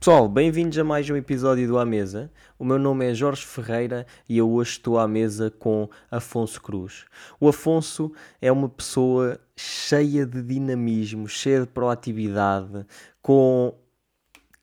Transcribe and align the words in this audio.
Pessoal, 0.00 0.28
bem-vindos 0.28 0.78
a 0.78 0.84
mais 0.84 1.10
um 1.10 1.16
episódio 1.16 1.66
do 1.66 1.76
À 1.76 1.84
Mesa. 1.84 2.30
O 2.56 2.64
meu 2.64 2.78
nome 2.78 3.10
é 3.10 3.12
Jorge 3.12 3.44
Ferreira 3.44 4.06
e 4.28 4.38
eu 4.38 4.48
hoje 4.48 4.70
estou 4.70 4.96
à 4.96 5.08
mesa 5.08 5.50
com 5.50 5.90
Afonso 6.08 6.62
Cruz. 6.62 7.04
O 7.40 7.48
Afonso 7.48 8.12
é 8.40 8.50
uma 8.52 8.68
pessoa 8.68 9.40
cheia 9.56 10.24
de 10.24 10.40
dinamismo, 10.40 11.26
cheia 11.26 11.62
de 11.62 11.66
proatividade, 11.66 12.86
com 13.20 13.74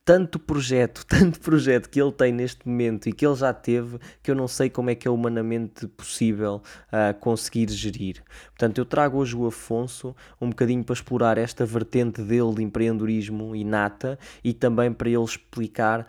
tanto 0.05 0.37
projeto, 0.37 1.03
tanto 1.09 1.39
projeto 1.39 1.89
que 1.89 1.99
ele 1.99 2.11
tem 2.11 2.31
neste 2.31 2.67
momento 2.67 3.09
e 3.09 3.11
que 3.11 3.25
ele 3.25 3.35
já 3.35 3.51
teve, 3.51 3.97
que 4.21 4.29
eu 4.29 4.35
não 4.35 4.47
sei 4.47 4.69
como 4.69 4.91
é 4.91 4.95
que 4.95 5.07
é 5.07 5.11
humanamente 5.11 5.87
possível 5.87 6.61
uh, 6.93 7.19
conseguir 7.19 7.67
gerir. 7.71 8.21
Portanto, 8.49 8.77
eu 8.77 8.85
trago 8.85 9.17
hoje 9.17 9.35
o 9.35 9.47
Afonso 9.47 10.15
um 10.39 10.49
bocadinho 10.49 10.83
para 10.83 10.93
explorar 10.93 11.37
esta 11.39 11.65
vertente 11.65 12.21
dele 12.21 12.53
de 12.53 12.61
empreendedorismo 12.61 13.55
inata 13.55 14.19
e 14.43 14.53
também 14.53 14.93
para 14.93 15.09
ele 15.09 15.23
explicar 15.23 16.05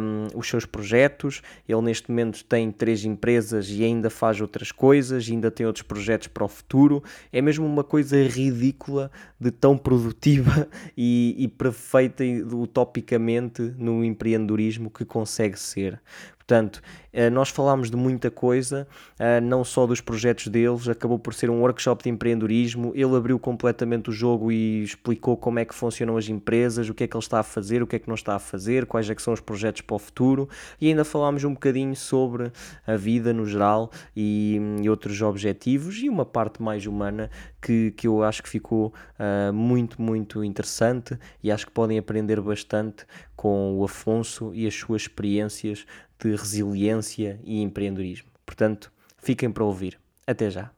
um, 0.00 0.38
os 0.38 0.46
seus 0.46 0.66
projetos. 0.66 1.40
Ele 1.66 1.80
neste 1.80 2.10
momento 2.10 2.44
tem 2.44 2.70
três 2.70 3.04
empresas 3.06 3.70
e 3.70 3.82
ainda 3.82 4.10
faz 4.10 4.40
outras 4.40 4.70
coisas, 4.70 5.26
ainda 5.30 5.50
tem 5.50 5.64
outros 5.64 5.82
projetos 5.82 6.28
para 6.28 6.44
o 6.44 6.48
futuro. 6.48 7.02
É 7.32 7.40
mesmo 7.40 7.64
uma 7.64 7.82
coisa 7.82 8.22
ridícula 8.22 9.10
de 9.40 9.50
tão 9.50 9.78
produtiva 9.78 10.68
e, 10.94 11.34
e 11.38 11.48
perfeita 11.48 12.22
utopicamente 12.52 13.29
no 13.76 14.04
empreendedorismo 14.04 14.92
que 14.92 15.04
consegue 15.04 15.56
ser. 15.56 16.00
Portanto, 16.50 16.82
eh, 17.12 17.30
nós 17.30 17.48
falámos 17.48 17.92
de 17.92 17.96
muita 17.96 18.28
coisa, 18.28 18.88
eh, 19.20 19.40
não 19.40 19.62
só 19.62 19.86
dos 19.86 20.00
projetos 20.00 20.48
deles, 20.48 20.88
acabou 20.88 21.16
por 21.16 21.32
ser 21.32 21.48
um 21.48 21.60
workshop 21.60 22.02
de 22.02 22.10
empreendedorismo. 22.10 22.90
Ele 22.92 23.14
abriu 23.14 23.38
completamente 23.38 24.10
o 24.10 24.12
jogo 24.12 24.50
e 24.50 24.82
explicou 24.82 25.36
como 25.36 25.60
é 25.60 25.64
que 25.64 25.72
funcionam 25.72 26.16
as 26.16 26.28
empresas, 26.28 26.88
o 26.88 26.94
que 26.94 27.04
é 27.04 27.06
que 27.06 27.16
ele 27.16 27.22
está 27.22 27.38
a 27.38 27.44
fazer, 27.44 27.84
o 27.84 27.86
que 27.86 27.94
é 27.94 27.98
que 28.00 28.08
não 28.08 28.16
está 28.16 28.34
a 28.34 28.40
fazer, 28.40 28.84
quais 28.86 29.08
é 29.08 29.14
que 29.14 29.22
são 29.22 29.32
os 29.32 29.40
projetos 29.40 29.82
para 29.82 29.94
o 29.94 29.98
futuro. 30.00 30.48
E 30.80 30.88
ainda 30.88 31.04
falámos 31.04 31.44
um 31.44 31.52
bocadinho 31.54 31.94
sobre 31.94 32.50
a 32.84 32.96
vida 32.96 33.32
no 33.32 33.46
geral 33.46 33.92
e, 34.16 34.60
e 34.82 34.90
outros 34.90 35.22
objetivos 35.22 35.98
e 36.02 36.08
uma 36.08 36.26
parte 36.26 36.60
mais 36.60 36.84
humana 36.84 37.30
que, 37.62 37.92
que 37.92 38.08
eu 38.08 38.24
acho 38.24 38.42
que 38.42 38.48
ficou 38.48 38.92
uh, 39.18 39.52
muito, 39.52 40.02
muito 40.02 40.42
interessante 40.42 41.16
e 41.44 41.52
acho 41.52 41.66
que 41.66 41.72
podem 41.72 41.96
aprender 41.96 42.40
bastante 42.40 43.04
com 43.36 43.78
o 43.78 43.84
Afonso 43.84 44.52
e 44.54 44.66
as 44.66 44.74
suas 44.74 45.02
experiências 45.02 45.86
de 46.20 46.30
resiliência 46.30 47.40
e 47.44 47.62
empreendedorismo. 47.62 48.30
Portanto, 48.44 48.92
fiquem 49.18 49.50
para 49.50 49.64
ouvir. 49.64 49.98
Até 50.26 50.50
já. 50.50 50.70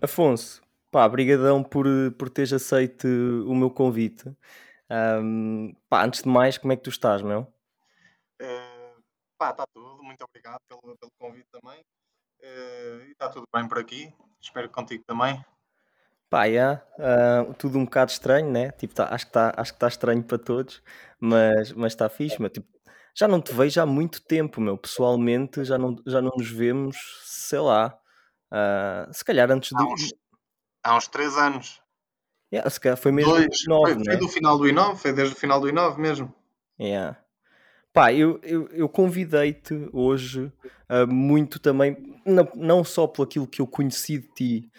Afonso, 0.00 0.62
pá, 0.90 1.08
brigadão 1.08 1.62
por, 1.62 1.86
por 2.16 2.30
teres 2.30 2.52
aceito 2.52 3.06
o 3.46 3.54
meu 3.54 3.70
convite. 3.70 4.32
Um, 4.90 5.74
pá, 5.88 6.04
antes 6.04 6.22
de 6.22 6.28
mais, 6.28 6.56
como 6.56 6.72
é 6.72 6.76
que 6.76 6.82
tu 6.82 6.90
estás, 6.90 7.20
meu? 7.20 7.40
Uh, 8.40 9.02
pá, 9.36 9.50
está 9.50 9.66
tudo. 9.66 10.02
Muito 10.02 10.24
obrigado 10.24 10.60
pelo, 10.68 10.96
pelo 10.96 11.12
convite 11.18 11.46
também. 11.50 11.84
Uh, 12.40 13.02
e 13.06 13.12
está 13.12 13.28
tudo 13.28 13.46
bem 13.54 13.66
por 13.66 13.78
aqui. 13.78 14.12
Espero 14.40 14.68
que 14.68 14.74
contigo 14.74 15.04
também. 15.06 15.44
Pá, 16.30 16.44
yeah, 16.44 16.82
uh, 16.98 17.54
tudo 17.54 17.78
um 17.78 17.84
bocado 17.84 18.10
estranho, 18.10 18.50
né? 18.50 18.70
Tipo, 18.72 18.94
tá, 18.94 19.08
acho 19.10 19.24
que 19.24 19.30
está 19.30 19.52
tá 19.52 19.88
estranho 19.88 20.22
para 20.22 20.38
todos, 20.38 20.82
mas 21.18 21.72
mas 21.72 21.92
está 21.92 22.08
fixe, 22.08 22.38
meu. 22.40 22.50
Tipo, 22.50 22.68
já 23.14 23.26
não 23.26 23.40
te 23.40 23.52
vejo 23.52 23.80
há 23.80 23.86
muito 23.86 24.20
tempo, 24.20 24.60
meu. 24.60 24.76
Pessoalmente, 24.76 25.64
já 25.64 25.78
não, 25.78 25.96
já 26.06 26.20
não 26.20 26.30
nos 26.36 26.50
vemos, 26.50 26.96
sei 27.24 27.58
lá. 27.58 27.98
Uh, 28.52 29.12
se 29.12 29.24
calhar 29.24 29.50
antes 29.50 29.72
há 29.74 29.82
uns. 29.82 30.14
Há 30.84 30.96
uns 30.96 31.08
3 31.08 31.36
anos. 31.38 31.82
Yeah, 32.52 32.68
se 32.70 32.80
calhar 32.80 32.96
foi 32.96 33.12
mesmo 33.12 33.32
Dois, 33.32 33.46
do 33.46 33.74
foi, 33.82 33.94
foi, 33.94 34.04
né? 34.04 34.16
do 34.16 34.28
final 34.28 34.56
do 34.56 34.64
I9, 34.64 34.96
foi 34.96 35.12
desde 35.12 35.34
o 35.34 35.38
final 35.38 35.60
do 35.60 35.66
I9 35.66 35.98
mesmo. 35.98 36.34
Yeah. 36.80 37.18
Pá, 37.98 38.12
eu, 38.12 38.38
eu, 38.44 38.68
eu 38.68 38.88
convidei-te 38.88 39.88
hoje 39.92 40.52
uh, 40.88 41.04
muito 41.12 41.58
também, 41.58 41.96
não, 42.24 42.48
não 42.54 42.84
só 42.84 43.08
por 43.08 43.24
aquilo 43.24 43.44
que 43.44 43.60
eu 43.60 43.66
conheci 43.66 44.18
de 44.18 44.28
ti 44.28 44.70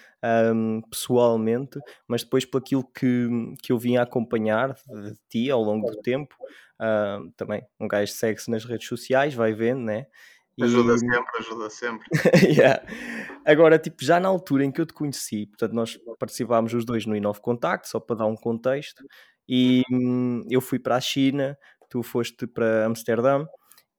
um, 0.55 0.81
pessoalmente, 0.89 1.81
mas 2.07 2.23
depois 2.23 2.45
por 2.45 2.59
aquilo 2.59 2.81
que, 2.81 3.27
que 3.61 3.73
eu 3.73 3.77
vim 3.77 3.97
a 3.97 4.03
acompanhar 4.03 4.73
de, 4.73 5.15
ti 5.27 5.51
ao 5.51 5.61
longo 5.61 5.91
do 5.91 5.97
tempo. 5.97 6.33
Uh, 6.79 7.29
também 7.35 7.61
um 7.77 7.89
gajo 7.89 8.09
segue-se 8.13 8.49
nas 8.49 8.63
redes 8.63 8.87
sociais, 8.87 9.33
vai 9.33 9.51
vendo, 9.51 9.81
né? 9.81 10.05
E... 10.57 10.63
Ajuda 10.63 10.97
sempre, 10.97 11.37
ajuda 11.39 11.69
sempre. 11.69 12.07
yeah. 12.57 12.81
Agora, 13.43 13.77
tipo, 13.77 14.01
já 14.01 14.17
na 14.17 14.29
altura 14.29 14.63
em 14.63 14.71
que 14.71 14.79
eu 14.79 14.85
te 14.85 14.93
conheci, 14.93 15.45
portanto, 15.45 15.73
nós 15.73 15.99
participámos 16.17 16.73
os 16.73 16.85
dois 16.85 17.05
no 17.05 17.17
Inove 17.17 17.41
Contacto, 17.41 17.89
só 17.89 17.99
para 17.99 18.15
dar 18.15 18.27
um 18.27 18.35
contexto, 18.37 19.03
e 19.45 19.83
hum, 19.91 20.41
eu 20.49 20.61
fui 20.61 20.79
para 20.79 20.95
a 20.95 21.01
China, 21.01 21.57
tu 21.89 22.03
foste 22.03 22.47
para 22.47 22.85
Amsterdã 22.85 23.45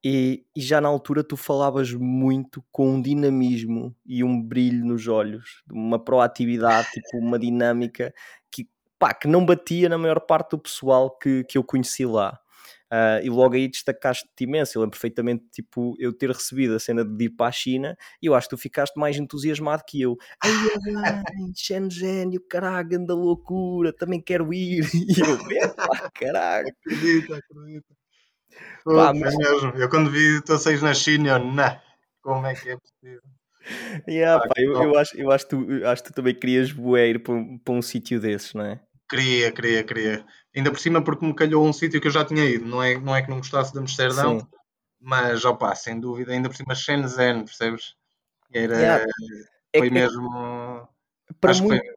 e, 0.03 0.43
e, 0.55 0.61
já 0.61 0.81
na 0.81 0.89
altura 0.89 1.23
tu 1.23 1.37
falavas 1.37 1.93
muito 1.93 2.63
com 2.71 2.95
um 2.95 3.01
dinamismo 3.01 3.95
e 4.03 4.23
um 4.23 4.41
brilho 4.41 4.83
nos 4.83 5.07
olhos, 5.07 5.61
uma 5.71 6.03
proatividade, 6.03 6.89
tipo 6.91 7.19
uma 7.19 7.37
dinâmica 7.37 8.11
que, 8.51 8.67
pá, 8.97 9.13
que 9.13 9.27
não 9.27 9.45
batia 9.45 9.87
na 9.87 9.99
maior 9.99 10.19
parte 10.21 10.51
do 10.51 10.59
pessoal 10.59 11.15
que, 11.17 11.43
que 11.43 11.55
eu 11.55 11.63
conheci 11.63 12.03
lá. 12.05 12.40
Uh, 12.91 13.23
e 13.23 13.29
logo 13.29 13.55
aí 13.55 13.69
destacaste-te 13.69 14.43
imenso. 14.43 14.77
Eu 14.77 14.81
lembro 14.81 14.91
perfeitamente 14.91 15.45
tipo, 15.49 15.95
eu 15.97 16.11
ter 16.11 16.29
recebido 16.29 16.75
a 16.75 16.79
cena 16.79 17.05
de 17.05 17.25
ir 17.25 17.29
para 17.29 17.47
a 17.47 17.51
China 17.51 17.95
e 18.21 18.25
eu 18.25 18.35
acho 18.35 18.49
que 18.49 18.55
tu 18.55 18.61
ficaste 18.61 18.99
mais 18.99 19.17
entusiasmado 19.17 19.83
que 19.87 20.01
eu. 20.01 20.17
Ai, 20.43 20.51
Shenzhen, 21.55 22.35
o 22.35 22.41
caralho, 22.41 22.97
anda 22.97 23.15
loucura, 23.15 23.93
também 23.93 24.21
quero 24.21 24.53
ir. 24.53 24.81
E 25.11 25.19
eu, 25.19 25.73
caralho. 26.13 26.67
Acredito, 26.67 27.33
acredito. 27.33 27.95
Pá, 28.83 29.13
mas... 29.13 29.35
mesmo. 29.37 29.69
Eu 29.75 29.89
quando 29.89 30.09
vi 30.09 30.41
tu 30.43 30.57
seis 30.57 30.81
na 30.81 30.93
China, 30.93 31.29
eu, 31.29 31.39
não, 31.39 31.79
como 32.21 32.45
é 32.45 32.53
que 32.53 32.69
é 32.69 32.77
possível? 32.77 33.21
Yeah, 34.07 34.43
pá, 34.43 34.53
eu, 34.57 34.73
eu, 34.73 34.97
acho, 34.97 35.17
eu 35.17 35.31
acho 35.31 35.47
que 35.47 35.55
tu, 35.55 35.85
acho 35.85 36.03
que 36.03 36.11
tu 36.11 36.15
também 36.15 36.35
querias 36.35 36.71
voar 36.71 37.19
para, 37.23 37.35
para 37.63 37.73
um 37.73 37.81
sítio 37.81 38.19
desses, 38.19 38.53
não 38.53 38.65
é? 38.65 38.81
Queria, 39.11 39.51
queria, 39.51 39.83
queria. 39.83 40.25
Ainda 40.55 40.71
por 40.71 40.79
cima 40.79 41.03
porque 41.03 41.25
me 41.25 41.35
calhou 41.35 41.65
um 41.65 41.73
sítio 41.73 41.99
que 41.99 42.07
eu 42.07 42.11
já 42.11 42.23
tinha 42.23 42.45
ido. 42.45 42.65
Não 42.65 42.81
é, 42.81 42.97
não 42.97 43.13
é 43.13 43.21
que 43.21 43.29
não 43.29 43.39
gostasse 43.39 43.73
de 43.73 43.79
Amsterdão, 43.79 44.39
Sim. 44.39 44.47
mas, 45.01 45.43
opá, 45.43 45.75
sem 45.75 45.99
dúvida, 45.99 46.31
ainda 46.31 46.47
por 46.47 46.55
cima 46.55 46.73
Shenzhen, 46.73 47.43
percebes? 47.43 47.93
Era, 48.53 48.77
yeah. 48.77 49.05
É 49.73 49.79
foi 49.79 49.87
é, 49.87 49.91
mesmo... 49.91 50.87
Para 51.41 51.51
acho 51.51 51.61
muito... 51.61 51.81
que 51.81 51.87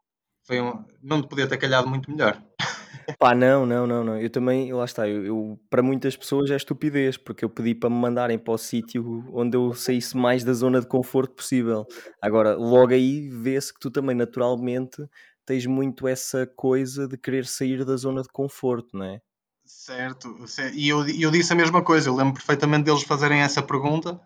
foi, 0.44 0.58
foi 0.58 0.60
um, 0.60 0.84
não 1.00 1.22
te 1.22 1.28
podia 1.28 1.47
ter 1.47 1.56
calhado 1.56 1.88
muito 1.88 2.10
melhor. 2.10 2.42
Pá, 3.19 3.32
não, 3.32 3.64
não, 3.64 3.86
não, 3.86 4.03
não. 4.03 4.20
Eu 4.20 4.30
também, 4.30 4.72
lá 4.72 4.84
está, 4.84 5.08
eu, 5.08 5.24
eu, 5.24 5.60
para 5.70 5.82
muitas 5.82 6.16
pessoas 6.16 6.50
é 6.50 6.56
estupidez, 6.56 7.16
porque 7.16 7.44
eu 7.44 7.48
pedi 7.48 7.76
para 7.76 7.91
me 7.91 7.97
mandarem 7.97 8.38
para 8.38 8.54
o 8.54 8.58
sítio 8.58 9.24
onde 9.32 9.56
eu 9.56 9.72
saísse 9.72 10.16
mais 10.16 10.42
da 10.42 10.53
zona 10.53 10.80
de 10.80 10.86
conforto 10.88 11.34
possível. 11.34 11.86
Agora, 12.20 12.56
logo 12.56 12.92
aí 12.92 13.28
vê-se 13.28 13.72
que 13.72 13.78
tu 13.78 13.91
também 13.91 14.16
naturalmente 14.16 14.97
tens 15.44 15.66
muito 15.66 16.09
essa 16.09 16.47
coisa 16.47 17.06
de 17.06 17.16
querer 17.16 17.47
sair 17.47 17.84
da 17.84 17.97
zona 17.97 18.22
de 18.22 18.28
conforto, 18.28 18.97
não 18.97 19.05
é? 19.05 19.21
Certo, 19.65 20.37
e 20.75 20.88
eu, 20.88 21.09
eu 21.09 21.31
disse 21.31 21.53
a 21.53 21.56
mesma 21.56 21.82
coisa, 21.82 22.09
eu 22.09 22.15
lembro 22.15 22.34
perfeitamente 22.34 22.84
deles 22.84 23.03
fazerem 23.03 23.41
essa 23.41 23.62
pergunta 23.62 24.21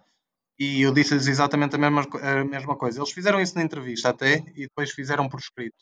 e 0.58 0.82
eu 0.82 0.92
disse-lhes 0.92 1.28
exatamente 1.28 1.76
a 1.76 1.78
mesma, 1.78 2.02
a 2.20 2.44
mesma 2.44 2.76
coisa. 2.76 2.98
Eles 2.98 3.12
fizeram 3.12 3.40
isso 3.40 3.54
na 3.54 3.62
entrevista 3.62 4.08
até 4.08 4.44
e 4.56 4.62
depois 4.62 4.90
fizeram 4.90 5.28
por 5.28 5.38
escrito. 5.38 5.76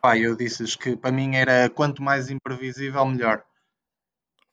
Pá, 0.00 0.18
eu 0.18 0.36
disse-lhes 0.36 0.76
que 0.76 0.94
para 0.94 1.10
mim 1.10 1.36
era 1.36 1.70
quanto 1.70 2.02
mais 2.02 2.28
imprevisível, 2.28 3.06
melhor. 3.06 3.42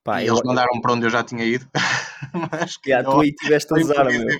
Pá, 0.03 0.21
e 0.21 0.27
eu... 0.27 0.35
eles 0.35 0.45
mandaram 0.45 0.79
para 0.79 0.93
onde 0.93 1.05
eu 1.05 1.09
já 1.09 1.23
tinha 1.23 1.43
ido. 1.43 1.67
Mas 2.51 2.77
que 2.77 2.91
yeah, 2.91 3.09
tu 3.09 3.19
aí 3.19 3.33
tiveste 3.33 3.73
azar, 3.77 4.05
meu 4.05 4.39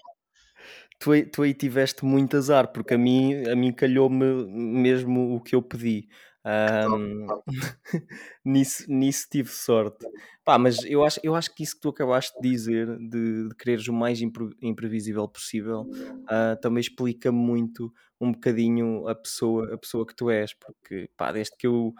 tu, 1.00 1.12
tu 1.32 1.42
aí 1.42 1.54
tiveste 1.54 2.06
muito 2.06 2.38
azar, 2.38 2.72
porque 2.72 2.94
a 2.94 2.98
mim, 2.98 3.48
a 3.48 3.56
mim 3.56 3.72
calhou-me 3.72 4.46
mesmo 4.46 5.36
o 5.36 5.42
que 5.42 5.56
eu 5.56 5.62
pedi. 5.62 6.08
Um, 6.46 7.28
nisso, 8.46 8.86
nisso 8.88 9.28
tive 9.30 9.50
sorte. 9.50 10.06
Pá, 10.44 10.58
mas 10.58 10.84
eu 10.84 11.04
acho, 11.04 11.20
eu 11.24 11.36
acho 11.36 11.54
que 11.54 11.64
isso 11.64 11.76
que 11.76 11.82
tu 11.82 11.90
acabaste 11.90 12.40
de 12.42 12.50
dizer, 12.50 12.98
de, 12.98 13.50
de 13.50 13.56
quereres 13.56 13.88
o 13.88 13.94
mais 13.94 14.22
impre, 14.22 14.50
imprevisível 14.62 15.28
possível, 15.28 15.82
uh, 15.82 16.60
também 16.62 16.82
explica 16.82 17.32
muito 17.32 17.94
um 18.20 18.32
bocadinho 18.32 19.08
a 19.08 19.16
pessoa, 19.16 19.74
a 19.74 19.78
pessoa 19.78 20.06
que 20.06 20.16
tu 20.16 20.30
és, 20.30 20.54
porque 20.54 21.10
pá, 21.16 21.32
desde 21.32 21.56
que 21.58 21.68
eu, 21.68 21.94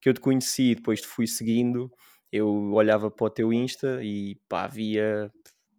que 0.00 0.08
eu 0.08 0.14
te 0.14 0.20
conheci 0.20 0.74
depois 0.74 1.00
te 1.00 1.06
fui 1.06 1.26
seguindo, 1.26 1.90
eu 2.30 2.48
olhava 2.72 3.10
para 3.10 3.26
o 3.26 3.30
teu 3.30 3.52
Insta 3.52 4.00
e 4.02 4.36
pá, 4.48 4.66
via 4.66 5.30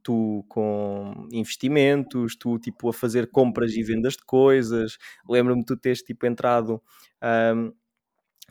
tu 0.08 0.46
com 0.48 1.28
investimentos, 1.34 2.38
tu 2.38 2.58
tipo 2.58 2.88
a 2.88 2.94
fazer 2.94 3.30
compras 3.30 3.74
e 3.74 3.84
vendas 3.84 4.14
de 4.14 4.24
coisas. 4.24 4.98
Lembro-me 5.28 5.60
de 5.60 5.66
tu 5.66 5.76
teres 5.76 6.02
tipo 6.02 6.26
entrado 6.26 6.82
um, 7.22 7.74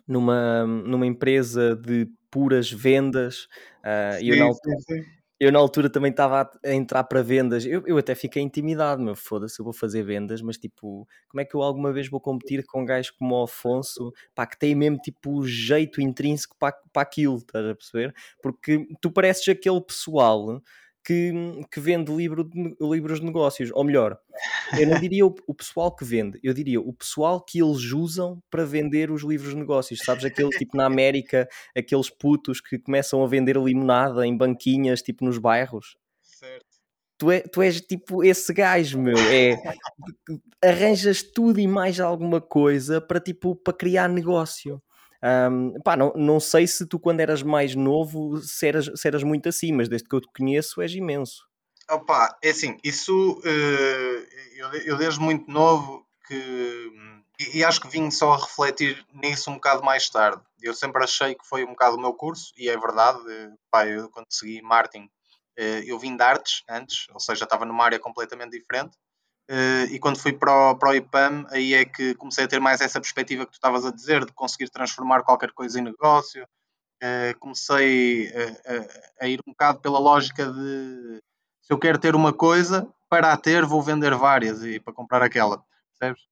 numa, 0.07 0.67
numa 0.67 1.07
empresa 1.07 1.75
de 1.75 2.07
puras 2.31 2.71
vendas 2.71 3.45
uh, 3.81 4.19
sim, 4.19 4.25
e 4.27 4.29
eu 4.29 4.37
na 4.37 4.45
altura, 4.45 4.77
sim, 4.81 5.03
sim. 5.03 5.05
Eu 5.39 5.53
na 5.53 5.59
altura 5.59 5.89
também 5.91 6.11
estava 6.11 6.51
a, 6.65 6.73
entrar 6.73 7.05
para 7.05 7.23
vendas. 7.23 7.65
Eu, 7.65 7.83
eu 7.87 7.99
até 7.99 8.15
fiquei 8.15 8.43
intimidado, 8.43 9.03
meu. 9.03 9.15
Foda-se, 9.15 9.59
eu 9.61 9.65
vou 9.65 9.73
fazer 9.73 10.03
vendas, 10.03 10.41
mas 10.43 10.59
tipo, 10.59 11.07
como 11.29 11.41
é 11.41 11.45
que 11.45 11.55
eu 11.55 11.63
alguma 11.63 11.93
vez 11.93 12.09
vou 12.09 12.21
competir 12.21 12.65
com 12.67 12.85
gajos 12.85 13.11
como 13.11 13.35
o 13.35 13.45
Afonso, 13.45 14.13
pá, 14.35 14.47
que 14.47 14.59
tem 14.59 14.75
mesmo 14.75 14.99
tipo 14.99 15.39
o 15.39 15.47
jeito 15.47 16.01
intrínseco 16.01 16.57
para, 16.59 16.75
para 16.93 17.03
aquilo, 17.03 17.37
estás 17.37 17.67
a 17.67 17.75
perceber? 17.75 18.15
Porque 18.43 18.87
tu 19.01 19.11
pareces 19.11 19.47
aquele 19.49 19.81
pessoal 19.81 20.63
que, 21.07 21.33
que 21.71 21.79
vende 21.79 22.13
livro 22.13 22.43
de, 22.43 22.77
livros 22.81 23.21
de 23.21 23.27
negócios, 23.27 23.71
ou 23.73 23.85
melhor, 23.85 24.19
eu 24.77 24.89
não 24.89 24.99
diria 24.99 25.25
o, 25.25 25.33
o, 25.47 25.55
pessoal 25.55 25.95
que 25.95 26.05
vende, 26.05 26.41
eu 26.43 26.53
diria 26.53 26.81
o 26.81 26.93
pessoal 26.93 27.41
que 27.41 27.63
eles 27.63 27.93
usam 27.93 28.43
para 28.51 28.65
vender 28.65 29.13
os 29.13 29.23
livros 29.23 29.51
de 29.51 29.57
negócios. 29.57 30.01
Sabes, 30.05 30.25
aquele 30.25 30.51
tipo 30.51 30.77
na 30.77 30.85
América, 30.85 31.49
aqueles 31.77 32.11
putos 32.11 32.61
que 32.61 32.77
começam 32.77 33.23
a 33.23 33.29
vender 33.29 33.57
limonada 33.57 34.27
em 34.27 34.37
banquinhas, 34.37 35.01
tipo 35.01 35.25
nos 35.25 35.39
bairros. 35.39 35.97
Certo. 36.21 36.67
Tu, 37.19 37.31
é, 37.31 37.41
tu 37.41 37.63
és 37.63 37.81
tipo 37.81 38.25
esse 38.25 38.53
gajo, 38.53 39.01
meu. 39.01 39.17
É, 39.17 39.57
arranjas 40.63 41.23
tudo 41.23 41.61
e 41.61 41.69
mais 41.69 42.01
alguma 42.01 42.41
coisa 42.41 43.01
para 43.01 43.21
tipo 43.21 43.55
para 43.55 43.73
criar 43.73 44.09
negócio. 44.09 44.83
Um, 45.23 45.81
pá, 45.83 45.97
não, 45.97 46.13
não 46.15 46.39
sei 46.39 46.67
se 46.67 46.87
tu, 46.87 46.99
quando 46.99 47.21
eras 47.21 47.43
mais 47.43 47.75
novo, 47.75 48.37
se 48.39 48.67
eras, 48.67 48.91
se 48.95 49.09
eras 49.09 49.23
muito 49.23 49.49
assim, 49.49 49.73
mas 49.73 49.89
desde 49.89 50.09
que 50.09 50.15
eu 50.15 50.21
te 50.21 50.29
conheço, 50.37 50.81
és 50.81 50.93
imenso. 50.95 51.47
Opa, 51.89 52.37
é 52.43 52.51
assim, 52.51 52.77
isso 52.83 53.41
uh, 53.45 54.27
eu, 54.57 54.73
eu, 54.85 54.97
desde 54.97 55.21
muito 55.21 55.51
novo 55.51 56.05
que. 56.27 56.93
E, 57.55 57.63
acho 57.63 57.81
que 57.81 57.89
vim 57.89 58.11
só 58.11 58.33
a 58.33 58.39
refletir 58.39 59.05
nisso 59.13 59.51
um 59.51 59.55
bocado 59.55 59.85
mais 59.85 60.09
tarde. 60.09 60.43
Eu 60.61 60.75
sempre 60.75 61.05
achei 61.05 61.35
que 61.35 61.47
foi 61.47 61.65
um 61.65 61.69
bocado 61.69 61.97
o 61.97 62.01
meu 62.01 62.15
curso, 62.15 62.53
e 62.57 62.69
é 62.69 62.77
verdade. 62.77 63.19
Uh, 63.19 63.59
pá, 63.71 63.87
eu 63.87 64.09
quando 64.11 64.27
segui 64.31 64.61
marketing, 64.63 65.05
uh, 65.05 65.83
eu 65.87 65.99
vim 65.99 66.17
de 66.17 66.23
artes 66.23 66.63
antes, 66.69 67.07
ou 67.13 67.21
seja, 67.21 67.45
estava 67.45 67.65
numa 67.65 67.85
área 67.85 68.01
completamente 68.01 68.59
diferente. 68.59 68.97
Uh, 69.49 69.87
e 69.93 69.99
quando 70.01 70.19
fui 70.19 70.33
para 70.33 70.73
o, 70.73 70.77
para 70.77 70.91
o 70.91 70.95
IPAM, 70.95 71.47
aí 71.51 71.75
é 71.75 71.85
que 71.85 72.15
comecei 72.17 72.45
a 72.45 72.49
ter 72.49 72.61
mais 72.61 72.81
essa 72.81 73.01
perspectiva 73.01 73.45
que 73.45 73.53
tu 73.53 73.55
estavas 73.55 73.85
a 73.85 73.93
dizer, 73.93 74.25
de 74.25 74.33
conseguir 74.33 74.69
transformar 74.71 75.23
qualquer 75.23 75.53
coisa 75.53 75.79
em 75.79 75.85
negócio. 75.85 76.45
Uh, 77.03 77.39
comecei 77.39 78.33
a, 78.35 79.23
a, 79.23 79.25
a, 79.27 79.29
ir 79.29 79.39
um 79.47 79.53
bocado 79.53 79.81
pela 79.81 79.99
lógica 79.99 80.51
de 80.51 81.23
se 81.61 81.73
eu 81.73 81.79
quero 81.79 81.99
ter 81.99 82.15
uma 82.15 82.33
coisa, 82.33 82.89
para 83.09 83.33
a 83.33 83.37
ter 83.37 83.65
vou 83.65 83.83
vender 83.83 84.15
várias 84.15 84.65
e 84.65 84.81
para 84.81 84.93
comprar 84.93 85.23
aquela, 85.23 85.63
percebes? 85.99 86.23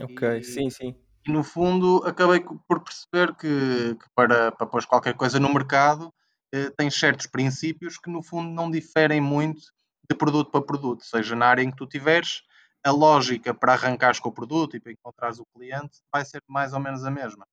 Ok, 0.00 0.38
e, 0.38 0.44
sim, 0.44 0.68
sim. 0.68 0.94
E 1.26 1.32
no 1.32 1.42
fundo 1.42 2.02
acabei 2.04 2.40
por 2.40 2.80
perceber 2.80 3.34
que, 3.36 3.94
que 3.94 4.10
para, 4.14 4.52
para 4.52 4.66
pôr 4.66 4.84
qualquer 4.86 5.14
coisa 5.14 5.38
no 5.38 5.52
mercado 5.52 6.12
uh, 6.54 6.70
tens 6.76 6.94
certos 6.94 7.26
princípios 7.26 7.98
que 7.98 8.10
no 8.10 8.22
fundo 8.22 8.50
não 8.50 8.70
diferem 8.70 9.20
muito 9.20 9.62
de 10.08 10.16
produto 10.16 10.50
para 10.50 10.60
produto, 10.60 11.04
seja 11.04 11.36
na 11.36 11.46
área 11.46 11.62
em 11.62 11.70
que 11.70 11.76
tu 11.76 11.86
tiveres, 11.86 12.42
a 12.84 12.90
lógica 12.90 13.52
para 13.52 13.72
arrancares 13.72 14.18
com 14.18 14.28
o 14.28 14.32
produto 14.32 14.76
e 14.76 14.80
para 14.80 14.92
encontrares 14.92 15.38
o 15.38 15.46
cliente 15.54 15.98
vai 16.12 16.24
ser 16.24 16.42
mais 16.48 16.72
ou 16.72 16.80
menos 16.80 17.04
a 17.04 17.10
mesma. 17.10 17.46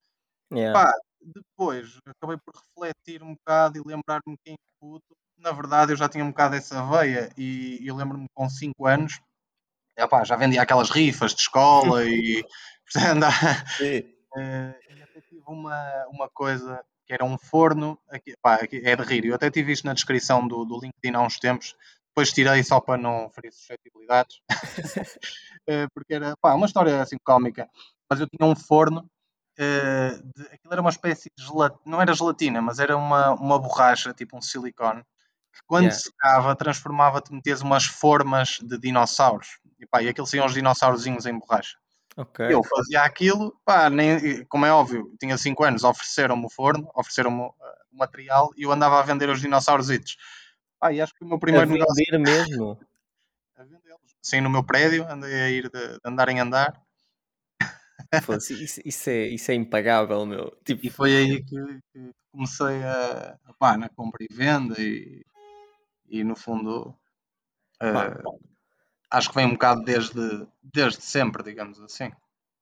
Yeah. 0.51 0.79
Pá, 0.79 0.93
depois 1.21 1.99
acabei 2.05 2.37
por 2.37 2.53
refletir 2.55 3.21
um 3.21 3.35
bocado 3.35 3.77
e 3.77 3.81
lembrar-me 3.85 4.37
que 4.43 4.51
em 4.51 4.55
puto, 4.79 5.15
na 5.37 5.51
verdade 5.51 5.91
eu 5.91 5.97
já 5.97 6.07
tinha 6.07 6.23
um 6.23 6.29
bocado 6.29 6.55
essa 6.55 6.81
veia 6.85 7.29
e, 7.37 7.79
e 7.81 7.91
lembro-me 7.91 8.27
com 8.33 8.49
5 8.49 8.85
anos 8.87 9.19
epá, 9.97 10.23
já 10.23 10.35
vendia 10.35 10.61
aquelas 10.61 10.89
rifas 10.89 11.33
de 11.33 11.41
escola 11.41 12.05
e. 12.05 12.45
Uh, 12.95 13.79
e 14.95 15.01
até 15.01 15.21
tive 15.21 15.43
uma, 15.47 16.05
uma 16.09 16.29
coisa 16.29 16.83
que 17.05 17.13
era 17.13 17.23
um 17.23 17.37
forno, 17.37 17.97
aqui, 18.09 18.33
pá, 18.41 18.55
aqui 18.55 18.81
é 18.83 18.95
de 18.95 19.01
rir, 19.01 19.25
eu 19.25 19.35
até 19.35 19.49
tive 19.49 19.71
isto 19.71 19.85
na 19.85 19.93
descrição 19.93 20.45
do, 20.45 20.65
do 20.65 20.79
LinkedIn 20.79 21.15
há 21.15 21.21
uns 21.21 21.39
tempos, 21.39 21.75
depois 22.17 22.33
tirei 22.33 22.63
só 22.63 22.81
para 22.81 22.99
não 22.99 23.29
ferir 23.29 23.53
suscetibilidades, 23.53 24.41
eh, 25.67 25.87
porque 25.93 26.15
era 26.15 26.35
pá, 26.37 26.55
uma 26.55 26.65
história 26.65 26.99
assim 26.99 27.15
cómica. 27.23 27.69
Mas 28.09 28.19
eu 28.19 28.27
tinha 28.27 28.49
um 28.49 28.55
forno, 28.55 29.01
uh, 29.59 30.33
de, 30.35 30.41
aquilo 30.47 30.73
era 30.73 30.81
uma 30.81 30.89
espécie 30.89 31.29
de 31.37 31.45
gelatina, 31.45 31.79
não 31.85 32.01
era 32.01 32.15
gelatina, 32.15 32.59
mas 32.59 32.79
era 32.79 32.97
uma, 32.97 33.33
uma 33.33 33.59
borracha, 33.59 34.15
tipo 34.15 34.35
um 34.35 34.41
silicone, 34.41 35.03
que 35.53 35.59
quando 35.67 35.83
yeah. 35.83 35.99
secava 35.99 36.55
transformava-te, 36.55 37.31
metias 37.31 37.61
umas 37.61 37.85
formas 37.85 38.57
de 38.63 38.79
dinossauros. 38.79 39.59
E, 39.79 39.85
pá, 39.85 40.01
e 40.01 40.09
aqueles 40.09 40.33
iam 40.33 40.47
os 40.47 40.55
dinossaurozinhos 40.55 41.27
em 41.27 41.37
borracha. 41.37 41.77
Okay. 42.15 42.51
Eu 42.51 42.63
fazia 42.63 43.03
aquilo, 43.03 43.55
pá, 43.63 43.91
nem, 43.91 44.43
como 44.45 44.65
é 44.65 44.71
óbvio, 44.71 45.13
tinha 45.19 45.37
5 45.37 45.63
anos, 45.63 45.83
ofereceram-me 45.83 46.47
o 46.47 46.49
forno, 46.49 46.89
ofereceram-me 46.95 47.41
uh, 47.41 47.53
o 47.91 47.97
material 47.97 48.49
e 48.57 48.63
eu 48.63 48.71
andava 48.71 48.99
a 48.99 49.03
vender 49.03 49.29
os 49.29 49.39
dinossauros. 49.39 49.87
Ah, 50.79 50.91
e 50.91 51.01
acho 51.01 51.13
que 51.13 51.23
o 51.23 51.27
meu 51.27 51.39
primeiro 51.39 51.65
a 51.65 51.67
vender 51.67 52.17
negócio... 52.17 52.19
mesmo? 52.19 52.79
a 53.57 53.63
vendê-los. 53.63 54.17
Sim, 54.21 54.41
no 54.41 54.49
meu 54.49 54.63
prédio, 54.63 55.07
andei 55.09 55.33
a 55.33 55.49
ir 55.49 55.69
de, 55.69 55.87
de 55.87 55.99
andar 56.05 56.29
em 56.29 56.39
andar. 56.39 56.81
Isso, 58.37 58.81
isso, 58.85 59.09
é, 59.09 59.27
isso 59.27 59.51
é 59.51 59.55
impagável, 59.55 60.25
meu. 60.25 60.51
Tipo... 60.63 60.85
E 60.85 60.89
foi 60.89 61.15
aí 61.15 61.43
que, 61.43 61.57
que 61.91 62.13
comecei 62.31 62.83
a, 62.83 63.37
pá, 63.59 63.77
na 63.77 63.89
compra 63.89 64.23
e 64.23 64.33
venda 64.33 64.79
e, 64.79 65.25
e 66.07 66.23
no 66.23 66.35
fundo 66.35 66.95
uh, 67.81 68.39
acho 69.09 69.29
que 69.29 69.35
vem 69.35 69.47
um 69.47 69.53
bocado 69.53 69.83
desde, 69.83 70.47
desde 70.61 71.01
sempre, 71.01 71.43
digamos 71.43 71.81
assim. 71.81 72.11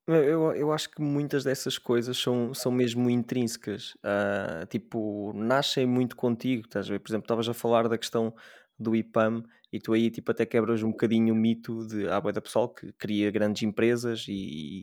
Eu, 0.07 0.51
eu 0.53 0.71
acho 0.71 0.91
que 0.91 1.01
muitas 1.01 1.43
dessas 1.43 1.79
coisas 1.79 2.15
são, 2.17 2.53
são 2.53 2.71
mesmo 2.71 3.09
intrínsecas. 3.09 3.95
Uh, 3.95 4.65
tipo, 4.69 5.33
nascem 5.33 5.85
muito 5.87 6.15
contigo, 6.15 6.63
estás 6.65 6.85
a 6.87 6.89
ver? 6.89 6.99
Por 6.99 7.09
exemplo, 7.09 7.25
estavas 7.25 7.49
a 7.49 7.53
falar 7.55 7.87
da 7.87 7.97
questão 7.97 8.33
do 8.77 8.95
IPAM 8.95 9.43
e 9.71 9.79
tu 9.79 9.93
aí 9.93 10.09
tipo 10.11 10.31
até 10.31 10.45
quebras 10.45 10.83
um 10.83 10.91
bocadinho 10.91 11.33
o 11.33 11.37
mito 11.37 11.85
de 11.87 12.07
ah, 12.07 12.19
da 12.19 12.41
pessoal 12.41 12.69
que 12.69 12.91
cria 12.93 13.31
grandes 13.31 13.63
empresas 13.63 14.25
e, 14.27 14.33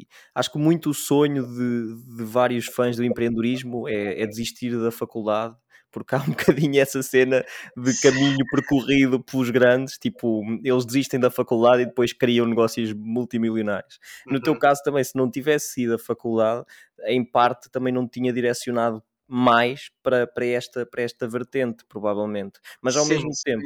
e, 0.03 0.07
acho 0.35 0.51
que 0.51 0.59
muito 0.59 0.91
o 0.91 0.95
sonho 0.95 1.47
de, 1.47 2.17
de 2.17 2.25
vários 2.25 2.67
fãs 2.67 2.97
do 2.97 3.05
empreendedorismo 3.05 3.89
é, 3.89 4.23
é 4.23 4.27
desistir 4.27 4.79
da 4.79 4.91
faculdade 4.91 5.55
porque 5.93 6.15
há 6.15 6.19
um 6.19 6.31
bocadinho 6.35 6.81
essa 6.81 7.03
cena 7.03 7.45
de 7.77 8.01
caminho 8.01 8.45
percorrido 8.51 9.23
pelos 9.23 9.51
grandes, 9.51 9.99
tipo, 9.99 10.43
eles 10.65 10.85
desistem 10.85 11.21
da 11.21 11.31
faculdade 11.31 11.83
e 11.83 11.87
depois 11.87 12.13
criam 12.13 12.47
negócios 12.47 12.93
multimilionários. 12.93 13.99
No 14.27 14.41
teu 14.41 14.55
uhum. 14.55 14.59
caso 14.59 14.83
também, 14.83 15.05
se 15.05 15.17
não 15.17 15.31
tivesse 15.31 15.75
sido 15.75 15.95
a 15.95 15.99
faculdade, 15.99 16.65
em 17.05 17.25
parte 17.25 17.71
também 17.71 17.93
não 17.93 18.09
tinha 18.09 18.33
direcionado 18.33 19.03
mais 19.29 19.91
para, 20.03 20.27
para, 20.27 20.45
esta, 20.47 20.85
para 20.85 21.03
esta 21.03 21.27
vertente, 21.27 21.85
provavelmente. 21.89 22.61
Mas 22.81 22.97
ao 22.97 23.05
Sim, 23.05 23.15
mesmo 23.15 23.31
tempo. 23.45 23.63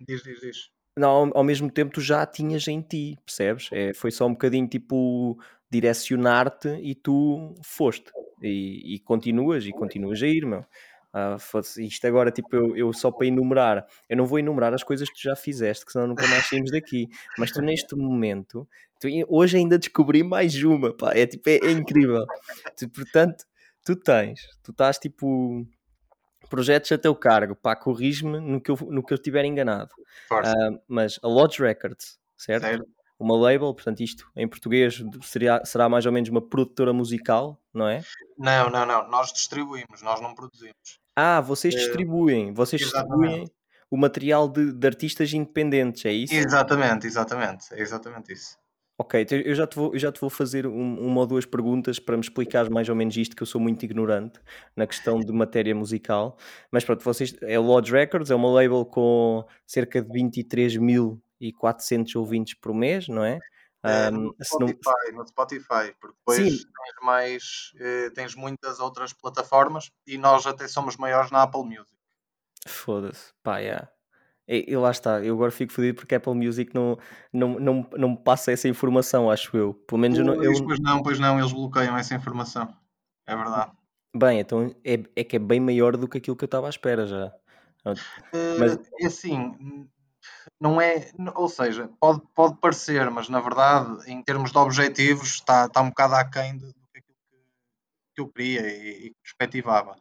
Diz, 0.00 0.22
diz, 0.22 0.40
diz. 0.40 0.70
Não, 0.96 1.30
ao, 1.34 1.44
mesmo 1.44 1.70
tempo 1.70 1.92
tu 1.92 2.00
já 2.00 2.26
tinhas 2.26 2.66
em 2.68 2.82
ti, 2.82 3.16
percebes? 3.24 3.68
É, 3.72 3.94
foi 3.94 4.10
só 4.10 4.26
um 4.26 4.32
bocadinho 4.32 4.68
tipo 4.68 5.38
direcionar-te 5.70 6.68
e 6.82 6.94
tu 6.94 7.54
foste. 7.62 8.10
E, 8.42 8.96
e 8.96 8.98
continuas 8.98 9.64
e 9.64 9.70
continuas 9.70 10.22
a 10.22 10.26
ir, 10.26 10.44
meu. 10.44 10.64
Uh, 11.12 11.38
fosse 11.40 11.84
isto 11.84 12.06
agora, 12.06 12.30
tipo, 12.30 12.54
eu, 12.54 12.76
eu, 12.76 12.92
só 12.92 13.10
para 13.10 13.26
enumerar, 13.26 13.84
eu 14.08 14.16
não 14.16 14.26
vou 14.26 14.38
enumerar 14.38 14.72
as 14.72 14.84
coisas 14.84 15.08
que 15.08 15.16
tu 15.16 15.22
já 15.22 15.34
fizeste, 15.34 15.84
que 15.84 15.90
senão 15.90 16.06
nunca 16.06 16.26
mais 16.28 16.46
saímos 16.46 16.70
daqui. 16.70 17.08
Mas 17.36 17.50
tu, 17.50 17.60
neste 17.60 17.96
momento, 17.96 18.68
tu, 19.00 19.08
hoje 19.28 19.56
ainda 19.56 19.76
descobri 19.76 20.22
mais 20.22 20.54
uma, 20.62 20.96
pá, 20.96 21.12
é 21.14 21.26
tipo, 21.26 21.48
é, 21.48 21.56
é 21.56 21.70
incrível. 21.72 22.24
Tu, 22.76 22.88
portanto, 22.88 23.44
tu 23.84 23.96
tens, 23.96 24.40
tu 24.62 24.70
estás 24.70 24.98
tipo 24.98 25.66
projetos 26.48 26.90
a 26.92 26.98
teu 26.98 27.14
cargo, 27.14 27.56
pá, 27.56 27.74
corrige-me 27.74 28.38
no 28.40 28.60
que 28.60 28.70
eu, 28.70 28.76
no 28.88 29.02
que 29.02 29.12
eu 29.12 29.16
estiver 29.16 29.44
enganado. 29.44 29.90
Uh, 30.30 30.80
mas 30.86 31.18
a 31.22 31.28
Lodge 31.28 31.60
Records, 31.60 32.18
certo? 32.36 32.62
certo? 32.62 32.86
Uma 33.18 33.36
label, 33.36 33.74
portanto, 33.74 34.00
isto 34.00 34.30
em 34.34 34.48
português 34.48 35.02
seria, 35.22 35.62
será 35.64 35.88
mais 35.88 36.06
ou 36.06 36.12
menos 36.12 36.30
uma 36.30 36.40
produtora 36.40 36.92
musical, 36.92 37.60
não 37.72 37.86
é? 37.86 38.02
Não, 38.38 38.70
não, 38.70 38.86
não. 38.86 39.08
Nós 39.08 39.30
distribuímos, 39.30 40.00
nós 40.00 40.20
não 40.22 40.34
produzimos. 40.34 40.99
Ah, 41.14 41.40
vocês 41.40 41.74
distribuem, 41.74 42.52
vocês 42.52 42.80
distribuem 42.80 43.44
o 43.90 43.96
material 43.96 44.48
de, 44.48 44.72
de, 44.72 44.86
artistas 44.86 45.32
independentes, 45.32 46.04
é 46.04 46.12
isso? 46.12 46.32
Exatamente, 46.32 47.06
exatamente, 47.06 47.74
é 47.74 47.80
exatamente 47.80 48.32
isso. 48.32 48.56
Ok, 48.96 49.22
então 49.22 49.38
eu 49.38 49.54
já 49.54 49.66
te 49.66 49.76
vou, 49.76 49.98
já 49.98 50.12
te 50.12 50.20
vou 50.20 50.28
fazer 50.28 50.66
um, 50.66 51.00
uma 51.00 51.22
ou 51.22 51.26
duas 51.26 51.46
perguntas 51.46 51.98
para 51.98 52.18
me 52.18 52.22
explicar 52.22 52.68
mais 52.68 52.86
ou 52.88 52.94
menos 52.94 53.16
isto, 53.16 53.34
que 53.34 53.42
eu 53.42 53.46
sou 53.46 53.58
muito 53.58 53.82
ignorante 53.82 54.38
na 54.76 54.86
questão 54.86 55.18
de 55.18 55.32
matéria 55.32 55.74
musical. 55.74 56.36
Mas 56.70 56.84
pronto, 56.84 57.02
vocês, 57.02 57.34
é 57.40 57.58
o 57.58 57.62
Lodge 57.62 57.90
Records, 57.90 58.30
é 58.30 58.34
uma 58.34 58.50
label 58.50 58.84
com 58.84 59.42
cerca 59.66 60.02
de 60.02 60.08
23.400 60.10 62.14
ouvintes 62.16 62.54
por 62.54 62.74
mês, 62.74 63.08
não 63.08 63.24
é? 63.24 63.38
É, 63.82 64.10
no, 64.10 64.36
Spotify, 64.42 65.12
não... 65.12 65.18
no 65.18 65.28
Spotify, 65.28 65.94
porque 65.98 66.16
depois 66.18 66.38
Sim. 66.38 66.64
tens 66.66 67.02
mais, 67.02 67.72
eh, 67.80 68.10
tens 68.10 68.34
muitas 68.34 68.78
outras 68.78 69.14
plataformas 69.14 69.90
e 70.06 70.18
nós 70.18 70.46
até 70.46 70.68
somos 70.68 70.98
maiores 70.98 71.30
na 71.30 71.42
Apple 71.42 71.64
Music. 71.64 71.96
Foda-se, 72.66 73.32
pá, 73.42 73.58
yeah. 73.58 73.88
E, 74.46 74.66
e, 74.68 74.76
lá 74.76 74.90
está, 74.90 75.22
eu 75.22 75.34
agora 75.34 75.50
fico 75.50 75.72
fodido 75.72 75.94
porque 75.94 76.14
a 76.14 76.18
Apple 76.18 76.34
Music 76.34 76.74
não, 76.74 76.98
não, 77.32 77.58
não, 77.58 77.88
não 77.96 78.08
me 78.10 78.16
passa 78.18 78.52
essa 78.52 78.68
informação, 78.68 79.30
acho 79.30 79.56
eu. 79.56 79.72
Pelo 79.72 80.00
menos 80.00 80.18
eu 80.18 80.24
não. 80.24 80.42
Eu... 80.42 80.52
Pois 80.64 80.80
não, 80.80 81.02
pois 81.02 81.18
não, 81.18 81.38
eles 81.38 81.52
bloqueiam 81.52 81.96
essa 81.96 82.14
informação. 82.14 82.68
É 83.26 83.34
verdade. 83.34 83.72
Bem, 84.14 84.40
então 84.40 84.74
é, 84.84 85.04
é 85.14 85.24
que 85.24 85.36
é 85.36 85.38
bem 85.38 85.60
maior 85.60 85.96
do 85.96 86.08
que 86.08 86.18
aquilo 86.18 86.36
que 86.36 86.44
eu 86.44 86.46
estava 86.46 86.66
à 86.66 86.70
espera 86.70 87.06
já. 87.06 87.32
Mas... 87.84 88.00
É 88.98 89.06
assim, 89.06 89.88
não 90.60 90.80
é, 90.80 91.10
ou 91.34 91.48
seja, 91.48 91.90
pode, 92.00 92.22
pode 92.34 92.56
parecer, 92.56 93.10
mas 93.10 93.28
na 93.28 93.40
verdade, 93.40 94.10
em 94.10 94.22
termos 94.22 94.52
de 94.52 94.58
objetivos, 94.58 95.34
está, 95.34 95.66
está 95.66 95.80
um 95.80 95.88
bocado 95.88 96.14
aquém 96.14 96.56
do 96.56 96.72
que, 96.92 97.00
que 98.14 98.20
eu 98.20 98.28
queria 98.28 98.60
e, 98.60 99.06
e 99.06 99.14
perspectivava. 99.22 99.96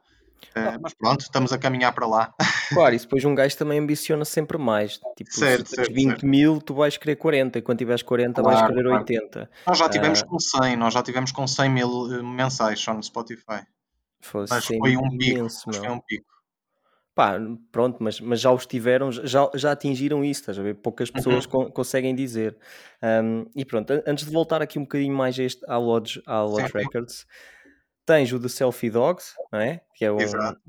Ah. 0.55 0.75
Uh, 0.75 0.79
mas 0.81 0.93
pronto, 0.93 1.21
estamos 1.21 1.51
a 1.51 1.57
caminhar 1.57 1.93
para 1.93 2.07
lá. 2.07 2.33
Claro, 2.69 2.93
e 2.93 2.99
depois 2.99 3.25
um 3.25 3.33
gajo 3.33 3.57
também 3.57 3.79
ambiciona 3.79 4.23
sempre 4.23 4.55
mais. 4.55 4.99
Tipo, 5.17 5.33
certo, 5.33 5.69
se 5.69 5.75
certo, 5.75 5.91
20 5.91 6.07
certo. 6.07 6.25
mil, 6.27 6.61
tu 6.61 6.75
vais 6.75 6.95
querer 6.97 7.15
40, 7.15 7.57
e 7.57 7.61
quando 7.63 7.79
tiveres 7.79 8.03
40, 8.03 8.43
claro, 8.43 8.57
vais 8.57 8.69
querer 8.69 8.83
claro. 8.83 8.99
80. 8.99 9.49
Nós 9.65 9.77
já 9.79 9.89
tivemos 9.89 10.21
uh... 10.21 10.25
com 10.27 10.39
100, 10.39 10.75
nós 10.75 10.93
já 10.93 11.01
tivemos 11.01 11.31
com 11.31 11.47
100 11.47 11.67
mil 11.67 12.13
eh, 12.13 12.21
mensais 12.21 12.79
só 12.79 12.93
no 12.93 13.01
Spotify. 13.01 13.65
Fosse 14.19 14.53
mas 14.53 14.65
foi 14.65 14.95
um 14.95 15.07
imenso, 15.07 15.65
pico. 15.65 15.83
Foi 15.83 15.89
um 15.89 15.99
pico. 15.99 16.38
Pá, 17.19 17.37
pronto, 17.69 17.97
mas, 18.01 18.21
mas 18.21 18.39
já 18.39 18.49
os 18.49 18.65
tiveram, 18.65 19.11
já, 19.11 19.51
já 19.53 19.73
atingiram 19.73 20.23
isso, 20.23 20.39
estás 20.39 20.57
a 20.57 20.63
ver? 20.63 20.75
Poucas 20.75 21.11
pessoas 21.11 21.43
uhum. 21.43 21.51
con 21.51 21.69
conseguem 21.69 22.15
dizer. 22.15 22.55
Um, 23.03 23.45
e 23.53 23.65
pronto, 23.65 23.91
antes 24.07 24.23
de 24.23 24.31
voltar 24.31 24.61
aqui 24.61 24.79
um 24.79 24.83
bocadinho 24.83 25.13
mais 25.13 25.37
a 25.37 25.43
este, 25.43 25.61
à 25.67 25.77
Lodge, 25.77 26.23
à 26.25 26.41
Lodge 26.43 26.71
Records, 26.73 27.27
tens 28.05 28.31
o 28.31 28.39
de 28.39 28.47
Selfie 28.47 28.89
Dogs, 28.89 29.33
não 29.51 29.59
é? 29.59 29.81
Que 29.95 30.05
é 30.05 30.11
um, 30.13 30.17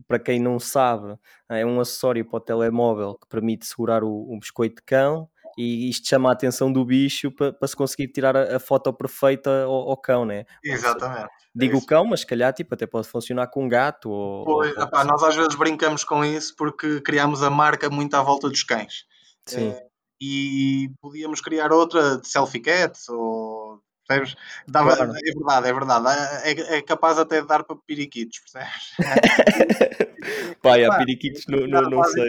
para 0.09 0.19
quem 0.19 0.41
não 0.41 0.59
sabe, 0.59 1.17
é 1.49 1.65
um 1.65 1.79
acessório 1.79 2.25
para 2.25 2.39
o 2.39 2.41
telemóvel 2.41 3.15
que 3.15 3.29
permite 3.29 3.65
segurar 3.65 4.03
o, 4.03 4.37
biscoito 4.37 4.75
de 4.75 4.83
cão 4.83 5.31
e 5.57 5.89
isto 5.89 6.09
chama 6.09 6.31
a 6.31 6.33
atenção 6.33 6.73
do 6.73 6.85
bicho 6.85 7.31
para, 7.31 7.53
para 7.53 7.69
se 7.69 7.77
conseguir 7.77 8.09
tirar 8.09 8.37
a, 8.37 8.57
a 8.57 8.61
foto 8.61 8.93
perfeita 8.93 9.65
ao, 9.65 9.91
ao, 9.91 9.97
cão, 9.97 10.25
né? 10.25 10.45
Exatamente. 10.65 11.31
Digo 11.55 11.79
é 11.79 11.87
cão, 11.87 12.05
mas 12.05 12.21
se 12.21 12.27
calhar 12.27 12.53
tipo, 12.53 12.75
até 12.75 12.87
pode 12.87 13.09
funcionar 13.09 13.49
com 13.49 13.65
um 13.65 13.69
gato. 13.69 14.11
Ou, 14.11 14.45
pois, 14.45 14.77
ou... 14.77 14.83
Apá, 14.83 15.05
nós 15.05 15.23
às 15.23 15.35
vezes 15.35 15.55
brincamos 15.55 16.05
com 16.05 16.25
isso 16.25 16.55
porque 16.57 17.01
criámos 17.01 17.43
a 17.43 17.51
marca 17.51 17.91
muito 17.91 18.15
à 18.15 18.23
volta 18.23 18.49
dos 18.49 18.63
cães. 18.63 19.05
Sim. 19.47 19.71
É, 19.71 19.87
e 20.21 20.91
podíamos 21.01 21.41
criar 21.41 21.73
outra 21.73 22.19
de 22.19 22.29
selfie 22.29 22.61
cats 22.61 23.09
ou 23.09 23.81
percebes? 24.07 24.37
Dava, 24.67 24.97
claro. 24.97 25.13
É 25.13 25.33
verdade, 25.33 25.69
é 25.69 25.73
verdade. 25.73 26.07
É, 26.45 26.77
é, 26.77 26.83
capaz 26.83 27.19
até 27.19 27.41
de 27.41 27.47
dar 27.47 27.65
para 27.65 27.77
periquitos, 27.87 28.39
percebes? 28.41 28.93
Pai, 30.63 30.85
há 30.85 30.99
periquitos, 30.99 31.45
não, 31.49 31.67
não, 31.67 31.83
não 31.83 32.05
sei. 32.05 32.29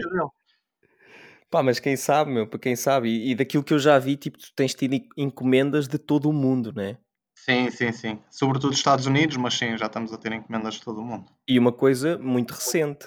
Pá, 1.51 1.61
mas 1.61 1.81
quem 1.81 1.97
sabe, 1.97 2.31
meu, 2.31 2.47
para 2.47 2.57
quem 2.57 2.77
sabe, 2.77 3.09
e, 3.09 3.31
e, 3.31 3.35
daquilo 3.35 3.61
que 3.61 3.73
eu 3.73 3.79
já 3.79 3.99
vi, 3.99 4.15
tipo, 4.15 4.37
tu 4.37 4.53
tens 4.55 4.73
tido 4.73 4.95
encomendas 5.17 5.85
de 5.85 5.97
todo 5.97 6.29
o 6.29 6.33
mundo, 6.33 6.71
né? 6.73 6.97
Sim, 7.35 7.69
sim, 7.69 7.91
sim. 7.91 8.19
Sobretudo 8.29 8.69
dos 8.69 8.77
Estados 8.77 9.05
Unidos, 9.05 9.35
mas 9.35 9.55
sim, 9.55 9.77
já 9.77 9.87
estamos 9.87 10.13
a 10.13 10.17
ter 10.17 10.31
encomendas 10.31 10.75
de 10.75 10.81
todo 10.81 11.01
o 11.01 11.03
mundo. 11.03 11.29
E 11.45 11.59
uma 11.59 11.73
coisa 11.73 12.17
muito 12.17 12.51
recente. 12.51 13.05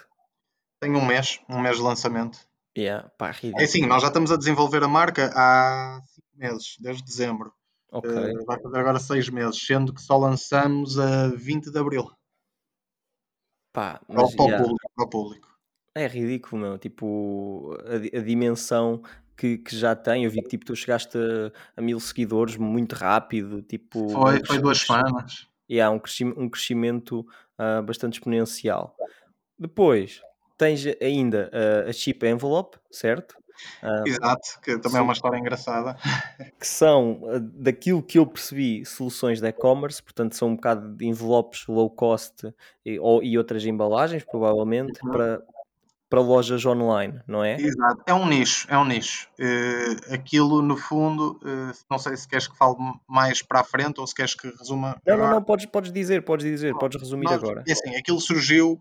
Tem 0.78 0.94
um 0.94 1.02
mês, 1.06 1.40
um 1.48 1.58
mês 1.58 1.76
de 1.76 1.82
lançamento. 1.82 2.38
Yeah, 2.76 3.08
pá, 3.16 3.34
é 3.56 3.66
sim, 3.66 3.86
nós 3.86 4.02
já 4.02 4.08
estamos 4.08 4.30
a 4.30 4.36
desenvolver 4.36 4.82
a 4.82 4.88
marca 4.88 5.30
há 5.34 6.02
cinco 6.04 6.28
meses, 6.34 6.76
desde 6.80 7.02
dezembro. 7.02 7.50
Ok. 7.90 8.10
Uh, 8.10 8.44
vai 8.44 8.60
fazer 8.60 8.78
agora 8.78 8.98
seis 8.98 9.30
meses, 9.30 9.64
sendo 9.64 9.94
que 9.94 10.02
só 10.02 10.18
lançamos 10.18 10.98
a 10.98 11.28
20 11.28 11.70
de 11.70 11.78
abril. 11.78 12.10
Pá, 13.72 14.00
mas, 14.06 14.34
o 14.34 14.36
público, 14.36 14.90
para 14.94 15.04
o 15.04 15.08
público. 15.08 15.53
É 15.94 16.06
ridículo, 16.06 16.60
meu. 16.60 16.78
Tipo, 16.78 17.76
a, 17.86 18.18
a 18.18 18.20
dimensão 18.20 19.02
que, 19.36 19.58
que, 19.58 19.76
já 19.76 19.94
tem. 19.94 20.24
Eu 20.24 20.30
vi 20.30 20.42
que 20.42 20.48
tipo, 20.48 20.64
tu 20.64 20.74
chegaste 20.74 21.16
a, 21.16 21.52
a 21.76 21.82
mil 21.82 22.00
seguidores 22.00 22.56
muito 22.56 22.94
rápido. 22.94 23.62
Tipo, 23.62 24.08
foi, 24.08 24.40
um 24.40 24.44
foi 24.44 24.58
duas 24.58 24.78
semanas. 24.78 25.46
E 25.68 25.80
há 25.80 25.90
um 25.90 25.98
crescimento, 25.98 26.40
um 26.40 26.48
crescimento 26.48 27.20
uh, 27.20 27.82
bastante 27.82 28.14
exponencial. 28.14 28.96
Depois 29.58 30.20
tens 30.58 30.84
ainda 31.00 31.50
uh, 31.52 31.88
a 31.88 31.92
chip 31.92 32.26
envelope, 32.26 32.76
certo? 32.90 33.36
Uh, 33.82 34.06
Exato, 34.06 34.60
que 34.62 34.72
também 34.78 34.92
sim. 34.92 34.98
é 34.98 35.00
uma 35.00 35.12
história 35.12 35.38
engraçada. 35.38 35.96
Que 36.58 36.66
são, 36.66 37.20
daquilo 37.40 38.02
que 38.02 38.18
eu 38.18 38.26
percebi, 38.26 38.84
soluções 38.84 39.40
de 39.40 39.46
e-commerce, 39.46 40.02
portanto, 40.02 40.34
são 40.34 40.48
um 40.48 40.56
bocado 40.56 40.96
de 40.96 41.06
envelopes 41.06 41.66
low 41.68 41.90
cost 41.90 42.52
e, 42.84 42.98
ou, 42.98 43.22
e 43.22 43.38
outras 43.38 43.64
embalagens, 43.64 44.24
provavelmente, 44.24 44.98
uhum. 45.04 45.12
para, 45.12 45.42
para 46.14 46.22
lojas 46.22 46.64
online, 46.64 47.20
não 47.26 47.42
é? 47.42 47.56
Exato, 47.60 48.00
é 48.06 48.14
um 48.14 48.24
nicho, 48.28 48.68
é 48.70 48.78
um 48.78 48.84
nicho. 48.84 49.28
Uh, 49.36 50.14
aquilo, 50.14 50.62
no 50.62 50.76
fundo, 50.76 51.40
uh, 51.42 51.76
não 51.90 51.98
sei 51.98 52.16
se 52.16 52.28
queres 52.28 52.46
que 52.46 52.56
fale 52.56 52.76
mais 53.08 53.42
para 53.42 53.60
a 53.60 53.64
frente 53.64 54.00
ou 54.00 54.06
se 54.06 54.14
queres 54.14 54.32
que 54.32 54.46
resuma. 54.56 54.96
Não, 55.04 55.14
agora. 55.14 55.30
não, 55.30 55.36
não, 55.38 55.42
podes, 55.42 55.66
podes 55.66 55.92
dizer, 55.92 56.24
podes 56.24 56.46
dizer, 56.46 56.72
podes 56.74 57.00
resumir 57.00 57.24
Nós, 57.24 57.34
agora. 57.34 57.64
É 57.66 57.72
assim, 57.72 57.96
aquilo 57.96 58.20
surgiu 58.20 58.74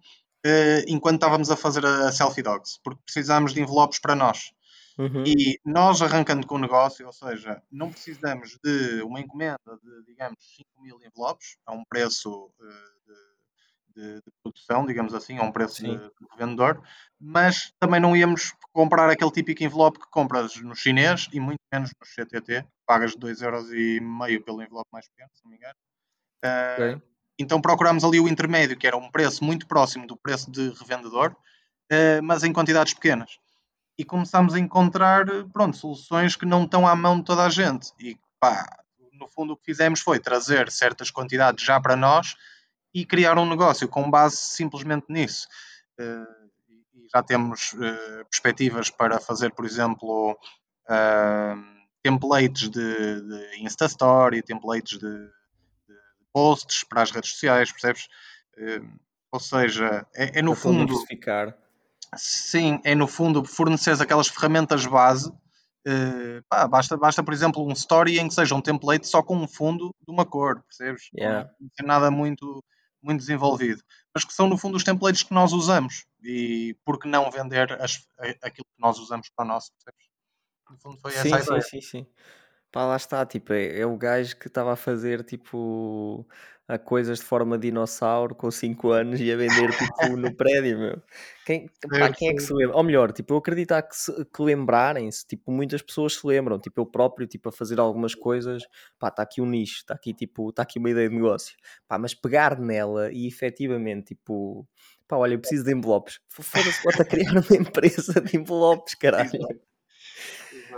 uh, 0.45 0.83
enquanto 0.87 1.15
estávamos 1.15 1.49
a 1.49 1.55
fazer 1.55 1.83
a 1.83 2.11
Selfie 2.11 2.43
Dogs, 2.43 2.79
porque 2.83 3.01
precisámos 3.03 3.51
de 3.51 3.61
envelopes 3.61 3.97
para 3.97 4.13
nós. 4.13 4.51
Uhum. 4.99 5.23
E 5.25 5.59
nós 5.65 6.03
arrancando 6.03 6.45
com 6.45 6.53
o 6.53 6.59
negócio, 6.59 7.07
ou 7.07 7.13
seja, 7.13 7.63
não 7.71 7.89
precisamos 7.89 8.59
de 8.63 9.01
uma 9.01 9.19
encomenda 9.19 9.57
de, 9.83 10.05
digamos, 10.05 10.37
5 10.55 10.69
mil 10.83 10.99
envelopes, 11.03 11.57
a 11.65 11.73
um 11.73 11.83
preço 11.83 12.51
de, 12.59 12.93
de, 13.95 14.21
produção, 14.43 14.85
digamos 14.85 15.13
assim, 15.13 15.37
a 15.37 15.43
um 15.43 15.51
preço 15.51 15.83
de, 15.83 15.97
de 15.97 16.37
vendedor, 16.37 16.81
mas 17.19 17.73
também 17.79 17.99
não 17.99 18.15
íamos 18.15 18.53
comprar 18.71 19.09
aquele 19.09 19.31
típico 19.31 19.63
envelope 19.63 19.99
que 19.99 20.09
compras 20.09 20.55
no 20.57 20.75
chinês 20.75 21.29
e 21.31 21.39
muito 21.39 21.59
menos 21.71 21.91
no 21.91 22.05
CTT, 22.05 22.65
pagas 22.85 23.15
2,5€ 23.15 24.43
pelo 24.43 24.61
envelope 24.61 24.89
mais 24.91 25.07
pequeno, 25.07 25.29
se 25.33 25.43
não 25.43 25.51
me 25.51 25.57
engano. 25.57 25.75
Uh, 26.43 26.73
okay. 26.73 27.01
Então 27.39 27.61
procurámos 27.61 28.03
ali 28.03 28.19
o 28.19 28.27
intermédio, 28.27 28.77
que 28.77 28.87
era 28.87 28.97
um 28.97 29.09
preço 29.09 29.43
muito 29.43 29.67
próximo 29.67 30.05
do 30.07 30.17
preço 30.17 30.51
de 30.51 30.69
revendedor, 30.71 31.31
uh, 31.91 32.23
mas 32.23 32.43
em 32.43 32.51
quantidades 32.51 32.93
pequenas. 32.93 33.37
E 33.97 34.03
começámos 34.03 34.55
a 34.55 34.59
encontrar, 34.59 35.25
pronto, 35.53 35.77
soluções 35.77 36.35
que 36.35 36.45
não 36.45 36.63
estão 36.63 36.87
à 36.87 36.95
mão 36.95 37.19
de 37.19 37.25
toda 37.25 37.45
a 37.45 37.49
gente. 37.49 37.91
E 37.99 38.17
pá, 38.39 38.65
no 39.13 39.27
fundo 39.27 39.53
o 39.53 39.57
que 39.57 39.65
fizemos 39.65 40.01
foi 40.01 40.19
trazer 40.19 40.71
certas 40.71 41.11
quantidades 41.11 41.63
já 41.63 41.79
para 41.79 41.95
nós 41.95 42.35
e 42.93 43.05
criar 43.05 43.37
um 43.37 43.49
negócio 43.49 43.87
com 43.87 44.09
base 44.09 44.37
simplesmente 44.37 45.05
nisso. 45.09 45.47
Uh, 45.99 46.49
e 46.93 47.07
já 47.13 47.23
temos 47.23 47.73
uh, 47.73 48.25
perspectivas 48.29 48.89
para 48.89 49.19
fazer, 49.19 49.51
por 49.53 49.65
exemplo, 49.65 50.31
uh, 50.31 51.63
templates 52.03 52.69
de, 52.69 53.21
de 53.21 53.57
Insta 53.59 53.85
Story, 53.85 54.43
templates 54.43 54.99
de, 54.99 55.09
de, 55.09 55.95
posts 56.31 56.83
para 56.83 57.01
as 57.01 57.11
redes 57.11 57.31
sociais, 57.31 57.71
percebes? 57.71 58.07
ou 59.31 59.39
seja, 59.39 60.05
é, 60.15 60.39
é 60.39 60.41
no 60.43 60.53
fundo. 60.53 60.93
Sim, 62.15 62.79
é 62.83 62.93
no 62.93 63.07
fundo 63.07 63.43
fornecer 63.43 63.99
aquelas 63.99 64.27
ferramentas 64.27 64.85
base. 64.85 65.31
Uh, 65.85 66.41
pá, 66.47 66.67
basta, 66.67 66.95
basta, 66.95 67.23
por 67.23 67.33
exemplo, 67.33 67.65
um 67.67 67.73
story 67.73 68.19
em 68.19 68.27
que 68.27 68.33
seja 68.33 68.55
um 68.55 68.61
template 68.61 69.07
só 69.07 69.21
com 69.21 69.35
um 69.35 69.47
fundo 69.47 69.93
de 70.07 70.13
uma 70.13 70.25
cor, 70.25 70.61
percebes? 70.63 71.09
Yeah. 71.17 71.49
Não 71.59 71.69
tem 71.75 71.85
nada 71.85 72.09
muito 72.09 72.63
muito 73.03 73.19
desenvolvido, 73.19 73.83
mas 74.13 74.23
que 74.23 74.33
são 74.33 74.47
no 74.47 74.57
fundo 74.57 74.77
os 74.77 74.83
templates 74.83 75.23
que 75.23 75.33
nós 75.33 75.51
usamos 75.51 76.05
e 76.21 76.75
por 76.85 76.97
que 76.97 77.07
não 77.07 77.29
vender 77.29 77.71
as, 77.81 78.07
aquilo 78.41 78.65
que 78.65 78.81
nós 78.81 78.97
usamos 78.97 79.29
para 79.35 79.45
o 79.45 79.47
nosso, 79.47 79.71
percebes? 79.73 80.07
No 80.69 80.77
fundo 80.77 80.97
foi 80.97 81.11
essa 81.11 81.23
sim, 81.23 81.33
a 81.33 81.39
ideia. 81.39 81.61
Sim, 81.61 81.81
sim, 81.81 81.81
sim. 81.81 82.07
Pá, 82.73 82.85
lá 82.85 82.95
está, 82.95 83.23
tipo, 83.23 83.53
é, 83.53 83.81
é 83.81 83.85
o 83.85 83.95
gajo 83.95 84.35
que 84.35 84.47
estava 84.47 84.73
a 84.73 84.75
fazer 84.75 85.23
tipo 85.23 86.25
a 86.67 86.79
coisas 86.79 87.19
de 87.19 87.25
forma 87.25 87.55
dinossauro 87.55 88.33
com 88.33 88.49
5 88.49 88.89
anos 88.89 89.21
e 89.21 89.31
a 89.31 89.37
vender 89.37 89.69
tipo 89.77 90.17
no 90.17 90.33
prédio, 90.35 90.79
meu. 90.79 91.01
Quem, 91.45 91.69
pá, 91.87 92.11
quem 92.11 92.29
é 92.29 92.33
que 92.33 92.41
se 92.41 92.51
lembra? 92.51 92.75
Ou 92.75 92.81
melhor, 92.81 93.11
tipo, 93.11 93.31
eu 93.31 93.37
acredito 93.37 93.75
que, 93.75 94.25
que 94.25 94.41
lembrarem-se, 94.41 95.23
tipo, 95.27 95.51
muitas 95.51 95.83
pessoas 95.83 96.15
se 96.15 96.25
lembram, 96.25 96.57
tipo, 96.59 96.81
eu 96.81 96.85
próprio, 96.87 97.27
tipo, 97.27 97.47
a 97.49 97.51
fazer 97.51 97.79
algumas 97.79 98.15
coisas, 98.15 98.63
pá, 98.97 99.09
está 99.09 99.21
aqui 99.21 99.39
um 99.39 99.45
nicho, 99.45 99.77
está 99.77 99.93
aqui, 99.93 100.11
tipo, 100.11 100.49
está 100.49 100.63
aqui 100.63 100.79
uma 100.79 100.89
ideia 100.89 101.07
de 101.07 101.15
negócio, 101.15 101.55
pá, 101.87 101.99
mas 101.99 102.15
pegar 102.15 102.59
nela 102.59 103.11
e 103.11 103.27
efetivamente, 103.27 104.15
tipo, 104.15 104.67
pá, 105.07 105.17
olha, 105.17 105.35
eu 105.35 105.39
preciso 105.39 105.63
de 105.63 105.75
envelopes, 105.75 106.19
foda-se, 106.27 106.83
bota 106.83 107.03
a 107.03 107.05
criar 107.05 107.33
uma 107.33 107.43
empresa 107.55 108.19
de 108.19 108.35
envelopes, 108.35 108.95
caralho. 108.95 109.29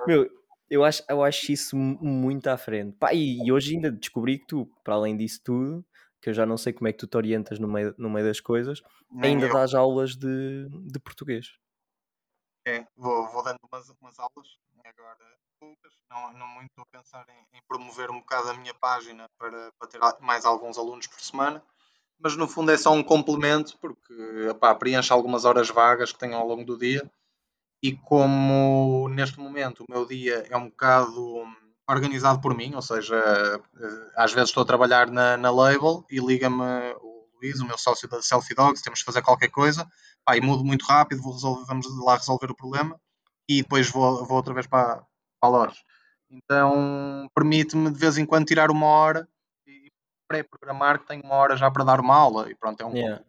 Meu, 0.06 0.30
eu 0.76 0.84
acho, 0.84 1.04
eu 1.10 1.24
acho 1.24 1.52
isso 1.52 1.76
muito 1.76 2.48
à 2.48 2.58
frente. 2.58 2.98
Pá, 2.98 3.14
e, 3.14 3.46
e, 3.46 3.52
hoje 3.52 3.76
ainda 3.76 3.92
descobri 3.92 4.40
que 4.40 4.46
tu, 4.46 4.66
para 4.84 4.96
além 4.96 5.16
disso 5.16 5.42
tudo, 5.44 5.86
que 6.22 6.30
eu 6.30 6.34
já 6.34 6.46
não 6.46 6.58
sei 6.58 6.74
como 6.74 6.88
é 6.88 6.92
que 6.92 6.98
tu 7.00 7.08
te 7.08 7.16
orientas 7.16 7.60
no 7.60 7.68
meio, 7.68 7.96
no 7.98 8.10
meio 8.10 8.28
das 8.28 8.42
coisas, 8.42 8.82
Nem 9.10 9.34
ainda 9.34 9.48
eu. 9.48 9.54
dás 9.54 9.74
aulas 9.74 10.16
de, 10.16 10.68
de 10.70 11.00
português. 11.00 11.58
É, 12.68 12.86
vou, 12.96 13.28
vou 13.30 13.44
dando 13.44 13.60
umas, 13.72 13.90
umas 14.02 14.20
aulas, 14.20 14.58
agora 14.84 15.38
poucas, 15.60 15.94
não, 16.10 16.34
não 16.34 16.48
muito 16.48 16.72
estou 16.72 16.84
a 16.84 16.98
pensar 16.98 17.26
em, 17.30 17.58
em, 17.58 17.62
promover 17.68 18.12
um 18.12 18.20
bocado 18.20 18.50
a 18.50 18.54
minha 18.56 18.74
página 18.74 19.30
para, 19.38 19.72
para 19.80 19.88
ter 19.88 20.00
mais 20.20 20.46
alguns 20.46 20.78
alunos 20.78 21.08
por 21.08 21.22
semana, 21.22 21.64
mas 22.20 22.36
no 22.36 22.48
fundo 22.48 22.72
é 22.72 22.78
só 22.78 22.92
um 22.92 23.04
complemento, 23.04 23.78
porque 23.78 24.14
epá, 24.50 24.74
preenche 24.76 25.14
algumas 25.14 25.46
horas 25.46 25.70
vagas 25.70 26.12
que 26.12 26.20
tenho 26.20 26.36
ao 26.36 26.48
longo 26.48 26.66
do 26.66 26.78
dia 26.78 27.10
e 27.86 27.96
como 27.98 29.08
neste 29.10 29.40
momento 29.40 29.84
o 29.84 29.92
meu 29.92 30.08
dia 30.08 30.48
é 30.50 30.58
um 30.58 30.70
bocado 30.70 31.46
organizado 31.88 32.42
por 32.42 32.56
mim, 32.58 32.74
ou 32.74 32.82
seja, 32.82 33.16
eh, 33.16 34.12
às 34.16 34.34
vezes 34.34 34.50
estou 34.50 34.64
a 34.64 34.66
trabalhar 34.66 35.12
na, 35.12 35.38
na 35.38 35.52
label 35.52 36.04
e 36.10 36.20
liga-me 36.20 36.64
o 37.00 37.28
Luís, 37.36 37.60
o 37.60 37.66
meu 37.68 37.78
sócio 37.78 38.10
da 38.10 38.24
Selfie 38.24 38.56
Dogs, 38.56 38.82
temos 38.82 39.00
de 39.00 39.06
fazer 39.06 39.22
qualquer 39.22 39.50
coisa, 39.50 39.88
pá, 40.26 40.36
e 40.36 40.42
mudo 40.42 40.66
muito 40.66 40.84
rápido, 40.84 41.22
vou 41.22 41.34
resolver, 41.34 41.64
vamos 41.68 41.86
lá 42.04 42.16
resolver 42.16 42.50
o 42.50 42.56
problema 42.56 43.00
e 43.48 43.62
depois 43.62 43.88
vou, 43.88 44.26
vou 44.26 44.38
outra 44.38 44.56
vez 44.56 44.66
para, 44.66 45.04
para 45.40 45.44
a 45.44 45.48
loja. 45.48 45.78
Então 46.28 47.30
permite-me 47.36 47.92
de 47.92 48.00
vez 48.00 48.18
em 48.18 48.26
quando 48.26 48.48
tirar 48.48 48.72
uma 48.72 48.88
hora 48.88 49.30
e 49.68 49.92
pré-programar 50.28 50.98
que 50.98 51.06
tenho 51.06 51.24
uma 51.24 51.36
hora 51.36 51.56
já 51.56 51.70
para 51.70 51.84
dar 51.84 52.00
uma 52.00 52.16
aula 52.16 52.50
e 52.50 52.56
pronto, 52.56 52.82
é 52.82 52.86
um 52.86 52.96
Yeah. 52.96 53.24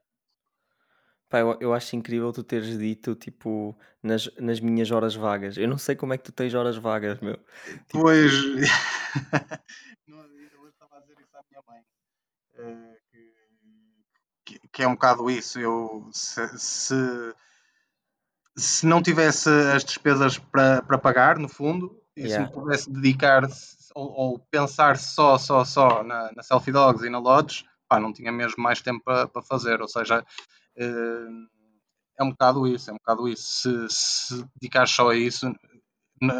Pá, 1.28 1.40
eu, 1.40 1.56
eu 1.60 1.74
acho 1.74 1.96
incrível 1.96 2.32
tu 2.32 2.44
teres 2.44 2.78
dito, 2.78 3.14
tipo, 3.14 3.76
nas, 4.02 4.30
nas 4.36 4.60
minhas 4.60 4.90
horas 4.90 5.14
vagas. 5.14 5.56
Eu 5.56 5.66
não 5.68 5.78
sei 5.78 5.96
como 5.96 6.12
é 6.14 6.18
que 6.18 6.24
tu 6.24 6.32
tens 6.32 6.54
horas 6.54 6.76
vagas, 6.76 7.18
meu. 7.20 7.36
Tipo, 7.88 8.00
Pois, 8.00 8.32
não, 10.06 10.18
eu 10.18 10.68
estava 10.68 10.96
a 10.98 11.00
dizer 11.00 11.16
isso 11.20 11.36
à 11.36 11.40
minha 11.50 11.62
mãe, 11.66 11.82
eh, 12.54 12.96
que, 14.44 14.60
que- 14.72 14.82
é 14.82 14.86
um 14.88 14.92
bocado 14.94 15.28
isso. 15.28 15.58
Eu, 15.58 16.08
se, 16.12 16.46
se, 16.58 17.34
se 18.56 18.86
não 18.86 19.02
tivesse 19.02 19.48
as 19.74 19.84
despesas 19.84 20.38
para, 20.38 20.98
pagar, 20.98 21.38
no 21.38 21.48
fundo, 21.48 22.00
e 22.16 22.22
se 22.22 22.28
Yeah. 22.28 22.46
me 22.48 22.52
pudesse 22.62 22.90
dedicar 22.90 23.42
ou, 23.94 24.10
ou 24.12 24.38
pensar 24.38 24.96
só, 24.96 25.36
só, 25.38 25.64
só 25.64 26.02
na, 26.02 26.32
na 26.32 26.42
Selfie 26.42 26.72
Dogs 26.72 27.04
e 27.04 27.10
na 27.10 27.18
Lodge, 27.18 27.66
pá, 27.88 27.98
não 28.00 28.12
tinha 28.12 28.32
mesmo 28.32 28.62
mais 28.62 28.80
tempo 28.80 29.02
para, 29.04 29.28
fazer. 29.42 29.82
Ou 29.82 29.88
seja, 29.88 30.24
é 30.78 32.22
um 32.22 32.30
bocado 32.30 32.66
isso, 32.66 32.90
é 32.90 32.92
um 32.92 32.96
bocado 32.96 33.28
isso. 33.28 33.44
Se, 33.44 33.86
se 33.90 34.44
dedicar 34.60 34.86
só 34.86 35.10
a 35.10 35.16
isso, 35.16 35.52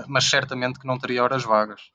mas 0.09 0.25
certamente 0.25 0.79
que 0.79 0.87
não 0.87 0.99
teria 0.99 1.23
horas 1.23 1.45
vagas. 1.45 1.91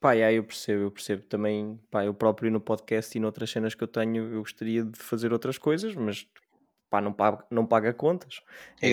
Pá, 0.00 0.12
yeah, 0.12 0.32
eu 0.32 0.44
percebo, 0.44 0.82
eu 0.84 0.90
percebo 0.90 1.22
também, 1.22 1.80
pá, 1.90 2.04
eu 2.04 2.12
próprio 2.12 2.50
no 2.50 2.60
podcast 2.60 3.16
e 3.16 3.20
noutras 3.20 3.50
cenas 3.50 3.74
que 3.74 3.82
eu 3.82 3.88
tenho, 3.88 4.34
eu 4.34 4.40
gostaria 4.40 4.84
de 4.84 4.98
fazer 4.98 5.32
outras 5.32 5.56
coisas, 5.56 5.94
mas 5.94 6.26
pá, 6.90 7.00
não 7.00 7.12
paga, 7.12 7.44
não 7.50 7.66
paga 7.66 7.92
contas. 7.92 8.40
É, 8.80 8.88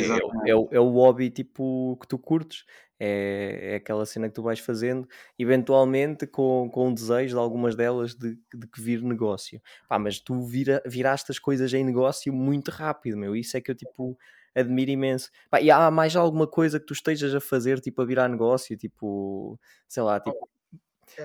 é, 0.45 0.49
é, 0.51 0.55
o- 0.55 0.67
é 0.71 0.79
o 0.79 0.89
hobby 0.89 1.29
tipo 1.29 1.97
que 2.01 2.07
tu 2.07 2.17
curtes, 2.17 2.65
é, 2.99 3.73
é 3.73 3.75
aquela 3.75 4.05
cena 4.05 4.27
que 4.29 4.35
tu 4.35 4.41
vais 4.43 4.59
fazendo, 4.59 5.07
eventualmente 5.37 6.25
com, 6.25 6.69
com 6.71 6.89
o 6.89 6.93
desejo 6.93 7.35
de 7.35 7.39
algumas 7.41 7.75
delas 7.75 8.15
de, 8.15 8.35
de 8.53 8.67
que 8.67 8.81
vir 8.81 9.01
negócio. 9.01 9.61
Pá, 9.87 9.99
mas 9.99 10.19
tu 10.19 10.41
vira, 10.41 10.81
viraste 10.85 11.31
as 11.31 11.39
coisas 11.39 11.73
em 11.73 11.83
negócio 11.83 12.33
muito 12.33 12.71
rápido, 12.71 13.17
meu, 13.17 13.35
isso 13.35 13.57
é 13.57 13.61
que 13.61 13.69
eu 13.71 13.75
tipo 13.75 14.17
admiro 14.55 14.91
imenso. 14.91 15.29
Pá, 15.49 15.59
e 15.61 15.69
há 15.71 15.89
mais 15.91 16.15
alguma 16.15 16.47
coisa 16.47 16.79
que 16.79 16.85
tu 16.85 16.93
estejas 16.93 17.33
a 17.33 17.41
fazer, 17.41 17.79
tipo 17.81 18.01
a 18.01 18.05
virar 18.05 18.27
negócio, 18.29 18.77
tipo, 18.77 19.59
sei 19.87 20.03
lá, 20.03 20.19
tipo, 20.19 20.47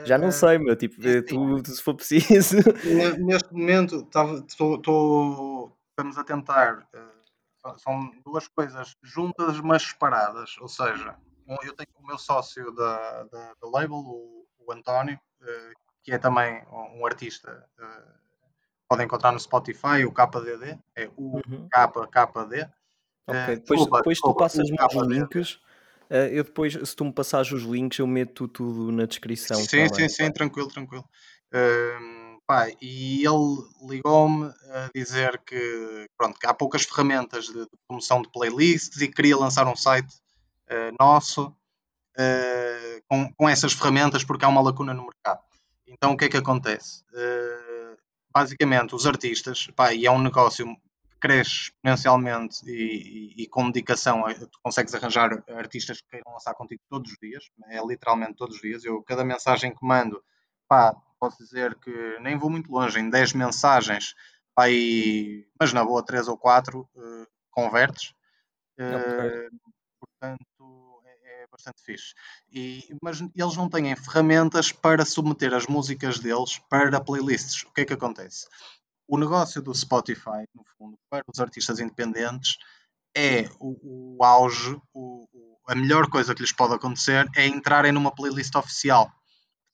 já 0.05 0.19
não 0.19 0.31
sei, 0.33 0.59
meu, 0.59 0.75
tipo, 0.77 1.01
é 1.07 1.17
eh, 1.17 1.19
assim, 1.19 1.63
tu, 1.63 1.71
se 1.75 1.83
for 1.83 1.95
preciso. 1.95 2.57
ne- 2.85 3.19
neste 3.19 3.53
momento 3.53 4.03
tô- 4.83 5.73
estamos 5.99 6.17
a 6.17 6.23
tentar. 6.25 6.87
eh, 6.95 7.19
são- 7.77 8.11
duas 8.25 8.47
coisas 8.47 8.95
juntas, 9.03 9.61
mas 9.61 9.83
separadas. 9.83 10.57
Ou 10.61 10.69
seja, 10.69 11.17
eu 11.65 11.75
tenho 11.75 11.89
o 11.97 12.07
meu 12.07 12.17
sócio 12.17 12.71
da, 12.73 13.25
da, 13.25 13.55
da 13.61 13.69
label, 13.69 13.97
o, 13.97 14.47
o 14.61 14.73
António, 14.73 15.19
eh, 15.43 15.73
que 16.05 16.13
é 16.13 16.19
também 16.19 16.63
um, 16.71 17.01
um 17.01 17.07
artista. 17.07 17.69
eh, 17.79 18.03
podem 18.89 19.07
encontrar 19.07 19.33
no 19.33 19.41
Spotify, 19.41 20.05
o 20.07 20.13
KDD, 20.13 20.79
é 20.97 21.09
o 21.17 21.33
Uhum. 21.35 21.69
KKD. 21.69 22.69
Ok, 23.27 23.57
depois, 23.57 23.81
desculpa, 23.81 23.97
depois 23.99 24.19
tu 24.19 24.23
desculpa, 24.23 24.39
passas-me 24.41 24.77
os 24.81 25.07
links. 25.09 25.61
eu 26.33 26.45
depois, 26.45 26.73
se 26.73 26.97
tu 26.97 27.05
me 27.05 27.13
passares 27.13 27.51
os 27.53 27.65
links, 27.65 27.99
eu 27.99 28.07
meto 28.07 28.49
tudo 28.49 28.91
na 28.93 29.05
descrição 29.05 29.67
Sim, 29.67 29.89
sim, 29.89 29.95
também. 29.99 30.09
sim, 30.09 30.33
tranquilo, 30.33 30.69
tranquilo. 30.69 31.05
Hum, 31.53 32.18
pá, 32.49 32.69
e 32.83 33.25
ele 33.27 33.59
ligou-me 33.89 34.47
a 34.73 34.91
dizer 34.95 35.41
que, 35.47 36.09
pronto, 36.19 36.41
que 36.41 36.47
há 36.49 36.55
poucas 36.55 36.85
ferramentas 36.85 37.47
de, 37.47 37.61
de 37.61 37.71
promoção 37.87 38.23
de 38.23 38.31
playlists 38.33 39.01
e 39.03 39.09
queria 39.09 39.37
lançar 39.39 39.69
um 39.69 39.77
site 39.77 40.15
eh, 40.69 40.93
nosso 41.01 41.55
eh, 42.17 43.03
com, 43.09 43.33
com 43.35 43.49
essas 43.49 43.73
ferramentas 43.73 44.25
porque 44.25 44.45
há 44.45 44.49
uma 44.49 44.61
lacuna 44.63 44.95
no 44.95 45.05
mercado. 45.05 45.41
Então 45.87 46.13
o 46.13 46.17
que 46.17 46.27
é 46.27 46.29
que 46.29 46.37
acontece? 46.39 47.05
Eh, 47.15 47.97
basicamente, 48.33 48.95
os 48.95 49.07
artistas, 49.07 49.69
pá, 49.77 49.93
e 49.95 50.07
é 50.07 50.11
um 50.11 50.23
negócio 50.23 50.67
que 50.67 51.19
cresce 51.21 51.73
exponencialmente 51.73 52.61
e, 52.71 53.35
e- 53.39 53.43
e 53.43 53.49
com 53.49 53.71
dedicação, 53.71 54.25
tu 54.35 54.59
consegues 54.63 54.95
arranjar 54.95 55.43
artistas 55.57 56.01
que 56.01 56.09
queiram 56.11 56.33
lançar 56.33 56.55
contigo 56.55 56.81
todos 56.89 57.11
os 57.13 57.19
dias, 57.19 57.45
é 57.69 57.85
literalmente 57.85 58.35
todos 58.37 58.57
os 58.57 58.63
dias. 58.63 58.85
Eu, 58.85 59.03
cada 59.03 59.25
mensagem 59.25 59.73
que 59.75 59.85
mando, 59.85 60.23
pá, 60.69 60.95
posso 61.19 61.39
dizer 61.39 61.75
que 61.77 62.19
nem 62.21 62.39
vou 62.39 62.51
muito 62.51 62.71
longe, 62.71 62.99
em 63.01 63.11
10 63.11 63.33
mensagens, 63.33 64.15
pá, 64.55 64.69
e, 64.71 65.47
mas 65.61 65.73
na 65.73 65.85
boa 65.85 66.05
3 66.05 66.29
ou 66.29 66.37
4 66.39 66.89
eh, 66.97 67.27
convertes. 67.51 68.15
Eh, 68.79 69.49
portanto, 70.01 71.03
é, 71.05 71.43
é 71.43 71.47
bastante 71.51 71.83
fixe. 71.83 72.15
E, 72.53 72.85
mas 73.03 73.21
eles 73.35 73.57
não 73.57 73.69
têm 73.69 73.95
ferramentas 73.97 74.71
para 74.73 75.05
submeter 75.05 75.55
as 75.55 75.67
músicas 75.67 76.19
deles 76.19 76.59
para 76.71 77.01
playlists. 77.01 77.63
O 77.65 77.73
que 77.73 77.83
é 77.83 77.85
que 77.85 77.93
acontece? 77.95 78.47
O 79.09 79.19
negócio 79.19 79.63
do 79.63 79.75
Spotify, 79.75 80.45
no 80.55 80.63
fundo, 80.77 80.99
para 81.11 81.25
os 81.33 81.41
artistas 81.41 81.81
independentes, 81.81 82.59
é 83.17 83.49
o, 83.59 84.17
o 84.19 84.25
auge, 84.25 84.81
o- 84.93 85.27
o- 85.33 85.59
a 85.67 85.75
melhor 85.75 86.09
coisa 86.09 86.35
que 86.35 86.43
lhes 86.43 86.53
pode 86.53 86.75
acontecer 86.75 87.27
é 87.35 87.47
entrarem 87.47 87.91
numa 87.93 88.15
playlist 88.15 88.55
oficial 88.55 89.11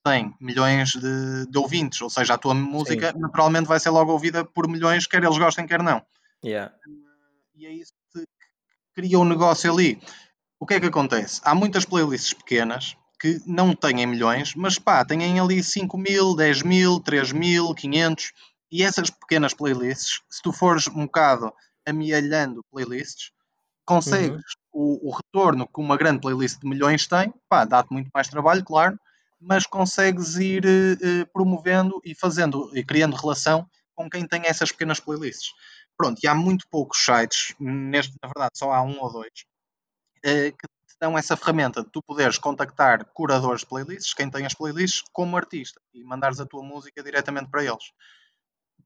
tem 0.04 0.34
milhões 0.38 0.90
de, 0.90 1.46
de 1.46 1.58
ouvintes, 1.58 2.00
ou 2.02 2.10
seja, 2.10 2.34
a 2.34 2.38
tua 2.38 2.54
música 2.54 3.14
naturalmente 3.16 3.66
vai 3.66 3.80
ser 3.80 3.88
logo 3.88 4.12
ouvida 4.12 4.44
por 4.44 4.68
milhões, 4.68 5.06
quer 5.06 5.24
eles 5.24 5.38
gostem, 5.38 5.66
quer 5.66 5.82
não 5.82 6.02
Yeah. 6.44 6.74
e 7.54 7.64
é 7.64 7.72
isso 7.72 7.94
que 8.12 8.26
cria 8.94 9.18
um 9.18 9.24
negócio 9.24 9.72
ali. 9.72 9.98
O 10.60 10.66
que 10.66 10.74
é 10.74 10.80
que 10.80 10.86
acontece? 10.86 11.40
Há 11.42 11.54
muitas 11.54 11.86
playlists 11.86 12.34
pequenas 12.34 12.98
que 13.18 13.40
não 13.46 13.74
têm 13.74 14.06
milhões, 14.06 14.54
mas 14.54 14.78
pá, 14.78 15.02
têm 15.06 15.40
ali 15.40 15.62
5 15.62 15.96
mil, 15.96 16.36
10 16.36 16.62
mil, 16.62 17.00
3 17.00 17.32
mil, 17.32 17.74
500 17.74 18.32
e 18.70 18.82
essas 18.82 19.08
pequenas 19.08 19.54
playlists, 19.54 20.20
se 20.28 20.42
tu 20.42 20.52
fores 20.52 20.86
um 20.88 21.06
bocado 21.06 21.50
amealhando 21.86 22.62
playlists, 22.70 23.30
consegues 23.86 24.42
o, 24.70 25.08
o 25.08 25.14
retorno 25.14 25.66
que 25.66 25.80
uma 25.80 25.96
grande 25.96 26.20
playlist 26.20 26.60
de 26.60 26.68
milhões 26.68 27.06
tem, 27.06 27.32
pá, 27.48 27.64
dá-te 27.64 27.92
muito 27.92 28.10
mais 28.12 28.28
trabalho, 28.28 28.64
claro, 28.64 28.98
mas 29.46 29.66
consegues 29.66 30.36
ir 30.36 30.64
eh, 30.66 31.24
promovendo 31.32 32.00
e 32.04 32.14
fazendo 32.14 32.70
e 32.74 32.82
criando 32.84 33.16
relação 33.16 33.68
com 33.94 34.08
quem 34.08 34.26
tem 34.26 34.42
essas 34.46 34.72
pequenas 34.72 34.98
playlists. 34.98 35.52
Pronto, 35.96 36.20
e 36.22 36.26
há 36.26 36.34
muito 36.34 36.66
poucos 36.68 37.04
sites, 37.04 37.54
neste, 37.60 38.16
na 38.22 38.28
verdade 38.28 38.52
só 38.56 38.72
há 38.72 38.82
um 38.82 39.00
ou 39.00 39.12
dois, 39.12 39.44
eh, 40.24 40.50
que 40.50 40.66
te 40.88 40.96
dão 41.00 41.16
essa 41.16 41.36
ferramenta 41.36 41.82
de 41.82 41.90
tu 41.90 42.02
poderes 42.02 42.38
contactar 42.38 43.04
curadores 43.12 43.60
de 43.60 43.66
playlists, 43.66 44.14
quem 44.14 44.30
tem 44.30 44.46
as 44.46 44.54
playlists, 44.54 45.02
como 45.12 45.36
artista 45.36 45.80
e 45.92 46.02
mandares 46.02 46.40
a 46.40 46.46
tua 46.46 46.62
música 46.62 47.02
diretamente 47.02 47.50
para 47.50 47.64
eles. 47.64 47.92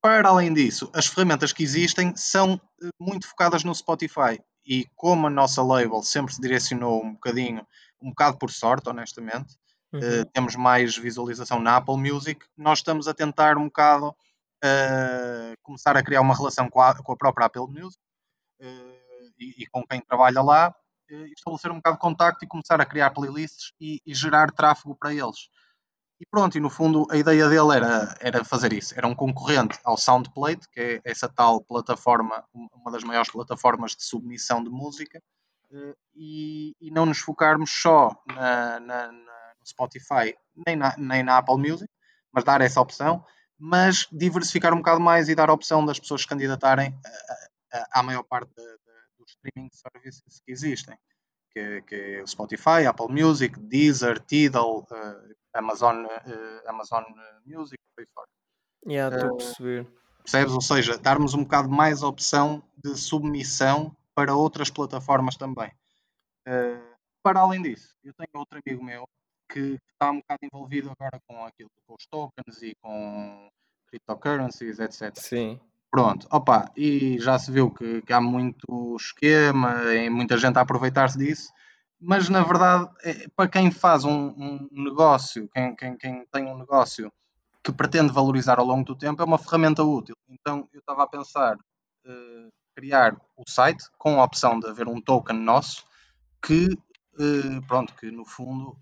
Para 0.01 0.29
além 0.29 0.53
disso, 0.53 0.90
as 0.94 1.07
ferramentas 1.07 1.53
que 1.53 1.62
existem 1.62 2.14
são 2.14 2.61
muito 3.01 3.27
focadas 3.27 3.64
no 3.64 3.75
Spotify 3.75 4.40
e 4.66 4.87
como 4.94 5.27
a 5.27 5.31
nossa 5.31 5.62
label 5.62 6.03
sempre 6.03 6.35
se 6.35 6.40
direcionou 6.40 7.03
um 7.03 7.14
bocadinho, 7.14 7.66
um 8.01 8.11
bocado 8.11 8.38
por 8.38 8.51
sorte, 8.51 8.88
honestamente, 8.88 9.57
Uhum. 9.92 10.01
eh, 10.03 10.24
temos 10.33 10.55
mais 10.55 10.96
visualização 10.96 11.61
na 11.61 11.77
Apple 11.77 11.96
Music, 11.96 12.44
nós 12.57 12.79
estamos 12.81 13.09
a 13.09 13.14
tentar 13.14 13.57
um 13.57 13.64
bocado 13.64 14.14
eh, 14.62 15.55
começar 15.62 15.96
a 15.96 16.03
criar 16.03 16.20
uma 16.20 16.37
relação 16.37 16.68
com 16.68 16.81
a, 16.81 16.94
com 17.03 17.12
a 17.12 17.16
própria 17.16 17.46
Apple 17.46 17.66
Music 17.68 17.98
eh, 18.61 19.31
e, 19.38 19.62
e 19.62 19.66
com 19.66 19.87
quem 19.87 20.01
trabalha 20.01 20.42
lá, 20.42 20.74
estabelecer 21.09 21.70
um 21.70 21.77
bocado 21.77 21.96
de 21.96 22.01
contacto 22.01 22.44
e 22.44 22.48
começar 22.48 22.81
a 22.81 22.85
criar 22.85 23.11
playlists 23.12 23.72
e, 23.81 24.01
e 24.05 24.14
gerar 24.14 24.51
tráfego 24.53 24.94
para 24.94 25.14
eles. 25.14 25.48
E 26.20 26.27
pronto, 26.27 26.59
e 26.59 26.61
no 26.61 26.68
fundo 26.68 27.07
a 27.11 27.16
ideia 27.16 27.48
dele 27.48 27.77
era, 27.77 28.14
era 28.20 28.44
fazer 28.44 28.72
isso. 28.72 28.92
Era 28.94 29.07
um 29.07 29.14
concorrente 29.14 29.79
ao 29.85 29.96
SoundPlate, 29.96 30.68
que 30.68 30.81
é 30.81 31.01
essa 31.05 31.29
tal 31.29 31.62
plataforma, 31.62 32.44
uma 32.53 32.90
das 32.90 33.05
maiores 33.05 33.31
plataformas 33.31 33.92
de 33.92 34.03
submissão 34.05 34.62
de 34.62 34.68
música, 34.68 35.22
e, 36.14 36.74
e 36.81 36.90
não 36.90 37.07
nos 37.07 37.18
focarmos 37.18 37.70
só 37.70 38.11
na, 38.27 38.81
na- 38.81 39.12
Spotify 39.68 40.37
nem 40.66 40.76
na, 40.76 40.96
nem 40.96 41.22
na 41.22 41.38
Apple 41.38 41.57
Music, 41.57 41.88
mas 42.33 42.44
dar 42.44 42.61
essa 42.61 42.81
opção, 42.81 43.24
mas 43.59 44.07
diversificar 44.12 44.72
um 44.72 44.78
bocado 44.78 45.00
mais 45.00 45.28
e 45.28 45.35
dar 45.35 45.50
a 45.50 45.52
opção 45.52 45.85
das 45.85 45.98
pessoas 45.98 46.22
se 46.22 46.26
candidatarem 46.28 46.94
a- 47.72 47.78
a- 47.78 48.00
à 48.00 48.02
maior 48.02 48.22
parte 48.22 48.52
dos 49.18 49.31
streaming 49.31 49.68
services 49.72 50.40
que 50.44 50.52
existem, 50.52 50.96
que, 51.50 51.83
que 51.83 51.94
é 51.94 52.22
o 52.22 52.26
Spotify, 52.26 52.87
Apple 52.87 53.09
Music, 53.09 53.59
Deezer, 53.59 54.20
Tidal, 54.20 54.87
eh, 54.90 55.35
Amazon, 55.54 56.04
eh, 56.07 56.62
Amazon 56.66 57.02
Music, 57.44 57.78
por 57.94 58.02
aí 58.02 58.07
fora. 58.14 58.28
Yeah, 58.87 59.16
estou 59.16 59.31
a 59.31 59.33
Eh, 59.33 59.37
perceber. 59.37 59.92
Percebes? 60.22 60.52
Ou 60.54 60.61
seja, 60.61 60.98
darmos 60.98 61.35
um 61.35 61.42
bocado 61.42 61.68
mais 61.70 62.02
opção 62.02 62.62
de 62.76 62.96
submissão 62.96 63.96
para 64.14 64.35
outras 64.37 64.68
plataformas 64.70 65.37
também. 65.37 65.72
Eh, 66.46 66.81
para 67.22 67.40
além 67.40 67.62
disso, 67.62 67.94
eu 68.04 68.12
tenho 68.14 68.31
outro 68.35 68.61
amigo 68.64 68.85
meu 68.85 69.09
que 69.49 69.79
está 69.93 70.11
um 70.11 70.19
bocado 70.19 70.41
envolvido 70.43 70.91
agora 70.91 71.21
com 71.27 71.45
aquilo, 71.45 71.71
com 71.87 71.95
os 71.95 72.07
tokens 72.07 72.63
e 72.63 72.75
com 72.81 73.49
cryptocurrencies, 73.89 74.79
etc. 74.79 75.17
Sim. 75.17 75.61
Pronto, 75.91 76.27
opa, 76.31 76.71
e 76.77 77.19
já 77.19 77.39
se 77.39 77.51
viu 77.51 77.71
que, 77.71 78.03
que 78.03 78.13
há 78.13 78.21
muito 78.21 78.97
esquema 78.97 79.83
e 79.95 80.11
muita 80.11 80.37
gente 80.37 80.59
a 80.59 80.61
aproveitar-se 80.61 81.17
disso, 81.17 81.51
mas 81.99 82.29
na 82.29 82.43
verdade, 82.43 82.89
é, 83.03 83.27
para 83.35 83.49
quem 83.49 83.71
faz 83.71 84.05
um, 84.05 84.29
um 84.37 84.69
negócio, 84.71 85.49
quem, 85.49 85.75
quem, 85.75 85.97
quem 85.97 86.27
tem 86.31 86.47
um 86.47 86.59
negócio 86.59 87.11
que 87.65 87.73
pretende 87.73 88.13
valorizar 88.13 88.59
ao 88.59 88.67
longo 88.67 88.85
do 88.85 88.95
tempo, 88.97 89.21
é 89.21 89.25
uma 89.25 89.39
ferramenta 89.39 89.83
útil. 89.83 90.17
Então 90.29 90.69
eu 90.73 90.81
estava 90.81 91.03
a 91.03 91.07
pensar 91.07 91.57
uh, 91.57 92.49
criar 92.75 93.17
o 93.37 93.45
site 93.49 93.85
com 93.99 94.21
a 94.21 94.25
opção 94.25 94.61
de 94.61 94.69
haver 94.69 94.87
um 94.89 95.01
token 95.01 95.39
nosso 95.39 95.85
que, 96.43 96.67
uh, 96.67 97.67
pronto, 97.67 97.95
que 97.95 98.11
no 98.11 98.25
fundo 98.25 98.79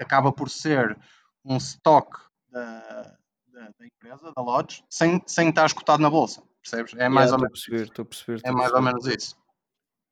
acaba 0.00 0.32
por 0.32 0.50
ser 0.50 0.98
um 1.44 1.56
stock 1.56 2.18
da, 2.50 3.16
da, 3.52 3.60
da, 3.78 3.86
empresa, 3.86 4.32
da 4.34 4.42
Lodge, 4.42 4.84
sem, 4.88 5.22
sem 5.26 5.48
estar 5.48 5.66
escutado 5.66 6.00
na 6.00 6.10
bolsa, 6.10 6.42
percebes? 6.62 6.94
É 6.96 7.08
mais, 7.08 7.30
yeah, 7.30 7.36
ou, 7.36 7.42
menos 7.42 7.88
perceber, 8.08 8.40
é 8.44 8.50
mais 8.50 8.72
ou 8.72 8.82
menos 8.82 9.06
isso. 9.06 9.36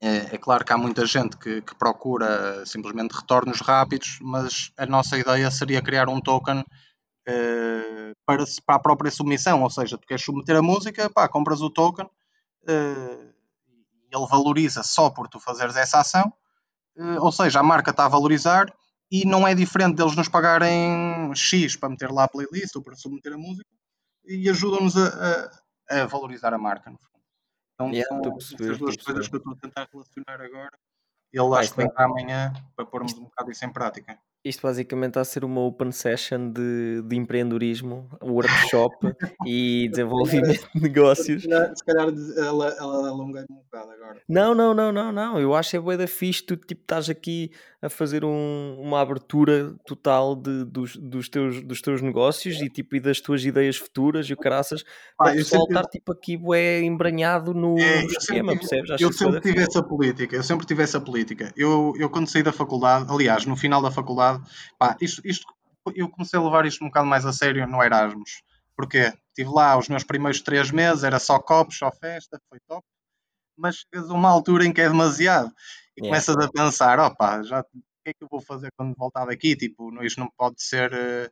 É, 0.00 0.34
é, 0.34 0.38
claro 0.38 0.64
que 0.64 0.72
há 0.72 0.76
muita 0.76 1.06
gente 1.06 1.38
que, 1.38 1.62
que, 1.62 1.74
procura 1.74 2.64
simplesmente 2.66 3.12
retornos 3.12 3.60
rápidos, 3.60 4.18
mas 4.20 4.70
a 4.76 4.84
nossa 4.84 5.16
ideia 5.16 5.50
seria 5.50 5.80
criar 5.80 6.08
um 6.08 6.20
token 6.20 6.60
uh, 6.60 8.14
para, 8.26 8.44
para, 8.66 8.76
a 8.76 8.78
própria 8.78 9.10
submissão, 9.10 9.62
ou 9.62 9.70
seja, 9.70 9.96
tu 9.96 10.06
queres 10.06 10.22
submeter 10.22 10.56
a 10.56 10.62
música, 10.62 11.08
pá, 11.08 11.26
compras 11.26 11.62
o 11.62 11.70
token, 11.70 12.04
uh, 12.04 13.34
ele 14.12 14.26
valoriza 14.30 14.82
só 14.82 15.08
por 15.08 15.28
tu 15.28 15.40
fazeres 15.40 15.76
essa 15.76 16.00
ação, 16.00 16.30
uh, 16.98 17.22
ou 17.22 17.32
seja, 17.32 17.60
a 17.60 17.62
marca 17.62 17.90
está 17.90 18.04
a 18.04 18.08
valorizar 18.08 18.70
e 19.10 19.24
não 19.24 19.46
é 19.46 19.54
diferente 19.54 19.96
deles 19.96 20.16
nos 20.16 20.28
pagarem 20.28 21.34
X 21.34 21.76
para 21.76 21.88
meter 21.88 22.10
lá 22.10 22.24
a 22.24 22.28
playlist 22.28 22.74
ou 22.76 22.82
para 22.82 22.96
submeter 22.96 23.32
a 23.32 23.38
música 23.38 23.68
e 24.24 24.48
ajudam-nos 24.50 24.96
a, 24.96 25.50
a, 25.90 26.02
a, 26.02 26.06
valorizar 26.06 26.52
a 26.52 26.58
marca. 26.58 26.90
No 26.90 26.98
fundo. 26.98 27.22
Então 27.74 27.90
yeah, 27.90 28.08
são 28.08 28.20
perceber, 28.22 28.64
essas 28.64 28.78
duas 28.78 28.96
coisas 28.96 29.28
que 29.28 29.34
eu 29.34 29.38
estou 29.38 29.52
a 29.52 29.56
tentar 29.56 29.88
relacionar 29.92 30.40
agora. 30.40 30.78
Ele 31.32 31.54
acho 31.56 31.70
que 31.70 31.76
vem 31.76 31.90
para 31.90 32.06
amanhã 32.06 32.52
para 32.74 32.86
pormos 32.86 33.12
um 33.14 33.24
bocado 33.24 33.50
isso 33.50 33.64
em 33.64 33.72
prática. 33.72 34.18
Isto 34.46 34.62
basicamente 34.62 35.08
está 35.08 35.22
a 35.22 35.24
ser 35.24 35.44
uma 35.44 35.60
open 35.60 35.90
session 35.90 36.52
de, 36.52 37.02
de 37.02 37.16
empreendedorismo, 37.16 38.08
workshop 38.22 38.94
e 39.44 39.88
desenvolvimento 39.90 40.68
de 40.72 40.82
negócios. 40.82 41.42
Se 41.42 41.48
calhar, 41.48 41.72
se 41.74 41.84
calhar 41.84 42.08
ela, 42.38 42.68
ela 42.78 43.08
alonguei-me 43.08 43.48
um 43.50 43.56
bocado 43.56 43.90
agora. 43.90 44.22
Não, 44.28 44.54
não, 44.54 44.72
não, 44.72 44.92
não, 44.92 45.10
não. 45.10 45.40
Eu 45.40 45.52
acho 45.52 45.70
que 45.70 45.76
é 45.76 45.80
boa 45.80 45.96
da 45.96 46.06
fixe. 46.06 46.44
Tu 46.44 46.56
tipo, 46.56 46.82
estás 46.82 47.10
aqui 47.10 47.50
a 47.82 47.88
fazer 47.88 48.24
um, 48.24 48.76
uma 48.78 49.00
abertura 49.00 49.74
total 49.84 50.36
de, 50.36 50.64
dos, 50.64 50.96
dos, 50.96 51.28
teus, 51.28 51.62
dos 51.62 51.82
teus 51.82 52.00
negócios 52.00 52.60
e, 52.60 52.68
tipo, 52.68 52.96
e 52.96 53.00
das 53.00 53.20
tuas 53.20 53.44
ideias 53.44 53.76
futuras 53.76 54.28
e 54.28 54.32
o 54.32 54.36
caraças 54.36 54.84
para 55.18 55.32
o 55.32 55.36
pessoal 55.36 55.64
estar 55.64 55.84
tipo, 55.84 56.12
aqui 56.12 56.36
bué, 56.36 56.82
embranhado 56.82 57.52
no, 57.52 57.78
é, 57.78 58.02
no 58.02 58.10
esquema, 58.10 58.52
tive, 58.52 58.60
percebes? 58.60 58.90
Acho 58.92 59.04
eu 59.04 59.12
sempre 59.12 59.40
tive 59.40 59.60
essa 59.60 59.82
política. 59.82 60.36
Eu 60.36 60.42
sempre 60.42 60.66
tive 60.66 60.82
essa 60.82 61.00
política. 61.00 61.52
Eu, 61.56 61.92
eu 61.98 62.08
quando 62.08 62.28
saí 62.28 62.42
da 62.42 62.52
faculdade, 62.52 63.06
aliás, 63.08 63.44
no 63.44 63.56
final 63.56 63.82
da 63.82 63.90
faculdade 63.90 64.35
Pá, 64.78 64.96
isto, 65.00 65.20
isto, 65.24 65.46
eu 65.94 66.08
comecei 66.08 66.38
a 66.38 66.42
levar 66.42 66.66
isto 66.66 66.84
um 66.84 66.88
bocado 66.88 67.06
mais 67.06 67.24
a 67.24 67.32
sério 67.32 67.66
no 67.66 67.82
Erasmus. 67.82 68.42
Porquê? 68.76 69.12
Estive 69.28 69.50
lá 69.50 69.76
os 69.78 69.88
meus 69.88 70.04
primeiros 70.04 70.40
três 70.40 70.70
meses, 70.70 71.04
era 71.04 71.18
só 71.18 71.38
copos, 71.38 71.78
só 71.78 71.90
festa, 71.90 72.40
foi 72.48 72.58
top. 72.68 72.84
Mas 73.56 73.76
chegas 73.76 74.10
a 74.10 74.14
uma 74.14 74.28
altura 74.28 74.66
em 74.66 74.72
que 74.72 74.80
é 74.80 74.88
demasiado. 74.88 75.48
E 75.96 76.02
yeah. 76.02 76.08
começas 76.08 76.36
a 76.36 76.50
pensar, 76.50 77.00
opá, 77.00 77.42
já, 77.42 77.60
o 77.60 77.64
que 78.04 78.10
é 78.10 78.12
que 78.12 78.22
eu 78.22 78.28
vou 78.30 78.40
fazer 78.40 78.70
quando 78.76 78.94
voltar 78.94 79.24
daqui? 79.24 79.56
Tipo, 79.56 80.02
isto 80.02 80.20
não 80.20 80.30
pode 80.36 80.62
ser... 80.62 80.92
Uh, 80.92 81.26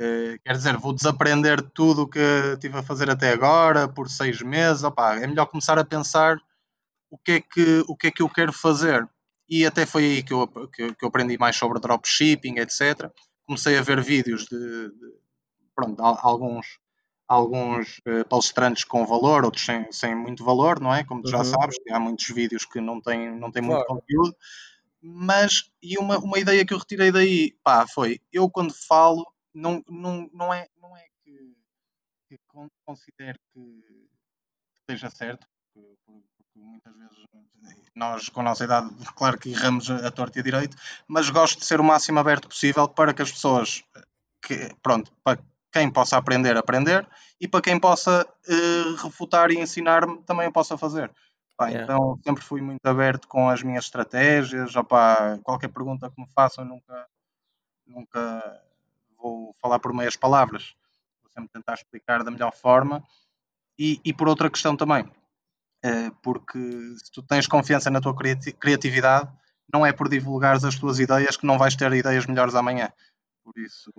uh, 0.00 0.38
quer 0.44 0.52
dizer, 0.52 0.76
vou 0.76 0.92
desaprender 0.92 1.60
tudo 1.70 2.02
o 2.02 2.08
que 2.08 2.20
estive 2.52 2.78
a 2.78 2.82
fazer 2.82 3.10
até 3.10 3.32
agora 3.32 3.88
por 3.88 4.08
seis 4.08 4.40
meses. 4.40 4.84
Opá, 4.84 5.16
é 5.16 5.26
melhor 5.26 5.46
começar 5.46 5.78
a 5.78 5.84
pensar 5.84 6.36
o 7.10 7.18
que 7.18 7.32
é 7.32 7.40
que, 7.40 7.84
o 7.88 7.96
que, 7.96 8.06
é 8.06 8.10
que 8.10 8.22
eu 8.22 8.28
quero 8.28 8.52
fazer 8.52 9.08
e 9.48 9.64
até 9.64 9.86
foi 9.86 10.04
aí 10.04 10.22
que 10.22 10.32
eu, 10.32 10.46
que, 10.68 10.94
que 10.94 11.04
eu 11.04 11.08
aprendi 11.08 11.38
mais 11.38 11.56
sobre 11.56 11.80
dropshipping, 11.80 12.58
etc. 12.58 13.10
Comecei 13.46 13.78
a 13.78 13.82
ver 13.82 14.02
vídeos 14.02 14.44
de, 14.44 14.58
de 14.90 15.14
pronto, 15.74 16.02
alguns, 16.02 16.78
alguns 17.26 17.98
uh, 17.98 18.28
palestrantes 18.28 18.84
com 18.84 19.06
valor, 19.06 19.44
outros 19.44 19.64
sem, 19.64 19.90
sem 19.90 20.14
muito 20.14 20.44
valor, 20.44 20.80
não 20.80 20.94
é? 20.94 21.02
Como 21.02 21.22
tu 21.22 21.30
já 21.30 21.38
uhum. 21.38 21.44
sabes, 21.44 21.76
há 21.90 21.98
muitos 21.98 22.28
vídeos 22.28 22.66
que 22.66 22.80
não 22.80 23.00
têm, 23.00 23.30
não 23.30 23.50
têm 23.50 23.64
claro. 23.64 23.86
muito 23.86 23.86
conteúdo. 23.86 24.36
Mas, 25.00 25.70
e 25.80 25.96
uma, 25.96 26.18
uma 26.18 26.38
ideia 26.38 26.66
que 26.66 26.74
eu 26.74 26.78
retirei 26.78 27.10
daí, 27.10 27.56
pá, 27.62 27.86
foi, 27.86 28.20
eu 28.32 28.50
quando 28.50 28.74
falo, 28.74 29.24
não, 29.54 29.82
não, 29.88 30.28
não, 30.32 30.52
é, 30.52 30.68
não 30.76 30.96
é 30.96 31.06
que, 31.24 31.56
que 32.28 32.38
considero 32.84 33.38
que 33.54 33.84
esteja 34.80 35.08
certo, 35.08 35.46
muitas 36.58 36.94
vezes 36.96 37.18
nós, 37.94 38.28
com 38.28 38.40
a 38.40 38.44
nossa 38.44 38.64
idade, 38.64 38.90
claro 39.16 39.36
que 39.38 39.50
erramos 39.50 39.90
a 39.90 40.10
torta 40.10 40.38
e 40.38 40.40
a 40.40 40.44
direito, 40.44 40.76
mas 41.06 41.28
gosto 41.30 41.58
de 41.58 41.66
ser 41.66 41.80
o 41.80 41.84
máximo 41.84 42.18
aberto 42.20 42.48
possível 42.48 42.88
para 42.88 43.12
que 43.12 43.22
as 43.22 43.32
pessoas, 43.32 43.82
que, 44.40 44.72
pronto, 44.82 45.12
para 45.24 45.38
quem 45.72 45.90
possa 45.90 46.16
aprender, 46.16 46.56
aprender, 46.56 47.06
e 47.40 47.48
para 47.48 47.60
quem 47.60 47.78
possa 47.78 48.24
uh, 48.24 48.94
refutar 49.02 49.50
e 49.50 49.58
ensinar-me, 49.58 50.22
também 50.22 50.50
possa 50.50 50.78
fazer. 50.78 51.10
Pá, 51.56 51.68
yeah. 51.68 51.82
Então, 51.82 52.18
sempre 52.24 52.42
fui 52.44 52.60
muito 52.60 52.86
aberto 52.86 53.26
com 53.26 53.48
as 53.48 53.62
minhas 53.62 53.84
estratégias, 53.84 54.76
opa, 54.76 55.38
qualquer 55.42 55.68
pergunta 55.68 56.08
que 56.08 56.20
me 56.20 56.28
façam, 56.28 56.64
nunca, 56.64 57.06
nunca 57.84 58.62
vou 59.16 59.54
falar 59.60 59.80
por 59.80 59.92
meias 59.92 60.14
palavras. 60.14 60.76
Vou 61.20 61.30
sempre 61.32 61.50
tentar 61.52 61.74
explicar 61.74 62.22
da 62.22 62.30
melhor 62.30 62.52
forma. 62.52 63.02
E, 63.76 64.00
e 64.04 64.12
por 64.12 64.28
outra 64.28 64.48
questão 64.48 64.76
também, 64.76 65.08
porque 66.22 66.58
se 66.96 67.10
tu 67.12 67.22
tens 67.22 67.46
confiança 67.46 67.90
na 67.90 68.00
tua 68.00 68.14
criatividade, 68.58 69.30
não 69.72 69.84
é 69.84 69.92
por 69.92 70.08
divulgares 70.08 70.64
as 70.64 70.76
tuas 70.76 70.98
ideias 70.98 71.36
que 71.36 71.46
não 71.46 71.58
vais 71.58 71.76
ter 71.76 71.92
ideias 71.92 72.26
melhores 72.26 72.54
amanhã. 72.54 72.90
Por 73.44 73.56
isso, 73.58 73.92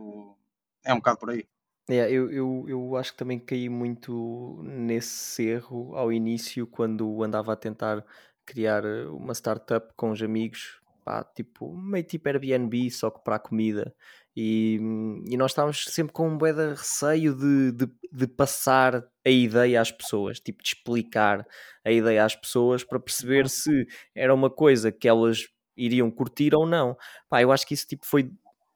é 0.84 0.94
um 0.94 0.98
bocado 0.98 1.20
por 1.20 1.30
aí. 1.30 1.46
É, 1.90 2.12
eu, 2.12 2.32
eu, 2.32 2.66
eu 2.68 2.96
acho 2.98 3.14
que 3.14 3.18
também 3.18 3.40
caí 3.40 3.68
muito 3.68 4.62
nesse 4.64 5.44
erro 5.44 5.96
ao 5.96 6.14
início, 6.14 6.68
quando 6.68 7.24
andava 7.24 7.54
a 7.54 7.56
tentar 7.56 8.06
criar 8.46 8.86
uma 8.86 9.34
startup 9.34 9.92
com 9.96 10.12
os 10.12 10.22
amigos, 10.22 10.80
pá, 11.04 11.24
tipo, 11.24 11.76
meio 11.76 12.04
tipo 12.04 12.28
Airbnb, 12.28 12.92
só 12.92 13.10
que 13.10 13.24
para 13.24 13.38
a 13.38 13.40
comida. 13.40 13.96
E, 14.42 14.80
e 15.28 15.36
nós 15.36 15.52
estávamos 15.52 15.84
sempre 15.90 16.14
com 16.14 16.30
um 16.30 16.38
bué 16.38 16.54
de 16.54 16.70
receio 16.70 17.36
de, 17.36 17.74
de, 17.74 17.92
de, 18.10 18.26
passar 18.26 19.04
a 19.26 19.30
ideia 19.30 19.82
às 19.82 19.92
pessoas, 19.92 20.40
tipo 20.40 20.64
de 20.64 20.70
explicar 20.70 21.46
a 21.84 21.92
ideia 21.92 22.24
às 22.24 22.38
pessoas 22.38 22.82
para 22.82 23.02
perceber 23.02 23.50
se 23.50 23.86
era 24.16 24.34
uma 24.34 24.50
coisa 24.50 24.94
que 24.94 25.10
elas 25.10 25.50
iriam 25.76 26.10
curtir 26.10 26.56
ou 26.56 26.66
não. 26.66 26.96
Pá, 27.28 27.42
eu 27.42 27.52
acho 27.52 27.68
que 27.68 27.74
isso 27.74 27.86
tipo 27.86 28.06
foi 28.06 28.32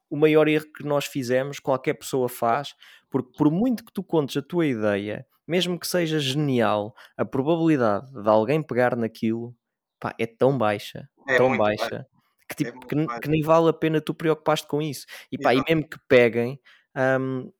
o 0.10 0.18
maior 0.18 0.50
erro 0.50 0.66
que 0.66 0.84
nós 0.84 1.06
fizemos, 1.06 1.62
qualquer 1.62 1.94
pessoa 1.94 2.28
faz, 2.28 2.76
porque 3.10 3.32
por 3.38 3.50
muito 3.50 3.86
que 3.86 3.94
tu 3.94 4.04
contes 4.04 4.36
a 4.36 4.42
tua 4.42 4.66
ideia, 4.66 5.26
mesmo 5.48 5.80
que 5.80 5.88
seja 5.88 6.20
genial, 6.20 6.94
a 7.16 7.24
probabilidade 7.24 8.12
de 8.12 8.28
alguém 8.28 8.62
pegar 8.62 8.98
naquilo 8.98 9.56
pá, 9.98 10.14
é 10.20 10.28
tão 10.28 10.58
baixa, 10.58 11.08
é 11.26 11.38
tão 11.38 11.56
baixa. 11.56 11.90
baixa 11.90 12.13
que, 12.56 12.64
tipo, 12.64 12.78
é 12.78 12.88
que, 12.88 13.20
que, 13.22 13.30
nem 13.30 13.42
vale 13.42 13.70
a 13.70 13.74
pena 13.74 14.02
tu 14.02 14.14
preocupaste 14.14 14.68
com 14.68 14.82
isso. 14.82 15.06
E, 15.32 15.38
pá, 15.38 15.54
e 15.54 15.64
mesmo 15.68 15.88
que 15.88 15.98
peguem, 16.08 16.60
um, 16.96 17.52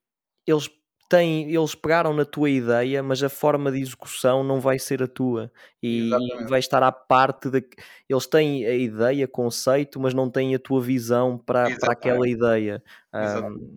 eles 0.46 0.68
têm, 1.08 1.50
eles 1.54 1.74
pegaram 1.74 2.12
na 2.12 2.24
tua 2.24 2.50
ideia, 2.50 3.02
mas 3.02 3.22
a 3.22 3.28
forma 3.28 3.70
de 3.70 3.80
execução 3.80 4.42
não 4.42 4.60
vai 4.60 4.78
ser 4.78 5.02
a 5.02 5.06
tua. 5.06 5.50
E, 5.82 6.10
e 6.10 6.44
vai 6.48 6.58
estar 6.58 6.82
à 6.82 6.90
parte 6.90 7.50
de 7.50 7.64
eles 8.08 8.26
têm 8.26 8.66
a 8.66 8.74
ideia, 8.74 9.28
conceito, 9.28 10.00
mas 10.00 10.14
não 10.14 10.30
têm 10.30 10.54
a 10.54 10.58
tua 10.58 10.80
visão 10.80 11.38
para, 11.38 11.76
para 11.78 11.92
aquela 11.92 12.28
ideia. 12.28 12.82
Um, 13.14 13.76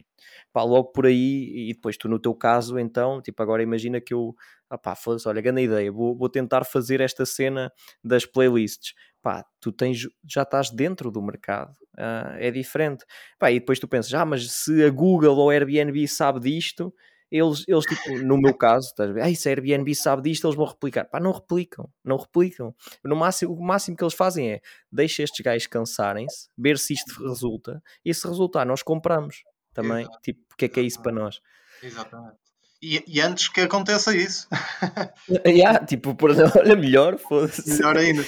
pá, 0.51 0.63
logo 0.63 0.91
por 0.91 1.05
aí, 1.05 1.69
e 1.69 1.73
depois 1.73 1.97
tu 1.97 2.09
no 2.09 2.19
teu 2.19 2.33
caso, 2.33 2.79
então, 2.79 3.21
tipo, 3.21 3.41
agora 3.43 3.61
imagina 3.61 4.01
que 4.01 4.13
eu, 4.13 4.35
opá, 4.71 4.95
fosse, 4.95 5.27
olha, 5.27 5.41
grande 5.41 5.61
ideia, 5.61 5.91
vou, 5.91 6.17
vou 6.17 6.29
tentar 6.29 6.63
fazer 6.65 7.01
esta 7.01 7.25
cena 7.25 7.71
das 8.03 8.25
playlists 8.25 8.93
pá, 9.27 9.43
tu 9.59 9.73
tens, 9.73 10.07
já 10.25 10.43
estás 10.43 10.69
dentro 10.69 11.11
do 11.11 11.21
mercado, 11.21 11.73
uh, 11.97 12.37
é 12.37 12.49
diferente. 12.49 13.03
Pá, 13.37 13.51
e 13.51 13.59
depois 13.59 13.77
tu 13.77 13.85
pensas, 13.85 14.13
ah, 14.13 14.23
mas 14.23 14.49
se 14.49 14.85
a 14.85 14.89
Google 14.89 15.35
ou 15.35 15.49
a 15.49 15.53
Airbnb 15.53 16.07
sabe 16.07 16.39
disto, 16.39 16.93
eles, 17.29 17.65
eles 17.67 17.83
tipo, 17.83 18.19
no 18.19 18.37
meu 18.37 18.53
caso, 18.53 18.87
estás 18.87 19.09
a 19.09 19.13
ver, 19.13 19.35
se 19.35 19.49
a 19.49 19.51
Airbnb 19.51 19.93
sabe 19.93 20.21
disto, 20.21 20.47
eles 20.47 20.55
vão 20.55 20.65
replicar. 20.65 21.03
Pá, 21.03 21.19
não 21.19 21.33
replicam, 21.33 21.91
não 22.05 22.15
replicam. 22.15 22.73
No 23.03 23.17
máximo, 23.17 23.53
o 23.53 23.61
máximo 23.61 23.97
que 23.97 24.03
eles 24.05 24.13
fazem 24.13 24.49
é, 24.49 24.61
deixa 24.89 25.23
estes 25.23 25.43
gajos 25.43 25.67
cansarem-se, 25.67 26.47
ver 26.57 26.79
se 26.79 26.93
isto 26.93 27.27
resulta, 27.27 27.83
e 28.05 28.13
se 28.13 28.25
resultar, 28.25 28.63
nós 28.63 28.81
compramos 28.81 29.43
também. 29.73 30.03
Exato. 30.03 30.19
Tipo, 30.21 30.39
o 30.53 30.55
que 30.55 30.65
é 30.65 30.69
que 30.69 30.79
é 30.79 30.83
isso 30.83 31.01
para 31.01 31.11
nós? 31.11 31.41
Exatamente. 31.83 32.46
E, 32.81 33.03
e, 33.07 33.21
antes 33.21 33.49
que 33.49 33.61
aconteça 33.61 34.15
isso. 34.15 34.47
yeah, 35.45 35.83
tipo, 35.83 36.13
por, 36.13 36.29
olha, 36.57 36.75
melhor, 36.75 37.17
foda-se. 37.17 37.69
Melhor 37.69 37.97
ainda. 37.97 38.21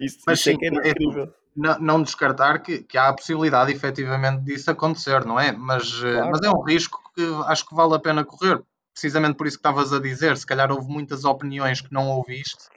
Isso, 0.00 0.18
Mas 0.26 0.40
isso 0.40 0.50
é 0.50 0.52
sim, 0.52 0.58
é, 0.62 0.88
é 0.88 0.90
incrível. 0.90 1.34
Não, 1.56 1.78
não, 1.78 2.02
descartar 2.02 2.58
que, 2.60 2.82
que, 2.84 2.98
há 2.98 3.08
a 3.08 3.14
possibilidade 3.14 3.72
efetivamente 3.72 4.44
disso 4.44 4.70
acontecer, 4.70 5.24
não 5.24 5.40
é? 5.40 5.52
Mas, 5.52 6.02
eh, 6.04 6.12
claro. 6.12 6.30
mas 6.30 6.42
é 6.42 6.50
um 6.50 6.62
risco 6.62 7.00
que 7.14 7.22
acho 7.46 7.66
que 7.66 7.74
vale 7.74 7.94
a 7.94 7.98
pena 7.98 8.24
correr. 8.24 8.62
precisamente 8.92 9.36
por 9.36 9.46
isso 9.46 9.56
que 9.56 9.60
estavas 9.60 9.92
a 9.92 9.98
dizer, 9.98 10.36
se 10.36 10.46
calhar 10.46 10.70
houve 10.70 10.86
muitas 10.86 11.24
opiniões 11.24 11.80
que 11.80 11.92
não 11.92 12.08
ouviste 12.08 12.68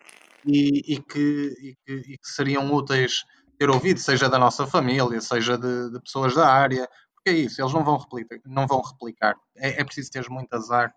e, 0.45 0.95
e, 0.95 1.01
que, 1.01 1.53
e, 1.61 1.75
que, 1.85 1.93
e 2.13 2.17
que 2.17 2.27
seriam 2.27 2.73
úteis 2.73 3.25
ter 3.57 3.69
ouvido, 3.69 3.99
seja 3.99 4.29
da 4.29 4.39
nossa 4.39 4.65
família, 4.65 5.19
seja 5.19 5.57
de, 5.57 5.91
de 5.91 5.99
pessoas 6.01 6.33
da 6.33 6.47
área, 6.47 6.87
porque 7.13 7.29
é 7.29 7.33
isso, 7.33 7.61
eles 7.61 7.73
não 7.73 7.83
vão 7.83 7.97
replicar. 7.97 8.39
Não 8.45 8.65
vão 8.65 8.81
replicar. 8.81 9.35
É, 9.57 9.81
é 9.81 9.83
preciso 9.83 10.09
ter 10.09 10.29
muito 10.29 10.53
azar 10.53 10.93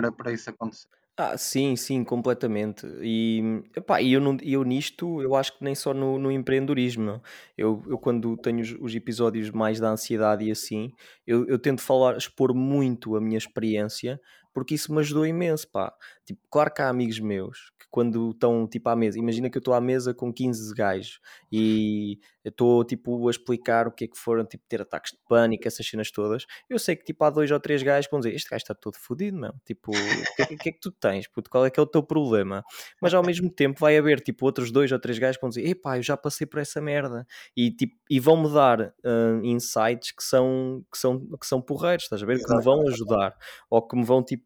para, 0.00 0.12
para 0.12 0.32
isso 0.32 0.50
acontecer. 0.50 0.88
Ah, 1.16 1.36
sim, 1.36 1.76
sim, 1.76 2.02
completamente. 2.04 2.86
E, 3.02 3.62
epá, 3.76 4.02
eu, 4.02 4.18
não, 4.18 4.36
eu 4.42 4.64
nisto, 4.64 5.20
eu 5.20 5.34
acho 5.36 5.56
que 5.58 5.62
nem 5.62 5.74
só 5.74 5.92
no, 5.92 6.18
no 6.18 6.32
empreendedorismo. 6.32 7.22
Eu, 7.56 7.82
eu 7.86 7.98
quando 7.98 8.34
tenho 8.38 8.60
os, 8.62 8.72
os 8.80 8.94
episódios 8.94 9.50
mais 9.50 9.78
da 9.78 9.90
ansiedade 9.90 10.44
e 10.46 10.50
assim, 10.50 10.90
eu, 11.26 11.46
eu 11.46 11.58
tento 11.58 11.82
falar, 11.82 12.16
expor 12.16 12.54
muito 12.54 13.14
a 13.14 13.20
minha 13.20 13.36
experiência, 13.36 14.18
porque 14.52 14.74
isso 14.74 14.92
me 14.92 15.00
ajudou 15.00 15.26
imenso, 15.26 15.68
pá. 15.70 15.94
Tipo, 16.24 16.40
claro 16.50 16.72
que 16.72 16.82
há 16.82 16.88
amigos 16.88 17.18
meus 17.18 17.72
que 17.78 17.86
quando 17.90 18.30
estão 18.30 18.66
tipo 18.66 18.88
à 18.88 18.96
mesa, 18.96 19.18
imagina 19.18 19.50
que 19.50 19.58
eu 19.58 19.60
estou 19.60 19.74
à 19.74 19.80
mesa 19.80 20.14
com 20.14 20.32
15 20.32 20.74
gajos 20.74 21.20
e 21.50 22.20
eu 22.44 22.50
estou 22.50 22.84
tipo 22.84 23.28
a 23.28 23.30
explicar 23.30 23.86
o 23.86 23.92
que 23.92 24.04
é 24.04 24.08
que 24.08 24.18
foram 24.18 24.44
tipo 24.44 24.64
ter 24.68 24.80
ataques 24.80 25.12
de 25.12 25.18
pânico, 25.28 25.66
essas 25.66 25.86
cenas 25.86 26.10
todas. 26.10 26.44
Eu 26.68 26.78
sei 26.78 26.96
que 26.96 27.04
tipo 27.04 27.24
há 27.24 27.30
dois 27.30 27.50
ou 27.50 27.60
três 27.60 27.82
gajos 27.82 28.06
que 28.06 28.10
vão 28.10 28.20
dizer: 28.20 28.34
Este 28.34 28.50
gajo 28.50 28.62
está 28.62 28.74
todo 28.74 28.96
fodido, 28.96 29.36
meu. 29.38 29.52
Tipo, 29.64 29.90
o 29.90 30.36
que, 30.36 30.42
é, 30.42 30.46
que 30.46 30.68
é 30.68 30.72
que 30.72 30.80
tu 30.80 30.90
tens? 30.90 31.28
Puto, 31.28 31.50
qual 31.50 31.66
é 31.66 31.70
que 31.70 31.78
é 31.78 31.82
o 31.82 31.86
teu 31.86 32.02
problema? 32.02 32.64
Mas 33.00 33.14
ao 33.14 33.22
mesmo 33.22 33.50
tempo 33.50 33.78
vai 33.80 33.96
haver 33.96 34.20
tipo 34.20 34.44
outros 34.44 34.70
dois 34.72 34.90
ou 34.90 34.98
três 34.98 35.18
gajos 35.18 35.36
que 35.36 35.42
vão 35.42 35.50
dizer: 35.50 35.66
Epá, 35.66 35.98
eu 35.98 36.02
já 36.02 36.16
passei 36.16 36.46
por 36.46 36.58
essa 36.58 36.80
merda 36.80 37.26
e, 37.56 37.70
tipo, 37.70 37.94
e 38.10 38.18
vão-me 38.18 38.52
dar 38.52 38.80
uh, 38.80 39.44
insights 39.44 40.12
que 40.12 40.22
são, 40.22 40.84
que, 40.90 40.98
são, 40.98 41.20
que 41.40 41.46
são 41.46 41.60
porreiros, 41.60 42.04
estás 42.04 42.22
a 42.22 42.26
ver? 42.26 42.42
Que 42.42 42.54
me 42.54 42.62
vão 42.62 42.86
ajudar 42.88 43.36
ou 43.70 43.86
que 43.86 43.96
me 43.96 44.04
vão 44.04 44.22
tipo 44.22 44.41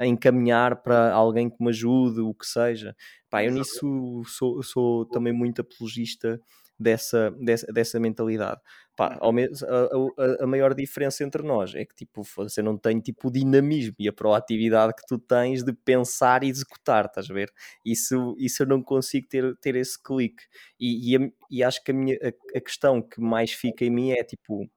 encaminhar 0.00 0.82
para 0.82 1.12
alguém 1.12 1.50
que 1.50 1.62
me 1.62 1.70
ajude, 1.70 2.20
o 2.20 2.34
que 2.34 2.46
seja. 2.46 2.94
Pá, 3.28 3.44
eu 3.44 3.52
nisso 3.52 4.22
sou, 4.26 4.62
sou 4.62 5.06
também 5.06 5.32
muito 5.32 5.60
apologista 5.60 6.40
dessa, 6.80 7.30
dessa, 7.32 7.66
dessa 7.72 8.00
mentalidade. 8.00 8.60
Pá, 8.96 9.18
menos, 9.32 9.62
a, 9.62 9.84
a, 9.84 10.44
a, 10.44 10.46
maior 10.46 10.74
diferença 10.74 11.22
entre 11.22 11.42
nós 11.42 11.74
é 11.74 11.84
que 11.84 11.94
tipo, 11.94 12.22
você 12.36 12.62
não 12.62 12.76
tem 12.76 13.00
tipo, 13.00 13.28
o 13.28 13.30
dinamismo 13.30 13.94
e 13.98 14.08
a 14.08 14.12
proatividade 14.12 14.94
que 14.94 15.06
tu 15.06 15.18
tens 15.18 15.62
de 15.62 15.72
pensar 15.72 16.42
e 16.42 16.48
executar, 16.48 17.06
estás 17.06 17.30
a 17.30 17.34
ver? 17.34 17.52
Isso, 17.84 18.34
isso 18.38 18.62
eu 18.62 18.66
não 18.66 18.82
consigo 18.82 19.28
ter, 19.28 19.56
ter 19.58 19.76
esse 19.76 20.02
clique. 20.02 20.42
E, 20.78 21.16
e, 21.16 21.32
e 21.50 21.62
acho 21.62 21.82
que 21.84 21.90
a, 21.90 21.94
minha, 21.94 22.16
a, 22.22 22.58
a 22.58 22.60
questão 22.60 23.00
que 23.02 23.20
mais 23.20 23.52
fica 23.52 23.84
em 23.84 23.90
mim 23.90 24.10
é 24.12 24.24
tipo, 24.24 24.68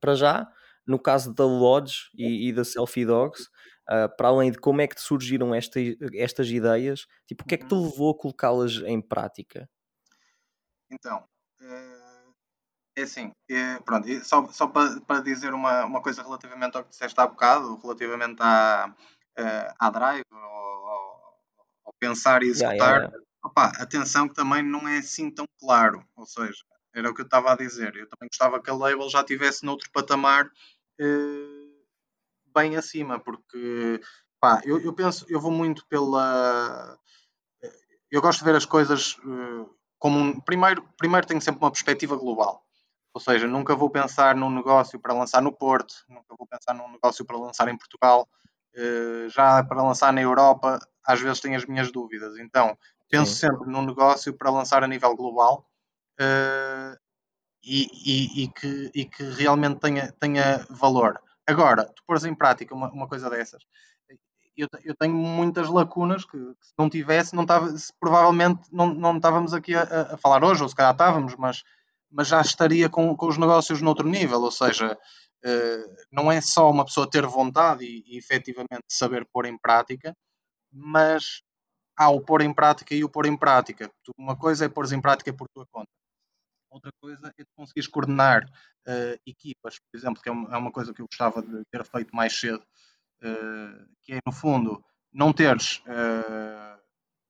para 0.00 0.14
já, 0.14 0.50
no 0.90 0.98
caso 0.98 1.32
da 1.32 1.44
Lodge 1.44 2.10
e, 2.14 2.48
e 2.48 2.52
da 2.52 2.64
Selfie 2.64 3.06
Dogs, 3.06 3.44
uh, 3.88 4.14
para 4.16 4.28
além 4.28 4.50
de 4.50 4.58
como 4.58 4.80
é 4.80 4.88
que 4.88 4.96
te 4.96 5.02
surgiram 5.02 5.54
esta, 5.54 5.78
estas 6.12 6.48
ideias, 6.48 7.06
tipo, 7.26 7.44
o 7.44 7.46
que 7.46 7.54
é 7.54 7.58
que 7.58 7.66
te 7.66 7.74
uhum. 7.74 7.84
levou 7.84 8.10
a 8.10 8.18
colocá-las 8.18 8.78
em 8.84 9.00
prática? 9.00 9.70
Então, 10.90 11.24
eh, 11.62 12.26
é 12.96 13.02
assim, 13.02 13.30
é, 13.48 13.78
pronto, 13.78 14.08
só, 14.24 14.44
só 14.48 14.66
para, 14.66 15.00
para 15.02 15.22
dizer 15.22 15.54
uma, 15.54 15.84
uma 15.84 16.02
coisa 16.02 16.22
relativamente 16.24 16.76
ao 16.76 16.82
que 16.82 16.90
disseste 16.90 17.20
há 17.20 17.26
bocado, 17.28 17.78
relativamente 17.80 18.42
à, 18.42 18.92
eh, 19.38 19.72
à 19.78 19.90
drive, 19.90 20.24
ao, 20.32 21.38
ao 21.84 21.92
pensar 22.00 22.42
e 22.42 22.48
executar, 22.48 22.76
yeah, 22.76 22.96
yeah, 22.96 23.06
yeah. 23.06 23.24
Opa, 23.42 23.72
atenção 23.78 24.28
que 24.28 24.34
também 24.34 24.62
não 24.62 24.86
é 24.86 24.98
assim 24.98 25.30
tão 25.30 25.46
claro, 25.58 26.04
ou 26.16 26.26
seja, 26.26 26.62
era 26.94 27.08
o 27.08 27.14
que 27.14 27.22
eu 27.22 27.24
estava 27.24 27.52
a 27.52 27.56
dizer, 27.56 27.94
eu 27.96 28.08
também 28.08 28.28
gostava 28.28 28.60
que 28.60 28.68
a 28.68 28.74
label 28.74 29.08
já 29.08 29.20
estivesse 29.20 29.64
noutro 29.64 29.88
patamar 29.92 30.50
bem 32.54 32.76
acima, 32.76 33.18
porque 33.18 34.00
pá, 34.40 34.60
eu, 34.64 34.80
eu 34.80 34.92
penso, 34.92 35.24
eu 35.28 35.40
vou 35.40 35.50
muito 35.50 35.86
pela. 35.86 36.98
Eu 38.10 38.20
gosto 38.20 38.40
de 38.40 38.44
ver 38.44 38.56
as 38.56 38.64
coisas 38.64 39.16
como 39.98 40.18
um, 40.18 40.40
primeiro, 40.40 40.82
primeiro 40.96 41.26
tenho 41.26 41.40
sempre 41.40 41.62
uma 41.62 41.70
perspectiva 41.70 42.16
global. 42.16 42.64
Ou 43.12 43.20
seja, 43.20 43.46
nunca 43.46 43.76
vou 43.76 43.90
pensar 43.90 44.34
num 44.34 44.50
negócio 44.50 44.98
para 44.98 45.12
lançar 45.12 45.42
no 45.42 45.52
Porto, 45.52 45.94
nunca 46.08 46.34
vou 46.36 46.46
pensar 46.46 46.74
num 46.74 46.90
negócio 46.90 47.24
para 47.24 47.36
lançar 47.36 47.68
em 47.68 47.76
Portugal, 47.76 48.28
já 49.28 49.62
para 49.62 49.82
lançar 49.82 50.12
na 50.12 50.22
Europa, 50.22 50.78
às 51.04 51.20
vezes 51.20 51.40
tenho 51.40 51.56
as 51.56 51.66
minhas 51.66 51.92
dúvidas. 51.92 52.38
Então, 52.38 52.76
penso 53.08 53.32
Sim. 53.32 53.48
sempre 53.48 53.70
num 53.70 53.84
negócio 53.84 54.32
para 54.32 54.50
lançar 54.50 54.82
a 54.82 54.88
nível 54.88 55.14
global 55.14 55.68
e, 57.62 57.88
e, 58.04 58.44
e, 58.44 58.48
que, 58.48 58.90
e 58.94 59.04
que 59.04 59.22
realmente 59.22 59.78
tenha, 59.80 60.12
tenha 60.12 60.66
valor. 60.70 61.20
Agora, 61.46 61.84
tu 61.84 62.02
pôres 62.06 62.24
em 62.24 62.34
prática 62.34 62.74
uma, 62.74 62.90
uma 62.90 63.08
coisa 63.08 63.28
dessas, 63.28 63.62
eu, 64.56 64.68
eu 64.84 64.94
tenho 64.94 65.14
muitas 65.14 65.68
lacunas 65.68 66.24
que, 66.24 66.38
que, 66.38 66.66
se 66.66 66.74
não 66.78 66.88
tivesse, 66.88 67.34
não 67.34 67.46
tava, 67.46 67.74
provavelmente 67.98 68.62
não, 68.70 68.92
não 68.94 69.16
estávamos 69.16 69.54
aqui 69.54 69.74
a, 69.74 69.82
a, 69.82 70.16
falar 70.16 70.44
hoje, 70.44 70.62
ou 70.62 70.68
se 70.68 70.74
calhar 70.74 70.92
estávamos, 70.92 71.34
mas, 71.36 71.62
mas 72.10 72.28
já 72.28 72.40
estaria 72.40 72.88
com, 72.88 73.16
com 73.16 73.26
os 73.26 73.38
negócios 73.38 73.80
noutro 73.80 74.08
nível, 74.08 74.40
ou 74.40 74.50
seja, 74.50 74.98
uh, 75.44 75.96
não 76.10 76.30
é 76.30 76.40
só 76.40 76.70
uma 76.70 76.84
pessoa 76.84 77.08
ter 77.08 77.26
vontade 77.26 77.84
e, 77.84 78.04
e 78.06 78.18
efetivamente 78.18 78.84
saber 78.88 79.26
pôr 79.32 79.46
em 79.46 79.56
prática, 79.56 80.14
mas 80.72 81.42
há 81.96 82.10
o 82.10 82.20
pôr 82.20 82.42
em 82.42 82.52
prática 82.52 82.94
e 82.94 83.04
o 83.04 83.08
pôr 83.08 83.26
em 83.26 83.36
prática. 83.36 83.90
Uma 84.16 84.36
coisa 84.36 84.64
é 84.64 84.68
pôr 84.68 84.90
em 84.92 85.00
prática 85.00 85.32
por 85.32 85.48
tua 85.48 85.66
conta. 85.70 85.88
Outra 86.70 86.92
coisa 87.00 87.34
é 87.36 87.44
tu 87.44 87.50
conseguires 87.56 87.88
coordenar 87.88 88.44
uh, 88.44 89.20
equipas, 89.26 89.78
por 89.78 89.98
exemplo, 89.98 90.22
que 90.22 90.28
é 90.28 90.32
uma, 90.32 90.54
é 90.54 90.56
uma 90.56 90.70
coisa 90.70 90.94
que 90.94 91.02
eu 91.02 91.06
gostava 91.06 91.42
de 91.42 91.64
ter 91.70 91.84
feito 91.84 92.14
mais 92.14 92.38
cedo, 92.38 92.62
uh, 93.22 93.86
que 94.02 94.14
é, 94.14 94.18
no 94.24 94.32
fundo, 94.32 94.82
não 95.12 95.32
teres 95.32 95.78
uh, 95.78 96.80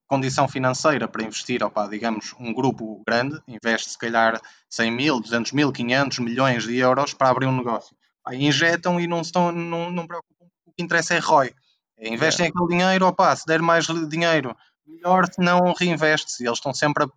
condição 0.07 0.47
financeira 0.47 1.09
para 1.09 1.23
investir, 1.23 1.63
opa, 1.63 1.87
digamos, 1.87 2.35
um 2.39 2.53
grupo 2.53 3.03
grande, 3.07 3.41
investe 3.49 3.91
se 3.91 3.99
calhar 3.99 4.41
100 4.69 4.91
mil, 4.91 5.21
200 5.21 5.53
mil, 5.53 5.73
500 5.73 6.19
milhões 6.19 6.65
de 6.65 6.77
euros 6.77 7.15
para 7.15 7.31
abrir 7.31 7.47
um 7.47 7.57
negócio. 7.57 7.97
Aí 8.27 8.45
injetam 8.45 9.01
e 9.01 9.07
não 9.07 9.23
estão, 9.23 9.51
não, 9.53 9.91
não 9.91 10.07
preocupam, 10.07 10.47
o 10.67 10.73
que 10.73 10.83
interessa 10.83 11.15
é 11.15 11.19
ROI. 11.19 11.55
Investem 11.99 12.47
yeah. 12.47 12.49
aquele 12.49 12.79
dinheiro, 12.79 13.07
opa, 13.07 13.35
se 13.37 13.47
der 13.47 13.61
mais 13.61 13.87
dinheiro, 14.09 14.57
melhor, 14.91 15.27
se 15.33 15.41
não 15.41 15.73
reinveste-se. 15.73 16.45
Eles 16.45 16.59
estão 16.59 16.75
sempre 16.75 17.05
a, 17.05 17.09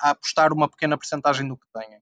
a, 0.00 0.10
apostar 0.10 0.52
uma 0.52 0.68
pequena 0.68 0.96
porcentagem 0.96 1.48
do 1.48 1.56
que 1.56 1.66
têm. 1.74 1.98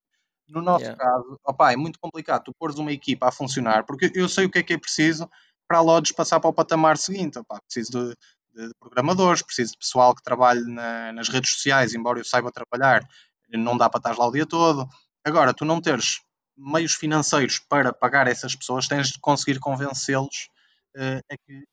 No 0.49 0.61
nosso 0.61 0.85
yeah. 0.85 1.01
caso, 1.01 1.39
opa, 1.45 1.73
é 1.73 1.77
muito 1.77 1.99
complicado 2.01 2.45
tu 2.45 2.53
pôres 2.59 2.77
uma 2.77 2.93
equipa 2.93 3.29
a 3.29 3.33
funcionar, 3.33 3.85
porque 3.85 4.11
eu 4.15 4.29
sei 4.29 4.47
o 4.47 4.51
que 4.51 4.59
é 4.59 4.63
que 4.63 4.73
é 4.73 4.79
preciso, 4.79 5.31
para 5.69 5.79
a 5.79 5.81
Lodge 5.81 6.13
passar 6.13 6.41
para 6.41 6.51
o 6.51 6.53
patamar 6.53 6.99
seguinte. 6.99 7.39
Opa, 7.39 7.61
preciso 7.63 7.91
de, 7.93 8.17
de, 8.55 8.71
programadores, 8.81 9.43
preciso 9.43 9.73
de 9.73 9.79
pessoal 9.79 10.15
que 10.15 10.23
trabalhe 10.23 10.61
na, 10.63 11.13
nas 11.13 11.29
redes 11.29 11.53
sociais, 11.53 11.95
embora 11.95 12.19
eu 12.19 12.25
saiba 12.25 12.51
trabalhar, 12.51 13.07
não 13.49 13.77
dá 13.77 13.89
para 13.89 13.99
estar 13.99 14.19
lá 14.19 14.27
o 14.27 14.33
dia 14.33 14.45
todo. 14.45 14.89
Agora, 15.25 15.55
tu 15.55 15.65
não 15.65 15.81
teres 15.81 16.21
meios 16.57 16.95
financeiros 16.95 17.59
para 17.59 17.93
pagar 17.93 18.27
essas 18.27 18.55
pessoas, 18.55 18.89
tens 18.89 19.09
de 19.09 19.21
conseguir 19.21 19.59
convencê-los 19.61 20.49
uh, 20.97 21.21
a 21.31 21.37
que 21.47 21.65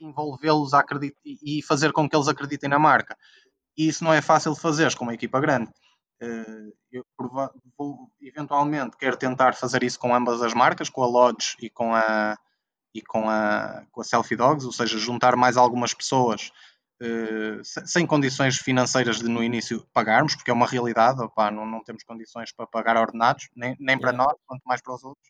envolvê-los 0.00 0.72
e 1.24 1.62
fazer 1.62 1.92
com 1.92 2.08
que 2.08 2.16
eles 2.16 2.28
acreditem 2.28 2.68
na 2.68 2.78
marca. 2.78 3.16
E 3.76 3.88
isso 3.88 4.02
não 4.02 4.12
é 4.12 4.22
fácil 4.22 4.54
de 4.54 4.60
fazer 4.60 4.94
com 4.94 5.04
uma 5.04 5.14
equipa 5.14 5.40
grande. 5.40 5.70
Uh, 6.22 6.72
eu 6.90 7.04
vou, 7.76 8.10
eventualmente 8.22 8.96
quero 8.96 9.18
tentar 9.18 9.54
fazer 9.54 9.82
isso 9.82 9.98
com 9.98 10.14
ambas 10.14 10.40
as 10.40 10.54
marcas, 10.54 10.88
com 10.88 11.02
a 11.02 11.06
Lodge 11.06 11.54
e 11.60 11.68
com 11.68 11.94
a, 11.94 12.38
e 12.94 13.02
com 13.02 13.28
a, 13.28 13.84
com 13.92 14.00
a 14.00 14.04
Selfie 14.04 14.36
Dogs, 14.36 14.64
ou 14.64 14.72
seja, 14.72 14.96
juntar 14.96 15.36
mais 15.36 15.58
algumas 15.58 15.92
pessoas 15.92 16.50
uh, 17.02 17.62
sem 17.62 18.06
condições 18.06 18.56
financeiras 18.56 19.18
de 19.18 19.28
no 19.28 19.42
início 19.42 19.86
pagarmos, 19.92 20.34
porque 20.34 20.50
é 20.50 20.54
uma 20.54 20.66
realidade, 20.66 21.20
opa, 21.20 21.50
não, 21.50 21.66
não 21.66 21.84
temos 21.84 22.02
condições 22.02 22.50
para 22.50 22.66
pagar 22.66 22.96
ordenados, 22.96 23.50
nem, 23.54 23.76
nem 23.78 23.98
para 23.98 24.12
nós, 24.12 24.34
quanto 24.46 24.62
mais 24.64 24.80
para 24.80 24.94
os 24.94 25.04
outros. 25.04 25.28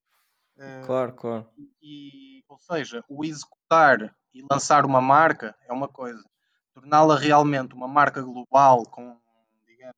Uh, 0.57 0.87
claro, 0.87 1.13
claro. 1.15 1.47
E, 1.83 2.36
ou 2.49 2.59
seja, 2.59 3.05
o 3.09 3.25
executar 3.25 4.15
e 4.35 4.45
lançar 4.51 4.85
uma 4.85 5.01
marca 5.01 5.55
é 5.67 5.73
uma 5.73 5.89
coisa, 5.89 6.23
torná-la 6.75 7.19
realmente 7.19 7.75
uma 7.75 7.89
marca 7.89 8.21
global 8.21 8.85
com, 8.85 9.17
digamos, 9.67 9.97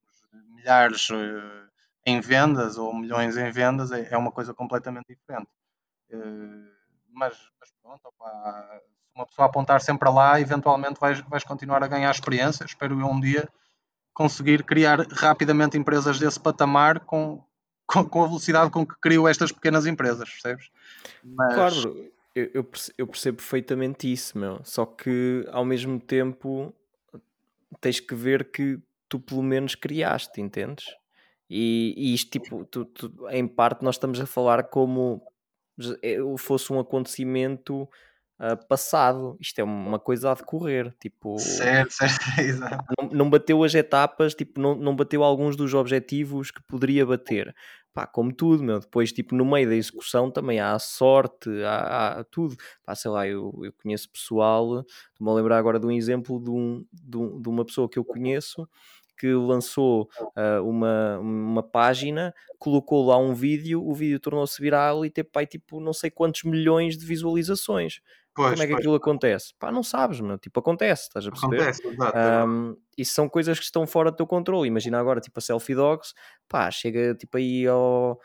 milhares 0.55 1.11
uh, 1.11 1.69
em 2.07 2.21
vendas 2.21 2.79
ou 2.79 2.95
milhões 2.95 3.37
em 3.37 3.51
vendas 3.51 3.91
é, 3.91 4.09
é 4.13 4.17
uma 4.17 4.31
coisa 4.31 4.55
completamente 4.55 5.07
diferente. 5.09 5.49
Uh, 6.11 6.71
mas, 7.13 7.37
mas 7.61 7.71
pronto, 7.83 8.01
se 8.01 8.83
uma 9.15 9.27
pessoa 9.27 9.47
apontar 9.47 9.81
sempre 9.81 10.09
lá, 10.09 10.41
eventualmente 10.41 11.01
vais, 11.01 11.21
vais 11.23 11.43
continuar 11.43 11.83
a 11.83 11.89
ganhar 11.89 12.11
experiência. 12.11 12.65
Espero 12.65 12.99
eu 12.99 13.07
um 13.07 13.21
dia 13.21 13.49
conseguir 14.15 14.65
criar 14.65 15.01
rapidamente 15.13 15.77
empresas 15.77 16.19
desse 16.19 16.39
patamar 16.39 17.01
com, 17.01 17.45
com, 17.87 18.05
com 18.05 18.25
a 18.25 18.27
velocidade 18.27 18.71
com 18.71 18.87
que 18.87 18.95
crio 19.01 19.27
estas 19.27 19.51
pequenas 19.51 19.87
empresas, 19.87 20.29
percebes? 20.31 20.71
Mas... 21.25 21.55
Claro, 21.55 22.11
eu, 22.39 22.51
eu, 22.55 22.65
percebo, 22.65 22.95
eu 22.99 23.07
percebo 23.07 23.37
perfeitamente 23.39 24.13
isso, 24.13 24.39
meu. 24.39 24.61
Só 24.65 24.87
que 24.87 25.45
ao 25.51 25.65
mesmo 25.65 25.99
tempo 26.01 26.75
tens 27.81 28.01
que 28.01 28.15
ver 28.15 28.51
que 28.51 28.79
tu 29.09 29.19
pelo 29.19 29.43
menos 29.43 29.75
criaste, 29.75 30.41
entendes? 30.41 30.87
E, 31.51 31.95
e 31.97 32.15
isto, 32.15 32.31
tipo, 32.31 32.65
tu, 32.67 32.85
tu, 32.85 33.29
em 33.31 33.47
parte 33.47 33.83
nós 33.83 33.95
estamos 33.95 34.21
a 34.21 34.27
falar 34.27 34.65
como 34.65 35.23
é, 36.03 36.17
fosse 36.37 36.73
um 36.73 36.79
acontecimento 36.79 37.89
uh, 38.39 38.67
passado. 38.69 39.37
Isto 39.41 39.61
é 39.61 39.65
uma 39.65 39.99
coisa 39.99 40.31
a 40.31 40.35
decorrer. 40.35 40.95
Tipo, 41.01 41.39
certo, 41.39 41.93
certo, 41.93 42.21
exato. 42.41 42.85
Não, 43.01 43.09
não, 43.11 43.31
bateu 43.31 43.63
as 43.65 43.75
etapas, 43.75 44.35
tipo, 44.35 44.61
não, 44.61 44.75
não 44.75 44.95
bateu 44.95 45.23
alguns 45.25 45.57
dos 45.57 45.75
objetivos 45.75 46.51
que 46.51 46.63
poderia 46.63 47.07
bater. 47.07 47.55
Pá, 47.99 48.07
como 48.07 48.33
tudo, 48.33 48.63
meu. 48.63 48.79
Depois, 48.79 49.11
tipo, 49.11 49.35
no 49.35 49.45
meio 49.45 49.69
da 49.69 49.75
execução 49.75 50.31
também 50.31 50.61
há 50.61 50.79
sorte, 50.79 51.51
há, 51.65 52.21
há 52.21 52.25
tudo. 52.25 52.55
Pá, 52.87 52.95
sei 52.95 53.11
lá, 53.11 53.27
eu, 53.27 53.53
eu 53.65 53.73
conheço 53.73 54.09
pessoal, 54.09 54.85
estou-me 55.11 55.33
a 55.33 55.35
lembrar 55.35 55.59
agora 55.59 55.81
de 55.81 55.87
um 55.87 55.91
exemplo 55.91 56.41
de, 56.41 56.49
um, 56.49 56.87
de, 56.93 57.17
um, 57.17 57.43
de 57.43 57.49
uma 57.49 57.65
pessoa 57.65 57.89
que 57.89 57.99
eu 57.99 58.05
conheço 58.05 58.69
que 59.19 59.33
lançou 59.33 60.09
uh, 60.21 60.63
uma, 60.65 61.19
uma 61.19 61.63
página, 61.63 62.33
colocou 62.57 63.05
lá 63.05 63.19
um 63.19 63.35
vídeo, 63.35 63.85
o 63.85 63.93
vídeo 63.93 64.21
tornou-se 64.21 64.63
viral 64.63 65.05
e 65.05 65.11
teve 65.11 65.29
pai, 65.29 65.45
tipo 65.45 65.81
não 65.81 65.93
sei 65.93 66.09
quantos 66.09 66.45
milhões 66.45 66.97
de 66.97 67.05
visualizações. 67.05 68.01
Pois, 68.39 68.53
Como 68.53 68.63
é 68.63 68.67
que 68.67 68.73
pois. 68.73 68.79
aquilo 68.79 68.95
acontece? 68.95 69.53
Pá, 69.59 69.73
não 69.73 69.83
sabes, 69.83 70.21
meu. 70.21 70.39
Tipo, 70.39 70.61
acontece, 70.61 71.03
estás 71.03 71.27
a 71.27 71.31
perceber? 71.31 71.57
Acontece, 71.57 71.89
exato. 71.89 72.19
Um, 72.49 72.77
e 72.97 73.05
são 73.05 73.29
coisas 73.29 73.59
que 73.59 73.65
estão 73.65 73.85
fora 73.85 74.13
do 74.13 74.17
teu 74.17 74.29
controle. 74.29 74.69
Imagina 74.69 75.01
agora, 75.01 75.21
tipo, 75.21 75.37
a 75.41 75.43
Selfie 75.43 75.75
Dogs, 75.75 76.15
pá, 76.49 76.71
chega 76.71 77.17
tipo 77.17 77.37
aí 77.37 77.67
ao 77.67 78.17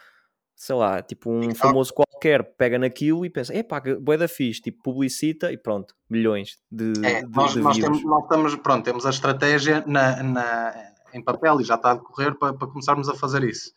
sei 0.55 0.75
lá, 0.75 1.01
tipo 1.01 1.31
um 1.31 1.41
TikTok. 1.41 1.59
famoso 1.59 1.91
qualquer 1.91 2.55
pega 2.55 2.77
naquilo 2.77 3.25
e 3.25 3.29
pensa, 3.29 3.55
epá, 3.55 3.81
boé 3.99 4.17
da 4.17 4.27
fixe, 4.27 4.61
tipo 4.61 4.83
publicita 4.83 5.51
e 5.51 5.57
pronto, 5.57 5.95
milhões 6.07 6.57
de, 6.71 6.93
é, 7.03 7.23
de, 7.23 7.35
nós, 7.35 7.53
de 7.53 7.59
nós, 7.59 7.77
temos, 7.77 8.03
nós 8.03 8.23
estamos, 8.23 8.55
pronto, 8.57 8.85
temos 8.85 9.05
a 9.05 9.09
estratégia 9.09 9.83
na, 9.87 10.21
na, 10.21 10.73
em 11.11 11.23
papel 11.23 11.59
e 11.59 11.63
já 11.63 11.73
está 11.73 11.91
a 11.91 11.95
decorrer 11.95 12.37
para, 12.37 12.53
para 12.53 12.67
começarmos 12.67 13.09
a 13.09 13.15
fazer 13.15 13.43
isso. 13.43 13.71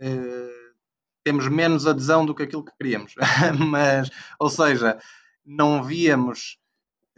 Uh, 0.00 0.72
temos 1.22 1.46
menos 1.48 1.86
adesão 1.86 2.24
do 2.24 2.34
que 2.34 2.42
aquilo 2.42 2.64
que 2.64 2.72
queríamos, 2.78 3.14
mas, 3.70 4.10
ou 4.40 4.48
seja, 4.48 4.98
não 5.44 5.82
víamos, 5.82 6.58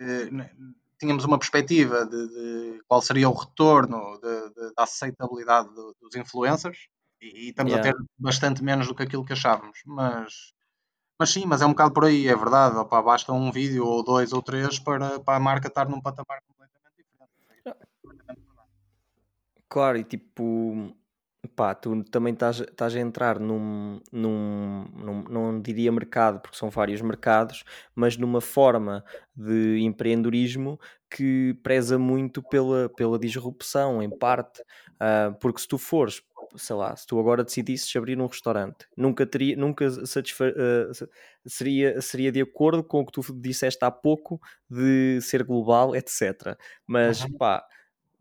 uh, 0.01 0.75
tínhamos 0.99 1.25
uma 1.25 1.39
perspectiva 1.39 2.07
de, 2.07 2.29
de, 2.29 2.83
qual 2.87 3.03
seria 3.03 3.29
o 3.29 3.35
retorno 3.35 4.19
de, 4.21 4.49
de, 4.51 4.75
da 4.75 4.85
aceitabilidade 4.85 5.69
dos 6.01 6.15
influencers, 6.17 6.89
e, 7.21 7.47
e 7.47 7.49
estamos 7.51 7.73
yeah. 7.73 7.91
a 7.91 7.93
ter 7.93 8.05
bastante 8.19 8.63
menos 8.63 8.87
do 8.87 8.95
que 8.95 9.03
aquilo 9.03 9.25
que 9.25 9.33
achávamos. 9.33 9.81
Mas, 9.87 10.53
mas 11.19 11.31
sim, 11.31 11.45
mas 11.47 11.63
é 11.63 11.67
um 11.67 11.71
bocado 11.71 11.93
por 11.93 12.05
aí, 12.05 12.29
é 12.29 12.37
verdade. 12.37 12.77
Opa, 12.77 13.01
basta 13.03 13.33
um 13.33 13.51
vídeo 13.51 13.87
ou 13.87 14.03
dois 14.03 14.33
ou 14.33 14.43
três 14.43 14.79
para, 14.79 15.21
para 15.21 15.37
a 15.37 15.41
marca 15.41 15.69
estar 15.69 15.89
num 15.89 16.01
patamar 16.01 16.41
completamente 16.47 16.97
diferente. 16.97 17.79
Claro, 19.69 19.99
e 19.99 20.05
tipo, 20.05 20.95
pá, 21.49 21.75
tu 21.75 22.03
também 22.05 22.33
estás, 22.33 22.61
estás 22.61 22.95
a 22.95 23.01
entrar 23.01 23.39
num, 23.39 24.01
num, 24.13 24.85
num, 24.95 25.25
não 25.29 25.61
diria 25.61 25.93
mercado, 25.93 26.41
porque 26.41 26.57
são 26.57 26.71
vários 26.71 27.01
mercados, 27.01 27.65
mas 27.95 28.17
numa 28.17 28.41
forma 28.41 29.05
de 29.37 29.81
empreendedorismo 29.81 30.79
que 31.11 31.55
preza 31.63 31.99
muito 31.99 32.43
pela, 32.43 32.89
pela 32.89 33.19
disrupção, 33.19 34.03
em 34.03 34.11
parte, 34.11 34.61
uh, 34.61 35.35
porque 35.41 35.61
se 35.61 35.69
tu 35.69 35.79
fores 35.79 36.23
sei 36.57 36.77
lá, 36.77 36.95
se 36.95 37.07
tu 37.07 37.19
agora 37.19 37.45
decidisses 37.45 37.95
abrir 37.97 38.21
um 38.21 38.27
restaurante, 38.27 38.87
nunca 38.97 39.27
teria, 39.27 39.57
nunca 39.57 39.91
satisfa 40.07 40.47
uh, 40.49 41.09
seria, 41.47 42.01
seria 42.01 42.31
de 42.31 42.41
acordo 42.41 42.83
com 42.83 43.01
o 43.01 43.07
que 43.07 43.13
tu 43.13 43.23
disseste 43.41 43.85
há 43.85 43.91
pouco 43.91 44.41
de 44.71 45.21
ser 45.21 45.43
global, 45.43 45.95
etc. 45.97 46.57
Mas 46.87 47.25
uhum. 47.25 47.37
pá, 47.37 47.65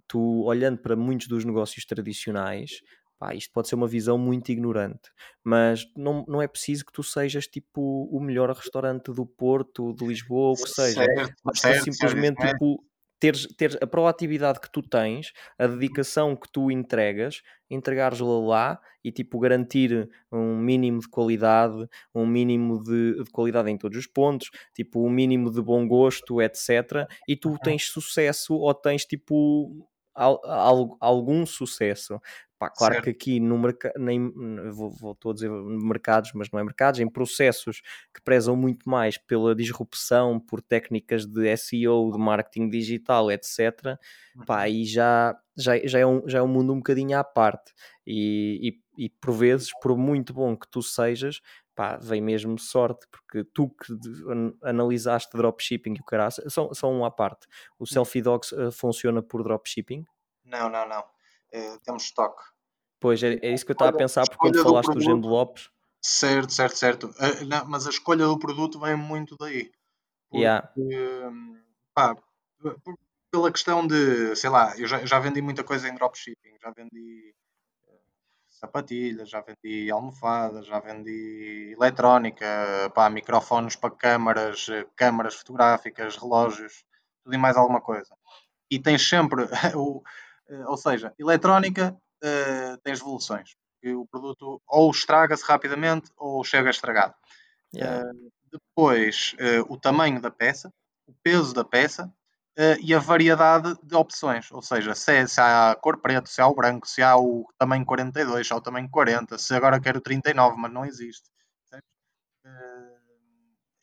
tu 0.07 0.43
olhando 0.43 0.79
para 0.79 0.95
muitos 0.95 1.27
dos 1.27 1.45
negócios 1.45 1.85
tradicionais, 1.85 2.81
pá, 3.23 3.33
isto 3.33 3.53
pode 3.53 3.69
ser 3.69 3.75
uma 3.75 3.87
visão 3.87 4.17
muito 4.17 4.51
ignorante, 4.51 5.09
mas 5.41 5.85
não, 5.95 6.25
não 6.27 6.41
é 6.41 6.47
preciso 6.47 6.85
que 6.85 6.91
tu 6.91 7.01
sejas 7.01 7.47
tipo 7.47 8.09
o 8.11 8.19
melhor 8.19 8.51
restaurante 8.51 9.13
do 9.13 9.25
Porto, 9.25 9.93
de 9.93 10.05
Lisboa, 10.05 10.49
ou 10.49 10.53
o 10.53 10.61
que 10.61 10.69
seja. 10.69 11.05
Certo, 11.05 11.33
certo, 11.55 11.83
simplesmente 11.85 12.41
certo, 12.41 12.51
tipo, 12.51 12.83
teres, 13.17 13.47
teres 13.55 13.77
a 13.81 13.87
proatividade 13.87 14.59
que 14.59 14.69
tu 14.69 14.81
tens, 14.81 15.31
a 15.57 15.67
dedicação 15.67 16.35
que 16.35 16.51
tu 16.51 16.69
entregas, 16.69 17.41
entregares-la 17.69 18.39
lá 18.39 18.81
e 19.01 19.09
tipo 19.09 19.39
garantir 19.39 20.09
um 20.29 20.57
mínimo 20.57 20.99
de 20.99 21.07
qualidade, 21.07 21.87
um 22.13 22.27
mínimo 22.27 22.83
de, 22.83 23.23
de, 23.23 23.31
qualidade 23.31 23.71
em 23.71 23.77
todos 23.77 23.97
os 23.97 24.05
pontos, 24.05 24.49
tipo 24.75 25.01
um 25.01 25.09
mínimo 25.09 25.49
de 25.49 25.61
bom 25.61 25.87
gosto, 25.87 26.41
etc. 26.41 27.07
E 27.25 27.37
tu 27.37 27.57
tens 27.63 27.87
sucesso 27.87 28.53
ou 28.55 28.73
tens 28.73 29.05
tipo 29.05 29.87
al, 30.13 30.39
al, 30.43 30.97
algum 30.99 31.45
sucesso. 31.45 32.19
Pá, 32.63 32.69
claro 32.69 32.93
certo. 32.93 33.03
que 33.05 33.09
aqui 33.09 33.39
no 33.39 33.57
mercado, 33.57 33.93
nem 33.97 34.31
vou, 34.71 34.89
vou 34.89 35.17
a 35.25 35.33
dizer 35.33 35.49
mercados, 35.49 36.31
mas 36.33 36.49
não 36.51 36.59
é 36.59 36.63
mercados, 36.63 36.99
em 36.99 37.09
processos 37.09 37.81
que 38.13 38.21
prezam 38.21 38.55
muito 38.55 38.89
mais 38.89 39.17
pela 39.17 39.53
disrupção, 39.53 40.39
por 40.39 40.61
técnicas 40.61 41.25
de 41.25 41.57
SEO, 41.57 42.11
de 42.11 42.17
marketing 42.17 42.69
digital, 42.69 43.31
etc. 43.31 43.97
Pá, 44.45 44.55
uhum. 44.55 44.61
aí 44.61 44.85
já, 44.85 45.37
já, 45.57 45.77
já, 45.85 45.99
é 45.99 46.05
um, 46.05 46.27
já 46.27 46.39
é 46.39 46.41
um 46.41 46.47
mundo 46.47 46.73
um 46.73 46.77
bocadinho 46.77 47.17
à 47.17 47.23
parte. 47.23 47.73
E, 48.07 48.79
e, 48.97 49.05
e 49.05 49.09
por 49.09 49.33
vezes, 49.33 49.69
por 49.81 49.97
muito 49.97 50.33
bom 50.33 50.55
que 50.55 50.67
tu 50.69 50.81
sejas, 50.81 51.41
pá, 51.75 51.97
vem 51.97 52.21
mesmo 52.21 52.57
sorte, 52.57 53.05
porque 53.11 53.43
tu 53.53 53.69
que 53.69 53.93
analisaste 54.63 55.35
dropshipping 55.35 55.95
e 55.97 55.99
o 55.99 56.03
caralho, 56.05 56.31
são, 56.49 56.73
são 56.73 56.93
um 56.93 57.03
à 57.03 57.11
parte. 57.11 57.45
O 57.77 57.83
hum. 57.83 57.85
Selfie 57.85 58.21
Dogs 58.21 58.55
uh, 58.55 58.71
funciona 58.71 59.21
por 59.21 59.43
dropshipping? 59.43 60.05
Não, 60.45 60.69
não, 60.69 60.87
não. 60.87 61.01
Uh, 61.53 61.79
temos 61.83 62.03
estoque. 62.03 62.52
Pois, 63.03 63.21
é, 63.21 63.33
é 63.41 63.53
isso 63.53 63.65
que 63.65 63.71
eu 63.71 63.73
estava 63.73 63.91
a 63.91 63.97
pensar, 63.97 64.21
porque 64.21 64.37
quando 64.37 64.63
falaste 64.63 64.87
do 64.87 64.93
dos 64.93 65.05
envelopes. 65.05 65.69
Certo, 66.01 66.53
certo, 66.53 66.77
certo. 66.77 67.07
Uh, 67.07 67.45
não, 67.45 67.65
mas 67.65 67.85
a 67.85 67.89
escolha 67.89 68.25
do 68.25 68.39
produto 68.39 68.79
vem 68.79 68.95
muito 68.95 69.35
daí. 69.37 69.69
Porque, 70.29 70.45
yeah. 70.45 70.71
pá, 71.93 72.15
pela 73.29 73.51
questão 73.51 73.85
de, 73.85 74.33
sei 74.37 74.49
lá, 74.49 74.73
eu 74.77 74.87
já, 74.87 75.05
já 75.05 75.19
vendi 75.19 75.41
muita 75.41 75.65
coisa 75.65 75.89
em 75.89 75.95
dropshipping, 75.95 76.55
já 76.61 76.71
vendi 76.71 77.35
eh, 77.89 77.99
sapatilhas, 78.47 79.29
já 79.29 79.41
vendi 79.41 79.91
almofadas, 79.91 80.65
já 80.65 80.79
vendi 80.79 81.75
eletrónica, 81.77 82.89
pá, 82.95 83.09
microfones 83.09 83.75
para 83.75 83.91
câmaras, 83.91 84.67
eh, 84.69 84.87
câmaras 84.95 85.35
fotográficas, 85.35 86.15
relógios, 86.15 86.85
tudo 87.21 87.35
e 87.35 87.37
mais 87.37 87.57
alguma 87.57 87.81
coisa. 87.81 88.15
E 88.71 88.79
tens 88.79 89.05
sempre, 89.05 89.43
o, 89.75 90.01
ou 90.67 90.77
seja, 90.77 91.13
eletrónica 91.19 91.97
uh, 92.23 92.77
tens 92.83 92.99
evoluções. 92.99 93.55
O 93.85 94.07
produto 94.07 94.61
ou 94.67 94.89
estraga-se 94.91 95.43
rapidamente 95.43 96.09
ou 96.17 96.43
chega 96.43 96.69
estragado. 96.69 97.13
Yeah. 97.75 98.09
Uh, 98.09 98.31
depois, 98.51 99.35
uh, 99.39 99.73
o 99.73 99.77
tamanho 99.77 100.21
da 100.21 100.31
peça, 100.31 100.71
o 101.05 101.13
peso 101.21 101.53
da 101.53 101.65
peça 101.65 102.11
e 102.79 102.93
a 102.93 102.99
variedade 102.99 103.75
de 103.81 103.95
opções. 103.95 104.51
Ou 104.51 104.61
seja, 104.61 104.93
se, 104.93 105.11
é, 105.11 105.25
se 105.25 105.41
há 105.41 105.71
a 105.71 105.75
cor 105.75 105.97
preto, 105.97 106.29
se 106.29 106.39
há 106.39 106.47
o 106.47 106.53
branco, 106.53 106.87
se 106.87 107.01
há 107.01 107.17
o 107.17 107.47
tamanho 107.57 107.83
42, 107.83 108.45
se 108.45 108.53
há 108.53 108.55
o 108.55 108.61
tamanho 108.61 108.87
40, 108.91 109.39
se 109.39 109.55
agora 109.55 109.79
quero 109.79 109.99
39, 109.99 110.55
mas 110.57 110.71
não 110.71 110.85
existe. 110.85 111.31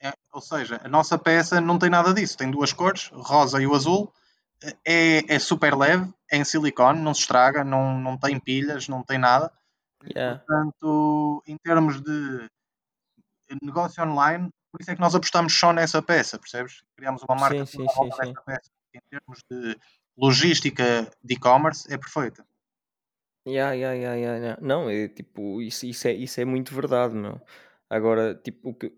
É, 0.02 0.12
ou 0.32 0.40
seja, 0.40 0.80
a 0.82 0.88
nossa 0.88 1.18
peça 1.18 1.60
não 1.60 1.78
tem 1.78 1.90
nada 1.90 2.14
disso. 2.14 2.36
Tem 2.36 2.50
duas 2.50 2.72
cores, 2.72 3.10
rosa 3.12 3.60
e 3.60 3.66
o 3.66 3.74
azul, 3.74 4.12
é, 4.84 5.34
é 5.34 5.38
super 5.38 5.76
leve, 5.76 6.12
é 6.30 6.36
em 6.36 6.44
silicone, 6.44 7.00
não 7.00 7.14
se 7.14 7.22
estraga, 7.22 7.64
não, 7.64 7.98
não 7.98 8.16
tem 8.16 8.38
pilhas, 8.38 8.88
não 8.88 9.02
tem 9.02 9.18
nada. 9.18 9.52
Yeah. 10.04 10.38
Portanto, 10.38 11.42
em 11.46 11.56
termos 11.58 12.00
de 12.00 12.48
negócio 13.62 14.02
online, 14.02 14.50
por 14.70 14.80
isso 14.80 14.90
é 14.90 14.94
que 14.94 15.00
nós 15.00 15.14
apostamos 15.14 15.58
só 15.58 15.72
nessa 15.72 16.00
peça, 16.00 16.38
percebes? 16.38 16.82
Criamos 16.96 17.22
uma 17.28 17.36
marca 17.36 17.66
sim, 17.66 17.78
sim, 17.78 17.88
sim, 17.88 18.10
sim. 18.24 18.34
peça. 18.46 18.70
Em 18.94 19.00
termos 19.10 19.42
de 19.50 19.78
logística 20.16 21.10
de 21.22 21.34
e-commerce, 21.34 21.92
é 21.92 21.96
perfeita. 21.96 22.44
Yeah, 23.46 23.72
yeah, 23.72 23.94
yeah, 23.94 24.36
yeah. 24.36 24.58
Não, 24.60 24.90
é 24.90 25.08
tipo, 25.08 25.62
isso, 25.62 25.86
isso, 25.86 26.06
é, 26.06 26.12
isso 26.12 26.40
é 26.40 26.44
muito 26.44 26.74
verdade, 26.74 27.14
meu. 27.14 27.40
Agora, 27.88 28.34
tipo, 28.34 28.70
o 28.70 28.74
que, 28.74 28.92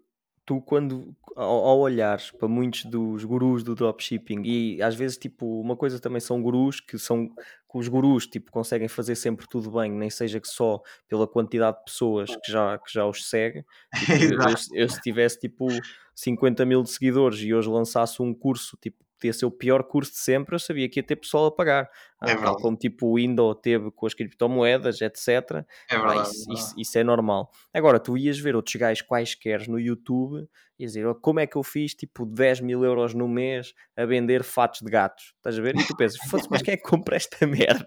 tu 0.45 0.61
quando 0.61 1.15
ao, 1.37 1.65
ao 1.65 1.79
olhares 1.81 2.31
para 2.31 2.49
muitos 2.49 2.85
dos 2.85 3.25
gurus 3.25 3.63
do 3.63 3.75
dropshipping 3.75 4.43
e 4.45 4.83
às 4.83 4.95
vezes 4.95 5.17
tipo 5.17 5.61
uma 5.61 5.77
coisa 5.77 6.01
também 6.01 6.21
são 6.21 6.43
gurus 6.43 6.81
que 6.81 6.99
são 6.99 7.29
que 7.29 7.79
os 7.79 7.89
gurus 7.89 8.27
tipo 8.27 8.51
conseguem 8.51 8.89
fazer 8.89 9.15
sempre 9.15 9.47
tudo 9.49 9.71
bem 9.71 9.91
nem 9.91 10.11
seja 10.11 10.41
que 10.41 10.49
só 10.49 10.81
pela 11.09 11.27
quantidade 11.27 11.79
de 11.79 11.85
pessoas 11.85 12.35
que 12.37 12.51
já 12.51 12.79
que 12.79 12.93
já 12.93 13.07
os 13.07 13.29
segue 13.29 13.65
tipo, 13.99 14.13
eu, 14.13 14.83
eu, 14.83 14.89
se 14.89 15.01
tivesse 15.01 15.39
tipo 15.39 15.69
50 16.15 16.65
mil 16.67 16.83
de 16.83 16.91
seguidores 16.91 17.39
e 17.41 17.55
hoje 17.55 17.69
lançasse 17.69 18.21
um 18.21 18.35
curso 18.35 18.77
tipo 18.81 19.03
podia 19.23 19.33
ser 19.33 19.47
o 19.47 19.51
pior 19.53 19.85
curso 19.85 20.11
de 20.11 20.19
sempre, 20.19 20.57
eu 20.57 20.59
sabia 20.59 20.89
que 20.89 20.99
ia 20.99 21.05
ter 21.05 21.15
pessoal 21.15 21.47
a 21.47 21.53
pagar. 21.53 21.89
É 22.25 22.37
tal 22.37 22.57
como 22.57 22.77
tipo 22.77 23.07
o 23.09 23.19
Indo 23.19 23.55
teve 23.55 23.91
com 23.91 24.07
as 24.07 24.15
criptomoedas, 24.15 25.01
etc. 25.01 25.65
É 25.91 25.99
verdade. 25.99 26.23
isso, 26.31 26.53
isso- 26.53 26.75
isso 26.79 26.99
é 26.99 27.05
normal. 27.05 27.51
Agora, 27.73 27.99
tu 27.99 28.17
ias 28.17 28.39
ver 28.39 28.55
outros 28.57 28.77
gajos 28.77 29.03
quaisquer 29.03 29.69
no 29.69 29.79
YouTube 29.79 30.49
e 30.79 30.85
dizer 30.87 31.07
"Oh, 31.07 31.15
como 31.15 31.39
é 31.41 31.47
que 31.47 31.57
eu 31.57 31.63
fiz 31.63 31.95
tipo 31.95 32.25
10 32.27 32.61
mil 32.61 32.85
euros 32.85 33.15
no 33.15 33.29
mês 33.29 33.73
a 33.97 34.05
vender 34.05 34.43
fatos 34.43 34.81
de 34.81 34.91
gatos, 34.91 35.33
estás 35.37 35.59
a 35.59 35.63
ver? 35.63 35.77
E 35.77 35.87
tu 35.87 35.97
pensas, 35.97 36.19
"Foda-se, 36.29 36.49
mas 36.51 36.63
quem 36.63 36.75
é 36.75 36.77
que 36.77 36.83
compra 36.89 37.15
esta 37.17 37.47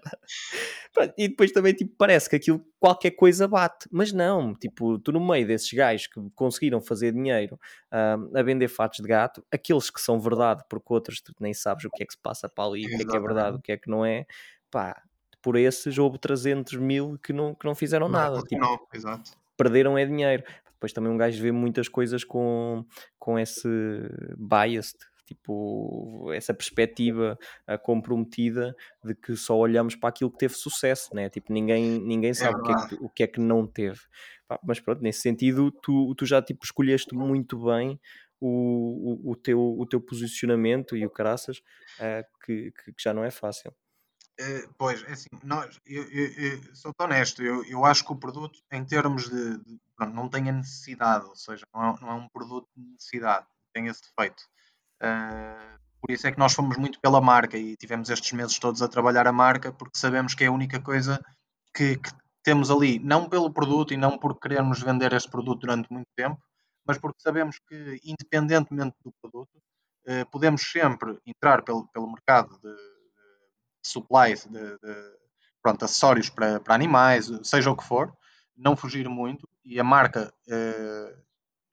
E 1.18 1.28
depois 1.28 1.52
também 1.52 1.74
tipo, 1.74 1.94
parece 1.98 2.28
que 2.30 2.36
aquilo 2.36 2.64
qualquer 2.80 3.10
coisa 3.10 3.46
bate, 3.46 3.86
mas 3.92 4.12
não, 4.12 4.54
tipo, 4.54 4.98
tu 4.98 5.12
no 5.12 5.20
meio 5.26 5.46
desses 5.46 5.70
gajos 5.72 6.06
que 6.06 6.20
conseguiram 6.34 6.80
fazer 6.80 7.12
dinheiro 7.12 7.58
ah, 7.90 8.16
a 8.34 8.42
vender 8.42 8.68
fatos 8.68 9.00
de 9.00 9.08
gato, 9.08 9.44
aqueles 9.52 9.90
que 9.90 10.00
são 10.00 10.18
verdade, 10.20 10.62
porque 10.68 10.92
outros 10.92 11.20
tu 11.20 11.34
nem 11.40 11.52
sabes 11.52 11.84
o 11.84 11.90
que 11.90 12.02
é 12.02 12.06
que 12.06 12.12
se 12.14 12.18
passa 12.22 12.48
para 12.48 12.64
ali, 12.64 12.86
o 12.86 12.88
que 12.88 12.94
é 13.02 13.04
que 13.06 13.16
é 13.16 13.20
verdade, 13.20 13.56
o 13.56 13.60
que 13.60 13.72
é 13.72 13.76
que 13.76 13.90
não 13.90 14.04
é, 14.06 14.25
pá, 14.70 15.02
por 15.42 15.56
esses 15.56 15.96
houve 15.98 16.18
300 16.18 16.74
mil 16.74 17.18
que 17.22 17.32
não, 17.32 17.54
que 17.54 17.64
não 17.64 17.74
fizeram 17.74 18.08
Não 18.08 18.18
é 18.18 18.22
nada, 18.22 18.42
tipo, 18.42 18.56
funcionou, 18.56 18.88
exato. 18.92 19.30
perderam 19.56 19.96
é 19.96 20.04
dinheiro. 20.04 20.42
Depois 20.72 20.92
também 20.92 21.10
um 21.10 21.16
gajo 21.16 21.40
vê 21.40 21.50
muitas 21.52 21.88
coisas 21.88 22.22
com, 22.24 22.84
com 23.18 23.38
esse 23.38 23.68
biased, 24.36 24.98
tipo, 25.24 26.30
essa 26.32 26.52
perspectiva 26.52 27.38
ah, 27.66 27.78
comprometida 27.78 28.74
de 29.04 29.14
que 29.14 29.36
só 29.36 29.56
olhamos 29.56 29.96
para 29.96 30.10
aquilo 30.10 30.30
que 30.30 30.38
teve 30.38 30.54
sucesso, 30.54 31.14
né? 31.14 31.28
Tipo, 31.28 31.52
ninguém, 31.52 32.00
ninguém 32.00 32.34
sabe 32.34 32.60
o, 32.60 32.62
que 32.62 32.72
é 32.72 32.88
que, 32.88 32.94
o 33.04 33.08
que 33.08 33.22
é 33.22 33.26
que 33.26 33.40
não 33.40 33.66
teve. 33.66 34.00
Mas 34.62 34.78
pronto, 34.78 35.02
nesse 35.02 35.20
sentido, 35.20 35.70
tu, 35.70 36.14
tu 36.14 36.26
já 36.26 36.40
tipo, 36.42 36.64
escolheste 36.64 37.14
muito 37.14 37.58
bem 37.64 37.98
o, 38.40 39.28
o, 39.28 39.30
o, 39.32 39.36
teu, 39.36 39.60
o 39.60 39.86
teu 39.86 40.00
posicionamento 40.00 40.96
e 40.96 41.04
o 41.04 41.10
caraças, 41.10 41.62
ah, 41.98 42.24
que, 42.44 42.70
que, 42.72 42.92
que 42.92 43.02
já 43.02 43.12
não 43.14 43.24
é 43.24 43.30
fácil. 43.30 43.72
Eh, 44.38 44.68
pois, 44.76 45.02
é 45.04 45.12
assim, 45.12 45.28
nós, 45.42 45.80
eu, 45.86 46.02
eu, 46.10 46.26
eu 46.52 46.74
sou 46.76 46.92
honesto, 47.00 47.42
eu, 47.42 47.64
eu 47.64 47.84
acho 47.86 48.04
que 48.04 48.12
o 48.12 48.16
produto, 48.16 48.58
em 48.70 48.84
termos 48.84 49.30
de, 49.30 49.58
de- 49.58 49.80
pronto, 49.96 50.14
não 50.14 50.28
tem 50.28 50.48
a 50.50 50.52
necessidade, 50.52 51.24
ou 51.26 51.34
seja, 51.34 51.64
não 51.72 51.82
é, 51.96 52.00
não 52.02 52.10
é 52.10 52.14
um 52.14 52.28
produto 52.28 52.68
de 52.76 52.82
necessidade, 52.92 53.46
tem 53.72 53.86
esse 53.86 54.02
defeito. 54.02 54.42
Eh, 55.02 55.78
por 56.00 56.10
isso 56.12 56.26
é 56.26 56.32
que 56.32 56.38
nós 56.38 56.54
fomos 56.54 56.76
muito 56.78 57.00
pela 57.00 57.20
marca 57.20 57.58
e 57.58 57.76
tivemos 57.76 58.10
estes 58.10 58.32
meses 58.32 58.58
todos 58.58 58.82
a 58.82 58.88
trabalhar 58.88 59.26
a 59.28 59.32
marca, 59.32 59.72
porque 59.72 59.98
sabemos 59.98 60.34
que 60.34 60.44
é 60.44 60.48
a 60.48 60.52
única 60.52 60.80
coisa 60.82 61.20
que, 61.74 61.96
que 61.98 62.10
temos 62.42 62.70
ali, 62.70 62.98
não 63.00 63.28
pelo 63.28 63.52
produto 63.52 63.94
e 63.94 63.96
não 63.98 64.18
por 64.18 64.38
querermos 64.40 64.80
vender 64.82 65.12
este 65.14 65.30
produto 65.30 65.60
durante 65.60 65.92
muito 65.92 66.08
tempo, 66.16 66.40
mas 66.86 66.98
porque 66.98 67.20
sabemos 67.22 67.58
que, 67.68 68.00
independentemente 68.04 68.96
do 69.04 69.12
produto, 69.22 69.60
eh, 70.06 70.24
podemos 70.26 70.62
sempre 70.62 71.18
entrar 71.26 71.62
pelo, 71.64 71.88
pelo 71.88 72.10
mercado 72.12 72.58
de, 72.60 72.74
de 73.86 73.92
supplies, 73.92 74.46
de, 74.46 74.78
de, 74.78 75.16
pronto, 75.62 75.84
acessórios 75.84 76.28
para, 76.28 76.60
para 76.60 76.74
animais, 76.74 77.30
seja 77.42 77.70
o 77.70 77.76
que 77.76 77.84
for, 77.84 78.12
não 78.56 78.76
fugir 78.76 79.08
muito 79.08 79.48
e 79.64 79.78
a 79.80 79.84
marca 79.84 80.32
eh, 80.48 81.16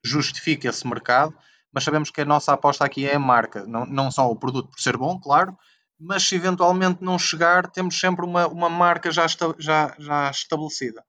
justifica 0.03 0.67
esse 0.67 0.85
mercado, 0.87 1.35
mas 1.71 1.83
sabemos 1.83 2.09
que 2.09 2.21
a 2.21 2.25
nossa 2.25 2.53
aposta 2.53 2.83
aqui 2.85 3.07
é 3.07 3.15
a 3.15 3.19
marca, 3.19 3.65
não, 3.65 3.85
não 3.85 4.11
só 4.11 4.29
o 4.29 4.35
produto 4.35 4.69
por 4.69 4.79
ser 4.79 4.97
bom, 4.97 5.19
claro, 5.19 5.57
mas 5.99 6.23
se 6.23 6.35
eventualmente 6.35 7.03
não 7.03 7.17
chegar, 7.17 7.69
temos 7.69 7.99
sempre 7.99 8.25
uma, 8.25 8.47
uma 8.47 8.69
marca 8.69 9.11
já, 9.11 9.23
esta, 9.23 9.55
já, 9.57 9.95
já 9.97 10.29
estabelecida. 10.29 11.03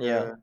Yeah, 0.00 0.38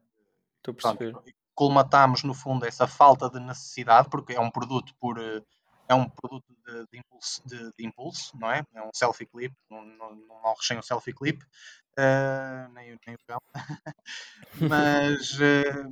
estou 0.58 0.74
a 0.74 0.76
Pronto, 0.76 0.98
perceber. 0.98 1.36
colmatamos 1.54 2.24
no 2.24 2.34
fundo 2.34 2.66
essa 2.66 2.88
falta 2.88 3.30
de 3.30 3.40
necessidade, 3.40 4.10
porque 4.10 4.34
é 4.34 4.40
um 4.40 4.52
produto 4.52 4.94
por 5.00 5.18
eh, 5.18 5.42
é 5.88 5.96
um 5.96 6.10
produto 6.10 6.55
de, 6.66 6.86
de 6.92 7.00
impulso, 7.00 7.42
de, 7.48 7.58
de 7.78 7.86
impulso, 7.86 8.38
não 8.40 8.52
é? 8.52 8.64
É 8.74 8.82
um 8.82 8.90
selfie 8.94 9.26
clip, 9.26 9.54
não, 9.70 9.86
não, 9.86 10.16
não 10.16 10.56
sem 10.62 10.78
um 10.78 10.82
selfie 10.82 11.14
clip, 11.14 11.44
eh, 11.98 12.68
nem, 12.74 12.94
o- 12.94 13.00
nem 13.06 13.16
o 13.16 13.20
cão. 13.28 13.40
mas, 14.60 15.40
eh, 15.40 15.84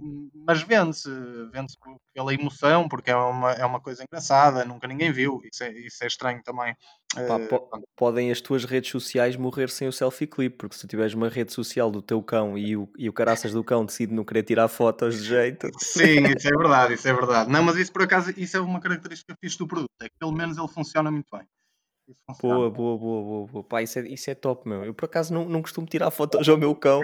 mas 0.45 0.61
vende-se, 0.63 1.09
vende-se 1.51 1.77
pela 2.13 2.33
emoção, 2.33 2.87
porque 2.87 3.11
é 3.11 3.15
uma, 3.15 3.51
é 3.53 3.65
uma 3.65 3.79
coisa 3.79 4.03
engraçada, 4.03 4.65
nunca 4.65 4.87
ninguém 4.87 5.11
viu, 5.11 5.41
isso 5.51 5.63
é, 5.63 5.71
isso 5.71 6.03
é 6.03 6.07
estranho 6.07 6.41
também. 6.43 6.75
Pá, 7.15 7.39
Eh, 7.39 7.47
po- 7.47 7.59
pronto. 7.69 7.87
podem 7.95 8.31
as 8.31 8.41
tuas 8.41 8.65
redes 8.65 8.89
sociais 8.89 9.35
morrer 9.35 9.69
sem 9.69 9.87
o 9.87 9.91
selfie 9.93 10.25
clip, 10.27 10.57
porque 10.57 10.75
se 10.75 10.87
tiveres 10.87 11.13
uma 11.13 11.29
rede 11.29 11.53
social 11.53 11.91
do 11.91 12.01
teu 12.01 12.21
cão 12.23 12.57
e 12.57 12.75
o, 12.75 12.89
e 12.97 13.07
o 13.07 13.13
caraças 13.13 13.51
do 13.53 13.63
cão 13.63 13.85
decide 13.85 14.13
não 14.13 14.23
querer 14.23 14.43
tirar 14.43 14.67
fotos 14.67 15.15
de 15.17 15.23
jeito, 15.27 15.69
Sim, 15.79 16.23
isso 16.35 16.47
é 16.47 16.57
verdade, 16.57 16.93
isso 16.95 17.07
é 17.07 17.13
verdade. 17.13 17.49
Não, 17.51 17.63
mas 17.63 17.75
isso 17.77 17.91
por 17.91 18.03
acaso, 18.03 18.33
isso 18.37 18.57
é 18.57 18.59
uma 18.59 18.79
característica 18.79 19.35
fixe 19.39 19.57
do 19.57 19.67
produto, 19.67 19.89
é 20.01 20.05
que 20.09 20.15
pelo 20.19 20.31
menos 20.31 20.57
ele 20.63 20.73
funciona 20.73 21.11
muito 21.11 21.27
bem. 21.31 21.47
Boa, 22.41 22.69
boa, 22.69 22.97
boa, 22.97 23.23
boa, 23.23 23.47
boa. 23.47 23.63
Pá, 23.63 23.81
isso 23.81 23.97
é, 23.99 24.07
isso 24.09 24.29
é 24.29 24.35
top, 24.35 24.67
meu. 24.67 24.83
Eu 24.83 24.93
por 24.93 25.05
acaso 25.05 25.33
não, 25.33 25.47
não 25.47 25.61
costumo 25.61 25.87
tirar 25.87 26.11
fotos 26.11 26.47
ao 26.49 26.57
meu 26.57 26.75
cão, 26.75 27.01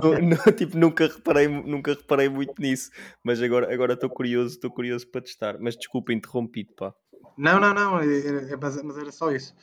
nu- 0.00 0.20
nu- 0.22 0.36
tipo, 0.56 0.76
nunca 0.78 1.08
reparei, 1.08 1.48
nunca 1.48 1.92
reparei 1.94 2.28
muito 2.28 2.54
nisso, 2.60 2.90
mas 3.24 3.42
agora 3.42 3.72
agora 3.72 3.94
estou 3.94 4.08
curioso, 4.08 4.54
estou 4.54 4.70
curioso 4.70 5.08
para 5.10 5.22
testar. 5.22 5.58
Mas 5.58 5.76
desculpa, 5.76 6.12
interrompi-te, 6.12 6.72
pá. 6.74 6.94
Não, 7.36 7.58
não, 7.58 7.74
não, 7.74 7.98
é- 7.98 8.52
é- 8.52 8.56
mas, 8.56 8.80
mas 8.82 8.96
era 8.98 9.10
só 9.10 9.32
isso. 9.32 9.54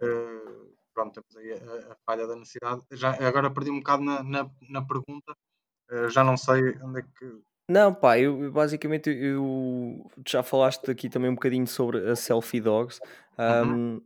Eh, 0.00 0.40
pronto, 0.94 1.20
temos 1.20 1.36
aí 1.36 1.52
a, 1.52 1.92
a 1.92 1.96
falha 2.06 2.26
da 2.26 2.34
necessidade. 2.34 2.80
Já, 2.92 3.10
agora 3.26 3.50
perdi 3.50 3.70
um 3.70 3.78
bocado 3.78 4.02
na, 4.02 4.22
na, 4.22 4.50
na 4.70 4.82
pergunta, 4.86 5.34
Eh, 5.90 6.08
já 6.08 6.24
não 6.24 6.34
sei 6.38 6.78
onde 6.82 7.00
é 7.00 7.02
que. 7.02 7.42
Não, 7.68 7.94
pá, 7.94 8.18
eu 8.18 8.44
eu 8.44 8.52
basicamente 8.52 9.08
eu 9.10 10.04
tu 10.22 10.30
já 10.30 10.42
falaste 10.42 10.90
aqui 10.90 11.08
também 11.08 11.30
um 11.30 11.34
bocadinho 11.34 11.66
sobre 11.66 12.10
a 12.10 12.14
Selfie 12.16 12.60
Dogs. 12.60 13.00
Uhum, 13.46 13.78
Ahm, 13.78 14.00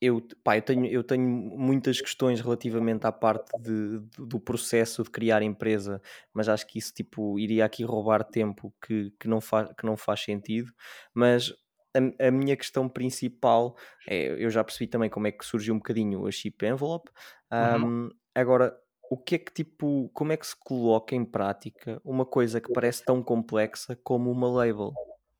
eu, 0.00 0.22
pá, 0.44 0.56
eu 0.58 0.62
tenho, 0.62 0.86
eu 0.86 1.04
tenho 1.04 1.24
muitas 1.28 2.00
questões 2.00 2.40
relativamente 2.40 3.06
à 3.06 3.12
parte 3.12 3.52
de- 3.58 4.00
do 4.16 4.26
do 4.26 4.40
processo 4.40 5.02
de 5.04 5.10
criar 5.10 5.42
empresa, 5.42 6.00
mas 6.34 6.48
acho 6.48 6.66
que 6.66 6.78
isso 6.78 6.92
tipo, 6.94 7.38
iria 7.38 7.64
aqui 7.66 7.84
roubar 7.84 8.24
tempo 8.24 8.74
que, 8.84 9.12
que, 9.20 9.28
não, 9.28 9.40
faz, 9.40 9.70
que 9.78 9.86
não 9.86 9.96
faz 9.96 10.20
sentido. 10.22 10.72
Mas 11.14 11.52
a, 12.20 12.28
a 12.28 12.30
minha 12.30 12.56
questão 12.56 12.88
principal 12.88 13.76
é, 14.08 14.42
eu 14.44 14.50
já 14.50 14.64
percebi 14.64 14.88
também 14.88 15.10
como 15.10 15.26
é 15.26 15.32
que 15.32 15.44
surgiu 15.44 15.74
um 15.74 15.78
bocadinho 15.78 16.26
a 16.26 16.30
Chip 16.32 16.64
Envelope. 16.66 17.10
uhum. 17.58 17.90
Ahm, 17.90 18.10
agora, 18.34 18.76
o 19.10 19.16
que 19.16 19.34
é 19.34 19.38
que 19.38 19.52
tipo, 19.52 20.08
como 20.14 20.30
é 20.30 20.36
que 20.36 20.46
se 20.46 20.54
coloca 20.56 21.16
em 21.16 21.24
prática 21.24 22.00
uma 22.04 22.24
coisa 22.24 22.60
que 22.60 22.72
parece 22.72 23.04
tão 23.04 23.20
complexa 23.20 23.98
como 24.04 24.30
uma 24.30 24.48
label? 24.48 24.94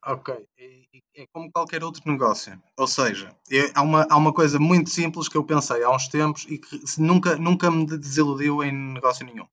Ok, 0.05 0.35
é, 0.59 0.83
é 1.23 1.27
como 1.33 1.53
qualquer 1.53 1.85
outro 1.85 2.03
negócio. 2.11 2.61
Ou 2.77 2.89
seja, 2.89 3.33
é- 3.49 3.71
há, 3.73 3.83
uma, 3.83 4.07
há 4.11 4.16
uma 4.16 4.35
coisa 4.35 4.59
muito 4.59 4.91
simples 4.91 5.29
que 5.29 5.37
eu 5.37 5.45
pensei 5.45 5.85
há 5.85 5.91
uns 5.91 6.09
tempos 6.09 6.47
e 6.49 6.59
que 6.59 6.81
nunca, 6.99 7.37
nunca 7.37 7.71
me 7.71 7.87
desiludiu 7.87 8.64
em 8.64 8.73
negócio 8.73 9.25
nenhum. 9.25 9.47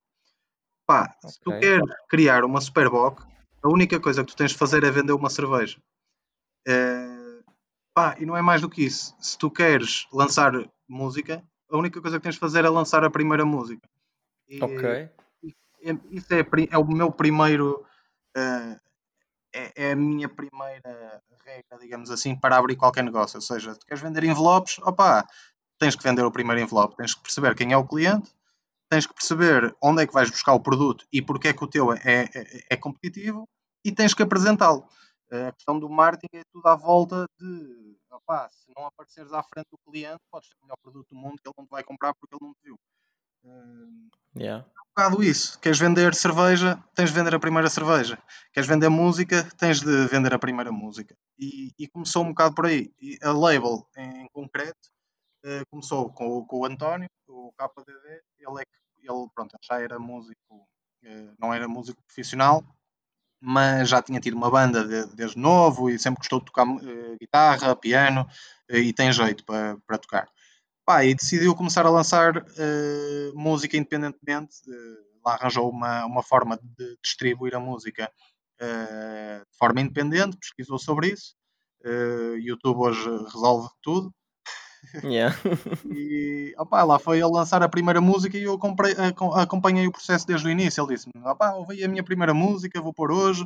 Pá, 0.88 1.16
se 1.24 1.40
tu 1.42 1.52
queres 1.60 1.96
criar 2.10 2.44
uma 2.44 2.60
Superboc, 2.60 3.22
a 3.62 3.70
única 3.70 4.00
coisa 4.00 4.24
que 4.24 4.32
tu 4.32 4.36
tens 4.38 4.52
de 4.52 4.58
fazer 4.58 4.84
é 4.84 4.90
vender 4.90 5.14
uma 5.14 5.30
cerveja. 5.30 5.78
Eh, 6.68 7.42
pá, 7.94 8.16
e 8.20 8.26
não 8.26 8.36
é 8.36 8.42
mais 8.42 8.62
do 8.62 8.70
que 8.70 8.84
isso. 8.84 9.16
Se 9.20 9.38
tu 9.38 9.52
queres 9.52 10.08
lançar 10.12 10.54
música, 10.88 11.44
a 11.70 11.78
única 11.78 12.02
coisa 12.02 12.18
que 12.18 12.24
tens 12.24 12.36
de 12.36 12.40
fazer 12.40 12.66
é 12.66 12.70
lançar 12.70 13.04
a 13.04 13.12
primeira 13.12 13.46
música. 13.46 13.88
E, 14.48 14.60
isso 16.12 16.34
é, 16.34 16.46
é 16.72 16.78
o 16.78 16.86
meu 16.86 17.12
primeiro. 17.12 17.86
eh, 18.36 18.80
é, 19.54 19.88
é 19.88 19.92
a 19.94 19.96
minha 19.96 20.30
primeira 20.30 21.22
regra, 21.44 21.80
digamos 21.80 22.12
assim, 22.12 22.36
para 22.36 22.58
abrir 22.58 22.76
qualquer 22.76 23.04
negócio. 23.04 23.38
Ou 23.38 23.42
seja, 23.42 23.76
tu 23.76 23.86
queres 23.86 24.04
vender 24.04 24.24
envelopes, 24.24 24.78
opá, 24.80 25.26
tens 25.80 25.96
que 25.96 26.04
vender 26.04 26.24
o 26.24 26.32
primeiro 26.32 26.62
envelope, 26.62 26.96
tens 26.96 27.16
que 27.16 27.22
perceber 27.22 27.56
quem 27.56 27.72
é 27.74 27.78
o 27.78 27.88
cliente, 27.88 28.32
tens 28.90 29.08
que 29.08 29.14
perceber 29.14 29.76
onde 29.82 30.04
é 30.04 30.08
que 30.08 30.14
vais 30.14 30.30
buscar 30.30 30.54
o 30.54 30.60
produto 30.60 31.06
e 31.12 31.22
porque 31.22 31.50
é 31.50 31.54
que 31.54 31.64
o 31.64 31.68
teu 31.68 31.94
é, 31.94 32.00
é, 32.04 32.64
é 32.72 32.78
competitivo 32.78 33.48
e 33.84 33.92
tens 33.92 34.14
que 34.14 34.24
apresentá-lo. 34.24 34.88
A 35.32 35.52
questão 35.52 35.80
do 35.80 35.90
marketing 35.90 36.38
é 36.38 36.44
tudo 36.54 36.68
à 36.68 36.76
volta 36.76 37.26
de 37.40 37.98
opá, 38.12 38.50
se 38.50 38.72
não 38.76 38.86
apareceres 38.86 39.32
à 39.34 39.44
frente 39.44 39.68
do 39.72 39.78
cliente, 39.80 40.22
podes 40.32 40.50
ter 40.50 40.56
o 40.58 40.62
melhor 40.64 40.78
produto 40.82 41.08
do 41.10 41.16
mundo 41.16 41.38
que 41.42 41.48
ele 41.48 41.54
não 41.58 41.66
te 41.66 41.70
vai 41.70 41.84
comprar 41.84 42.14
porque 42.16 42.36
ele 42.36 42.46
não 42.46 42.54
te 42.54 42.64
viu. 42.64 42.78
Hum, 43.44 44.10
yeah. 44.36 44.66
um 44.66 44.90
bocado 44.96 45.24
isso. 45.24 45.60
Queres 45.60 45.80
vender 45.80 46.14
cerveja, 46.16 46.82
tens 46.96 47.10
de 47.12 47.16
vender 47.16 47.34
a 47.36 47.40
primeira 47.40 47.70
cerveja. 47.70 48.18
Queres 48.54 48.68
vender 48.68 48.90
música, 48.90 49.44
tens 49.58 49.80
de 49.80 50.08
vender 50.08 50.34
a 50.34 50.40
primeira 50.40 50.72
música. 50.72 51.16
E, 51.38 51.72
e 51.78 51.88
começou 51.88 52.24
um 52.24 52.30
bocado 52.30 52.56
por 52.56 52.66
aí. 52.66 52.92
E 53.00 53.18
a 53.22 53.32
label, 53.32 53.88
em 53.96 54.28
concreto, 54.34 54.90
eh, 55.46 55.64
começou 55.70 56.10
com, 56.12 56.28
o- 56.38 56.46
com 56.46 56.60
o 56.60 56.66
António, 56.66 57.08
o 57.28 57.52
KDD. 57.58 58.22
Ele, 58.40 58.62
é 58.62 58.66
que, 58.66 59.10
ele, 59.10 59.28
pronto, 59.36 59.56
já 59.62 59.80
era 59.80 60.00
músico, 60.00 60.68
eh, 61.04 61.32
não 61.40 61.54
era 61.54 61.68
músico 61.68 62.02
profissional, 62.04 62.64
mas 63.40 63.90
já 63.90 64.02
tinha 64.02 64.20
tido 64.20 64.36
uma 64.36 64.50
banda 64.50 64.84
de- 64.84 65.16
desde 65.16 65.38
novo 65.38 65.90
e 65.92 66.00
sempre 66.00 66.18
gostou 66.20 66.40
de 66.40 66.46
tocar 66.46 66.66
eh, 66.68 67.16
guitarra, 67.22 67.76
piano 67.76 68.28
e 68.68 68.92
tem 68.92 69.12
jeito 69.14 69.46
para, 69.46 69.78
para 69.86 69.98
tocar. 70.00 70.28
Pá, 70.88 71.04
e 71.06 71.14
decidiu 71.16 71.56
começar 71.56 71.86
a 71.86 71.90
lançar 71.92 72.38
eh, 72.58 73.32
música 73.36 73.78
independentemente. 73.78 74.56
eh, 74.70 74.98
lá 75.26 75.34
arranjou 75.36 75.70
uma, 75.70 76.06
uma 76.06 76.24
forma 76.24 76.58
de 76.78 76.98
distribuir 77.04 77.56
a 77.56 77.60
música 77.60 78.10
eh, 78.62 79.40
de 79.52 79.58
forma 79.60 79.82
independente, 79.82 80.38
pesquisou 80.38 80.80
sobre 80.80 81.10
isso. 81.14 81.36
YouTube 82.42 82.80
hoje 82.80 83.10
resolve 83.34 83.70
tudo. 83.82 84.14
Yeah. 85.04 85.36
E 85.86 86.54
opá, 86.58 86.84
lá 86.84 87.00
foi 87.00 87.18
ele 87.20 87.28
lançar 87.32 87.62
a 87.64 87.70
primeira 87.70 88.02
música 88.02 88.38
e 88.38 88.44
eu 88.44 88.58
comprei, 88.60 88.94
acom- 88.94 89.34
acompanhei 89.34 89.88
o 89.88 89.92
processo 89.92 90.26
desde 90.28 90.48
o 90.48 90.52
início. 90.52 90.82
Ele 90.84 90.96
disse-me: 90.96 91.14
opá, 91.26 91.54
ouvi 91.56 91.84
a 91.84 91.88
minha 91.88 92.04
primeira 92.04 92.34
música, 92.34 92.82
vou 92.82 92.94
pôr 92.94 93.12
hoje. 93.12 93.46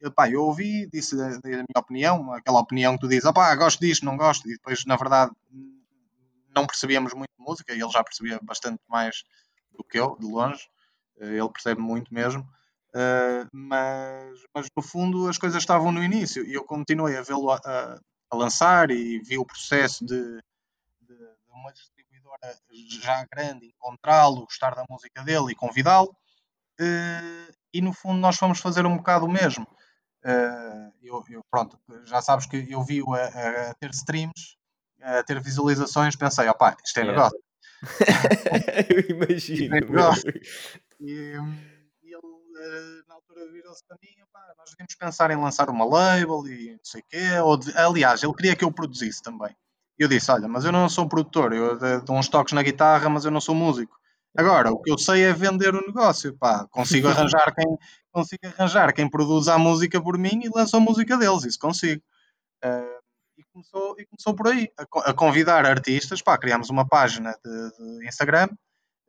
Eu, 0.00 0.12
pá, 0.12 0.30
eu 0.30 0.42
ouvi, 0.44 0.88
disse 0.92 1.20
a, 1.20 1.26
a 1.28 1.40
minha 1.42 1.64
opinião, 1.78 2.32
aquela 2.32 2.60
opinião 2.60 2.94
que 2.94 3.00
tu 3.00 3.08
dizes: 3.08 3.24
opá, 3.24 3.54
gosto 3.56 3.80
disto, 3.80 4.04
não 4.04 4.16
gosto. 4.16 4.48
E 4.48 4.52
depois, 4.54 4.84
na 4.86 4.96
verdade, 4.96 5.32
não 6.54 6.66
percebíamos 6.66 7.14
muito 7.14 7.30
música 7.38 7.72
ele 7.72 7.88
já 7.90 8.02
percebia 8.04 8.38
bastante 8.42 8.80
mais 8.88 9.22
do 9.72 9.84
que 9.84 9.98
eu, 9.98 10.16
de 10.18 10.26
longe. 10.26 10.62
Eh, 11.20 11.26
Ele 11.36 11.48
percebe 11.50 11.80
muito 11.80 12.12
mesmo. 12.12 12.42
Uh, 12.92 13.46
mas, 13.52 14.40
mas 14.54 14.66
no 14.76 14.82
fundo 14.82 15.28
as 15.28 15.38
coisas 15.38 15.62
estavam 15.62 15.92
no 15.92 16.02
início 16.02 16.44
e 16.44 16.54
eu 16.54 16.64
continuei 16.64 17.16
a 17.16 17.22
vê-lo 17.22 17.50
a, 17.52 17.60
a- 17.64 18.00
a 18.32 18.36
lançar 18.36 18.90
e 18.90 19.20
vi 19.20 19.38
o 19.38 19.44
processo 19.44 20.04
de, 20.04 20.16
de- 21.00 21.16
de 21.16 21.52
uma 21.52 21.72
distribuidora 21.72 22.58
já 23.00 23.24
grande 23.32 23.66
encontrá-lo, 23.66 24.44
gostar 24.44 24.74
da 24.74 24.84
música 24.90 25.22
dele 25.22 25.52
e 25.52 25.54
convidá-lo. 25.54 26.10
Uh, 26.80 27.52
e 27.72 27.80
no 27.80 27.92
fundo 27.92 28.18
nós 28.18 28.36
fomos 28.36 28.58
fazer 28.60 28.86
um 28.86 28.96
bocado 28.96 29.26
o 29.26 29.30
mesmo. 29.30 29.66
Uh, 30.24 30.92
eu, 31.02 31.24
eu- 31.30 31.44
pronto, 31.50 31.78
já 32.04 32.20
sabes 32.20 32.46
que 32.46 32.66
eu 32.68 32.82
vi-o 32.82 33.14
a- 33.14 33.70
a 33.70 33.74
ter 33.74 33.90
streams, 33.90 34.56
a 35.02 35.22
ter 35.22 35.40
visualizações, 35.40 36.16
pensei, 36.16 36.48
opá, 36.48 36.76
isto 36.84 36.98
é 36.98 37.02
Yeah. 37.02 37.12
negócio. 37.16 37.38
eu 38.90 39.16
imagino. 39.16 39.76
é 39.76 39.80
negócio. 39.80 40.32
E, 41.00 41.32
e 42.02 42.12
ele, 42.12 42.22
eh, 42.58 43.02
na 43.08 43.14
altura, 43.14 43.50
virou-se 43.50 43.82
para 43.86 43.96
mim: 44.02 44.10
"Epá, 44.22 44.40
nós 44.58 44.70
devíamos 44.70 44.94
pensar 44.98 45.30
em 45.30 45.36
lançar 45.36 45.70
uma 45.70 45.84
label 45.84 46.46
e 46.46 46.72
não 46.72 46.84
sei 46.84 47.00
o 47.00 47.04
quê. 47.08 47.38
Ou 47.42 47.58
aliás, 47.76 48.22
ele 48.22 48.34
queria 48.34 48.54
que 48.56 48.64
eu 48.64 48.72
produzisse 48.72 49.22
também. 49.22 49.54
E 49.98 50.02
eu 50.02 50.08
disse: 50.08 50.30
Olha, 50.30 50.46
mas 50.46 50.64
eu 50.64 50.72
não 50.72 50.88
sou 50.88 51.08
produtor, 51.08 51.52
eu 51.54 51.78
de- 51.78 52.00
dou 52.04 52.16
uns 52.16 52.28
toques 52.28 52.52
na 52.52 52.62
guitarra, 52.62 53.08
mas 53.08 53.24
eu 53.24 53.30
não 53.30 53.40
sou 53.40 53.54
músico. 53.54 53.98
Agora, 54.36 54.70
o 54.70 54.80
que 54.80 54.92
eu 54.92 54.98
sei 54.98 55.24
é 55.24 55.32
vender 55.32 55.74
o 55.74 55.80
negócio. 55.86 56.36
Pá, 56.38 56.66
consigo 56.70 57.08
arranjar 57.08 57.54
quem, 57.54 57.78
consigo 58.12 58.46
arranjar 58.46 58.92
quem 58.92 59.08
produz 59.08 59.48
a 59.48 59.58
música 59.58 60.00
por 60.02 60.16
mim 60.18 60.40
e 60.44 60.50
lança 60.54 60.76
a 60.76 60.80
música 60.80 61.16
deles, 61.16 61.44
isso 61.44 61.58
consigo. 61.58 62.02
Eh, 62.62 62.98
e, 62.98 62.99
começou, 63.52 63.96
e 63.98 64.06
começou 64.06 64.34
por 64.34 64.48
aí, 64.48 64.70
a, 64.78 65.10
a 65.10 65.14
convidar 65.14 65.64
artistas. 65.66 66.22
Pá, 66.22 66.38
criámos 66.38 66.70
uma 66.70 66.86
página 66.86 67.36
de, 67.44 67.98
de 67.98 68.08
Instagram 68.08 68.48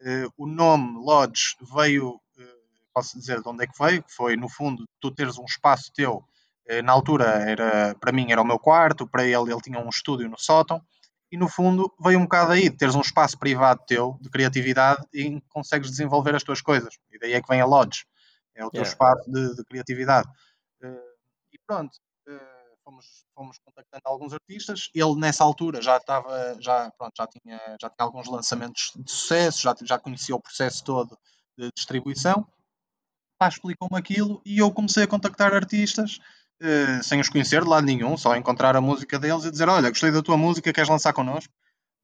eh, 0.03 0.27
o 0.35 0.47
nome 0.47 0.97
Lodge 0.97 1.55
veio, 1.75 2.19
eh, 2.37 2.55
posso 2.93 3.17
dizer 3.17 3.41
de 3.41 3.47
onde 3.47 3.63
é 3.63 3.67
que 3.67 3.77
veio, 3.77 4.03
que 4.03 4.11
foi 4.11 4.35
no 4.35 4.49
fundo 4.49 4.87
tu 4.99 5.11
teres 5.11 5.37
um 5.37 5.45
espaço 5.45 5.91
teu, 5.93 6.23
eh, 6.65 6.81
na 6.81 6.91
altura 6.91 7.25
era, 7.25 7.95
para 7.95 8.11
mim 8.11 8.31
era 8.31 8.41
o 8.41 8.45
meu 8.45 8.57
quarto, 8.57 9.07
para 9.07 9.23
ele 9.23 9.51
ele 9.51 9.61
tinha 9.61 9.79
um 9.79 9.89
estúdio 9.89 10.27
no 10.27 10.39
sótão, 10.39 10.81
e 11.31 11.37
no 11.37 11.47
fundo 11.47 11.93
veio 12.03 12.17
um 12.19 12.23
bocado 12.23 12.51
aí, 12.51 12.69
de 12.69 12.77
teres 12.77 12.95
um 12.95 13.01
espaço 13.01 13.37
privado 13.37 13.83
teu, 13.87 14.17
de 14.21 14.29
criatividade, 14.29 15.05
em 15.13 15.39
que 15.39 15.47
consegues 15.49 15.91
desenvolver 15.91 16.35
as 16.35 16.43
tuas 16.43 16.61
coisas, 16.61 16.97
e 17.11 17.19
daí 17.19 17.33
é 17.33 17.41
que 17.41 17.47
vem 17.47 17.61
a 17.61 17.65
Lodge, 17.65 18.05
é 18.55 18.65
o 18.65 18.71
teu 18.71 18.81
Yeah. 18.81 18.91
espaço 18.91 19.31
de, 19.31 19.55
de 19.55 19.63
criatividade. 19.65 20.27
E 21.53 21.59
pronto, 21.65 21.91
fomos, 22.91 23.25
fomos 23.33 23.57
contactando 23.59 24.03
alguns 24.05 24.33
artistas. 24.33 24.89
Ele 24.93 25.15
nessa 25.15 25.43
altura 25.43 25.81
já 25.81 25.97
estava, 25.97 26.57
já, 26.59 26.91
pronto, 26.91 27.13
já 27.17 27.27
tinha, 27.27 27.57
já 27.81 27.89
tinha 27.89 28.05
alguns 28.05 28.27
lançamentos 28.27 28.91
de 28.95 29.09
sucesso, 29.09 29.61
já, 29.61 29.75
já 29.81 29.97
conhecia 29.97 30.35
o 30.35 30.41
processo 30.41 30.83
todo 30.83 31.17
de 31.57 31.69
distribuição. 31.75 32.45
Pá, 33.39 33.47
explicou-me 33.47 33.97
aquilo 33.97 34.41
e 34.45 34.59
eu 34.59 34.71
comecei 34.71 35.03
a 35.03 35.07
contactar 35.07 35.53
artistas 35.53 36.19
eh, 36.61 37.01
sem 37.01 37.19
os 37.19 37.29
conhecer 37.29 37.63
de 37.63 37.69
lado 37.69 37.85
nenhum, 37.85 38.15
só 38.15 38.35
encontrar 38.35 38.75
a 38.75 38.81
música 38.81 39.17
deles 39.17 39.45
e 39.45 39.51
dizer: 39.51 39.67
Olha, 39.67 39.89
gostei 39.89 40.11
da 40.11 40.21
tua 40.21 40.37
música, 40.37 40.71
queres 40.71 40.89
lançar 40.89 41.13
connosco? 41.13 41.51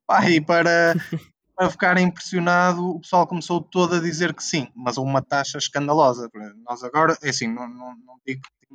Pá, 0.08 0.28
e 0.30 0.42
para, 0.42 0.96
para 1.56 1.70
ficar 1.70 1.98
impressionado, 2.00 2.90
o 2.90 3.00
pessoal 3.00 3.28
começou 3.28 3.62
todo 3.62 3.96
a 3.96 4.00
dizer 4.00 4.34
que 4.34 4.44
sim, 4.44 4.68
mas 4.76 4.98
a 4.98 5.02
uma 5.02 5.22
taxa 5.22 5.60
escandalosa. 5.60 6.30
Nós 6.68 6.84
agora, 6.84 7.16
é 7.22 7.30
assim, 7.30 7.48
não, 7.48 7.68
não, 7.68 7.96
não 7.98 8.20
digo 8.26 8.42
que 8.42 8.68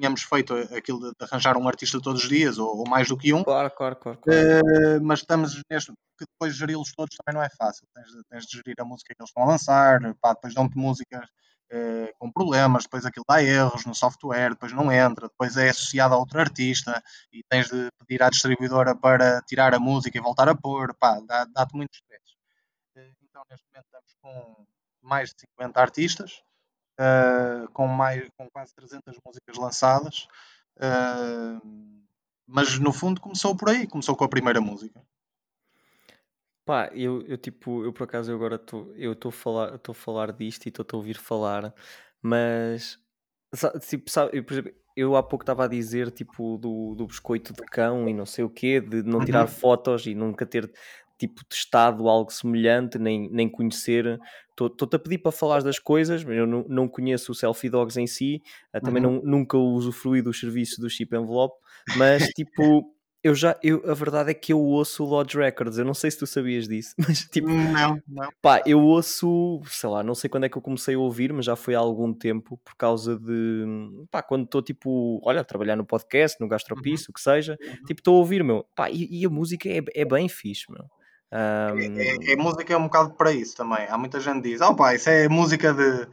tínhamos 0.00 0.22
feito 0.22 0.54
aquilo 0.74 0.98
de, 1.00 1.10
de 1.10 1.24
arranjar 1.24 1.56
um 1.58 1.68
artista 1.68 2.00
todos 2.00 2.22
os 2.22 2.28
dias, 2.28 2.56
ou, 2.58 2.78
ou 2.78 2.88
mais 2.88 3.06
do 3.08 3.16
que 3.18 3.34
um, 3.34 3.44
Claro, 3.44 3.70
claro, 3.70 3.96
claro. 3.96 4.18
claro. 4.18 4.40
eh, 4.40 4.98
mas 5.00 5.18
estamos 5.20 5.60
neste, 5.70 5.92
que 6.18 6.24
depois 6.24 6.54
geri-los 6.56 6.92
todos 6.92 7.14
também 7.16 7.38
não 7.38 7.44
é 7.44 7.50
fácil. 7.50 7.86
Tens 7.94 8.06
de, 8.08 8.22
tens 8.30 8.46
de 8.46 8.56
gerir 8.56 8.76
a 8.80 8.84
música 8.84 9.14
que 9.14 9.20
eles 9.22 9.28
estão 9.28 9.42
a 9.42 9.46
lançar, 9.46 10.00
pá, 10.20 10.32
depois 10.32 10.54
dão-te 10.54 10.76
músicas 10.76 11.28
eh, 11.70 12.12
com 12.18 12.32
problemas, 12.32 12.84
depois 12.84 13.04
aquilo 13.04 13.24
dá 13.28 13.42
erros 13.42 13.84
no 13.84 13.94
software, 13.94 14.50
depois 14.50 14.72
não 14.72 14.90
entra, 14.90 15.28
depois 15.28 15.56
é 15.58 15.68
associado 15.68 16.14
a 16.14 16.18
outro 16.18 16.40
artista 16.40 17.02
e 17.30 17.42
tens 17.48 17.68
de 17.68 17.90
pedir 17.98 18.22
à 18.22 18.30
distribuidora 18.30 18.96
para 18.96 19.42
tirar 19.42 19.74
a 19.74 19.78
música 19.78 20.16
e 20.16 20.20
voltar 20.20 20.48
a 20.48 20.54
pôr, 20.54 20.94
pá, 20.94 21.20
dá- 21.26 21.44
dá-te 21.44 21.76
muito 21.76 21.92
estresse. 21.94 22.34
Eh, 22.96 23.12
Então 23.22 23.42
neste 23.50 23.66
momento 23.68 23.84
estamos 23.86 24.14
com 24.22 24.66
mais 25.02 25.30
de 25.30 25.40
50 25.42 25.80
artistas, 25.80 26.42
eh, 27.00 27.66
com, 27.72 27.86
mais, 27.88 28.28
com 28.36 28.48
quase 28.50 28.74
300 28.74 29.16
músicas 29.24 29.56
lançadas, 29.58 30.28
eh, 30.80 31.60
mas 32.46 32.78
no 32.78 32.92
fundo 32.92 33.20
começou 33.20 33.56
por 33.56 33.70
aí, 33.70 33.86
começou 33.86 34.16
com 34.16 34.24
a 34.24 34.28
primeira 34.28 34.60
música. 34.60 35.00
Pá, 36.64 36.90
eu, 36.94 37.22
eu 37.26 37.36
tipo, 37.38 37.84
eu 37.84 37.92
por 37.92 38.04
acaso 38.04 38.30
eu 38.30 38.36
agora 38.36 38.56
estou 38.56 38.94
eu 38.96 39.12
estou 39.12 39.30
a 39.30 39.32
falar, 39.32 39.74
estou 39.74 39.92
a 39.92 39.94
falar 39.94 40.32
disto 40.32 40.66
e 40.66 40.68
estou 40.68 40.84
a 40.92 40.96
ouvir 40.96 41.16
falar, 41.18 41.74
mas 42.22 42.98
tipo, 43.88 44.10
sabe, 44.10 44.38
eu, 44.38 44.44
por 44.44 44.52
exemplo, 44.54 44.72
eu 44.96 45.16
há 45.16 45.22
pouco 45.22 45.42
estava 45.42 45.64
a 45.64 45.68
dizer 45.68 46.10
tipo 46.12 46.58
do, 46.58 46.94
do 46.94 47.06
biscoito 47.06 47.52
de 47.54 47.62
cão 47.62 48.08
e 48.08 48.14
não 48.14 48.26
sei 48.26 48.44
o 48.44 48.50
quê, 48.50 48.80
de 48.80 49.02
não 49.02 49.24
tirar 49.24 49.42
Uhum. 49.42 49.48
fotos 49.48 50.06
e 50.06 50.14
nunca 50.14 50.46
ter 50.46 50.70
tipo 51.18 51.44
testado 51.46 52.08
algo 52.08 52.30
semelhante, 52.32 52.98
nem, 52.98 53.28
nem 53.30 53.48
conhecer. 53.48 54.20
Estou-te 54.68 54.96
a 54.96 54.98
pedir 54.98 55.18
para 55.18 55.32
falar 55.32 55.62
das 55.62 55.78
coisas, 55.78 56.22
mas 56.24 56.36
eu 56.36 56.46
não, 56.46 56.64
não 56.68 56.88
conheço 56.88 57.32
o 57.32 57.34
Selfie 57.34 57.70
Dogs 57.70 57.98
em 58.00 58.06
si, 58.06 58.42
eh, 58.72 58.80
também 58.80 59.04
Uhum. 59.04 59.14
não, 59.16 59.22
nunca 59.22 59.56
usufruí 59.56 60.20
dos 60.22 60.38
serviços 60.40 60.78
do 60.78 60.88
Chip 60.90 61.14
Envelope, 61.16 61.56
mas 61.96 62.22
tipo. 62.34 62.94
Eu 63.22 63.34
já, 63.34 63.54
eu, 63.62 63.82
a 63.84 63.92
verdade 63.92 64.30
é 64.30 64.34
que 64.34 64.50
eu 64.50 64.58
ouço 64.58 65.04
o 65.04 65.06
Lodge 65.06 65.36
Records, 65.36 65.76
eu 65.76 65.84
não 65.84 65.92
sei 65.92 66.10
se 66.10 66.18
tu 66.18 66.26
sabias 66.26 66.66
disso, 66.66 66.94
mas 67.06 67.18
tipo, 67.28 67.48
Não, 67.50 68.00
não. 68.08 68.30
Pá, 68.40 68.62
eu 68.64 68.80
ouço, 68.80 69.60
sei 69.66 69.90
lá, 69.90 70.02
não 70.02 70.14
sei 70.14 70.30
quando 70.30 70.44
é 70.44 70.48
que 70.48 70.56
eu 70.56 70.62
comecei 70.62 70.94
a 70.94 70.98
ouvir, 70.98 71.30
mas 71.30 71.44
já 71.44 71.54
foi 71.54 71.74
há 71.74 71.78
algum 71.80 72.14
tempo, 72.14 72.58
por 72.64 72.74
causa 72.76 73.18
de, 73.18 73.66
pá, 74.10 74.22
quando 74.22 74.44
estou 74.44 74.62
tipo, 74.62 75.20
olha, 75.22 75.42
a 75.42 75.44
trabalhar 75.44 75.76
no 75.76 75.84
podcast, 75.84 76.40
no 76.40 76.48
Gastropice, 76.48 77.10
o 77.10 77.12
que 77.12 77.20
seja, 77.20 77.58
Uhum. 77.60 77.74
tipo, 77.86 78.00
estou 78.00 78.14
a 78.16 78.18
ouvir, 78.20 78.42
meu, 78.42 78.64
pá, 78.74 78.90
e, 78.90 79.06
e 79.10 79.26
a 79.26 79.28
música 79.28 79.68
é, 79.68 79.82
é 79.94 80.04
bem 80.06 80.26
fixe, 80.26 80.64
meu. 80.72 80.86
É, 81.32 81.36
Ahm, 81.36 81.98
é- 81.98 82.32
é 82.32 82.36
música 82.36 82.72
é 82.74 82.76
um 82.76 82.84
bocado 82.84 83.14
para 83.14 83.32
isso 83.32 83.56
também. 83.56 83.86
Há 83.88 83.96
muita 83.96 84.18
gente 84.20 84.42
que 84.42 84.50
diz, 84.50 84.60
oh 84.60 84.74
pá, 84.74 84.94
isso 84.94 85.08
é 85.08 85.28
música 85.28 85.72
de 85.72 86.08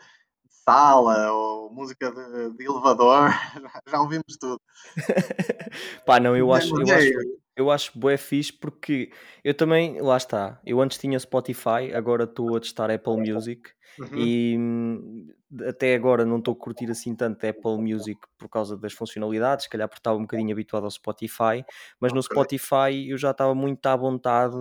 sala 0.49 1.31
ou 1.31 1.71
música 1.71 2.11
de, 2.11 2.51
de 2.57 2.65
elevador. 2.65 3.29
Já 3.87 3.99
ouvimos 4.01 4.37
tudo. 4.39 4.61
pá, 6.05 6.19
não, 6.19 6.35
eu 6.35 6.51
acho, 6.53 6.79
eu 6.79 6.87
é, 6.89 6.95
acho, 6.95 7.13
eu 7.55 7.71
acho 7.71 7.99
bué 7.99 8.17
fixe 8.17 8.53
porque 8.53 9.11
eu 9.43 9.53
também, 9.53 9.99
lá 10.01 10.17
está, 10.17 10.61
eu 10.65 10.79
antes 10.81 10.97
tinha 10.97 11.19
Spotify, 11.19 11.93
agora 11.93 12.25
estou 12.25 12.55
a 12.55 12.59
testar 12.59 12.91
Apple 12.91 13.17
Music 13.17 13.71
Uhum. 13.99 14.09
e 14.15 14.55
hum, 14.59 15.27
até 15.67 15.95
agora 15.95 16.23
não 16.23 16.37
estou 16.37 16.53
a 16.53 16.55
curtir 16.57 16.89
assim 16.91 17.15
tanto 17.15 17.45
Apple 17.47 17.77
Music 17.77 18.19
por 18.37 18.47
causa 18.47 18.77
das 18.77 18.93
funcionalidades, 18.93 19.63
se 19.65 19.69
calhar 19.69 19.87
porque 19.87 19.99
estava 19.99 20.17
um 20.17 20.21
bocadinho 20.21 20.51
habituado 20.51 20.83
ao 20.83 20.91
Spotify, 20.91 21.65
mas 21.99 22.13
no. 22.13 22.21
Spotify 22.21 23.09
eu 23.09 23.17
já 23.17 23.31
estava 23.31 23.55
muito 23.55 23.83
à 23.87 23.95
vontade 23.95 24.55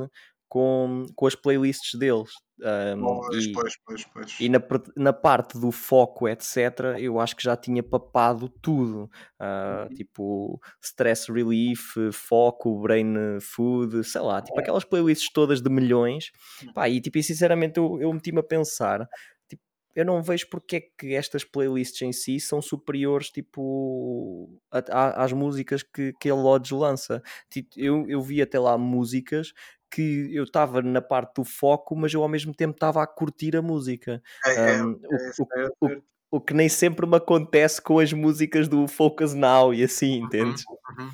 com, 0.49 1.05
com 1.15 1.27
as 1.27 1.35
playlists 1.35 1.99
deles. 1.99 2.31
Um, 2.59 3.03
Pois, 3.27 3.45
e, 3.45 3.53
pois, 3.53 3.75
pois, 3.85 4.05
pois. 4.07 4.41
e 4.41 4.49
na, 4.49 4.59
na 4.97 5.13
parte 5.13 5.59
do 5.59 5.71
foco, 5.71 6.27
etc., 6.27 6.97
eu 6.99 7.21
acho 7.21 7.37
que 7.37 7.43
já 7.45 7.55
tinha 7.55 7.83
papado 7.83 8.49
tudo. 8.49 9.11
Uhum. 9.39 9.95
Tipo, 9.95 10.59
stress 10.83 11.31
relief, 11.31 11.97
foco, 12.13 12.81
brain 12.81 13.15
food, 13.43 14.03
sei 14.05 14.23
lá, 14.23 14.41
tipo 14.41 14.59
aquelas 14.59 14.85
playlists 14.85 15.31
todas 15.33 15.61
de 15.61 15.69
milhões. 15.69 16.31
Pá, 16.75 16.89
e 16.89 16.99
tipo, 17.01 17.19
e 17.19 17.23
sinceramente 17.23 17.79
eu, 17.79 18.01
eu 18.01 18.11
meti-me 18.11 18.39
a 18.39 18.43
pensar, 18.43 19.07
tipo, 19.47 19.63
eu 19.95 20.07
não 20.07 20.23
vejo 20.23 20.49
porque 20.49 20.77
é 20.77 20.81
que 20.99 21.15
estas 21.15 21.45
playlists 21.45 22.01
em 22.01 22.13
si 22.13 22.41
são 22.41 22.63
superiores, 22.63 23.29
tipo, 23.29 24.59
a- 24.71 24.83
a- 24.91 25.25
às 25.25 25.33
músicas 25.33 25.83
que, 25.83 26.15
que 26.19 26.31
a 26.31 26.35
Lodge 26.35 26.73
lança. 26.75 27.23
Tipo, 27.51 27.69
eu, 27.77 28.07
eu 28.09 28.23
vi 28.23 28.41
até 28.41 28.59
lá 28.59 28.79
músicas 28.79 29.53
que 29.91 30.35
eu 30.35 30.45
estava 30.45 30.83
na 30.83 31.01
parte 31.01 31.37
do 31.37 31.45
foco, 31.45 31.97
mas 31.97 32.13
eu 32.13 32.23
ao 32.23 32.29
mesmo 32.29 32.55
tempo 32.55 32.75
estava 32.75 33.03
a 33.03 33.07
curtir 33.07 33.57
a 33.57 33.63
música. 33.63 34.23
É, 34.45 34.55
é, 34.55 34.83
Um, 34.83 34.91
é 34.93 35.07
o, 35.09 35.17
o, 35.17 35.47
certo. 35.47 35.77
o, 35.81 36.37
o 36.37 36.41
que 36.41 36.55
nem 36.55 36.69
sempre 36.69 37.07
me 37.07 37.17
acontece 37.17 37.81
com 37.81 37.99
as 37.99 38.13
músicas 38.13 38.69
do 38.69 38.87
Focus 38.89 39.35
Now 39.35 39.73
e 39.73 39.83
assim, 39.83 40.15
entendes? 40.23 40.65
Uhum. 40.69 41.11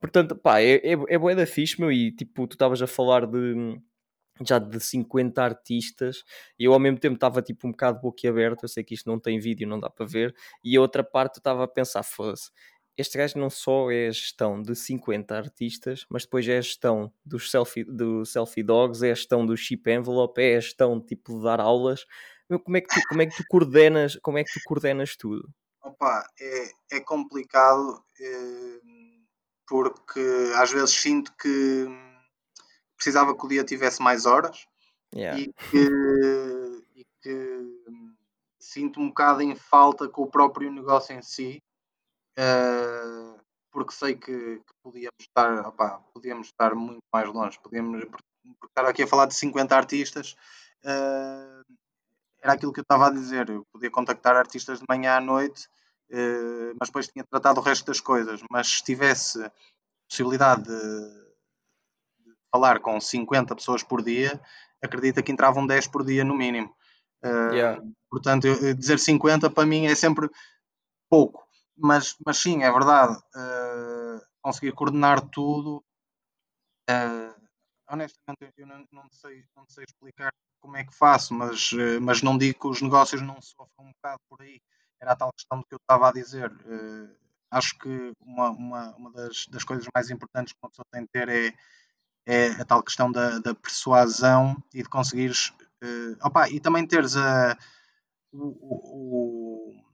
Portanto, 0.00 0.36
pá, 0.36 0.60
é, 0.60 0.74
é, 0.76 0.92
é 1.08 1.18
bué 1.18 1.34
da 1.34 1.46
fixe, 1.46 1.80
meu, 1.80 1.90
e 1.90 2.12
tipo, 2.12 2.46
tu 2.46 2.54
estavas 2.54 2.82
a 2.82 2.86
falar 2.86 3.26
de 3.26 3.80
já 4.44 4.58
de 4.58 4.80
50 4.80 5.42
artistas 5.42 6.24
e 6.58 6.64
eu 6.64 6.72
ao 6.72 6.80
mesmo 6.80 6.98
tempo 6.98 7.14
estava 7.14 7.42
tipo 7.42 7.68
um 7.68 7.70
bocado 7.70 8.00
boquiaberto, 8.00 8.64
eu 8.64 8.68
sei 8.68 8.82
que 8.82 8.94
isto 8.94 9.08
não 9.08 9.18
tem 9.20 9.38
vídeo, 9.38 9.68
não 9.68 9.78
dá 9.78 9.88
para 9.90 10.06
ver, 10.06 10.34
e 10.64 10.76
a 10.76 10.80
outra 10.80 11.04
parte 11.04 11.36
eu 11.36 11.40
estava 11.40 11.64
a 11.64 11.68
pensar, 11.68 12.02
foda-se, 12.02 12.50
este 13.02 13.18
gajo 13.18 13.38
não 13.38 13.50
só 13.50 13.90
é 13.90 14.08
a 14.08 14.10
gestão 14.10 14.62
de 14.62 14.74
50 14.74 15.36
artistas, 15.36 16.06
mas 16.08 16.24
depois 16.24 16.48
é 16.48 16.58
a 16.58 16.60
gestão 16.60 17.12
dos 17.24 17.50
selfie, 17.50 17.84
do 17.84 18.24
selfie 18.24 18.62
dogs, 18.62 19.06
é 19.06 19.12
a 19.12 19.14
gestão 19.14 19.44
do 19.44 19.56
chip 19.56 19.90
envelope, 19.90 20.40
é 20.40 20.56
a 20.56 20.60
gestão 20.60 21.00
tipo 21.00 21.36
de 21.36 21.44
dar 21.44 21.60
aulas. 21.60 22.06
Como 22.64 22.76
é 22.76 22.80
que 22.80 22.88
tu, 22.88 23.00
como 23.08 23.22
é 23.22 23.26
que 23.26 23.36
tu 23.36 23.44
coordenas, 23.48 24.18
como 24.22 24.38
é 24.38 24.44
que 24.44 24.52
tu 24.52 24.60
coordenas 24.64 25.16
tudo? 25.16 25.48
Opa, 25.82 26.26
é, 26.40 26.96
é 26.96 27.00
complicado 27.00 28.02
eh, 28.20 28.80
porque 29.66 30.20
às 30.56 30.72
vezes 30.72 30.90
sinto 30.90 31.32
que 31.36 31.86
precisava 32.96 33.36
que 33.36 33.44
o 33.44 33.48
dia 33.48 33.64
tivesse 33.64 34.02
mais 34.02 34.26
horas 34.26 34.66
Yeah. 35.14 35.38
e 35.38 35.52
que, 35.52 36.82
e 36.96 37.06
que 37.20 37.82
sinto 38.58 38.98
um 38.98 39.08
bocado 39.08 39.42
em 39.42 39.54
falta 39.54 40.08
com 40.08 40.22
o 40.22 40.30
próprio 40.30 40.72
negócio 40.72 41.14
em 41.14 41.20
si, 41.20 41.62
eh, 42.36 43.34
porque 43.70 43.92
sei 43.94 44.14
que, 44.14 44.58
que 44.58 44.74
podíamos 44.82 45.20
estar, 45.20 45.66
opá, 45.66 46.00
podíamos 46.12 46.46
estar 46.48 46.74
muito 46.74 47.02
mais 47.12 47.28
longe, 47.28 47.58
podíamos 47.62 48.02
estar 48.64 48.86
aqui 48.86 49.02
a 49.02 49.06
falar 49.06 49.26
de 49.26 49.34
50 49.34 49.76
artistas. 49.76 50.36
eh, 50.84 51.62
era 52.40 52.54
aquilo 52.54 52.72
que 52.72 52.80
eu 52.80 52.82
estava 52.82 53.06
a 53.06 53.10
dizer, 53.10 53.48
eu 53.48 53.64
podia 53.72 53.90
contactar 53.90 54.34
artistas 54.36 54.80
de 54.80 54.84
manhã 54.88 55.16
à 55.16 55.20
noite, 55.20 55.68
eh, 56.10 56.72
mas 56.78 56.88
depois 56.88 57.06
tinha 57.08 57.24
tratado 57.24 57.60
o 57.60 57.62
resto 57.62 57.86
das 57.86 58.00
coisas. 58.00 58.40
Mas 58.50 58.68
se 58.68 58.82
tivesse 58.84 59.38
possibilidade 60.08 60.64
de, 60.64 61.10
de 62.26 62.34
falar 62.50 62.80
com 62.80 63.00
50 63.00 63.54
pessoas 63.54 63.82
por 63.82 64.02
dia, 64.02 64.40
acredita 64.82 65.22
que 65.22 65.30
entravam 65.32 65.66
10 65.66 65.86
por 65.86 66.04
dia 66.04 66.24
no 66.24 66.34
mínimo. 66.34 66.74
Uh, 67.24 67.54
Yeah. 67.54 67.82
Portanto, 68.10 68.46
eu- 68.46 68.74
dizer 68.74 68.98
50 68.98 69.48
para 69.48 69.64
mim 69.64 69.86
é 69.86 69.94
sempre 69.94 70.28
pouco. 71.08 71.41
Mas, 71.76 72.16
mas 72.24 72.38
sim, 72.38 72.62
é 72.62 72.70
verdade. 72.72 73.14
uh, 73.36 74.20
conseguir 74.42 74.72
coordenar 74.72 75.20
tudo. 75.28 75.84
uh, 76.90 77.34
honestamente, 77.90 78.54
eu 78.58 78.66
não, 78.66 78.86
não, 78.92 79.08
sei, 79.10 79.44
não 79.56 79.64
sei 79.68 79.84
explicar 79.84 80.32
como 80.60 80.76
é 80.76 80.84
que 80.84 80.94
faço, 80.94 81.34
mas, 81.34 81.72
uh, 81.72 82.00
mas 82.00 82.22
não 82.22 82.38
digo 82.38 82.60
que 82.60 82.68
os 82.68 82.82
negócios 82.82 83.20
não 83.22 83.40
sofram 83.40 83.86
um 83.86 83.92
bocado 83.92 84.20
por 84.28 84.40
aí. 84.42 84.60
Era 85.00 85.12
a 85.12 85.16
tal 85.16 85.32
questão 85.32 85.62
que 85.62 85.74
eu 85.74 85.78
estava 85.82 86.08
a 86.08 86.12
dizer. 86.12 86.50
Acho 87.50 87.76
que 87.78 88.12
uma, 88.20 88.50
uma, 88.50 88.96
uma 88.96 89.12
das, 89.12 89.46
das 89.48 89.64
coisas 89.64 89.86
mais 89.94 90.10
importantes 90.10 90.52
que 90.52 90.58
uma 90.62 90.70
pessoa 90.70 90.86
tem 90.90 91.02
de 91.02 91.08
ter 91.08 91.28
é, 91.28 91.54
é 92.26 92.48
a 92.60 92.64
tal 92.64 92.82
questão 92.82 93.12
da, 93.12 93.38
da 93.40 93.54
persuasão 93.54 94.56
e 94.74 94.82
de 94.82 94.88
conseguires. 94.88 95.52
Opa, 96.22 96.48
e 96.50 96.60
também 96.60 96.86
teres 96.86 97.16
a, 97.16 97.56
o, 98.32 98.48
o- 99.70 99.84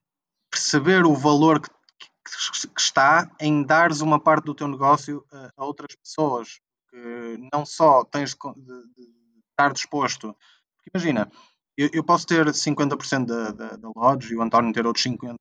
perceber 0.68 1.06
o 1.06 1.14
valor 1.14 1.60
que, 1.60 1.68
que- 1.70 2.68
que 2.68 2.80
está 2.80 3.30
em 3.40 3.62
dares 3.62 4.00
uma 4.02 4.20
parte 4.20 4.44
do 4.44 4.54
teu 4.54 4.68
negócio 4.68 5.24
a, 5.32 5.50
a 5.56 5.64
outras 5.64 5.94
pessoas. 5.96 6.60
Que 6.90 7.38
não 7.52 7.64
só 7.64 8.04
tens 8.04 8.34
de, 8.34 8.52
de- 8.56 8.94
de 8.94 9.40
estar 9.50 9.72
disposto. 9.72 10.34
Porque 10.76 10.90
imagina, 10.94 11.30
eu, 11.76 11.88
eu 11.92 12.04
posso 12.04 12.26
ter 12.26 12.46
50% 12.46 13.24
da, 13.26 13.50
da, 13.50 13.76
da 13.76 13.90
Lodge 13.96 14.32
e 14.32 14.36
o 14.36 14.42
António 14.42 14.72
ter 14.72 14.86
outros 14.86 15.04
50%, 15.06 15.36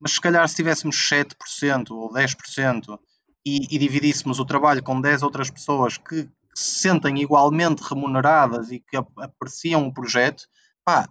mas 0.00 0.12
se 0.12 0.20
calhar 0.20 0.48
se 0.48 0.56
tivéssemos 0.56 0.96
7% 0.96 1.90
ou 1.90 2.10
10% 2.12 2.98
e, 3.44 3.74
e 3.74 3.78
dividíssemos 3.78 4.38
o 4.38 4.44
trabalho 4.44 4.82
com 4.82 5.00
10 5.00 5.22
outras 5.22 5.50
pessoas 5.50 5.96
que 5.98 6.28
se 6.54 6.80
sentem 6.80 7.18
igualmente 7.20 7.82
remuneradas 7.82 8.70
e 8.70 8.80
que 8.80 8.96
ap- 8.96 9.18
apreciam 9.18 9.86
o 9.86 9.92
projeto, 9.94 10.44
pá, 10.84 11.08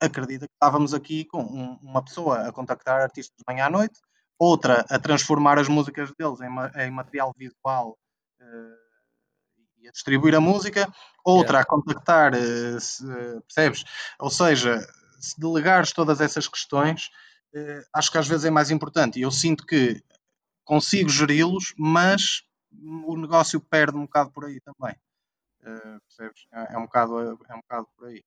acredita 0.00 0.46
que 0.46 0.54
estávamos 0.54 0.92
aqui 0.94 1.24
com 1.24 1.42
um- 1.42 1.78
uma 1.82 2.02
pessoa 2.04 2.48
a 2.48 2.52
contactar 2.52 3.00
artistas 3.02 3.36
de 3.38 3.44
manhã 3.46 3.66
à 3.66 3.70
noite, 3.70 3.98
outra 4.38 4.84
a 4.90 4.98
transformar 4.98 5.58
as 5.58 5.68
músicas 5.68 6.12
deles 6.18 6.40
em, 6.40 6.82
em 6.82 6.90
material 6.90 7.32
visual 7.36 7.98
eh, 8.40 8.76
e 9.78 9.88
a 9.88 9.92
distribuir 9.92 10.34
a 10.34 10.40
música, 10.40 10.92
outra 11.24 11.60
a 11.60 11.64
contactar, 11.64 12.34
eh, 12.34 12.78
se- 12.80 13.04
eh, 13.10 13.40
percebes? 13.40 13.84
Ou 14.18 14.30
seja, 14.30 14.78
se 15.18 15.38
delegares 15.40 15.92
todas 15.92 16.20
essas 16.20 16.46
questões, 16.48 17.10
acho 17.94 18.12
que 18.12 18.18
às 18.18 18.28
vezes 18.28 18.44
é 18.44 18.50
mais 18.50 18.70
importante. 18.70 19.18
E 19.18 19.22
eu 19.22 19.30
sinto 19.30 19.64
que 19.64 20.02
consigo 20.64 21.08
geri-los, 21.08 21.72
mas 21.78 22.42
o 23.06 23.16
negócio 23.16 23.58
perde 23.60 23.96
um 23.96 24.02
bocado 24.02 24.30
por 24.30 24.44
aí 24.44 24.60
também. 24.60 24.94
Percebes? 26.06 26.46
É, 26.52 26.74
é 26.74 26.78
um 26.78 26.82
bocado, 26.82 27.18
é 27.48 27.54
um 27.54 27.60
bocado 27.60 27.88
por 27.96 28.08
aí. 28.08 28.22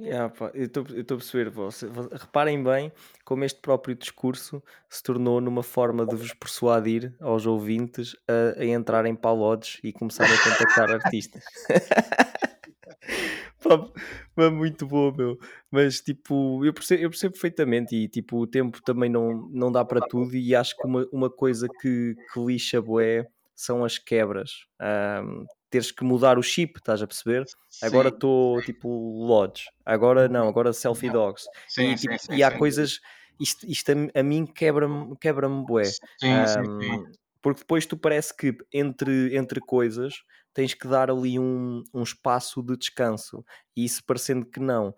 Yeah, 0.00 0.30
pá, 0.30 0.50
eu 0.54 0.64
estou 0.64 0.82
a 0.84 1.04
perceber, 1.18 1.50
você, 1.50 1.86
vo- 1.86 2.08
reparem 2.10 2.62
bem 2.62 2.90
como 3.24 3.44
este 3.44 3.60
próprio 3.60 3.94
discurso 3.94 4.62
se 4.88 5.02
tornou 5.02 5.40
numa 5.40 5.62
forma 5.62 6.06
de 6.06 6.16
vos 6.16 6.32
persuadir 6.32 7.14
aos 7.20 7.44
ouvintes 7.44 8.16
a, 8.26 8.60
a 8.60 8.64
entrarem 8.64 9.14
para 9.14 9.30
a 9.30 9.34
Lodge 9.34 9.78
e 9.84 9.92
começarem 9.92 10.32
a 10.32 10.38
contactar 10.42 10.90
artistas. 10.94 11.42
Pá, 13.62 14.50
muito 14.50 14.86
bom, 14.86 15.12
meu. 15.12 15.38
Mas 15.70 16.00
tipo, 16.00 16.64
eu 16.64 16.72
percebo, 16.72 17.02
eu 17.02 17.10
percebo 17.10 17.32
perfeitamente 17.34 17.94
e 17.94 18.08
tipo, 18.08 18.38
o 18.38 18.46
tempo 18.46 18.80
também 18.82 19.10
não, 19.10 19.48
não 19.52 19.70
dá 19.70 19.84
para 19.84 20.00
tudo 20.00 20.34
e 20.34 20.54
acho 20.54 20.76
que 20.76 20.86
uma, 20.86 21.06
uma 21.12 21.30
coisa 21.30 21.68
que, 21.80 22.14
que 22.32 22.40
lixa 22.40 22.80
bué 22.80 23.26
são 23.60 23.84
as 23.84 23.98
quebras. 23.98 24.66
Ahm, 24.80 25.46
teres 25.70 25.90
que 25.92 26.04
mudar 26.04 26.38
o 26.38 26.42
chip, 26.42 26.78
estás 26.78 27.02
a 27.02 27.06
perceber? 27.06 27.44
Agora 27.82 28.08
Sim. 28.10 28.14
estou 28.14 28.62
tipo 28.62 28.88
Lodge, 29.26 29.70
agora 29.84 30.28
não, 30.28 30.48
agora 30.48 30.72
Selfie 30.72 31.10
Dogs. 31.10 31.48
Sim, 31.68 31.92
e, 31.92 31.96
sim, 31.96 32.16
tipo, 32.16 32.32
e 32.34 32.42
há 32.42 32.50
coisas, 32.50 33.00
isto, 33.38 33.66
isto 33.66 33.90
a, 33.92 34.20
a 34.20 34.22
mim 34.22 34.46
quebra-me 34.46 35.16
quebra 35.18 35.48
bué. 35.48 35.96
Sim, 36.18 36.46
sim, 36.46 36.64
sim. 36.78 36.98
Ahm, 36.98 37.12
porque 37.42 37.60
depois 37.60 37.86
tu 37.86 37.96
parece 37.96 38.36
que 38.36 38.54
entre, 38.72 39.34
entre 39.36 39.60
coisas 39.60 40.22
tens 40.52 40.74
que 40.74 40.86
dar 40.88 41.10
ali 41.10 41.38
um, 41.38 41.82
um 41.94 42.02
espaço 42.02 42.62
de 42.62 42.76
descanso. 42.76 43.44
E 43.76 43.84
isso 43.84 44.02
parecendo 44.04 44.46
que 44.46 44.60
não, 44.60 44.94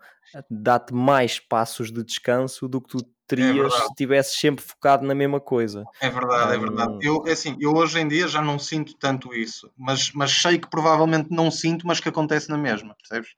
dá-te 0.49 0.93
mais 0.93 1.33
espaços 1.33 1.91
de 1.91 2.03
descanso 2.03 2.67
do 2.67 2.81
que 2.81 2.89
tu 2.89 2.97
terias 3.27 3.55
verdade. 3.55 3.81
se 3.81 3.87
estivesses 3.89 4.39
sempre 4.39 4.63
focado 4.63 5.05
na 5.05 5.15
mesma 5.15 5.39
coisa. 5.39 5.83
É 6.01 6.09
verdade, 6.09 6.55
é 6.55 6.57
verdade. 6.57 6.97
Eu, 7.01 7.25
é 7.25 7.31
assim, 7.31 7.55
eu 7.59 7.73
hoje 7.73 7.99
em 7.99 8.07
dia 8.07 8.27
já 8.27 8.41
não 8.41 8.59
sinto 8.59 8.95
tanto 8.97 9.33
isso, 9.33 9.71
mas, 9.77 10.11
mas 10.13 10.31
sei 10.31 10.57
que 10.57 10.69
provavelmente 10.69 11.29
não 11.31 11.49
sinto, 11.49 11.87
mas 11.87 11.99
que 11.99 12.09
acontece 12.09 12.49
na 12.49 12.57
mesma, 12.57 12.95
percebes? 12.95 13.31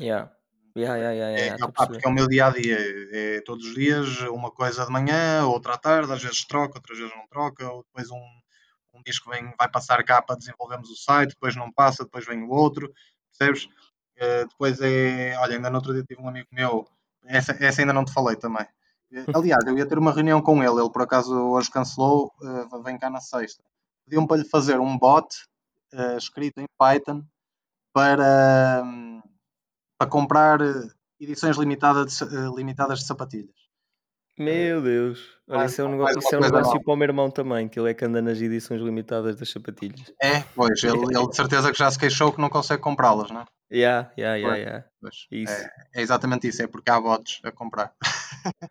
Yeah. 0.00 0.32
Yeah, 0.76 0.96
yeah, 0.98 1.12
yeah, 1.14 1.38
É, 1.38 1.44
yeah, 1.44 1.64
opá, 1.64 1.86
perceber. 1.86 1.92
porque 1.94 2.06
é 2.06 2.10
o 2.10 2.14
meu 2.14 2.28
dia 2.28 2.46
a 2.46 2.50
dia, 2.50 2.76
é, 3.10 3.40
todos 3.40 3.66
os 3.66 3.74
dias, 3.74 4.20
uma 4.28 4.50
coisa 4.50 4.84
de 4.84 4.92
manhã, 4.92 5.46
outra 5.46 5.72
à 5.72 5.78
tarde, 5.78 6.12
às 6.12 6.22
vezes 6.22 6.44
troca, 6.44 6.78
outras 6.78 6.98
vezes 6.98 7.14
não 7.16 7.26
troca, 7.28 7.66
ou 7.72 7.82
depois 7.82 8.10
um, 8.10 8.20
um 8.96 9.02
disco 9.02 9.30
vem, 9.30 9.52
vai 9.58 9.68
passar 9.68 10.02
cá 10.04 10.22
para 10.22 10.36
desenvolvermos 10.36 10.90
o 10.90 10.96
site, 10.96 11.30
depois 11.30 11.54
não 11.54 11.70
passa, 11.70 12.04
depois 12.04 12.24
vem 12.24 12.42
o 12.42 12.50
outro, 12.50 12.92
percebes? 13.36 13.68
Eh, 14.16 14.44
depois 14.46 14.80
é, 14.80 15.36
olha, 15.38 15.56
ainda 15.56 15.68
no 15.68 15.76
outro 15.76 15.92
dia 15.92 16.02
tive 16.02 16.20
um 16.22 16.28
amigo 16.28 16.48
meu, 16.50 16.86
essa, 17.24 17.52
essa 17.62 17.82
ainda 17.82 17.92
não 17.92 18.04
te 18.04 18.12
falei 18.12 18.36
também. 18.36 18.66
Eh, 19.12 19.24
Aliás, 19.34 19.64
eu 19.66 19.76
ia 19.76 19.86
ter 19.86 19.98
uma 19.98 20.12
reunião 20.12 20.40
com 20.40 20.62
ele, 20.62 20.80
ele 20.80 20.90
por 20.90 21.02
acaso 21.02 21.34
hoje 21.34 21.70
cancelou, 21.70 22.32
eh, 22.42 22.82
vem 22.82 22.98
cá 22.98 23.10
na 23.10 23.20
sexta. 23.20 23.62
Pediu-me 24.04 24.26
para 24.26 24.38
lhe 24.38 24.48
fazer 24.48 24.80
um 24.80 24.98
bot 24.98 25.28
escrito 26.18 26.60
em 26.60 26.66
Python 26.76 27.24
para, 27.92 28.82
hum, 28.84 29.22
para 29.98 30.10
comprar 30.10 30.58
edições 31.18 31.56
limitadas 31.56 32.20
limitadas 32.54 32.98
de 33.00 33.06
sapatilhas. 33.06 33.65
Meu 34.38 34.82
Deus, 34.82 35.38
olha, 35.48 35.64
isso 35.64 35.80
é 35.80 35.84
um, 35.84 35.90
negócio, 35.90 36.18
isso 36.18 36.34
é 36.34 36.38
um 36.38 36.42
negócio 36.42 36.82
para 36.82 36.92
o 36.92 36.96
meu 36.96 37.06
irmão 37.06 37.30
também, 37.30 37.68
que 37.68 37.80
ele 37.80 37.90
é 37.90 37.94
que 37.94 38.04
anda 38.04 38.20
nas 38.20 38.40
edições 38.40 38.82
limitadas 38.82 39.36
das 39.36 39.48
sapatilhas. 39.48 40.12
É, 40.22 40.42
pois, 40.54 40.82
ele, 40.84 40.92
ele 41.16 41.28
de 41.28 41.36
certeza 41.36 41.72
que 41.72 41.78
já 41.78 41.90
se 41.90 41.98
queixou 41.98 42.32
que 42.32 42.40
não 42.40 42.50
consegue 42.50 42.82
comprá-las, 42.82 43.30
não 43.30 43.40
é? 43.40 43.44
Yeah, 43.72 44.12
yeah, 44.16 44.36
yeah, 44.36 44.56
yeah. 44.56 44.84
Pois, 45.00 45.26
Isso. 45.30 45.52
É, 45.52 45.70
é 45.96 46.02
exatamente 46.02 46.46
isso, 46.46 46.62
é 46.62 46.66
porque 46.66 46.90
há 46.90 47.00
bots 47.00 47.40
a 47.42 47.50
comprar. 47.50 47.94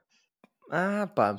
Ah, 0.72 1.08
pá, 1.08 1.36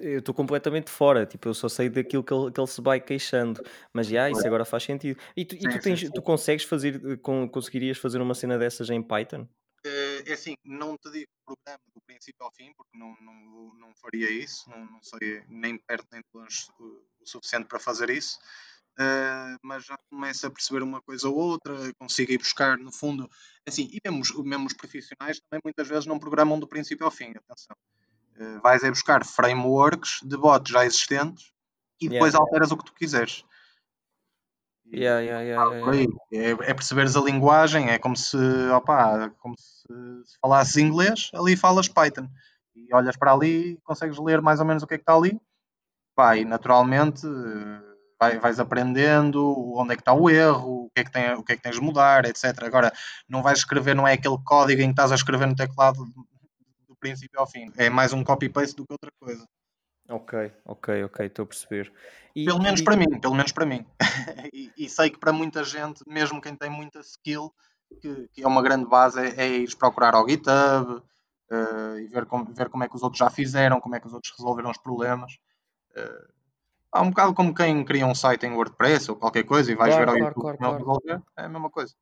eu 0.00 0.18
estou 0.18 0.34
completamente 0.34 0.90
fora. 0.90 1.26
Tipo, 1.26 1.48
eu 1.48 1.54
só 1.54 1.68
sei 1.68 1.88
daquilo 1.90 2.24
que 2.24 2.32
ele, 2.32 2.50
que 2.50 2.58
ele 2.58 2.66
se 2.66 2.80
vai 2.80 3.00
queixando. 3.00 3.62
Mas 3.92 4.06
já, 4.06 4.30
isso 4.30 4.46
agora 4.46 4.64
faz 4.64 4.82
sentido. 4.82 5.20
E 5.36 5.44
tu, 5.44 5.54
e 5.54 5.60
Sim, 5.60 5.68
tu, 5.68 5.72
sim, 5.72 5.80
tens, 5.80 6.00
sim. 6.00 6.10
tu 6.10 6.22
consegues 6.22 6.64
fazer, 6.64 7.18
conseguirias 7.52 7.98
fazer 7.98 8.20
uma 8.20 8.34
cena 8.34 8.58
dessas 8.58 8.88
em 8.88 9.02
Python? 9.02 9.46
Eh, 10.26 10.30
É 10.30 10.34
assim, 10.34 10.54
não 10.64 10.96
te 10.96 11.10
digo 11.10 11.28
programa 11.44 11.80
do 11.94 12.00
princípio 12.06 12.44
ao 12.44 12.52
fim, 12.52 12.72
porque 12.76 12.96
não, 12.96 13.14
não, 13.20 13.74
não 13.74 13.94
faria 13.96 14.30
isso, 14.30 14.68
não, 14.70 14.84
não 14.86 15.02
sei 15.02 15.42
nem 15.48 15.78
perto 15.78 16.06
nem 16.12 16.20
de 16.20 16.26
longe 16.34 16.66
o, 16.78 16.84
o 17.20 17.26
suficiente 17.26 17.66
para 17.66 17.78
fazer 17.78 18.10
isso, 18.10 18.38
Eh, 18.98 19.56
mas 19.62 19.86
já 19.86 19.96
começo 20.10 20.46
a 20.46 20.50
perceber 20.50 20.82
uma 20.82 21.00
coisa 21.00 21.26
ou 21.28 21.34
outra, 21.34 21.74
consigo 21.98 22.30
ir 22.32 22.36
buscar, 22.38 22.76
no 22.76 22.92
fundo, 22.92 23.26
assim, 23.66 23.88
e 23.90 23.98
mesmo 24.04 24.20
os, 24.20 24.44
mesmo 24.44 24.66
os 24.66 24.74
profissionais 24.74 25.40
também 25.40 25.62
muitas 25.64 25.88
vezes 25.88 26.04
não 26.06 26.18
programam 26.18 26.60
do 26.60 26.68
princípio 26.68 27.06
ao 27.06 27.10
fim, 27.10 27.32
atenção. 27.34 27.74
Eh, 28.36 28.58
vais 28.62 28.82
é 28.84 28.90
buscar 28.90 29.24
frameworks 29.24 30.20
de 30.22 30.36
bots 30.36 30.70
já 30.72 30.84
existentes 30.84 31.52
e 32.00 32.08
depois 32.08 32.34
Yeah. 32.34 32.44
alteras 32.44 32.70
o 32.72 32.76
que 32.76 32.84
tu 32.84 32.94
quiseres. 32.94 33.44
Yeah, 34.92 35.20
yeah, 35.20 35.40
yeah, 35.42 35.74
yeah. 35.74 36.18
É, 36.32 36.50
é 36.50 36.74
perceberes 36.74 37.16
a 37.16 37.20
linguagem, 37.20 37.90
é 37.90 37.98
como 37.98 38.14
se, 38.14 38.36
opa, 38.70 39.30
como 39.38 39.54
se, 39.58 39.86
se 40.24 40.38
falasses 40.40 40.76
inglês, 40.76 41.30
ali 41.34 41.56
falas 41.56 41.88
Python. 41.88 42.28
E 42.76 42.94
olhas 42.94 43.16
para 43.16 43.32
ali 43.32 43.72
e 43.72 43.78
consegues 43.82 44.18
ler 44.18 44.40
mais 44.42 44.60
ou 44.60 44.66
menos 44.66 44.82
o 44.82 44.86
que 44.86 44.94
é 44.94 44.98
que 44.98 45.02
está 45.02 45.14
ali 45.14 45.40
Pá, 46.14 46.36
e 46.36 46.44
naturalmente 46.44 47.26
eh, 47.26 47.80
vai, 48.20 48.38
vais 48.38 48.60
aprendendo 48.60 49.54
onde 49.76 49.94
é 49.94 49.96
que 49.96 50.02
está 50.02 50.12
o 50.12 50.28
erro, 50.28 50.86
o 50.86 50.90
que 50.90 51.00
é 51.00 51.04
que, 51.04 51.10
tem, 51.10 51.32
o 51.34 51.42
que 51.42 51.52
é 51.52 51.56
que 51.56 51.62
tens 51.62 51.76
de 51.76 51.80
mudar, 51.80 52.26
etc. 52.26 52.64
Agora, 52.64 52.92
não 53.28 53.42
vais 53.42 53.58
escrever, 53.58 53.94
não 53.94 54.06
é 54.06 54.12
aquele 54.14 54.36
código 54.44 54.82
em 54.82 54.86
que 54.86 54.92
estás 54.92 55.10
a 55.10 55.14
escrever 55.14 55.46
no 55.46 55.56
teclado 55.56 56.04
do 56.86 56.96
princípio 56.96 57.40
ao 57.40 57.46
fim. 57.46 57.72
É 57.78 57.88
mais 57.88 58.12
um 58.12 58.22
copy-paste 58.22 58.76
do 58.76 58.86
que 58.86 58.92
outra 58.92 59.10
coisa. 59.18 59.46
Ok, 60.12 60.32
ok, 60.66 61.04
ok, 61.04 61.18
estou 61.26 61.44
a 61.44 61.46
perceber. 61.46 61.92
E, 62.36 62.44
Pelo 62.44 62.60
menos 62.60 62.80
e- 62.80 62.84
para 62.84 62.96
mim, 62.96 63.20
pelo 63.20 63.34
menos 63.34 63.52
para 63.52 63.64
mim. 63.66 63.86
e, 64.52 64.72
e 64.76 64.88
sei 64.88 65.10
que 65.10 65.18
para 65.18 65.32
muita 65.32 65.64
gente, 65.64 66.02
mesmo 66.06 66.40
quem 66.40 66.54
tem 66.56 66.70
muita 66.70 67.00
skill, 67.00 67.52
que, 68.00 68.28
que 68.32 68.42
é 68.42 68.46
uma 68.46 68.62
grande 68.62 68.86
base, 68.86 69.18
é, 69.20 69.44
é 69.44 69.48
ir 69.58 69.74
procurar 69.76 70.14
ao 70.14 70.28
GitHub 70.28 71.02
eh, 71.50 72.00
e 72.02 72.08
ver 72.08 72.26
como, 72.26 72.52
ver 72.52 72.68
como 72.68 72.84
é 72.84 72.88
que 72.88 72.96
os 72.96 73.02
outros 73.02 73.18
já 73.18 73.30
fizeram, 73.30 73.80
como 73.80 73.94
é 73.94 74.00
que 74.00 74.06
os 74.06 74.12
outros 74.12 74.34
resolveram 74.36 74.70
os 74.70 74.78
problemas. 74.78 75.32
Eh, 75.96 76.26
há 76.92 77.02
um 77.02 77.10
bocado 77.10 77.34
como 77.34 77.54
quem 77.54 77.84
cria 77.84 78.06
um 78.06 78.14
site 78.14 78.46
em 78.46 78.52
WordPress 78.52 79.10
ou 79.10 79.16
qualquer 79.16 79.44
coisa 79.44 79.72
e 79.72 79.76
vais 79.76 79.94
Claro, 79.94 80.06
ver 80.06 80.10
ao 80.10 80.16
claro, 80.18 80.34
YouTube 80.34 80.42
claro, 80.42 80.58
como 80.58 80.70
claro. 80.70 80.78
resolver, 80.78 81.22
é 81.38 81.44
a 81.44 81.48
mesma 81.48 81.70
coisa. 81.70 81.94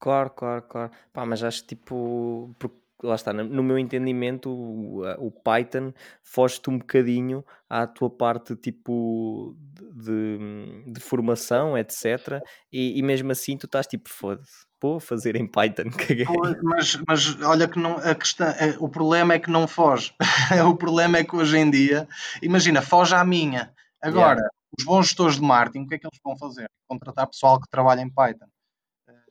Claro, 0.00 0.30
claro, 0.30 0.62
claro. 0.68 0.92
Pá, 1.12 1.26
mas 1.26 1.42
acho 1.42 1.66
tipo, 1.66 2.54
porque 2.58 2.76
lá 3.02 3.14
está, 3.14 3.32
no- 3.32 3.62
meu 3.62 3.78
entendimento, 3.78 4.50
o, 4.50 5.30
Python 5.30 5.92
foge-te 6.22 6.70
um 6.70 6.78
bocadinho 6.78 7.44
à 7.68 7.86
tua 7.86 8.10
parte 8.10 8.56
tipo 8.56 9.56
de, 9.94 10.38
de, 10.86 11.00
formação, 11.00 11.76
etc. 11.76 12.42
E, 12.72 12.98
e 12.98 13.02
mesmo 13.02 13.30
assim 13.30 13.56
tu 13.56 13.66
estás 13.66 13.86
tipo, 13.86 14.08
foda-se, 14.08 14.66
vou 14.80 14.98
fazer 14.98 15.36
em 15.36 15.46
Python, 15.46 15.90
caguei. 15.96 16.26
Mas, 16.62 16.98
mas 17.06 17.42
olha 17.42 17.68
que 17.68 17.78
não, 17.78 17.96
a 17.98 18.14
questão, 18.14 18.48
é- 18.48 18.76
o 18.78 18.88
problema 18.88 19.34
é 19.34 19.38
que 19.38 19.50
não 19.50 19.68
foge. 19.68 20.12
o 20.68 20.76
problema 20.76 21.18
é 21.18 21.24
que 21.24 21.36
hoje 21.36 21.56
em 21.58 21.70
dia, 21.70 22.08
imagina, 22.42 22.82
foge 22.82 23.14
à 23.14 23.24
minha. 23.24 23.72
Agora, 24.02 24.42
os 24.78 24.84
bons 24.84 25.06
gestores 25.06 25.36
de 25.36 25.42
marketing, 25.42 25.84
o 25.84 25.88
que 25.88 25.94
é 25.94 25.98
que 25.98 26.06
eles 26.06 26.20
vão 26.22 26.36
fazer? 26.36 26.70
Contratar 26.86 27.26
pessoal 27.26 27.60
que 27.60 27.68
trabalha 27.68 28.00
em 28.00 28.10
Python. 28.10 28.46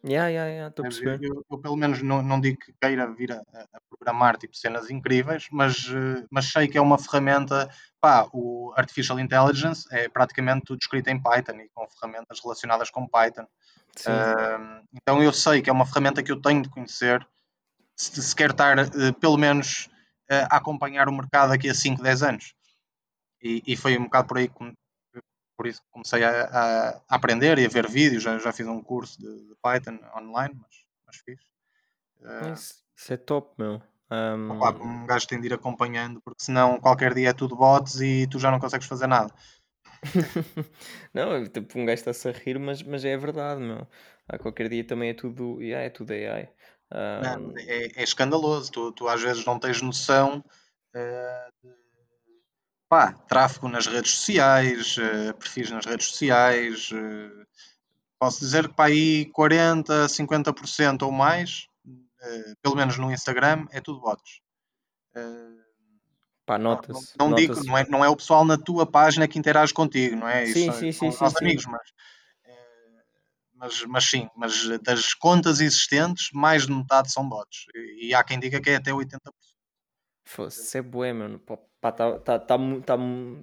Yeah, 0.03 0.27
yeah, 0.29 0.49
yeah, 0.49 0.69
estou 0.69 0.83
a 0.83 0.87
Mas 0.87 0.99
perceber. 0.99 1.27
Eu, 1.27 1.45
eu, 1.49 1.57
pelo 1.57 1.75
menos 1.75 2.01
não, 2.01 2.21
não 2.21 2.39
digo 2.39 2.59
que 2.59 2.73
queira 2.79 3.11
vir 3.11 3.31
a, 3.31 3.37
a 3.37 3.79
programar 3.89 4.37
tipo 4.37 4.55
cenas 4.55 4.89
incríveis, 4.89 5.47
mas, 5.51 5.87
eh, 5.89 6.25
mas 6.29 6.51
sei 6.51 6.67
que 6.67 6.77
é 6.77 6.81
uma 6.81 6.97
ferramenta. 6.97 7.69
Pá, 7.99 8.27
o 8.31 8.73
Artificial 8.75 9.19
Intelligence 9.19 9.87
é 9.91 10.07
praticamente 10.07 10.65
tudo 10.65 10.79
escrito 10.79 11.07
em 11.07 11.21
Python 11.21 11.59
e 11.59 11.69
com 11.73 11.87
ferramentas 11.87 12.39
relacionadas 12.41 12.89
com 12.89 13.07
Python. 13.07 13.47
Ahm, 14.05 14.83
então 14.93 15.23
eu 15.23 15.33
sei 15.33 15.61
que 15.61 15.69
é 15.69 15.73
uma 15.73 15.85
ferramenta 15.85 16.21
que 16.21 16.31
eu 16.31 16.39
tenho 16.39 16.61
de 16.61 16.69
conhecer 16.69 17.25
se, 17.95 18.21
se 18.21 18.35
quer 18.35 18.51
estar 18.51 18.77
eh, 18.77 19.11
pelo 19.19 19.37
menos 19.37 19.89
eh, 20.29 20.47
a 20.49 20.57
acompanhar 20.57 21.09
o 21.09 21.13
mercado 21.13 21.49
daqui 21.49 21.69
a 21.69 21.73
5, 21.73 22.01
10 22.03 22.23
anos. 22.23 22.53
E, 23.41 23.63
e 23.65 23.75
foi 23.75 23.97
um 23.97 24.03
bocado 24.03 24.27
por 24.27 24.37
aí 24.37 24.47
que 24.47 24.73
por 25.57 25.67
isso 25.67 25.81
comecei 25.91 26.23
a, 26.23 26.45
a- 26.45 26.89
a 27.09 27.15
aprender 27.15 27.57
e 27.59 27.65
a 27.65 27.69
ver 27.69 27.87
vídeos. 27.89 28.23
Já, 28.23 28.37
já 28.39 28.53
fiz 28.53 28.67
um 28.67 28.81
curso 28.83 29.19
de, 29.19 29.47
de 29.49 29.55
Python 29.61 29.99
online, 30.15 30.55
mas, 30.61 30.75
mas 31.07 31.17
fiz. 31.17 31.39
Eh, 32.23 32.53
Isso, 32.53 32.83
isso 32.95 33.13
é 33.13 33.17
top, 33.17 33.53
meu. 33.61 33.81
Ahm, 34.09 34.51
opá, 34.51 34.71
um 34.71 35.05
gajo 35.05 35.27
tem 35.27 35.39
de 35.39 35.47
ir 35.47 35.53
acompanhando, 35.53 36.21
porque 36.21 36.43
senão 36.43 36.79
qualquer 36.81 37.13
dia 37.13 37.29
é 37.29 37.33
tudo 37.33 37.55
bots 37.55 38.01
e 38.01 38.27
tu 38.27 38.39
já 38.39 38.51
não 38.51 38.59
consegues 38.59 38.87
fazer 38.87 39.07
nada. 39.07 39.33
Não, 41.13 41.45
tipo, 41.47 41.79
um 41.79 41.85
gajo 41.85 41.95
está-se 41.99 42.27
a 42.29 42.31
rir, 42.31 42.59
mas, 42.59 42.81
mas 42.83 43.03
é 43.05 43.17
verdade, 43.17 43.61
meu. 43.61 43.87
Ah, 44.27 44.37
qualquer 44.37 44.69
dia 44.69 44.85
também 44.85 45.09
é 45.09 45.13
tudo, 45.13 45.61
yeah, 45.61 45.85
é 45.85 45.89
tudo 45.89 46.11
AI. 46.11 46.49
Não, 47.19 47.35
Ahm, 47.35 47.53
é, 47.57 47.99
é 48.01 48.03
escandaloso. 48.03 48.71
Tu, 48.71 48.91
tu 48.93 49.07
às 49.07 49.21
vezes 49.21 49.45
não 49.45 49.59
tens 49.59 49.81
noção 49.81 50.43
eh, 50.93 51.49
de 51.63 51.69
pá, 52.89 53.13
tráfego 53.27 53.67
nas 53.67 53.85
redes 53.87 54.11
sociais, 54.11 54.95
eh, 54.97 55.33
perfis 55.33 55.71
nas 55.71 55.85
redes 55.85 56.07
sociais. 56.07 56.89
eh, 56.93 57.45
posso 58.19 58.39
dizer 58.39 58.67
que 58.67 58.75
para 58.75 58.85
aí 58.89 59.25
40, 59.31 60.07
50% 60.07 61.03
ou 61.03 61.11
mais, 61.11 61.67
eh, 62.21 62.53
pelo 62.61 62.75
menos 62.75 62.97
no 62.97 63.11
Instagram, 63.11 63.65
é 63.71 63.81
tudo 63.81 63.99
bots. 64.01 64.39
Pá, 66.45 66.57
não, 66.57 66.79
não, 66.87 67.01
não 67.29 67.35
digo, 67.35 67.61
não 67.65 67.77
é, 67.77 67.85
não 67.89 68.05
é 68.05 68.09
o 68.09 68.15
pessoal 68.15 68.45
na 68.45 68.57
tua 68.57 68.89
página 68.89 69.27
que 69.27 69.37
interage 69.37 69.73
contigo, 69.73 70.15
não 70.15 70.27
é? 70.27 70.45
Isso 70.45 70.53
Sim, 70.53 70.65
são, 70.71 70.73
sim, 70.79 70.91
são 70.91 70.91
sim, 70.91 71.09
os 71.09 71.15
sim, 71.15 71.23
nossos 71.23 71.39
sim. 71.39 71.45
amigos, 71.45 71.65
mas, 71.65 71.81
mas, 73.53 73.85
mas 73.85 74.03
sim, 74.05 74.29
mas 74.35 74.79
das 74.81 75.13
contas 75.13 75.59
existentes, 75.59 76.29
mais 76.33 76.65
de 76.65 76.73
metade 76.73 77.11
são 77.11 77.27
bots. 77.27 77.65
E 77.99 78.13
há 78.13 78.23
quem 78.23 78.39
diga 78.39 78.61
que 78.61 78.69
é 78.69 78.75
até 78.77 78.93
80%. 78.93 79.56
Isso 80.47 80.77
é 80.77 80.81
bué, 80.81 81.13
mano. 81.13 81.39
Pá, 81.39 81.91
tá, 81.91 82.19
tá, 82.19 82.39
tá, 82.39 82.57
tá, 82.85 82.97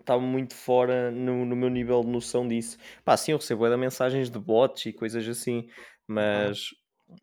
tá 0.04 0.18
muito 0.18 0.54
fora 0.54 1.10
no, 1.10 1.44
no 1.44 1.56
meu 1.56 1.70
nível 1.70 2.02
de 2.02 2.08
noção 2.08 2.46
disso. 2.46 2.76
Pá, 3.04 3.16
sim, 3.16 3.32
eu 3.32 3.38
recebo 3.38 3.60
bué 3.60 3.70
de 3.70 3.76
mensagens 3.76 4.30
de 4.30 4.38
bots 4.38 4.86
e 4.86 4.92
coisas 4.92 5.26
assim, 5.26 5.68
mas 6.06 6.70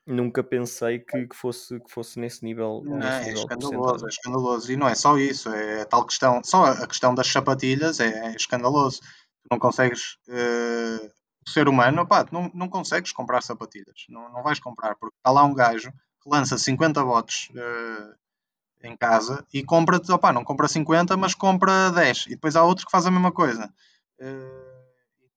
nunca 0.05 0.43
pensei 0.43 0.99
que, 0.99 1.27
que 1.27 1.35
fosse, 1.35 1.79
que 1.79 1.91
fosse 1.91 2.19
nesse 2.19 2.43
nível, 2.43 2.81
Não, 2.83 2.97
nesse 2.97 3.17
é 3.17 3.25
nível 3.25 3.39
escandaloso, 3.39 4.05
é 4.05 4.09
escandaloso. 4.09 4.71
E 4.71 4.75
não 4.75 4.87
é 4.87 4.95
só 4.95 5.17
isso, 5.17 5.49
é 5.49 5.81
a 5.81 5.85
tal 5.85 6.05
questão, 6.05 6.41
só 6.43 6.65
a 6.65 6.87
questão 6.87 7.13
das 7.13 7.27
sapatilhas 7.27 7.99
é, 7.99 8.27
é 8.27 8.35
escandaloso. 8.35 9.01
Tu 9.01 9.47
não 9.51 9.59
consegues, 9.59 10.17
o 10.27 11.49
ser 11.49 11.67
humano, 11.67 12.07
pá, 12.07 12.25
não, 12.31 12.49
não 12.53 12.69
consegues 12.69 13.11
comprar 13.11 13.41
sapatilhas, 13.41 14.05
não, 14.09 14.31
não 14.31 14.43
vais 14.43 14.59
comprar, 14.59 14.95
porque 14.95 15.15
está 15.17 15.31
lá 15.31 15.43
um 15.43 15.53
gajo 15.53 15.91
que 16.21 16.29
lança 16.29 16.57
50 16.57 17.03
bots 17.03 17.49
eh, 17.55 18.15
em 18.83 18.95
casa 18.95 19.45
e 19.53 19.63
compra-te, 19.63 20.11
opá, 20.11 20.33
não 20.33 20.43
compra 20.43 20.67
50, 20.67 21.15
mas 21.17 21.33
compra 21.33 21.91
10. 21.91 22.27
E 22.27 22.29
depois 22.31 22.55
há 22.55 22.63
outros 22.63 22.85
que 22.85 22.91
fazem 22.91 23.09
a 23.09 23.11
mesma 23.11 23.31
coisa. 23.31 23.71
Eh, 24.19 24.83
e 25.21 25.27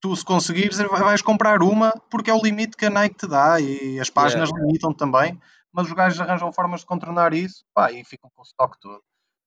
tu, 0.00 0.14
se 0.16 0.24
conseguires, 0.24 0.76
vais 0.78 1.22
comprar 1.22 1.62
uma 1.62 1.92
porque 2.10 2.30
é 2.30 2.34
o 2.34 2.42
limite 2.42 2.76
que 2.76 2.86
a 2.86 2.90
Nike 2.90 3.16
te 3.16 3.26
dá 3.26 3.60
e 3.60 4.00
as 4.00 4.10
páginas 4.10 4.48
Yeah. 4.48 4.66
limitam 4.66 4.92
também, 4.92 5.40
mas 5.72 5.86
os 5.86 5.92
gajos 5.92 6.20
arranjam 6.20 6.52
formas 6.52 6.80
de 6.80 6.86
contornar 6.86 7.32
isso 7.32 7.64
pá, 7.74 7.90
e 7.92 8.04
ficam 8.04 8.30
com 8.34 8.42
o 8.42 8.44
estoque 8.44 8.78
todo. 8.80 9.02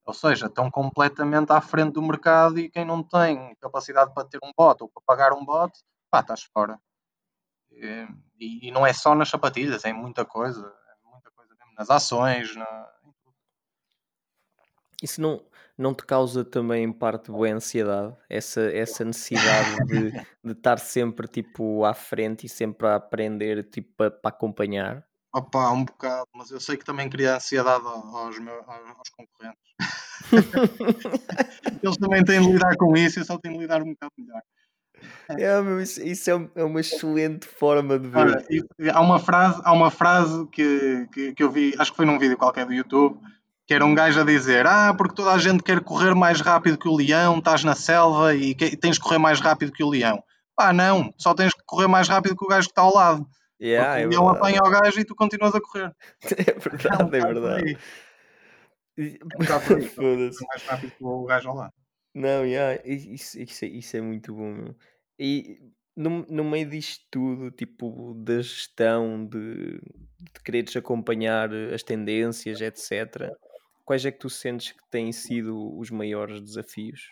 Ou 0.06 0.14
seja, 0.14 0.46
estão 0.46 0.70
completamente 0.70 1.52
à 1.52 1.60
frente 1.60 1.94
do 1.94 2.02
mercado 2.02 2.60
e 2.60 2.70
quem 2.70 2.86
não 2.86 3.02
tem 3.02 3.56
capacidade 3.60 4.14
para 4.14 4.28
ter 4.28 4.40
um 4.44 4.52
bot 4.56 4.84
ou 4.84 4.90
para 4.90 5.04
pagar 5.06 5.34
um 5.34 5.44
bot, 5.44 5.74
pá, 6.12 6.20
estás 6.20 6.44
fora. 6.44 6.80
E, 7.72 8.68
e 8.68 8.72
não 8.72 8.86
é 8.86 8.94
só 8.94 9.16
nas 9.16 9.30
sapatilhas, 9.30 9.84
é 9.84 9.92
muita 9.92 10.24
coisa. 10.24 10.62
É 10.62 11.10
muita 11.10 11.32
coisa 11.32 11.54
mesmo, 11.56 11.74
nas 11.78 11.90
ações, 11.90 12.56
na, 12.56 12.95
Isso 15.06 15.22
não, 15.22 15.39
não 15.78 15.93
te 15.93 16.03
causa 16.03 16.43
também 16.43 16.84
em 16.84 16.91
parte 16.91 17.30
boa 17.30 17.47
ansiedade? 17.47 18.16
Essa, 18.28 18.62
essa 18.72 19.06
necessidade 19.06 19.70
de, 19.86 20.12
de 20.43 20.51
estar 20.51 20.80
sempre 20.80 21.28
tipo 21.28 21.86
à 21.86 21.93
frente 21.93 22.47
e 22.47 22.49
sempre 22.49 22.88
a 22.88 22.95
aprender 22.95 23.64
tipo 23.70 23.93
para, 23.95 24.10
para 24.10 24.30
acompanhar? 24.36 25.06
Opa, 25.32 25.70
um 25.72 25.86
bocado, 25.86 26.28
mas 26.34 26.49
eu 26.49 26.60
sei 26.60 26.76
que 26.76 26.84
também 26.84 27.08
cria 27.08 27.36
ansiedade 27.36 27.86
ao- 27.86 28.18
aos, 28.18 28.39
meus, 28.39 28.68
aos 28.68 29.10
concorrentes. 29.10 29.62
Eles 31.84 31.97
também 31.97 32.24
têm 32.24 32.41
de 32.41 32.51
lidar 32.51 32.76
com 32.78 32.97
isso, 32.97 33.20
eu 33.20 33.26
só 33.26 33.38
tenho 33.38 33.53
de 33.53 33.60
lidar 33.62 33.84
um 33.84 33.91
bocado 33.91 34.12
melhor. 34.18 34.41
É, 35.38 35.62
meu, 35.62 35.80
isso, 35.82 36.32
é, 36.32 36.49
é 36.56 36.64
uma 36.64 36.80
excelente 36.80 37.47
forma 37.47 37.99
de 37.99 38.08
ver. 38.08 38.43
e- 38.49 38.89
há 38.89 39.01
uma 39.01 39.20
frase, 39.20 39.62
há 39.64 39.72
uma 39.72 39.91
frase 39.91 40.47
que, 40.47 41.08
que, 41.14 41.34
que 41.34 41.43
eu 41.43 41.51
vi, 41.51 41.76
acho 41.78 41.91
que 41.91 41.97
foi 41.97 42.06
num 42.06 42.18
vídeo 42.18 42.38
qualquer 42.38 42.66
do 42.66 42.74
YouTube, 42.74 43.20
que 43.68 43.74
era 43.74 43.86
um 43.86 43.95
gajo 43.95 44.20
a 44.22 44.24
dizer: 44.24 44.66
Ah, 44.68 44.93
porque 44.97 45.16
toda 45.16 45.32
a 45.34 45.38
gente 45.38 45.63
quer 45.63 45.80
correr 45.82 46.13
mais 46.16 46.41
rápido 46.41 46.78
que 46.78 46.88
o 46.88 46.95
leão, 46.95 47.39
estás 47.39 47.63
na 47.63 47.76
selva 47.76 48.36
e, 48.36 48.53
que- 48.55 48.66
e 48.66 48.78
tens 48.78 48.95
de 48.95 49.01
correr 49.01 49.18
mais 49.18 49.39
rápido 49.39 49.72
que 49.72 49.84
o 49.84 49.89
leão. 49.89 50.24
Pá, 50.55 50.72
não, 50.72 51.13
só 51.18 51.34
tens 51.34 51.53
que 51.53 51.61
correr 51.66 51.88
mais 51.88 52.07
rápido 52.07 52.36
que 52.38 52.45
o 52.45 52.47
gajo 52.47 52.68
que 52.68 52.72
está 52.72 52.82
ao 52.82 52.93
lado. 52.93 53.28
Yeah, 53.61 53.99
é 53.99 54.05
o 54.05 54.09
leão 54.09 54.26
verdade. 54.26 54.38
apanha 54.38 54.59
o 54.63 54.70
gajo 54.70 54.99
e 54.99 55.05
tu 55.05 55.16
continuas 55.16 55.53
a 55.55 55.61
correr. 55.61 55.91
É 56.38 56.51
É 56.51 57.03
um 57.03 57.09
verdade, 57.09 57.18
é 57.18 57.26
verdade. 57.26 57.78
É 58.97 59.18
um 59.24 59.28
por 59.30 59.38
aí. 59.38 59.47
Só 59.47 59.59
Foda-se. 59.95 60.45
mais 60.47 60.63
rápido 60.63 60.91
que 60.91 61.03
o 61.03 61.26
gajo 61.26 61.49
ao 61.49 61.55
lado. 61.55 61.74
Não, 62.13 62.45
yeah, 62.45 62.82
i- 62.86 63.13
isso, 63.16 63.39
isso, 63.39 63.66
é, 63.66 63.68
isso 63.68 63.97
é 63.97 64.01
muito 64.01 64.34
bom. 64.34 64.51
meu. 64.53 64.76
E 65.20 65.59
no, 65.95 66.26
no 66.30 66.43
meio 66.43 66.70
disto 66.70 67.03
tudo, 67.11 67.51
tipo, 67.51 68.13
da 68.18 68.41
gestão, 68.41 69.26
de, 69.26 69.80
de 69.80 70.41
quereres 70.43 70.76
acompanhar 70.76 71.49
as 71.74 71.84
tendências, 71.84 72.61
etc., 72.61 73.32
quais 73.86 74.04
é 74.04 74.12
que 74.12 74.20
tu 74.20 74.30
sentes 74.30 74.72
que 74.72 74.84
têm 74.90 75.12
sido 75.12 75.78
os 75.78 75.92
maiores 75.92 76.42
desafios? 76.42 77.12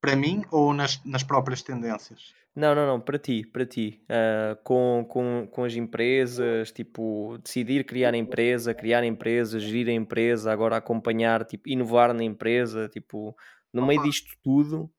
Para 0.00 0.16
mim 0.16 0.42
ou 0.50 0.74
nas, 0.74 1.02
nas 1.04 1.22
próprias 1.22 1.62
tendências? 1.62 2.34
Não, 2.54 2.74
não, 2.74 2.86
não, 2.86 3.00
para 3.00 3.18
ti, 3.18 3.46
para 3.46 3.64
ti, 3.64 4.02
ah, 4.08 4.58
com, 4.64 5.06
com, 5.08 5.46
com 5.50 5.64
as 5.64 5.74
empresas, 5.74 6.72
tipo, 6.72 7.38
decidir 7.38 7.84
criar 7.84 8.12
empresa, 8.14 8.74
criar 8.74 9.04
empresa, 9.04 9.60
gerir 9.60 9.88
a 9.88 9.92
empresa, 9.92 10.50
agora 10.50 10.76
acompanhar, 10.76 11.44
tipo, 11.44 11.68
inovar 11.68 12.12
na 12.12 12.24
empresa, 12.24 12.88
tipo, 12.88 13.36
no 13.72 13.86
meio 13.86 14.02
disto 14.02 14.36
tudo, 14.42 14.84
o 14.84 14.90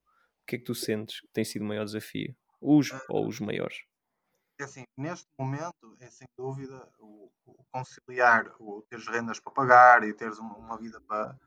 que 0.48 0.56
é 0.56 0.60
que 0.60 0.64
tu 0.64 0.74
sentes 0.74 1.20
que 1.20 1.28
tem 1.34 1.44
sido 1.44 1.64
o 1.64 1.68
maior 1.68 1.84
desafio? 1.84 2.34
Os 2.62 2.94
ah, 2.94 3.02
ou 3.10 3.28
os 3.28 3.39
maiores? 3.42 3.80
Assim, 4.64 4.84
neste 4.97 5.28
momento 5.38 5.95
é 5.99 6.09
sem 6.09 6.28
dúvida 6.38 6.88
o, 6.99 7.32
o 7.45 7.64
conciliar 7.72 8.51
o 8.59 8.82
teres 8.89 9.07
rendas 9.07 9.39
para 9.39 9.51
pagar 9.51 10.03
e 10.03 10.14
teres 10.14 10.38
uma, 10.39 10.55
uma 10.57 10.78
vida 10.78 10.99
para, 11.01 11.38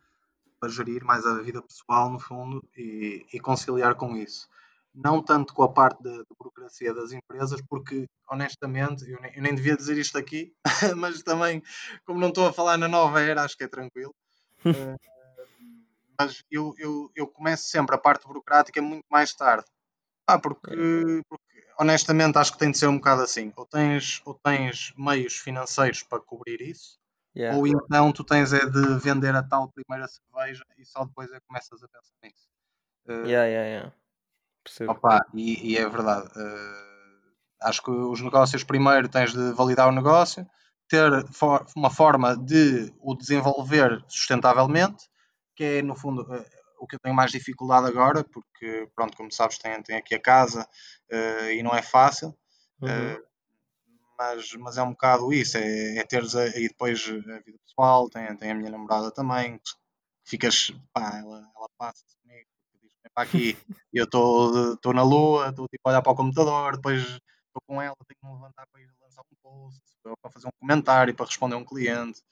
para 0.60 0.68
gerir 0.68 1.04
mais 1.04 1.26
a 1.26 1.40
vida 1.42 1.62
pessoal, 1.62 2.10
no 2.10 2.18
fundo, 2.18 2.62
e, 2.76 3.26
e 3.32 3.40
conciliar 3.40 3.94
com 3.94 4.16
isso. 4.16 4.48
Não 4.94 5.22
tanto 5.22 5.52
com 5.52 5.62
a 5.62 5.72
parte 5.72 6.02
da 6.02 6.22
burocracia 6.38 6.94
das 6.94 7.12
empresas, 7.12 7.60
porque, 7.68 8.06
honestamente, 8.30 9.10
eu 9.10 9.20
nem, 9.20 9.36
eu 9.36 9.42
nem 9.42 9.54
devia 9.54 9.76
dizer 9.76 9.98
isto 9.98 10.16
aqui, 10.16 10.54
mas 10.96 11.22
também, 11.22 11.62
como 12.04 12.20
não 12.20 12.28
estou 12.28 12.46
a 12.46 12.52
falar 12.52 12.78
na 12.78 12.88
nova 12.88 13.20
era, 13.20 13.42
acho 13.42 13.56
que 13.56 13.64
é 13.64 13.68
tranquilo. 13.68 14.14
uh, 14.64 14.96
mas 16.18 16.44
eu, 16.50 16.74
eu, 16.78 17.10
eu 17.14 17.26
começo 17.26 17.64
sempre 17.68 17.94
a 17.94 17.98
parte 17.98 18.26
burocrática 18.26 18.80
muito 18.80 19.04
mais 19.10 19.34
tarde. 19.34 19.66
Ah, 20.26 20.38
porque, 20.38 21.22
porque, 21.28 21.53
honestamente 21.78 22.38
acho 22.38 22.52
que 22.52 22.58
tem 22.58 22.70
de 22.70 22.78
ser 22.78 22.86
um 22.86 22.96
bocado 22.96 23.22
assim. 23.22 23.52
Ou 23.56 23.66
tens, 23.66 24.20
ou 24.24 24.34
tens 24.34 24.92
meios 24.96 25.34
financeiros 25.34 26.02
para 26.02 26.20
cobrir 26.20 26.60
isso, 26.60 26.98
yeah. 27.36 27.56
ou 27.56 27.66
então 27.66 28.12
tu 28.12 28.24
tens 28.24 28.52
é 28.52 28.64
de 28.66 28.98
vender 28.98 29.34
a 29.34 29.42
tal 29.42 29.70
primeira 29.70 30.08
cerveja 30.08 30.64
e 30.78 30.84
só 30.84 31.04
depois 31.04 31.30
é 31.32 31.40
que 31.40 31.46
começas 31.46 31.82
a 31.82 31.88
pensar 31.88 32.14
nisso. 32.22 32.48
Uh, 33.06 33.26
yeah, 33.26 33.46
yeah, 33.46 33.66
yeah. 33.66 33.92
Opa, 34.88 35.20
e, 35.34 35.72
e, 35.72 35.76
é 35.76 35.88
verdade. 35.88 36.26
Uh, 36.28 37.34
acho 37.62 37.82
que 37.82 37.90
os 37.90 38.20
negócios 38.20 38.64
primeiro 38.64 39.08
tens 39.08 39.32
de 39.32 39.52
validar 39.52 39.88
o 39.88 39.92
negócio, 39.92 40.46
ter 40.88 41.26
for, 41.32 41.66
uma 41.76 41.90
forma 41.90 42.36
de 42.36 42.92
o 43.00 43.14
desenvolver 43.14 44.02
sustentavelmente, 44.08 45.08
que 45.54 45.64
é 45.64 45.82
no 45.82 45.94
fundo 45.94 46.22
uh, 46.22 46.63
o 46.84 46.86
que 46.86 46.96
eu 46.96 47.00
tenho 47.00 47.14
mais 47.14 47.30
dificuldade 47.30 47.86
agora, 47.86 48.22
porque, 48.24 48.88
pronto, 48.94 49.16
como 49.16 49.32
sabes, 49.32 49.58
tenho, 49.58 49.82
tenho 49.82 49.98
aqui 49.98 50.14
a 50.14 50.20
casa 50.20 50.68
uh, 51.10 51.50
e 51.50 51.62
não 51.62 51.74
é 51.74 51.82
fácil. 51.82 52.36
Uhum. 52.80 53.14
Uh, 53.14 53.24
mas, 54.18 54.52
mas 54.54 54.78
é 54.78 54.82
um 54.82 54.90
bocado 54.90 55.32
isso, 55.32 55.58
é, 55.58 55.96
é 55.98 56.04
teres 56.04 56.36
a, 56.36 56.46
e 56.46 56.68
depois 56.68 57.02
a 57.08 57.40
vida 57.40 57.58
pessoal, 57.66 58.08
tem, 58.08 58.36
tem 58.36 58.52
a 58.52 58.54
minha 58.54 58.70
namorada 58.70 59.10
também, 59.10 59.58
que 59.58 59.70
ficas, 60.24 60.70
pá, 60.92 61.18
ela, 61.18 61.38
ela 61.56 61.68
passa 61.76 62.04
comigo, 62.22 62.46
diz 62.80 62.92
para 63.12 63.24
aqui, 63.24 63.56
eu 63.92 64.04
estou 64.04 64.94
na 64.94 65.02
lua, 65.02 65.48
estou 65.48 65.66
tipo 65.68 65.88
a 65.88 65.90
olhar 65.90 66.02
para 66.02 66.12
o 66.12 66.16
computador, 66.16 66.76
depois 66.76 67.02
estou 67.02 67.62
com 67.66 67.82
ela, 67.82 67.96
tenho 68.06 68.18
que 68.20 68.26
me 68.26 68.32
levantar 68.34 68.66
para 68.70 68.80
ir 68.80 68.88
lançar 69.02 69.22
um 69.22 69.36
post, 69.42 69.80
para 70.20 70.30
fazer 70.30 70.46
um 70.46 70.60
comentário, 70.60 71.14
para 71.14 71.26
responder 71.26 71.54
a 71.54 71.58
um 71.58 71.64
cliente. 71.64 72.22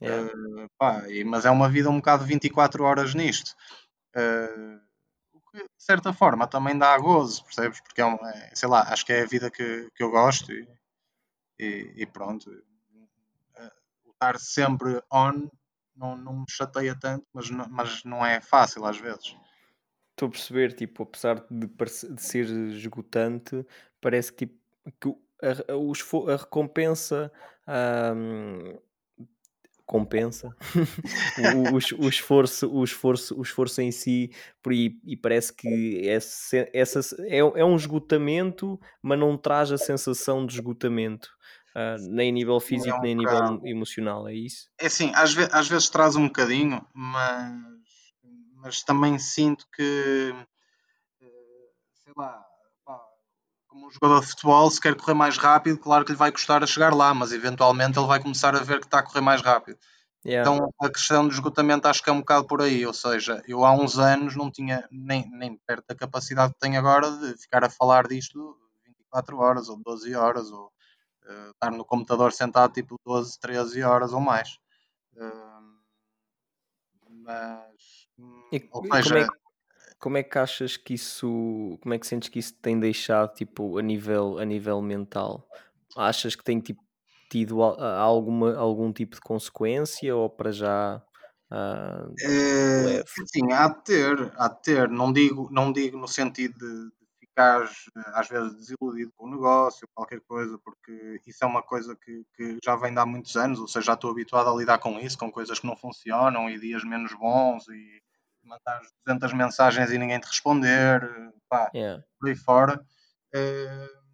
Yeah. 0.00 0.32
Uh, 0.32 0.68
pá, 0.78 1.08
e, 1.08 1.24
mas 1.24 1.44
é 1.44 1.50
uma 1.50 1.68
vida 1.68 1.88
um 1.88 1.96
bocado 1.96 2.24
24 2.24 2.84
horas 2.84 3.14
nisto. 3.14 3.54
Uh, 4.14 4.80
o 5.32 5.40
que 5.50 5.58
de 5.58 5.68
certa 5.76 6.12
forma 6.12 6.46
também 6.46 6.76
dá 6.78 6.96
gozo, 6.98 7.44
percebes? 7.44 7.80
Porque 7.80 8.00
é, 8.00 8.04
uma, 8.04 8.30
é, 8.30 8.50
sei 8.54 8.68
lá, 8.68 8.82
acho 8.92 9.04
que 9.04 9.12
é 9.12 9.22
a 9.22 9.26
vida 9.26 9.50
que, 9.50 9.90
que 9.94 10.02
eu 10.02 10.10
gosto 10.10 10.52
e, 10.52 10.68
e, 11.58 11.92
e 11.96 12.06
pronto. 12.06 12.50
Uh, 12.50 14.10
estar 14.10 14.38
sempre 14.38 15.02
on 15.12 15.48
não, 15.96 16.16
não 16.16 16.32
me 16.40 16.44
chateia 16.48 16.96
tanto, 16.98 17.26
mas 17.32 17.50
não, 17.50 17.68
mas 17.68 18.04
não 18.04 18.24
é 18.24 18.40
fácil 18.40 18.84
às 18.84 18.98
vezes. 18.98 19.36
Estou 20.10 20.28
a 20.28 20.30
perceber, 20.30 20.72
tipo, 20.74 21.02
apesar 21.02 21.44
de, 21.50 21.66
de 21.66 22.22
ser 22.22 22.46
esgotante, 22.46 23.66
parece 24.00 24.32
que, 24.32 24.46
tipo, 24.46 24.60
que 25.00 25.08
a, 25.42 25.50
a, 25.50 26.32
a 26.32 26.36
recompensa 26.36 27.32
um, 28.16 28.78
compensa 29.86 30.48
o, 31.54 31.74
o, 31.74 32.04
o, 32.06 32.08
esforço, 32.08 32.70
o, 32.70 32.82
esforço, 32.82 33.38
o 33.38 33.42
esforço 33.42 33.82
em 33.82 33.90
si 33.90 34.30
e, 34.70 34.98
e 35.04 35.16
parece 35.16 35.52
que 35.52 36.08
essa, 36.08 36.68
essa 36.72 37.00
é, 37.26 37.38
é 37.38 37.64
um 37.64 37.76
esgotamento, 37.76 38.80
mas 39.02 39.18
não 39.18 39.36
traz 39.36 39.70
a 39.70 39.78
sensação 39.78 40.46
de 40.46 40.54
esgotamento. 40.54 41.28
Uh, 41.76 41.98
nem 42.08 42.30
a 42.30 42.32
nível 42.32 42.60
físico, 42.60 43.00
nem 43.00 43.14
a 43.14 43.16
nível 43.16 43.60
emocional, 43.64 44.28
é 44.28 44.34
isso? 44.34 44.70
É 44.78 44.86
assim, 44.86 45.10
às, 45.12 45.34
ve 45.34 45.48
às 45.50 45.68
vezes 45.68 45.88
traz 45.88 46.14
um 46.14 46.26
bocadinho, 46.28 46.86
mas, 46.94 47.52
mas 48.62 48.82
também 48.84 49.18
sinto 49.18 49.66
que 49.74 50.32
eh, 51.20 51.26
sei 52.04 52.12
lá, 52.16 52.46
como 53.74 53.88
um 53.88 53.90
jogador 53.90 54.20
de 54.20 54.28
futebol, 54.28 54.70
se 54.70 54.80
quer 54.80 54.94
correr 54.94 55.14
mais 55.14 55.36
rápido, 55.36 55.76
claro 55.78 56.04
que 56.04 56.12
lhe 56.12 56.16
vai 56.16 56.30
custar 56.30 56.62
a 56.62 56.66
chegar 56.66 56.94
lá, 56.94 57.12
mas 57.12 57.32
eventualmente 57.32 57.98
ele 57.98 58.06
vai 58.06 58.22
começar 58.22 58.54
a 58.54 58.60
ver 58.60 58.78
que 58.78 58.86
está 58.86 59.00
a 59.00 59.02
correr 59.02 59.20
mais 59.20 59.42
rápido. 59.42 59.76
Yeah. 60.24 60.48
Então 60.48 60.72
a 60.80 60.88
questão 60.88 61.26
do 61.26 61.34
esgotamento 61.34 61.88
acho 61.88 62.02
que 62.02 62.08
é 62.08 62.12
um 62.12 62.20
bocado 62.20 62.46
por 62.46 62.62
aí, 62.62 62.86
ou 62.86 62.94
seja, 62.94 63.42
eu 63.48 63.64
há 63.64 63.72
uns 63.72 63.98
anos 63.98 64.36
não 64.36 64.48
tinha 64.48 64.88
nem, 64.92 65.28
nem 65.32 65.58
perto 65.66 65.84
da 65.88 65.94
capacidade 65.94 66.54
que 66.54 66.60
tenho 66.60 66.78
agora 66.78 67.10
de 67.10 67.36
ficar 67.36 67.64
a 67.64 67.68
falar 67.68 68.06
disto 68.06 68.56
24 68.86 69.38
horas 69.38 69.68
ou 69.68 69.76
12 69.76 70.14
horas 70.14 70.50
ou 70.52 70.66
uh, 71.26 71.50
estar 71.50 71.72
no 71.72 71.84
computador 71.84 72.32
sentado 72.32 72.72
tipo 72.72 72.96
12, 73.04 73.38
13 73.40 73.82
horas 73.82 74.12
ou 74.12 74.20
mais. 74.20 74.56
Uh, 75.14 75.74
mas, 77.08 78.08
e, 78.52 78.68
ou 78.70 78.82
seja, 78.82 79.08
como 79.08 79.18
é, 79.18 79.24
que, 79.24 79.43
como 80.04 80.18
é 80.18 80.22
que 80.22 80.38
achas 80.38 80.76
que 80.76 80.92
isso, 80.92 81.78
como 81.80 81.94
é 81.94 81.98
que 81.98 82.06
sentes 82.06 82.28
que 82.28 82.38
isso 82.38 82.52
tem 82.60 82.78
deixado, 82.78 83.32
tipo, 83.32 83.78
a 83.78 83.82
nível, 83.82 84.38
a 84.38 84.44
nível 84.44 84.82
mental? 84.82 85.48
Achas 85.96 86.36
que 86.36 86.44
tem, 86.44 86.60
tipo, 86.60 86.82
tido 87.30 87.62
alguma, 87.62 88.54
algum 88.54 88.92
tipo 88.92 89.14
de 89.14 89.22
consequência 89.22 90.14
ou 90.14 90.28
para 90.28 90.52
já 90.52 91.02
uh, 91.50 92.14
é, 92.20 93.02
sim, 93.24 93.50
há 93.50 93.68
de 93.68 93.82
ter, 93.82 94.32
há 94.36 94.48
de 94.48 94.60
ter. 94.60 94.90
Não 94.90 95.10
digo, 95.10 95.48
não 95.50 95.72
digo 95.72 95.96
no 95.96 96.06
sentido 96.06 96.52
de, 96.58 96.84
de 96.90 97.20
ficar 97.20 97.66
às 98.12 98.28
vezes 98.28 98.54
desiludido 98.56 99.10
com 99.16 99.26
o 99.26 99.30
negócio, 99.30 99.88
qualquer 99.94 100.20
coisa, 100.28 100.58
porque 100.62 101.18
isso 101.26 101.42
é 101.42 101.46
uma 101.46 101.62
coisa 101.62 101.96
que, 101.96 102.26
que 102.36 102.58
já 102.62 102.76
vem 102.76 102.92
de 102.92 102.98
há 102.98 103.06
muitos 103.06 103.34
anos, 103.36 103.58
ou 103.58 103.66
seja, 103.66 103.86
já 103.86 103.94
estou 103.94 104.10
habituado 104.10 104.50
a 104.50 104.54
lidar 104.54 104.76
com 104.76 105.00
isso, 105.00 105.16
com 105.16 105.32
coisas 105.32 105.58
que 105.58 105.66
não 105.66 105.74
funcionam 105.74 106.50
e 106.50 106.60
dias 106.60 106.84
menos 106.84 107.14
bons 107.14 107.66
e 107.68 108.02
mandar 108.46 108.80
200 109.06 109.32
mensagens 109.32 109.90
e 109.90 109.98
ninguém 109.98 110.20
te 110.20 110.26
responder, 110.26 111.00
pá, 111.48 111.70
yeah. 111.74 112.02
por 112.18 112.28
aí 112.28 112.36
fora. 112.36 112.84
Uh, 113.34 114.04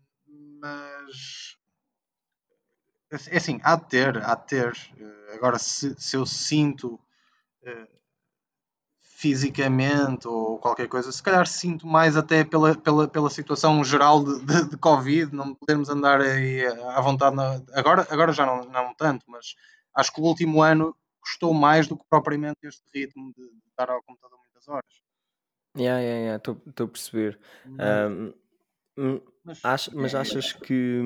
mas 0.61 1.57
é 3.11 3.37
assim, 3.37 3.61
há 3.62 3.76
de 3.76 3.87
ter, 3.87 4.24
há 4.24 4.35
de 4.35 4.47
ter. 4.47 4.72
Uh, 4.99 5.35
agora, 5.35 5.59
se, 5.59 5.95
se 5.99 6.16
eu 6.16 6.24
sinto 6.24 6.95
uh, 6.95 8.01
fisicamente 9.01 10.26
ou 10.28 10.59
qualquer 10.59 10.89
coisa, 10.89 11.11
se 11.11 11.22
calhar 11.22 11.47
sinto 11.47 11.87
mais 11.87 12.16
até 12.16 12.45
pela, 12.45 12.74
pela, 12.74 13.09
pela 13.09 13.28
situação 13.28 13.83
geral 13.85 14.24
de, 14.24 14.41
de, 14.45 14.70
de 14.70 14.76
Covid, 14.78 15.35
não 15.35 15.55
podermos 15.55 15.91
andar 15.91 16.20
aí 16.20 16.64
à 16.66 17.01
vontade. 17.01 17.37
Na, 17.37 17.61
agora, 17.74 18.07
agora 18.11 18.33
já 18.33 18.47
não, 18.47 18.62
não 18.64 18.95
tanto, 18.95 19.26
mas 19.28 19.55
acho 19.95 20.12
que 20.12 20.20
o 20.20 20.24
último 20.24 20.62
ano 20.62 20.97
custou 21.21 21.53
mais 21.53 21.87
do 21.87 21.97
que 21.97 22.05
propriamente 22.09 22.59
este 22.64 22.83
ritmo 22.95 23.33
de, 23.37 23.43
estar 23.68 23.91
ao 23.91 24.03
computador 24.03 24.39
muitas 24.39 24.68
horas. 24.68 25.03
Yeah, 25.77 26.01
yeah, 26.01 26.21
yeah, 26.21 26.37
estou 26.37 26.87
a 26.87 26.89
perceber. 26.89 27.39
Mas, 27.64 28.35
um, 28.99 29.21
mas, 29.45 29.61
ach, 29.64 29.89
mas 29.95 30.14
é, 30.14 30.18
achas 30.18 30.53
que. 30.53 31.01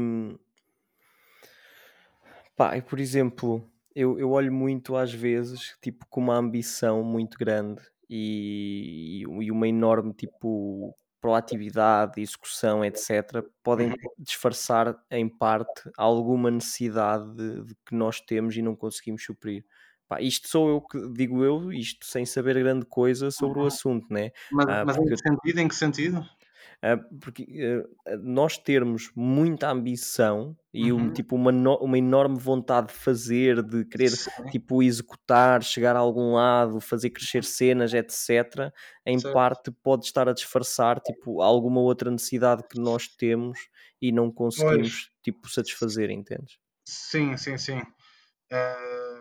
Pá, 2.56 2.80
por 2.82 3.00
exemplo, 3.00 3.70
eu, 3.94 4.18
eu 4.18 4.30
olho 4.30 4.52
muito 4.52 4.96
às 4.96 5.12
vezes 5.12 5.76
tipo 5.82 6.06
com 6.08 6.20
uma 6.20 6.36
ambição 6.36 7.02
muito 7.02 7.38
grande 7.38 7.82
e, 8.08 9.22
e 9.22 9.50
uma 9.50 9.68
enorme 9.68 10.12
tipo 10.12 10.96
proatividade, 11.20 12.20
execução, 12.20 12.84
etc., 12.84 13.42
podem 13.62 13.88
uhum. 13.88 13.96
disfarçar 14.18 14.94
em 15.10 15.26
parte 15.26 15.90
alguma 15.96 16.50
necessidade 16.50 17.34
de, 17.34 17.64
de 17.64 17.74
que 17.86 17.94
nós 17.94 18.20
temos 18.20 18.54
e 18.56 18.60
não 18.60 18.76
conseguimos 18.76 19.24
suprir. 19.24 19.64
Pá, 20.08 20.20
isto 20.20 20.48
sou 20.48 20.68
eu 20.68 20.80
que 20.80 20.98
digo 21.12 21.42
eu, 21.42 21.72
isto 21.72 22.04
sem 22.06 22.26
saber 22.26 22.58
grande 22.58 22.84
coisa 22.84 23.30
sobre 23.30 23.60
o 23.60 23.66
assunto, 23.66 24.06
né? 24.12 24.30
Mas, 24.52 24.68
ah, 24.68 24.84
mas 24.84 24.96
em 24.96 25.04
que 25.04 25.16
sentido? 25.16 25.58
Em 25.60 25.68
que 25.68 25.74
sentido? 25.74 26.28
Ah, 26.82 26.98
porque 27.18 27.44
uh, 27.44 28.18
nós 28.22 28.58
termos 28.58 29.10
muita 29.16 29.70
ambição 29.70 30.54
e 30.72 30.92
um, 30.92 31.04
uhum. 31.04 31.12
tipo 31.14 31.34
uma, 31.34 31.50
no, 31.50 31.76
uma 31.76 31.96
enorme 31.96 32.38
vontade 32.38 32.88
de 32.88 32.92
fazer, 32.92 33.62
de 33.62 33.86
querer 33.86 34.10
Sim. 34.10 34.30
tipo 34.50 34.82
executar, 34.82 35.62
chegar 35.62 35.96
a 35.96 36.00
algum 36.00 36.34
lado, 36.34 36.80
fazer 36.80 37.08
crescer 37.08 37.42
cenas, 37.42 37.94
etc. 37.94 38.70
Em 39.06 39.18
certo. 39.18 39.32
parte 39.32 39.70
pode 39.82 40.04
estar 40.04 40.28
a 40.28 40.34
disfarçar 40.34 41.00
tipo 41.00 41.40
alguma 41.40 41.80
outra 41.80 42.10
necessidade 42.10 42.62
que 42.68 42.78
nós 42.78 43.08
temos 43.08 43.58
e 44.02 44.12
não 44.12 44.30
conseguimos 44.30 45.04
pois. 45.04 45.10
tipo 45.22 45.48
satisfazer, 45.48 46.10
entendes? 46.10 46.58
Sim, 46.86 47.38
sim, 47.38 47.56
sim. 47.56 47.78
Uh 48.52 49.13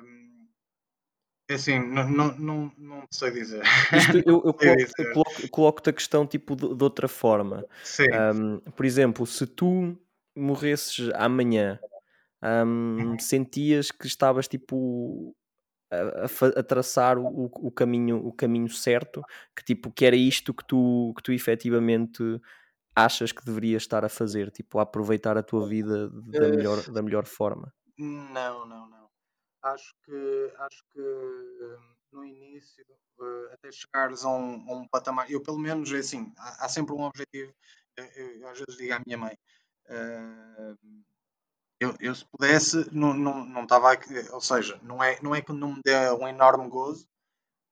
assim, 1.50 1.80
não, 1.80 2.10
não, 2.10 2.38
não, 2.38 2.72
não 2.78 3.08
sei 3.12 3.32
dizer. 3.32 3.64
Isto 3.96 4.18
eu, 4.26 4.41
eu 4.46 4.54
coloco-te 4.54 5.14
coloco, 5.14 5.50
coloco 5.50 5.89
a 5.89 5.94
questão 5.94 6.26
tipo 6.26 6.56
de, 6.56 6.76
de 6.76 6.84
outra 6.84 7.08
forma. 7.08 7.66
Sim. 7.84 8.08
Um, 8.36 8.60
por 8.72 8.86
exemplo, 8.86 9.26
se 9.26 9.46
tu 9.46 9.98
morresses 10.36 11.10
amanhã, 11.16 11.80
um, 12.66 13.18
sentias 13.20 13.91
que 13.91 14.08
estavas 14.08 14.48
tipo 14.48 15.36
a, 15.91 16.26
a, 16.26 16.60
a 16.60 16.64
traçar 16.64 17.18
o, 17.18 17.46
o, 17.46 17.72
caminho, 17.72 18.26
o 18.26 18.32
caminho 18.32 18.70
certo, 18.70 19.22
que 19.56 19.64
tipo 19.64 19.91
que 19.91 20.06
era 20.06 20.16
isto 20.16 20.54
que 20.54 20.66
tu, 20.66 21.14
que 21.16 21.24
tu 21.24 21.32
efetivamente 21.32 22.24
achas 22.96 23.32
que 23.32 23.46
deverias 23.46 23.84
estar 23.84 24.06
a 24.06 24.10
fazer, 24.10 24.52
tipo 24.52 24.80
a 24.80 24.84
aproveitar 24.84 25.38
a 25.38 25.44
tua 25.44 25.68
vida 25.68 26.10
da 26.10 26.50
melhor, 26.50 26.91
da 26.91 27.02
melhor 27.02 27.26
forma? 27.26 27.74
Não, 27.98 28.66
não, 28.66 28.89
não 28.89 29.03
acho 29.64 29.95
que, 30.05 30.53
acho 30.59 30.84
que 30.91 30.99
no 32.11 32.24
início, 32.24 32.86
uh, 33.20 33.53
até 33.53 33.72
chegares 33.72 34.24
a 34.24 34.30
um, 34.30 34.70
a 34.70 34.76
um, 34.76 34.88
patamar. 34.88 35.30
Eu, 35.30 35.41
pelo 35.41 35.57
menos, 35.57 35.91
é 35.91 35.97
assim, 35.97 36.32
há, 36.38 36.66
há 36.66 36.70
sempre 36.70 36.93
um 36.93 37.01
objetivo. 37.01 37.53
Eu, 37.97 38.05
eu, 38.05 38.47
às 38.47 38.59
vezes 38.59 38.78
digo 38.78 38.93
à 38.93 39.01
minha 39.05 39.18
mãe. 39.18 39.38
Uh, 39.88 40.78
eu, 41.80 41.95
eu, 41.99 42.16
se 42.16 42.26
pudesse, 42.26 42.88
não, 42.93 43.14
não, 43.14 43.45
não 43.45 43.64
estava 43.64 43.91
aqui, 43.91 44.14
ou 44.32 44.39
seja, 44.39 44.80
não 44.84 45.03
é, 45.03 45.20
não 45.22 45.36
é 45.36 45.41
que 45.41 45.51
não 45.51 45.74
me 45.74 45.82
dê 45.84 46.09
um 46.11 46.28
enorme 46.28 46.70
gozo, 46.70 47.05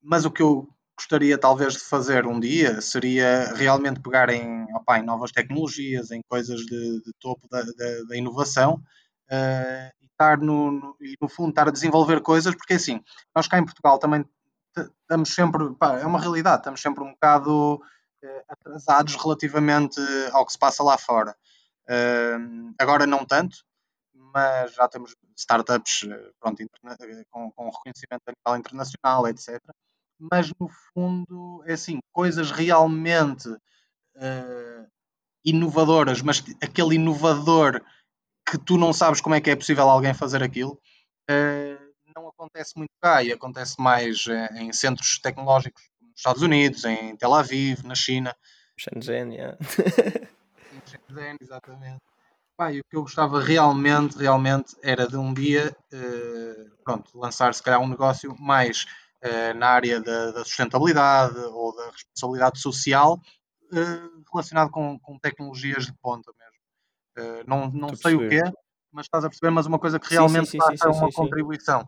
mas 0.02 0.26
o 0.26 0.32
que 0.32 0.42
eu 0.42 0.68
gostaria 0.98 1.38
talvez 1.38 1.74
de 1.74 1.80
fazer 1.80 2.28
um 2.28 2.40
dia 2.40 2.82
seria 2.82 3.54
realmente 3.54 4.02
pegar 4.02 4.30
em, 4.30 4.66
opa, 4.76 5.00
em 5.00 5.04
novas 5.04 5.32
tecnologias, 5.32 6.12
em 6.12 6.22
coisas 6.28 6.62
de, 6.62 7.02
de 7.02 7.14
topo 7.20 7.48
da, 7.50 7.62
da, 7.62 8.04
da 8.10 8.18
inovação 8.18 8.84
uh, 9.32 10.01
estar 10.22 10.38
no, 10.40 10.72
no, 10.72 10.96
e 11.02 11.16
no 11.20 11.28
fundo 11.28 11.50
estar 11.50 11.68
a 11.68 11.72
desenvolver 11.72 12.22
coisas, 12.22 12.54
porque 12.56 12.76
assim, 12.76 13.02
nós 13.36 13.48
cá 13.48 13.58
em 13.58 13.66
Portugal 13.66 13.98
também 13.98 14.24
estamos 15.02 15.34
sempre, 15.34 15.74
pá, 15.76 16.00
é 16.00 16.06
uma 16.06 16.20
realidade, 16.20 16.60
estamos 16.60 16.82
sempre 16.82 17.04
um 17.04 17.12
bocado 17.12 17.76
uh, 17.76 18.44
atrasados 18.48 19.16
relativamente 19.16 20.00
ao 20.32 20.46
que 20.46 20.52
se 20.54 20.60
passa 20.60 20.84
lá 20.84 20.98
fora. 20.98 21.36
Uh, 21.90 22.74
agora 22.80 23.06
não 23.06 23.26
tanto, 23.26 23.58
mas 24.34 24.74
já 24.74 24.88
temos 24.88 25.16
startups 25.36 26.04
eh, 26.04 26.32
pronto, 26.40 26.62
eh, 26.62 27.24
com, 27.30 27.52
com 27.52 27.70
reconhecimento 27.70 28.22
a 28.28 28.32
nível 28.32 28.60
internacional, 28.60 29.28
etc. 29.28 29.60
Mas 30.20 30.52
no 30.60 30.70
fundo, 30.94 31.64
é 31.66 31.74
assim, 31.74 32.00
coisas 32.14 32.52
realmente 32.52 33.50
uh, 33.50 34.88
inovadoras, 35.44 36.22
mas 36.22 36.44
aquele 36.62 36.96
inovador 36.96 37.82
que 38.50 38.58
tu 38.58 38.78
não 38.78 38.94
sabes 38.94 39.22
como 39.22 39.36
é 39.36 39.42
que 39.42 39.50
é 39.50 39.56
possível 39.56 39.90
alguém 39.90 40.14
fazer 40.14 40.44
aquilo, 40.44 40.80
uh, 41.30 41.92
não 42.16 42.28
acontece 42.28 42.74
muito 42.78 42.92
cá 43.02 43.24
e 43.24 43.32
acontece 43.32 43.80
mais 43.80 44.26
em 44.54 44.72
centros 44.74 45.20
tecnológicos 45.20 45.84
nos 46.02 46.14
Estados 46.18 46.42
Unidos, 46.42 46.84
em 46.84 47.16
Tel 47.16 47.34
Aviv, 47.34 47.84
na 47.84 47.96
China. 47.96 48.36
Shenzhen, 48.78 49.34
yeah. 49.34 49.58
Shenzhen, 50.86 51.38
exatamente. 51.40 52.02
Pá, 52.58 52.72
e 52.74 52.82
o 52.82 52.84
que 52.90 52.98
eu 52.98 53.04
gostava 53.04 53.42
realmente, 53.42 54.18
realmente 54.18 54.76
era 54.84 55.08
de 55.08 55.16
um 55.16 55.34
dia 55.34 55.76
uh, 55.94 56.84
pronto, 56.84 57.18
lançar 57.18 57.54
se 57.54 57.64
calhar 57.64 57.80
um 57.80 57.88
negócio 57.88 58.36
mais 58.40 58.86
na 59.56 59.68
área 59.68 60.02
da, 60.02 60.32
da, 60.32 60.44
sustentabilidade 60.44 61.38
ou 61.38 61.76
da 61.76 61.92
responsabilidade 61.92 62.60
social 62.60 63.22
relacionado 64.34 64.72
com, 64.72 65.00
com, 65.00 65.18
tecnologias 65.20 65.86
de 65.86 65.94
ponta 65.94 66.32
mesmo. 67.16 67.44
não 67.48 67.70
não 67.72 67.96
sei 67.96 68.16
o 68.16 68.30
quê, 68.30 68.42
mas 68.92 69.06
estás 69.06 69.24
a 69.24 69.30
perceber, 69.30 69.52
mas 69.52 69.66
uma 69.66 69.80
coisa 69.80 70.00
que 70.00 70.10
realmente 70.10 70.50
sim, 70.50 70.60
sim, 70.60 70.72
sim, 70.72 70.78
faça 70.78 70.90
uma 70.90 71.12
contribuição. 71.12 71.88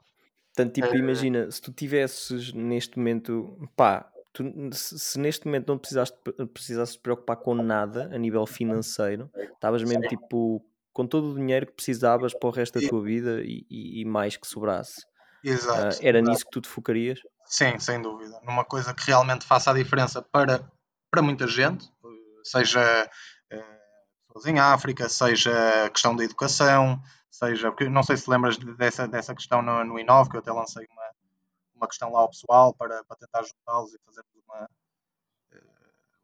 Portanto, 0.56 0.74
tipo, 0.74 0.96
imagina, 0.96 1.50
se 1.50 1.62
tu 1.62 1.72
tivesses 1.72 2.54
neste 2.54 2.98
momento, 2.98 3.58
pá, 3.76 4.08
tu, 4.32 4.44
se, 4.72 5.20
neste 5.20 5.46
momento 5.46 5.68
não 5.68 5.78
precisaste, 5.78 6.16
precisasses 6.54 6.96
te 6.96 7.02
preocupar 7.02 7.38
com 7.38 7.56
nada 7.56 8.10
a 8.14 8.18
nível 8.18 8.46
financeiro, 8.46 9.32
estavas 9.36 9.84
mesmo 9.84 10.04
tipo 10.08 10.64
com 10.94 11.08
todo 11.08 11.32
o 11.32 11.36
dinheiro 11.36 11.66
que 11.66 11.74
precisavas 11.74 12.34
para 12.36 12.48
o 12.48 12.52
resto 12.52 12.80
da 12.80 12.88
tua 12.88 13.02
vida 13.02 13.42
e, 13.44 13.66
e, 13.70 14.02
e 14.02 14.06
mais 14.06 14.38
que 14.38 14.48
sobrasse. 14.48 15.02
Exato. 15.44 15.98
Uh, 15.98 16.00
era 16.08 16.20
exato. 16.20 16.32
nisso 16.32 16.46
que 16.46 16.52
tu 16.52 16.62
te 16.62 16.70
focarias? 16.70 17.20
Sim, 17.46 17.78
sem 17.80 18.00
dúvida. 18.00 18.40
Numa 18.44 18.64
coisa 18.64 18.94
que 18.94 19.06
realmente 19.08 19.46
faça 19.46 19.72
a 19.72 19.74
diferença 19.74 20.22
para, 20.22 20.64
para 21.12 21.22
muita 21.22 21.48
gente, 21.48 21.90
seja 22.44 22.80
uh, 22.80 23.10
pessoas 24.34 24.46
em 24.48 24.60
África, 24.60 25.08
seja 25.08 25.86
a 25.86 25.90
questão 25.90 26.16
da 26.16 26.24
educação, 26.24 27.02
seja. 27.30 27.72
Porque 27.72 27.88
não 27.88 28.04
sei 28.04 28.18
se 28.18 28.30
lembras 28.30 28.58
dessa, 28.58 29.08
dessa 29.08 29.36
questão 29.36 29.62
no, 29.62 29.84
no 29.84 30.00
Inove, 30.00 30.30
que 30.30 30.36
eu 30.36 30.40
até 30.40 30.52
lancei 30.52 30.88
uma, 30.92 31.12
uma 31.76 31.88
questão 31.88 32.12
lá 32.12 32.22
ao 32.22 32.30
pessoal 32.30 32.74
para, 32.74 33.04
para 33.04 33.18
tentar 33.18 33.44
juntá-los 33.44 33.94
e 33.94 34.00
fazer 34.06 34.24
uma, 34.48 34.70
eh, 35.52 35.64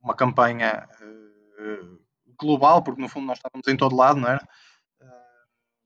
uma 0.02 0.16
campanha 0.16 0.90
uh, 1.02 2.00
global, 2.40 2.82
porque 2.82 3.02
no 3.02 3.10
fundo 3.10 3.28
nós 3.28 3.38
estávamos 3.38 3.68
em 3.68 3.78
todo 3.78 3.96
lado, 3.96 4.20
não? 4.20 4.36
Uh, 4.36 5.12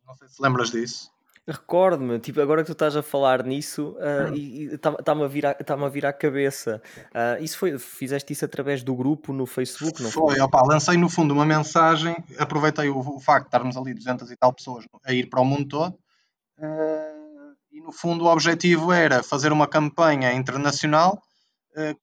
não 0.06 0.16
sei 0.16 0.28
se 0.30 0.42
lembras 0.42 0.72
disso. 0.72 1.13
Recordo-me, 1.46 2.20
tipo, 2.20 2.40
agora 2.40 2.62
que 2.62 2.68
tu 2.68 2.72
estás 2.72 2.96
a 2.96 3.04
falar 3.04 3.44
nisso, 3.44 3.98
uh, 3.98 4.34
e 4.34 4.76
está-me 4.76 5.24
a, 5.26 5.28
vir 5.28 5.46
a, 5.46 5.54
tá 5.54 5.74
a 5.74 5.90
vir 5.90 6.06
à 6.06 6.14
cabeça. 6.14 6.82
Uh, 7.08 7.44
isso 7.44 7.58
foi, 7.58 7.78
fizeste 7.78 8.32
isso 8.32 8.46
através 8.46 8.82
do 8.82 8.96
grupo 8.96 9.34
no 9.34 9.46
Facebook, 9.46 10.02
não 10.02 10.10
foi? 10.10 10.36
Foi, 10.36 10.42
opa, 10.42 10.62
lancei 10.66 10.96
no 10.96 11.10
fundo 11.10 11.34
uma 11.34 11.46
mensagem, 11.46 12.16
aproveitei 12.40 12.88
o, 12.88 12.98
o, 12.98 13.20
facto 13.20 13.44
de 13.44 13.48
estarmos 13.50 13.76
ali 13.76 13.94
200 13.94 14.32
e 14.32 14.38
tal 14.38 14.54
pessoas 14.54 14.86
a 15.06 15.12
ir 15.12 15.30
para 15.30 15.42
o 15.42 15.46
mundo 15.46 15.68
todo, 15.68 15.94
uh, 16.60 17.56
e 17.74 17.82
no 17.82 17.92
fundo 17.92 18.24
o 18.24 18.32
objetivo 18.32 18.94
era 18.94 19.22
fazer 19.22 19.52
uma 19.52 19.68
campanha 19.68 20.32
internacional 20.32 21.22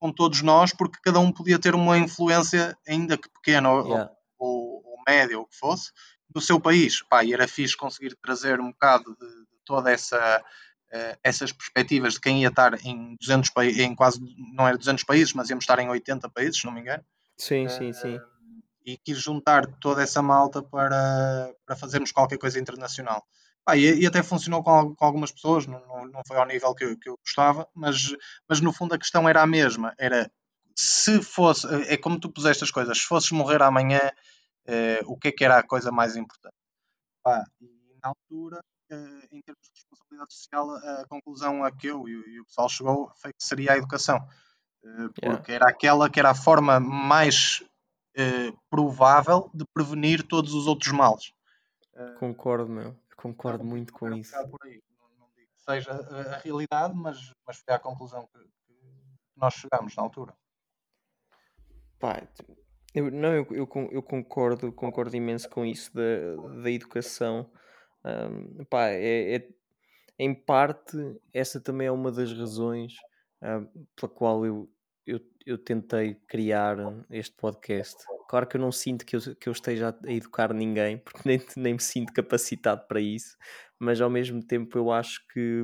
com 0.01 0.11
todos 0.11 0.41
nós, 0.41 0.73
porque 0.73 0.99
cada 1.01 1.17
um 1.21 1.31
podia 1.31 1.57
ter 1.57 1.73
uma 1.73 1.97
influência, 1.97 2.77
ainda 2.85 3.17
que 3.17 3.29
pequena 3.29 3.69
yeah. 3.69 4.11
ou, 4.37 4.83
ou 4.85 4.97
média, 5.07 5.37
ou 5.37 5.45
o 5.45 5.47
que 5.47 5.55
fosse, 5.55 5.91
do 6.33 6.41
seu 6.41 6.59
país. 6.59 7.01
Pá, 7.03 7.23
e 7.23 7.33
era 7.33 7.47
fixe 7.47 7.75
conseguir 7.75 8.15
trazer 8.21 8.59
um 8.59 8.71
bocado 8.71 9.15
de, 9.19 9.27
de 9.27 9.57
toda 9.65 9.91
essa 9.91 10.43
uh, 10.91 11.17
essas 11.23 11.51
perspectivas 11.51 12.13
de 12.13 12.21
quem 12.21 12.41
ia 12.41 12.49
estar 12.49 12.73
em 12.85 13.15
200 13.19 13.49
países, 13.51 13.79
em 13.79 13.95
quase, 13.95 14.19
não 14.53 14.67
era 14.67 14.77
200 14.77 15.03
países, 15.03 15.33
mas 15.33 15.49
íamos 15.49 15.63
estar 15.63 15.79
em 15.79 15.89
80 15.89 16.29
países, 16.29 16.59
se 16.59 16.65
não 16.65 16.73
me 16.73 16.81
engano. 16.81 17.03
Sim, 17.37 17.65
uh, 17.65 17.69
sim, 17.69 17.93
sim. 17.93 18.19
E 18.85 18.97
quis 18.97 19.19
juntar 19.19 19.65
toda 19.79 20.01
essa 20.01 20.21
malta 20.21 20.61
para, 20.61 21.53
para 21.65 21.75
fazermos 21.75 22.11
qualquer 22.11 22.37
coisa 22.37 22.59
internacional. 22.59 23.25
Pá, 23.63 23.77
e, 23.77 24.01
e, 24.01 24.07
até 24.07 24.23
funcionou 24.23 24.63
com, 24.63 24.95
com 24.95 25.05
algumas 25.05 25.31
pessoas, 25.31 25.67
não, 25.67 25.79
não, 25.87 26.07
não, 26.07 26.21
foi 26.27 26.37
ao 26.37 26.47
nível 26.47 26.73
que 26.73 26.83
eu, 26.83 26.97
que 26.97 27.09
eu 27.09 27.19
gostava, 27.23 27.67
mas, 27.75 28.15
mas 28.49 28.59
no 28.59 28.73
fundo 28.73 28.95
a 28.95 28.97
questão 28.97 29.29
era 29.29 29.41
a 29.41 29.47
mesma, 29.47 29.93
era 29.99 30.31
se 30.75 31.21
fosse, 31.21 31.67
é 31.87 31.95
como 31.95 32.19
tu 32.19 32.31
puseste 32.31 32.63
as 32.63 32.71
coisas, 32.71 32.97
se 32.97 33.05
fosses 33.05 33.29
morrer 33.31 33.61
amanhã, 33.61 33.99
uh, 34.67 35.11
o 35.11 35.17
que 35.17 35.29
é 35.29 35.31
que 35.31 35.43
era 35.43 35.57
a 35.57 35.63
coisa 35.63 35.91
mais 35.91 36.15
importante. 36.15 36.55
Pá, 37.23 37.43
e 37.59 37.97
na 38.03 38.09
altura, 38.09 38.59
uh, 38.91 39.27
em 39.31 39.41
termos 39.41 39.63
de 39.63 39.71
responsabilidade 39.75 40.33
social, 40.33 40.71
a, 40.71 41.05
conclusão 41.07 41.63
a 41.63 41.71
que 41.71 41.87
eu 41.87 42.07
e, 42.07 42.11
e, 42.11 42.39
o 42.41 42.45
pessoal 42.45 42.69
chegou 42.69 43.11
foi 43.15 43.31
que 43.33 43.43
seria 43.43 43.73
a 43.73 43.77
educação. 43.77 44.17
Uh, 44.83 45.09
porque 45.13 45.25
yeah. 45.25 45.53
era 45.53 45.69
aquela 45.69 46.09
que 46.09 46.19
era 46.19 46.31
a 46.31 46.35
forma 46.35 46.79
mais 46.79 47.63
provável 48.69 49.49
de 49.53 49.63
prevenir 49.73 50.27
todos 50.27 50.53
os 50.53 50.67
outros 50.67 50.91
males. 50.91 51.33
concordo, 52.19 52.69
meu. 52.69 52.93
Concordo 53.15 53.63
muito 53.63 53.93
com 53.93 54.13
isso. 54.13 54.35
Não, 54.35 54.43
não, 54.43 55.29
digo 55.33 55.49
que 55.55 55.61
seja 55.63 55.93
a, 55.93 56.35
a 56.35 56.37
realidade, 56.39 56.93
mas, 56.93 57.31
mas 57.47 57.59
foi 57.59 57.73
a 57.73 57.79
conclusão 57.79 58.27
que, 58.27 58.39
que 58.39 58.75
nós 59.37 59.53
chegamos 59.53 59.95
na 59.95 60.03
altura. 60.03 60.35
Pá, 61.99 62.21
eu, 62.93 63.09
não, 63.09 63.33
eu, 63.33 63.47
eu, 63.51 63.69
eu 63.91 64.03
concordo, 64.03 64.71
concordo 64.71 65.15
imenso 65.15 65.49
com 65.49 65.65
isso 65.65 65.91
da, 65.93 66.61
da 66.61 66.71
educação. 66.71 67.49
Um, 68.03 68.65
pá, 68.65 68.87
é, 68.89 69.35
é, 69.35 69.49
em 70.19 70.33
parte, 70.33 70.97
essa 71.33 71.59
também 71.59 71.87
é 71.87 71.91
uma 71.91 72.11
das 72.11 72.33
razões 72.33 72.93
um, 73.41 73.85
pela 73.95 74.11
qual 74.11 74.45
eu, 74.45 74.69
eu, 75.05 75.19
eu 75.45 75.57
tentei 75.57 76.15
criar 76.27 76.77
este 77.09 77.35
podcast. 77.35 77.95
Claro 78.27 78.47
que 78.47 78.57
eu 78.57 78.61
não 78.61 78.71
sinto 78.71 79.05
que 79.05 79.15
eu, 79.15 79.21
que 79.35 79.49
eu 79.49 79.53
esteja 79.53 79.97
a 80.05 80.11
educar 80.11 80.53
ninguém, 80.53 80.97
porque 81.03 81.21
nem, 81.25 81.41
nem 81.55 81.73
me 81.73 81.81
sinto 81.81 82.13
capacitado 82.13 82.85
para 82.87 82.99
isso, 82.99 83.37
mas 83.79 84.01
ao 84.01 84.09
mesmo 84.09 84.45
tempo 84.45 84.77
eu 84.77 84.91
acho 84.91 85.25
que, 85.33 85.63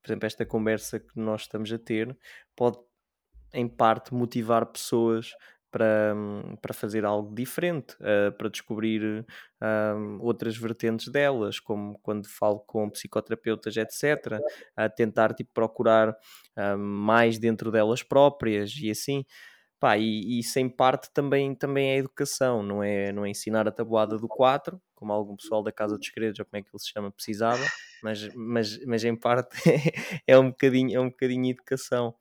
por 0.00 0.08
exemplo, 0.08 0.26
esta 0.26 0.46
conversa 0.46 1.00
que 1.00 1.18
nós 1.18 1.42
estamos 1.42 1.72
a 1.72 1.78
ter 1.78 2.16
pode, 2.54 2.78
em 3.52 3.68
parte, 3.68 4.14
motivar 4.14 4.64
pessoas 4.66 5.32
para, 5.76 6.14
para 6.62 6.72
fazer 6.72 7.04
algo 7.04 7.34
diferente, 7.34 7.94
uh, 7.96 8.32
para 8.38 8.48
descobrir 8.48 9.26
uh, 9.60 10.18
outras 10.20 10.56
vertentes 10.56 11.08
delas, 11.08 11.60
como 11.60 11.98
quando 12.02 12.26
falo 12.26 12.60
com 12.60 12.88
psicoterapeutas, 12.88 13.76
etc., 13.76 14.40
a 14.74 14.88
tentar 14.88 15.34
tipo, 15.34 15.50
procurar 15.52 16.10
uh, 16.10 16.78
mais 16.78 17.38
dentro 17.38 17.70
delas 17.70 18.02
próprias 18.02 18.74
e 18.78 18.90
assim. 18.90 19.22
Pá, 19.78 19.98
e, 19.98 20.38
e 20.40 20.42
sem 20.42 20.70
parte 20.70 21.10
também, 21.12 21.54
também 21.54 21.90
é 21.90 21.96
educação, 21.98 22.62
não 22.62 22.82
é, 22.82 23.12
não 23.12 23.26
é 23.26 23.28
ensinar 23.28 23.68
a 23.68 23.70
tabuada 23.70 24.16
do 24.16 24.26
4, 24.26 24.80
como 24.96 25.12
algum 25.12 25.36
pessoal 25.36 25.62
da 25.62 25.70
Casa 25.70 25.96
dos 25.96 26.06
Segredos, 26.06 26.40
ou 26.40 26.44
como 26.44 26.58
é 26.58 26.62
que 26.62 26.70
ele 26.72 26.78
se 26.78 26.90
chama, 26.90 27.10
precisava, 27.12 27.64
mas, 28.02 28.34
mas, 28.34 28.84
mas 28.84 29.04
em 29.04 29.14
parte 29.14 29.56
é 30.26 30.36
um 30.38 30.50
bocadinho, 30.50 30.96
é 30.96 31.00
um 31.00 31.10
bocadinho 31.10 31.50
educação. 31.50 32.14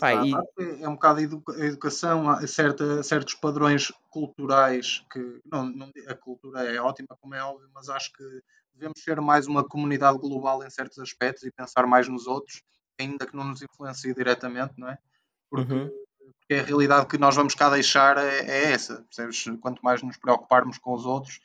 Pá, 0.00 0.14
e... 0.24 0.32
É 0.80 0.88
um 0.88 0.94
bocado 0.94 1.20
educa 1.20 1.52
educação, 1.64 2.28
há 2.28 2.44
certa, 2.46 3.02
certos 3.02 3.34
padrões 3.34 3.92
culturais 4.10 5.04
que 5.12 5.40
não, 5.44 5.64
não, 5.64 5.90
a 6.08 6.14
cultura 6.14 6.64
é 6.64 6.80
ótima, 6.80 7.16
como 7.20 7.34
é 7.34 7.44
óbvio, 7.44 7.68
mas 7.72 7.88
acho 7.88 8.12
que 8.12 8.24
devemos 8.74 9.00
ser 9.02 9.20
mais 9.20 9.46
uma 9.46 9.62
comunidade 9.62 10.18
global 10.18 10.64
em 10.64 10.70
certos 10.70 10.98
aspectos 10.98 11.44
e 11.44 11.52
pensar 11.52 11.86
mais 11.86 12.08
nos 12.08 12.26
outros, 12.26 12.62
ainda 12.98 13.26
que 13.26 13.36
não 13.36 13.44
nos 13.44 13.62
influencie 13.62 14.14
diretamente, 14.14 14.74
não 14.78 14.88
é? 14.88 14.98
Porque 15.50 15.72
uhum 15.72 16.02
porque 16.42 16.54
a 16.54 16.62
realidade 16.62 17.06
que 17.06 17.18
nós 17.18 17.34
vamos 17.34 17.54
cá 17.54 17.70
deixar 17.70 18.18
é, 18.18 18.40
é 18.40 18.72
essa, 18.72 19.02
percebes? 19.02 19.44
Quanto 19.60 19.80
mais 19.82 20.02
nos 20.02 20.16
preocuparmos 20.16 20.78
com 20.78 20.92
os 20.92 21.06
outros, 21.06 21.40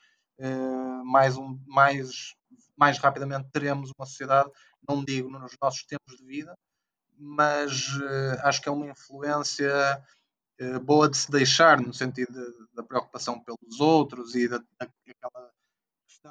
mais, 1.03 1.37
um, 1.37 1.59
mais, 1.65 2.35
mais 2.75 2.97
rapidamente 2.97 3.49
teremos 3.51 3.91
uma 3.97 4.05
sociedade, 4.05 4.51
não 4.87 5.03
digo 5.03 5.29
nos 5.29 5.55
nossos 5.61 5.83
tempos 5.85 6.17
de 6.17 6.25
vida, 6.25 6.55
mas 7.17 7.95
uh, 7.97 8.39
acho 8.43 8.61
que 8.61 8.69
é 8.69 8.71
uma 8.71 8.87
influência 8.87 10.03
uh, 10.61 10.79
boa 10.79 11.09
de 11.09 11.17
se 11.17 11.31
deixar, 11.31 11.81
no 11.81 11.93
sentido 11.93 12.31
da 12.73 12.83
preocupação 12.83 13.43
pelos 13.43 13.79
outros 13.79 14.35
e 14.35 14.47
da, 14.47 14.61
daquela. 14.79 15.51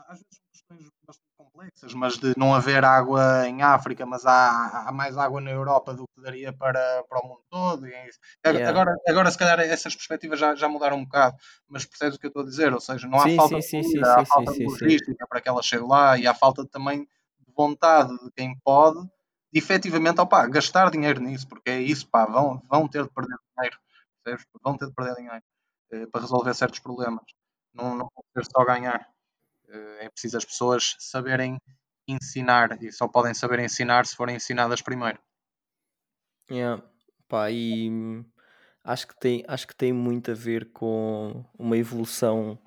Às 0.09 0.18
vezes 0.18 0.40
questões 0.52 0.88
bastante 1.07 1.26
complexas, 1.57 1.94
mas 1.94 2.18
de 2.18 2.34
não 2.36 2.54
haver 2.54 2.84
água 2.84 3.48
em 3.48 3.62
África, 3.62 4.04
mas 4.04 4.26
há, 4.26 4.84
há 4.86 4.92
mais 4.92 5.16
água 5.16 5.40
na 5.40 5.50
Europa 5.50 5.94
do 5.94 6.07
que 6.07 6.20
daria 6.20 6.52
para, 6.52 7.02
para 7.09 7.20
o 7.20 7.26
mundo 7.26 7.40
todo. 7.48 7.86
É 7.86 8.11
yeah. 8.46 8.68
agora, 8.68 8.94
agora, 9.09 9.30
se 9.30 9.38
calhar, 9.38 9.59
essas 9.61 9.94
perspectivas 9.94 10.38
já, 10.38 10.54
já 10.54 10.68
mudaram 10.68 10.98
um 10.98 11.04
bocado, 11.04 11.36
mas 11.68 11.84
percebes 11.84 12.16
o 12.16 12.20
que 12.20 12.26
eu 12.26 12.28
estou 12.28 12.42
a 12.42 12.46
dizer? 12.46 12.72
Ou 12.72 12.80
seja, 12.80 13.09
não 13.09 13.18
há 13.18 13.22
sim, 13.22 13.36
falta 13.36 13.62
sim, 13.62 13.80
de 13.80 13.86
comida, 13.86 14.04
sim, 14.07 14.20
há 14.20 14.26
falta 14.26 14.52
de 14.52 14.64
logística 14.64 15.26
para 15.26 15.40
que 15.40 15.48
ela 15.48 15.62
chegue 15.62 15.84
lá 15.84 16.18
e 16.18 16.26
há 16.26 16.34
falta 16.34 16.66
também 16.66 17.00
de 17.00 17.52
vontade 17.57 18.12
de 18.22 18.30
quem 18.32 18.57
pode 18.62 19.00
de 19.52 19.59
efetivamente 19.59 20.20
opa, 20.20 20.46
gastar 20.46 20.90
dinheiro 20.90 21.20
nisso, 21.20 21.48
porque 21.48 21.70
é 21.70 21.80
isso, 21.80 22.07
pá, 22.09 22.26
vão, 22.26 22.62
vão 22.68 22.86
ter 22.86 23.04
de 23.04 23.11
perder 23.11 23.36
dinheiro, 23.57 23.78
percebes? 24.22 24.46
Vão 24.62 24.76
ter 24.76 24.86
de 24.86 24.92
perder 24.92 25.14
dinheiro 25.14 25.42
eh, 25.92 26.07
para 26.07 26.20
resolver 26.20 26.52
certos 26.54 26.80
problemas. 26.80 27.24
Não, 27.72 27.94
não 27.94 28.09
pode 28.09 28.26
ser 28.34 28.50
só 28.50 28.64
ganhar. 28.64 29.09
Eh, 29.69 30.07
é 30.07 30.09
preciso 30.09 30.37
as 30.37 30.45
pessoas 30.45 30.97
saberem 30.99 31.59
ensinar 32.09 32.83
e 32.83 32.93
só 32.93 33.09
podem 33.09 33.35
saber 33.35 33.59
ensinar 33.59 34.07
se 34.07 34.17
forem 34.17 34.37
ensinadas 34.37 34.81
primeiro. 34.81 35.19
Yeah. 36.51 36.83
Pá, 37.29 37.51
e 37.51 37.91
acho 38.85 39.09
que 39.09 39.19
tem, 39.19 39.45
acho 39.49 39.67
que 39.67 39.75
tem 39.75 39.93
muito 39.93 40.31
a 40.31 40.35
ver 40.35 40.71
com 40.73 41.45
uma 41.59 41.77
evolução 41.77 42.59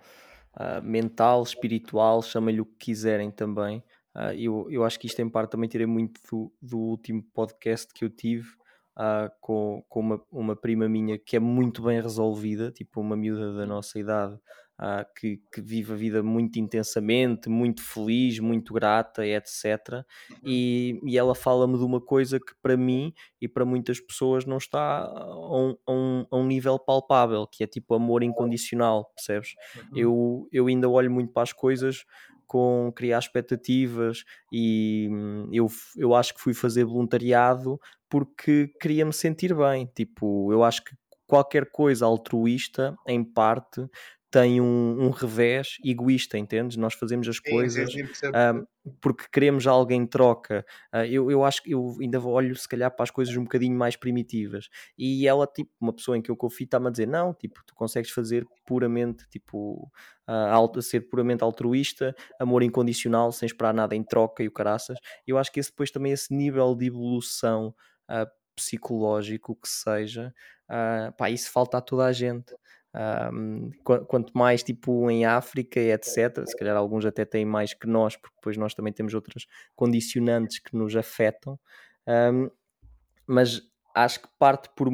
uh, 0.60 0.82
mental, 0.84 1.42
espiritual, 1.44 2.22
chama-lhe 2.22 2.60
o 2.60 2.66
que 2.66 2.88
quiserem 2.88 3.32
também. 3.32 3.82
Uh, 4.14 4.34
eu, 4.38 4.68
eu 4.70 4.84
acho 4.84 5.00
que 5.00 5.08
isto 5.08 5.22
em 5.22 5.30
parte 5.30 5.52
também 5.52 5.70
tirei 5.70 5.88
muito 5.88 6.20
do, 6.30 6.54
do 6.62 6.78
último 6.78 7.24
podcast 7.34 7.94
que 7.94 8.04
eu 8.04 8.10
tive 8.10 8.50
uh, 8.98 9.32
com, 9.40 9.84
com 9.88 10.00
uma, 10.02 10.26
uma 10.30 10.56
prima 10.58 10.90
minha 10.90 11.18
que 11.18 11.38
é 11.38 11.40
muito 11.40 11.82
bem 11.82 12.02
resolvida, 12.02 12.72
tipo 12.72 13.00
uma 13.00 13.16
miúda 13.16 13.54
da 13.54 13.66
nossa 13.66 13.98
idade, 13.98 14.38
uh, 14.80 15.06
que, 15.16 15.42
que, 15.54 15.62
vive 15.62 15.94
a 15.94 15.96
vida 15.96 16.24
muito 16.24 16.58
intensamente, 16.58 17.50
muito 17.50 17.84
feliz, 17.84 18.40
muito 18.40 18.74
grata, 18.74 19.26
etc. 19.26 20.04
E, 20.44 21.00
e 21.04 21.18
ela 21.18 21.36
fala-me 21.36 21.78
de 21.78 21.84
uma 21.84 22.00
coisa 22.00 22.40
que 22.40 22.54
para 22.62 22.78
mim 22.78 23.14
e 23.42 23.48
para 23.48 23.66
muitas 23.66 24.00
pessoas 24.00 24.46
não 24.46 24.58
está 24.58 25.04
a 25.04 25.58
um, 25.58 25.76
a 25.86 25.92
um, 25.92 26.26
a 26.32 26.38
um 26.38 26.46
nível 26.46 26.80
palpável, 26.80 27.46
que 27.46 27.64
é 27.64 27.68
tipo 27.68 27.94
amor 27.94 28.24
incondicional, 28.24 29.12
percebes? 29.16 29.54
Uhum. 29.76 29.98
Eu, 29.98 30.48
eu 30.52 30.68
ainda 30.68 30.90
olho 30.90 31.12
muito 31.12 31.34
para 31.34 31.44
as 31.44 31.54
coisas 31.54 32.06
com 32.48 32.92
criar 32.96 33.20
expectativas 33.20 34.24
e 34.52 35.08
hum, 35.12 35.48
eu, 35.54 35.68
eu 35.96 36.16
acho 36.16 36.34
que 36.34 36.42
fui 36.42 36.54
fazer 36.56 36.84
voluntariado 36.84 37.80
porque 38.10 38.74
queria 38.82 39.06
me 39.06 39.14
sentir 39.14 39.54
bem. 39.54 39.86
Tipo, 39.96 40.52
eu 40.52 40.64
acho 40.64 40.84
que 40.84 40.96
qualquer 41.28 41.70
coisa 41.70 42.08
altruísta, 42.08 42.96
em 43.08 43.24
parte, 43.24 43.88
tem 44.32 44.62
um, 44.62 45.06
um 45.06 45.10
revés 45.10 45.78
egoísta, 45.84 46.38
entendes? 46.38 46.78
Nós 46.78 46.94
fazemos 46.94 47.28
as 47.28 47.40
coisas 47.40 47.92
sim, 47.92 48.06
sim, 48.14 48.28
um, 48.28 48.66
porque 49.02 49.26
queremos 49.32 49.66
algo 49.66 49.92
em 49.92 50.06
troca. 50.06 50.66
Uh, 50.94 51.06
eu, 51.06 51.32
eu 51.32 51.44
acho 51.44 51.64
que 51.64 51.72
eu 51.72 51.98
ainda 52.00 52.20
olho 52.22 52.56
se 52.56 52.68
calhar 52.68 52.94
para 52.96 53.04
as 53.04 53.12
coisas 53.12 53.36
um 53.36 53.44
bocadinho 53.44 53.76
mais 53.76 53.96
primitivas. 53.96 54.70
E 54.98 55.28
ela, 55.28 55.48
tipo, 55.48 55.72
uma 55.80 55.94
pessoa 55.94 56.18
em 56.18 56.22
que 56.22 56.30
eu 56.30 56.36
confio, 56.36 56.66
está-me 56.66 56.88
a 56.88 56.92
dizer: 56.92 57.08
não, 57.08 57.34
tipo, 57.34 57.62
tu 57.66 57.74
consegues 57.74 58.12
fazer 58.12 58.46
puramente, 58.66 59.28
tipo, 59.30 59.92
uh, 60.28 60.82
ser 60.82 61.02
puramente 61.10 61.44
altruísta, 61.44 62.16
amor 62.40 62.62
incondicional, 62.64 63.32
sem 63.32 63.48
esperar 63.48 63.74
nada 63.74 63.96
em 63.96 64.04
troca 64.04 64.44
e 64.44 64.48
o 64.48 64.52
caraças. 64.52 64.98
Eu 65.26 65.38
acho 65.38 65.52
que 65.52 65.60
esse 65.60 65.72
depois 65.72 65.92
também, 65.92 66.12
esse 66.12 66.34
nível 66.34 66.76
de 66.76 66.86
evolução 66.86 67.74
uh, 68.10 68.30
psicológico 68.56 69.56
que 69.56 69.70
seja, 69.70 70.34
uh, 70.70 71.16
pá, 71.16 71.30
isso 71.30 71.52
falta 71.52 71.78
a 71.78 71.82
toda 71.82 72.06
a 72.06 72.12
gente. 72.12 72.54
Um, 73.32 73.70
quanto 73.84 74.36
mais 74.36 74.64
tipo 74.64 75.12
em 75.12 75.24
África, 75.24 75.80
etc. 75.80 76.44
Se 76.46 76.58
calhar 76.58 76.76
alguns 76.76 77.06
até 77.06 77.24
têm 77.24 77.46
mais 77.46 77.74
que 77.74 77.88
nós, 77.88 78.16
porque 78.16 78.36
depois 78.38 78.58
nós 78.58 78.74
também 78.74 78.92
temos 78.92 79.14
outras 79.14 79.46
condicionantes 79.76 80.60
que 80.60 80.76
nos 80.76 80.96
afetam. 80.96 81.60
Um, 82.08 82.50
mas 83.28 83.62
acho 83.96 84.22
que 84.22 84.28
parte 84.40 84.70
por 84.76 84.90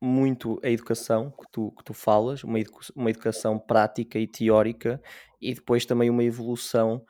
muito 0.00 0.58
a 0.64 0.68
educação 0.68 1.30
que 1.30 1.46
tu, 1.52 1.70
que 1.72 1.84
tu 1.84 1.94
falas, 1.94 2.42
uma, 2.42 2.58
edu 2.58 2.72
uma 2.96 3.10
educação 3.10 3.58
prática 3.58 4.18
e 4.18 4.26
teórica, 4.26 5.00
e 5.40 5.54
depois 5.54 5.86
também 5.86 6.10
uma 6.10 6.24
evolução 6.24 7.04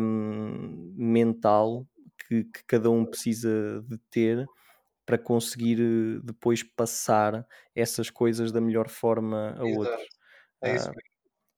um, 0.00 0.94
mental 0.96 1.86
que, 2.26 2.44
que 2.44 2.64
cada 2.66 2.90
um 2.90 3.04
precisa 3.04 3.84
de 3.86 3.98
ter 4.10 4.46
para 5.04 5.18
conseguir 5.18 5.80
eh, 5.80 6.20
depois 6.22 6.62
passar 6.62 7.46
essas 7.74 8.10
coisas 8.10 8.50
da 8.50 8.60
melhor 8.60 8.88
forma 8.88 9.54
a 9.58 9.66
Exato. 9.66 9.78
outros. 9.78 10.08
É 10.62 10.74
isso. 10.74 10.90
Uh, 10.90 10.94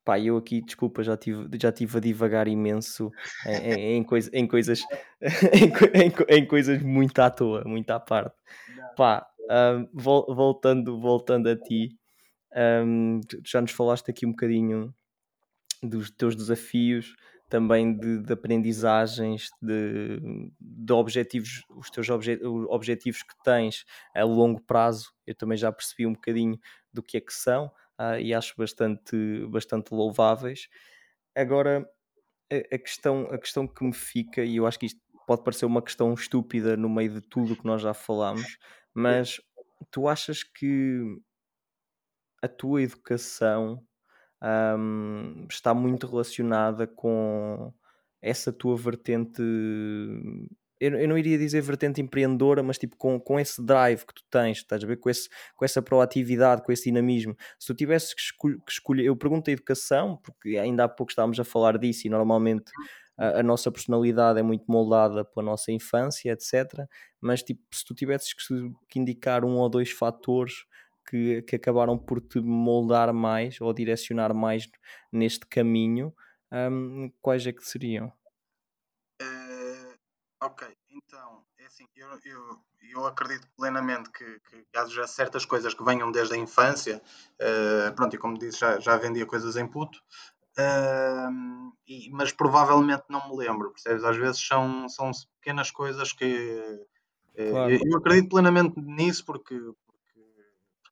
pá, 0.05 0.19
eu 0.21 0.37
aqui, 0.37 0.61
desculpa, 0.63 1.03
já 1.03 1.17
tive, 1.17 1.49
já 1.61 1.73
tive 1.73 1.99
a 1.99 2.01
divagar 2.01 2.49
imenso 2.49 3.11
em, 3.47 3.73
em, 3.73 3.97
em, 3.97 4.05
coisa, 4.05 4.31
em 4.33 4.47
coisas 4.47 4.83
em, 6.31 6.37
em, 6.37 6.47
coisas 6.47 6.83
muito 6.83 7.19
à 7.21 7.31
toa, 7.31 7.63
muito 7.65 7.91
à 7.91 8.01
parte. 8.01 8.35
Pá, 8.97 9.27
uh, 9.43 9.89
voltando, 9.93 11.01
voltando 11.01 11.49
a 11.49 11.57
ti, 11.57 11.97
um, 12.85 13.21
já 13.45 13.61
nos 13.61 13.73
falaste 13.73 14.11
aqui 14.11 14.27
um 14.27 14.31
bocadinho 14.31 14.95
dos 15.83 16.11
teus 16.11 16.35
desafios 16.35 17.15
também 17.49 17.97
de, 17.97 18.19
de 18.19 18.33
aprendizagens, 18.33 19.49
de, 19.63 20.21
de, 20.61 20.93
objetivos, 20.93 21.63
os 21.71 21.91
teus 21.91 22.09
obje, 22.09 22.41
objetivos 22.69 23.23
que 23.23 23.35
tens 23.45 23.85
a 24.15 24.25
longo 24.25 24.61
prazo, 24.61 25.13
eu 25.27 25.35
também 25.35 25.57
já 25.57 25.71
percebi 25.71 26.07
um 26.07 26.13
bocadinho 26.13 26.59
do 26.93 27.03
que 27.03 27.17
é 27.17 27.21
que 27.21 27.33
são 27.33 27.67
uh, 28.01 28.19
e 28.21 28.35
acho 28.35 28.55
bastante, 28.57 29.47
bastante 29.49 29.93
louváveis. 29.95 30.69
Agora, 31.35 31.89
a, 32.53 32.75
a, 32.75 32.79
questão, 32.79 33.23
a 33.31 33.39
questão 33.39 33.67
que 33.67 33.85
me 33.85 33.93
fica, 33.93 34.43
e 34.45 34.57
eu 34.57 34.67
acho 34.67 34.79
que 34.79 34.87
isto 34.87 35.01
pode 35.27 35.43
parecer 35.43 35.67
uma 35.67 35.83
questão 35.83 36.13
estúpida 36.15 36.77
no 36.77 36.89
meio 36.89 37.15
de 37.15 37.21
tudo 37.21 37.57
que 37.57 37.65
nós 37.65 37.83
já 37.83 37.95
falámos, 37.95 38.59
mas 38.95 39.41
tu 39.91 40.09
achas 40.09 40.43
que 40.43 41.01
a 42.43 42.49
tua 42.49 42.83
educação 42.83 43.83
um, 44.43 45.47
está 45.51 45.73
muito 45.73 46.07
relacionada 46.07 46.87
com 46.87 47.73
essa 48.21 48.53
tua 48.53 48.77
vertente. 48.77 49.43
Eu, 50.79 51.09
não 51.09 51.17
iria 51.17 51.39
dizer 51.39 51.63
vertente 51.63 52.03
empreendedora, 52.03 52.63
mas 52.63 52.77
tipo 52.77 52.97
com, 52.97 53.19
com 53.19 53.41
esse 53.41 53.65
drive 53.65 54.05
que 54.05 54.15
tu 54.15 54.23
tens, 54.31 54.59
estás 54.59 54.85
a 54.85 54.87
ver? 54.87 54.99
Com, 54.99 55.09
esse, 55.09 55.29
com 55.55 55.65
essa 55.65 55.81
proatividade, 55.81 56.63
com 56.63 56.71
esse 56.71 56.85
dinamismo. 56.85 57.35
Se 57.59 57.69
tu 57.69 57.75
tivesses 57.75 58.13
que, 58.13 58.21
escolher, 58.21 58.59
que 58.59 58.73
escolher, 58.73 59.05
eu 59.05 59.17
pergunto 59.17 59.49
a 59.49 59.53
educação, 59.53 60.19
porque 60.23 60.59
ainda 60.59 60.85
há 60.85 60.89
pouco 60.89 61.11
estávamos 61.11 61.41
a 61.41 61.45
falar 61.45 61.79
disso 61.79 62.07
e 62.07 62.11
normalmente 62.11 62.71
a, 63.17 63.41
a, 63.41 63.43
nossa 63.43 63.73
personalidade 63.73 64.39
é 64.39 64.43
muito 64.43 64.65
moldada 64.69 65.25
pela 65.25 65.47
nossa 65.47 65.73
infância, 65.73 66.31
etc. 66.31 66.87
Mas 67.21 67.43
tipo, 67.43 67.63
se 67.73 67.83
tu 67.83 67.95
tivesses 67.95 68.35
que 68.35 68.99
indicar 68.99 69.47
um 69.47 69.57
ou 69.57 69.71
dois 69.71 69.91
fatores 69.91 70.67
que, 71.09 71.43
que 71.43 71.57
acabaram 71.57 71.97
por 71.97 72.21
te 72.21 72.41
moldar 72.41 73.13
mais 73.13 73.61
ou 73.61 73.73
direcionar 73.73 74.35
mais 74.35 74.69
neste 75.13 75.47
caminho, 75.47 76.15
um, 76.53 77.11
quais 77.21 77.47
é 77.47 77.53
que 77.53 77.65
seriam? 77.65 78.13
Uh, 79.23 79.95
ok, 80.43 80.67
então, 80.91 81.45
é 81.59 81.67
assim, 81.67 81.87
eu, 81.97 82.09
eu, 82.25 82.61
eu 82.93 83.07
acredito 83.07 83.49
plenamente 83.57 84.11
que, 84.11 84.41
que 84.41 84.65
haja 84.77 85.07
certas 85.07 85.45
coisas 85.45 85.75
que 85.75 85.85
venham 85.85 86.11
desde 86.11 86.35
a 86.35 86.39
infância, 86.39 87.03
uh, 87.41 87.95
pronto, 87.95 88.15
e 88.15 88.19
como 88.19 88.39
disse, 88.39 88.59
já, 88.59 88.79
já 88.79 88.97
vendia 88.97 89.27
coisas 89.27 89.57
em 89.57 89.67
puto, 89.67 89.99
uh, 90.59 91.73
e, 91.87 92.11
mas 92.11 92.33
provavelmente 92.33 93.05
não 93.09 93.29
me 93.29 93.37
lembro, 93.37 93.71
percebes? 93.71 94.05
Às 94.05 94.17
vezes 94.17 94.41
são, 94.47 94.89
são 94.89 95.11
pequenas 95.41 95.71
coisas 95.71 96.13
que. 96.13 96.85
Claro. 97.51 97.71
Eu, 97.71 97.81
eu 97.85 97.99
acredito 97.99 98.31
plenamente 98.31 98.81
nisso 98.81 99.23
porque, 99.27 99.61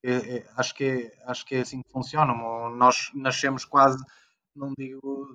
é, 0.05 0.37
é, 0.37 0.47
acho, 0.57 0.75
que 0.75 0.85
é, 0.85 1.23
acho 1.27 1.47
que 1.47 1.55
é 1.55 1.61
assim 1.63 1.83
que 1.83 1.91
funciona. 1.91 2.35
Nós 2.71 3.11
nascemos 3.15 3.65
quase, 3.65 4.05
não 4.55 4.73
digo, 4.79 5.27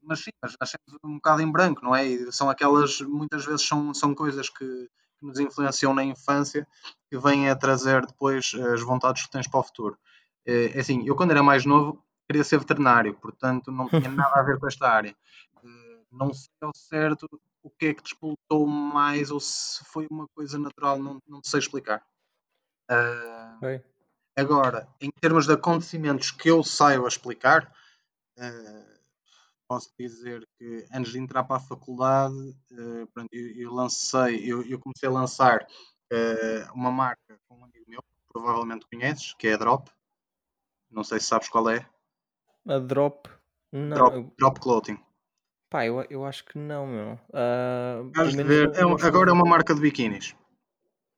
mas 0.00 0.20
sim, 0.20 0.30
mas 0.40 0.54
nascemos 0.60 1.00
um 1.04 1.16
bocado 1.16 1.42
em 1.42 1.50
branco, 1.50 1.84
não 1.84 1.94
é? 1.94 2.06
E 2.06 2.32
são 2.32 2.48
aquelas, 2.48 3.00
muitas 3.00 3.44
vezes 3.44 3.66
são, 3.66 3.92
são 3.92 4.14
coisas 4.14 4.48
que, 4.48 4.64
que 5.18 5.26
nos 5.26 5.40
influenciam 5.40 5.92
na 5.92 6.04
infância 6.04 6.66
que 7.10 7.18
vêm 7.18 7.50
a 7.50 7.56
trazer 7.56 8.06
depois 8.06 8.52
as 8.72 8.80
vontades 8.80 9.24
que 9.24 9.30
tens 9.30 9.48
para 9.48 9.58
o 9.58 9.64
futuro. 9.64 9.98
É, 10.46 10.76
é 10.76 10.80
assim, 10.80 11.04
eu 11.04 11.16
quando 11.16 11.32
era 11.32 11.42
mais 11.42 11.66
novo 11.66 12.00
queria 12.28 12.44
ser 12.44 12.58
veterinário, 12.58 13.14
portanto 13.14 13.72
não 13.72 13.88
tinha 13.88 14.08
nada 14.10 14.38
a 14.38 14.42
ver 14.44 14.60
com 14.60 14.68
esta 14.68 14.88
área. 14.88 15.16
Eh, 15.64 16.00
não 16.12 16.32
sei 16.32 16.48
ao 16.60 16.72
certo 16.74 17.28
o 17.60 17.70
que 17.70 17.86
é 17.86 17.94
que 17.94 18.02
despoltou 18.02 18.68
mais 18.68 19.32
ou 19.32 19.40
se 19.40 19.84
foi 19.86 20.06
uma 20.08 20.28
coisa 20.28 20.58
natural, 20.58 21.00
não, 21.00 21.20
não 21.26 21.40
sei 21.42 21.58
explicar. 21.58 22.04
Uh. 22.88 23.95
Agora, 24.36 24.86
em 25.00 25.10
termos 25.10 25.46
de 25.46 25.52
acontecimentos 25.54 26.30
que 26.30 26.50
eu 26.50 26.62
saio 26.62 27.06
a 27.06 27.08
explicar, 27.08 27.72
uh, 28.38 28.96
posso 29.66 29.90
dizer 29.98 30.46
que 30.58 30.86
antes 30.92 31.12
de 31.12 31.18
entrar 31.18 31.44
para 31.44 31.56
a 31.56 31.60
faculdade, 31.60 32.54
uh, 32.72 33.06
pronto, 33.14 33.30
eu, 33.32 33.56
eu, 33.56 33.72
lancei, 33.72 34.44
eu, 34.44 34.62
eu, 34.66 34.78
comecei 34.78 35.08
a 35.08 35.12
lançar 35.12 35.66
uh, 36.12 36.72
uma 36.74 36.90
marca 36.90 37.38
com 37.48 37.56
um 37.56 37.64
amigo 37.64 37.84
meu, 37.88 38.02
que 38.02 38.32
provavelmente 38.32 38.86
conheces, 38.92 39.32
que 39.38 39.48
é 39.48 39.54
a 39.54 39.56
Drop. 39.56 39.90
Não 40.90 41.02
sei 41.02 41.18
se 41.18 41.26
sabes 41.26 41.48
qual 41.48 41.70
é. 41.70 41.88
A 42.68 42.78
Drop? 42.78 43.30
Não. 43.72 43.96
Drop, 43.96 44.32
Drop 44.38 44.60
Clothing. 44.60 44.98
Pá, 45.70 45.84
eu, 45.86 46.04
eu 46.10 46.24
acho 46.26 46.44
que 46.44 46.58
não, 46.58 46.86
meu. 46.86 47.18
Uh, 47.30 48.10
ver, 48.44 48.70
é, 48.76 49.06
agora 49.06 49.30
é 49.30 49.32
uma 49.32 49.48
marca 49.48 49.74
de 49.74 49.80
biquínis. 49.80 50.36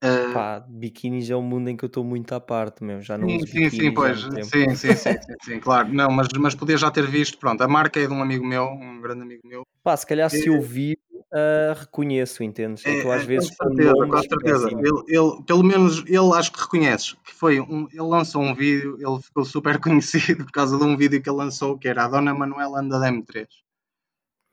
Uh, 0.03 0.33
Pá, 0.33 0.61
biquínis 0.69 1.29
é 1.29 1.35
um 1.35 1.43
mundo 1.43 1.69
em 1.69 1.77
que 1.77 1.85
eu 1.85 1.89
estou 1.89 2.05
muito 2.05 2.33
à 2.33 2.39
parte, 2.39 2.85
meu. 2.85 3.03
Já 3.03 3.19
não 3.19 3.29
sim, 3.29 3.47
sim, 3.47 3.71
sim, 3.71 3.93
pois. 3.93 4.21
Sim, 4.21 4.75
sim, 4.77 4.95
sim, 4.95 5.17
sim, 5.43 5.61
claro. 5.61 5.93
Não, 5.93 6.09
mas, 6.09 6.29
mas 6.39 6.55
podia 6.55 6.77
já 6.77 6.89
ter 6.89 7.05
visto. 7.05 7.37
Pronto, 7.37 7.61
a 7.63 7.69
marca 7.69 7.99
é 7.99 8.07
de 8.07 8.13
um 8.13 8.23
amigo 8.23 8.47
meu, 8.47 8.65
um 8.67 9.01
grande 9.01 9.23
amigo 9.23 9.43
meu. 9.45 9.67
Pá, 9.83 9.97
se 9.97 10.07
calhar 10.07 10.31
se 10.31 10.47
eu 10.47 10.61
vi, 10.63 10.97
uh, 11.33 11.79
reconheço, 11.81 12.45
entendes? 12.45 12.85
É, 12.87 13.01
que 13.01 13.09
às 13.09 13.23
é, 13.23 13.27
vezes 13.27 13.51
com 13.57 13.67
certeza, 13.67 13.95
com 13.95 14.23
certeza. 14.23 14.67
Assim. 14.69 14.77
Ele, 15.09 15.43
pelo 15.45 15.65
menos 15.65 16.05
ele 16.07 16.33
acho 16.35 16.53
que 16.53 16.61
reconheces 16.61 17.15
que 17.25 17.35
foi 17.35 17.61
um, 17.61 17.89
ele 17.91 18.03
lançou 18.03 18.43
um 18.43 18.55
vídeo, 18.55 18.97
ele 19.01 19.23
ficou 19.23 19.45
super 19.45 19.79
conhecido 19.83 20.45
por 20.45 20.53
causa 20.53 20.79
de 20.79 20.85
um 20.85 20.97
vídeo 20.97 21.21
que 21.21 21.29
ele 21.29 21.39
lançou 21.39 21.77
que 21.77 21.89
era 21.89 22.05
a 22.05 22.09
Dona 22.09 22.33
Manuela 22.33 22.81
anda 22.81 22.99
da 23.01 23.11
M3. 23.11 23.47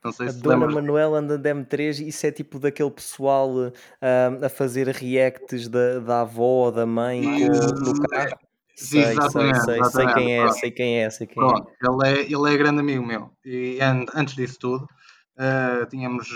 Não 0.05 0.11
sei 0.11 0.27
a 0.27 0.31
se 0.31 0.39
Dona 0.39 0.67
Manuela 0.67 1.17
anda 1.17 1.35
de 1.35 1.51
M3, 1.51 2.05
isso 2.05 2.27
é 2.27 2.31
tipo 2.31 2.59
daquele 2.59 2.91
pessoal 2.91 3.49
uh, 3.49 4.45
a 4.45 4.49
fazer 4.49 4.87
reacts 4.87 5.67
da, 5.67 5.97
da 5.99 6.21
avó 6.21 6.65
ou 6.65 6.71
da 6.71 6.85
mãe 6.85 7.21
no 7.49 8.07
carro. 8.07 8.37
Sei, 8.75 9.01
exatamente, 9.01 9.55
sei, 9.61 9.65
sei, 9.65 9.79
exatamente. 9.79 9.91
sei 9.91 10.13
quem 10.13 10.37
é, 10.37 10.51
sei 10.51 10.71
quem 10.71 10.99
é, 10.99 11.09
sei 11.09 11.27
quem 11.27 11.35
Pronto, 11.35 11.69
é. 11.69 11.87
Ele 11.87 12.07
é. 12.07 12.21
Ele 12.25 12.53
é 12.53 12.57
grande 12.57 12.81
amigo 12.81 13.05
meu. 13.05 13.31
E 13.43 13.79
antes 13.81 14.35
disso 14.35 14.59
tudo, 14.59 14.83
uh, 14.83 15.85
tínhamos, 15.89 16.29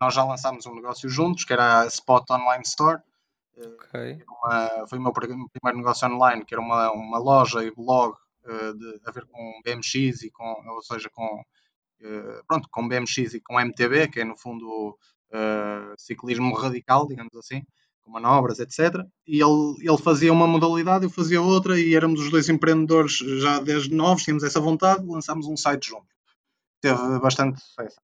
nós 0.00 0.14
já 0.14 0.24
lançámos 0.24 0.66
um 0.66 0.74
negócio 0.74 1.08
juntos, 1.08 1.44
que 1.44 1.52
era 1.52 1.82
a 1.82 1.86
Spot 1.86 2.28
Online 2.28 2.64
Store. 2.64 3.00
Okay. 3.56 4.18
Uma, 4.26 4.86
foi 4.88 4.98
o 4.98 5.02
meu 5.02 5.12
primeiro 5.12 5.76
negócio 5.76 6.08
online, 6.08 6.44
que 6.44 6.54
era 6.54 6.60
uma, 6.60 6.90
uma 6.90 7.18
loja 7.18 7.62
e 7.62 7.70
blog 7.70 8.16
uh, 8.46 8.74
de, 8.74 9.00
a 9.06 9.12
ver 9.12 9.26
com 9.26 9.60
BMX 9.64 10.22
e 10.22 10.30
com, 10.30 10.44
ou 10.66 10.82
seja, 10.82 11.08
com 11.10 11.44
pronto, 12.46 12.68
com 12.70 12.88
BMX 12.88 13.34
e 13.34 13.40
com 13.40 13.60
MTB, 13.60 14.08
que 14.08 14.20
é 14.20 14.24
no 14.24 14.36
fundo 14.36 14.96
uh, 15.32 15.94
ciclismo 15.96 16.54
radical, 16.54 17.06
digamos 17.06 17.34
assim, 17.36 17.62
com 18.02 18.10
manobras, 18.10 18.58
etc. 18.58 19.04
E 19.26 19.40
ele, 19.40 19.76
ele 19.80 19.98
fazia 19.98 20.32
uma 20.32 20.46
modalidade, 20.46 21.04
eu 21.04 21.10
fazia 21.10 21.40
outra, 21.40 21.78
e 21.78 21.94
éramos 21.94 22.20
os 22.20 22.30
dois 22.30 22.48
empreendedores 22.48 23.18
já 23.40 23.60
desde 23.60 23.94
novos, 23.94 24.24
tínhamos 24.24 24.44
essa 24.44 24.60
vontade, 24.60 25.06
lançámos 25.06 25.46
um 25.46 25.56
site 25.56 25.88
junto. 25.88 26.06
Teve 26.80 27.18
bastante 27.20 27.60
sucesso. 27.60 27.96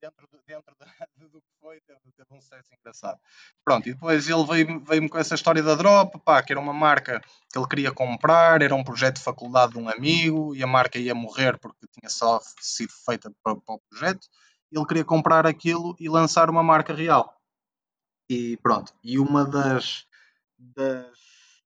Dentro, 0.00 0.28
dentro 0.46 0.76
do 1.30 1.40
que 1.40 1.48
foi, 1.60 1.80
teve, 1.80 2.00
teve, 2.16 2.28
um 2.30 2.40
sucesso 2.40 2.68
engraçado. 2.78 3.18
Pronto, 3.64 3.88
e 3.88 3.92
depois 3.94 4.28
ele 4.28 4.44
veio-me 4.44 4.78
veio 4.80 5.08
com 5.08 5.18
essa 5.18 5.34
história 5.34 5.62
da 5.62 5.74
Drop, 5.74 6.18
pá, 6.20 6.42
que 6.42 6.52
era 6.52 6.60
uma 6.60 6.72
marca 6.72 7.20
que 7.50 7.58
ele 7.58 7.66
queria 7.66 7.92
comprar, 7.92 8.62
era 8.62 8.74
um 8.74 8.84
projeto 8.84 9.16
de 9.16 9.22
faculdade 9.22 9.72
de 9.72 9.78
um 9.78 9.88
amigo, 9.88 10.54
e 10.54 10.62
a 10.62 10.66
marca 10.66 10.98
ia 10.98 11.14
morrer 11.14 11.58
porque 11.58 11.86
tinha 11.92 12.10
só 12.10 12.40
sido 12.60 12.92
feita 13.04 13.30
para, 13.42 13.56
para 13.56 13.74
o 13.74 13.80
projeto. 13.90 14.26
Ele 14.70 14.86
queria 14.86 15.04
comprar 15.04 15.46
aquilo 15.46 15.96
e 15.98 16.08
lançar 16.08 16.50
uma 16.50 16.62
marca 16.62 16.92
real. 16.92 17.34
E 18.28 18.56
pronto, 18.58 18.92
e 19.04 19.18
uma 19.18 19.44
das, 19.44 20.06
das 20.58 21.16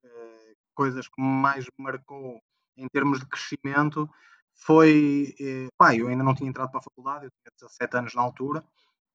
uh, 0.04 0.56
coisas 0.74 1.08
que 1.08 1.20
mais 1.20 1.64
me 1.64 1.84
marcou 1.84 2.40
em 2.76 2.88
termos 2.88 3.20
de 3.20 3.26
crescimento 3.26 4.08
foi. 4.60 5.34
Eh, 5.40 5.68
pá, 5.76 5.94
eu 5.94 6.08
ainda 6.08 6.22
não 6.22 6.34
tinha 6.34 6.48
entrado 6.48 6.70
para 6.70 6.80
a 6.80 6.82
faculdade, 6.82 7.24
eu 7.24 7.30
tinha 7.30 7.50
17 7.60 7.96
anos 7.96 8.14
na 8.14 8.22
altura, 8.22 8.60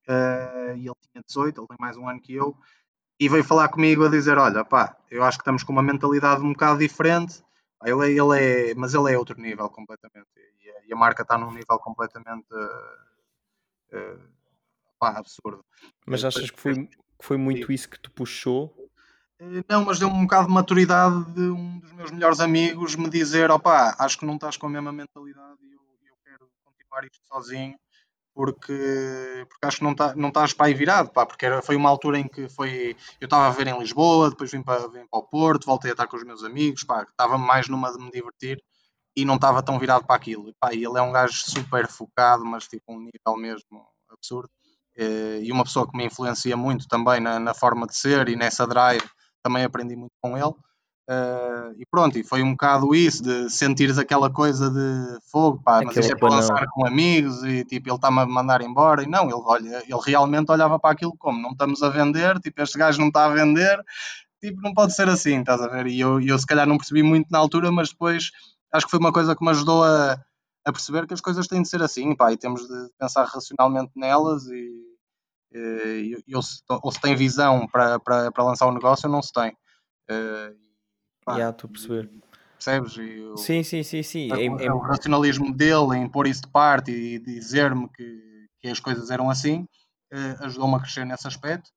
uh, 0.10 0.76
e 0.76 0.88
ele 0.88 0.96
tinha 1.12 1.24
18, 1.26 1.62
ele 1.62 1.68
tem 1.68 1.78
mais 1.80 1.96
um 1.96 2.10
ano 2.10 2.20
que 2.20 2.34
eu, 2.34 2.58
e 3.20 3.30
veio 3.30 3.44
falar 3.44 3.70
comigo 3.70 4.06
a 4.06 4.10
dizer: 4.10 4.38
Olha, 4.38 4.66
pá, 4.66 4.98
eu 5.10 5.24
acho 5.24 5.38
que 5.38 5.44
estamos 5.44 5.64
com 5.64 5.72
uma 5.72 5.84
mentalidade 5.84 6.42
um 6.42 6.52
bocado 6.52 6.80
diferente. 6.80 7.44
Ele, 7.84 8.06
é, 8.06 8.12
ele 8.12 8.72
é, 8.72 8.76
mas 8.76 8.94
ele 8.94 9.14
é 9.14 9.18
outro 9.18 9.40
nível 9.40 9.70
completamente, 9.70 10.28
e 10.64 10.70
a, 10.70 10.86
e 10.88 10.94
a 10.94 10.96
marca 10.96 11.22
está 11.22 11.38
num 11.38 11.52
nível 11.52 11.78
completamente 11.80 12.48
uh, 13.94 14.20
pá, 15.00 15.12
absurdo. 15.12 15.64
Mas 16.08 16.24
achas 16.26 16.50
que 16.50 16.60
foi, 16.60 16.88
que 16.88 16.98
foi 17.22 17.38
muito 17.38 17.72
isso 17.72 17.90
que 17.90 18.00
te 18.00 18.10
puxou 18.10 18.85
não, 19.70 19.86
mas 19.86 20.00
deu-me 20.00 20.16
um 20.16 20.24
bocado 20.24 20.48
de 20.48 20.54
maturidade 20.54 21.26
de 21.34 21.42
um 21.42 21.80
dos 21.80 21.92
meus 21.94 22.12
melhores 22.12 22.40
amigos 22.40 22.96
me 22.96 23.10
dizer: 23.10 23.52
opá, 23.52 23.96
acho 24.00 24.18
que 24.18 24.26
não 24.26 24.36
estás 24.36 24.58
com 24.58 24.68
a 24.68 24.70
mesma 24.70 24.92
mentalidade 24.92 25.58
e 25.64 25.74
eu, 25.74 25.82
eu 26.06 26.16
quero 26.24 26.50
continuar 26.64 27.04
isto 27.06 27.20
sozinho 27.28 27.76
porque, 28.36 29.46
porque 29.48 29.66
acho 29.66 29.78
que 29.78 29.84
não, 29.84 29.96
tá, 29.96 30.14
não 30.14 30.28
estás 30.28 30.52
para 30.52 30.66
aí 30.66 30.74
virado, 30.74 31.10
pá, 31.10 31.26
porque 31.26 31.46
era, 31.46 31.62
foi 31.62 31.78
uma 31.78 31.90
altura 31.90 32.20
em 32.20 32.28
que 32.28 32.50
foi, 32.50 32.96
eu 33.22 33.26
estava 33.26 33.48
a 33.48 33.50
ver 33.50 33.68
em 33.68 33.80
Lisboa, 33.80 34.30
depois 34.30 34.52
vim 34.52 34.62
para, 34.62 34.90
vim 34.90 35.08
para 35.08 35.20
o 35.20 35.24
Porto, 35.24 35.66
voltei 35.66 35.92
a 35.92 35.94
estar 35.94 36.06
com 36.06 36.18
os 36.18 36.24
meus 36.26 36.44
amigos, 36.44 36.84
pá, 36.84 37.04
estava 37.04 37.38
mais 37.38 37.70
numa 37.70 37.94
de 37.94 37.98
me 37.98 38.12
divertir 38.12 38.62
e 39.16 39.24
não 39.24 39.36
estava 39.36 39.64
tão 39.64 39.80
virado 39.80 40.06
para 40.06 40.18
aquilo. 40.18 40.54
Pá, 40.60 40.74
e 40.74 40.84
ele 40.84 41.00
é 41.00 41.02
um 41.02 41.14
gajo 41.14 41.34
super 41.34 41.88
focado, 41.88 42.44
mas 42.44 42.68
tipo 42.68 42.94
um 42.94 43.00
nível 43.00 43.38
mesmo 43.38 43.88
absurdo. 44.10 44.50
Eh, 44.98 45.40
e 45.44 45.52
uma 45.52 45.64
pessoa 45.64 45.90
que 45.90 45.96
me 45.98 46.06
influencia 46.06 46.58
muito 46.58 46.88
também 46.88 47.22
na, 47.22 47.40
na 47.40 47.54
forma 47.54 47.88
de 47.88 47.96
ser 47.96 48.28
e 48.28 48.36
nessa 48.36 48.68
drive 48.68 49.04
também 49.46 49.64
aprendi 49.64 49.96
muito 49.96 50.14
com 50.20 50.36
ele. 50.36 50.54
Uh, 51.08 51.70
e 51.78 51.86
pronto, 51.86 52.18
e 52.18 52.24
foi 52.24 52.42
um 52.42 52.54
bocado 52.54 52.96
isso, 52.96 53.22
de 53.22 53.48
sentires 53.48 54.00
aquela 54.00 54.28
coisa 54.28 54.72
de 54.72 55.20
fogo, 55.30 55.62
pá, 55.64 55.84
mas 55.86 55.96
isto 55.96 56.14
é 56.14 56.16
para 56.16 56.30
lançar 56.34 56.66
com 56.72 56.88
amigos 56.88 57.44
e 57.44 57.64
tipo, 57.64 57.90
ele 57.90 57.96
está-me 57.96 58.22
a 58.22 58.26
mandar 58.26 58.62
embora. 58.62 59.04
E 59.04 59.08
não, 59.08 59.26
ele, 59.26 59.42
olha, 59.46 59.84
ele 59.88 60.00
realmente 60.04 60.52
olhava 60.52 60.80
para 60.80 60.90
aquilo 60.90 61.16
como 61.20 61.40
não 61.40 61.52
estamos 61.52 61.84
a 61.84 61.90
vender, 61.90 62.40
tipo, 62.40 62.60
este 62.60 62.80
gajo 62.80 63.00
não 63.00 63.10
está 63.10 63.26
a 63.26 63.30
vender, 63.30 63.80
tipo, 64.42 64.60
não 64.62 64.74
pode 64.74 64.96
ser 64.96 65.08
assim, 65.08 65.42
estás 65.42 65.62
a 65.62 65.68
ver? 65.68 65.86
E 65.86 66.00
eu, 66.00 66.20
eu 66.20 66.40
se 66.40 66.46
calhar 66.48 66.66
não 66.66 66.78
percebi 66.78 67.04
muito 67.04 67.28
na 67.30 67.38
altura, 67.38 67.72
mas 67.72 67.90
depois 67.90 68.32
acho 68.74 68.88
que 68.88 68.92
foi 68.92 69.00
uma 69.00 69.14
coisa 69.14 69.36
que 69.36 69.46
me 69.46 69.52
ajudou 69.52 69.84
a, 69.84 70.20
a 70.66 70.72
perceber 70.72 71.06
que 71.06 71.14
as 71.14 71.22
coisas 71.22 71.46
têm 71.46 71.62
de 71.62 71.70
ser 71.70 71.84
assim, 71.84 72.16
pá, 72.16 72.34
e 72.34 72.38
temos 72.38 72.68
de 72.68 72.90
pensar 72.98 73.26
racionalmente 73.26 73.92
nelas 73.96 74.48
e 74.48 74.95
eh, 75.56 76.36
ou 76.36 76.42
se, 76.42 76.62
ou 76.68 76.92
se 76.92 77.00
tem 77.00 77.16
visão 77.16 77.66
para, 77.68 77.98
para, 78.00 78.30
para 78.30 78.44
lançar 78.44 78.66
o 78.66 78.72
um 78.72 78.74
negócio 78.74 79.08
ou 79.08 79.12
não 79.12 79.22
se 79.22 79.32
tem. 79.32 79.52
Uh, 80.12 80.56
pá, 81.24 81.36
yeah, 81.36 81.50
a 81.50 81.68
perceber. 81.68 82.12
Percebes? 82.54 82.94
Sim, 83.38 83.64
sim, 83.64 83.84
sim, 83.84 84.04
sim. 84.04 84.32
É, 84.34 84.66
é, 84.66 84.72
o 84.72 84.80
racionalismo 84.80 85.54
dele 85.54 85.98
em 85.98 86.10
pôr 86.10 86.28
isso 86.28 86.42
de 86.42 86.50
parte 86.50 86.92
e 86.92 87.20
dizer-me 87.20 87.88
que, 87.90 88.48
que 88.60 88.68
as 88.68 88.80
coisas 88.80 89.10
eram 89.10 89.30
assim 89.30 89.68
uh, 90.12 90.46
ajudou-me 90.46 90.76
a 90.76 90.80
crescer 90.80 91.06
nesse 91.06 91.28
aspecto. 91.28 91.70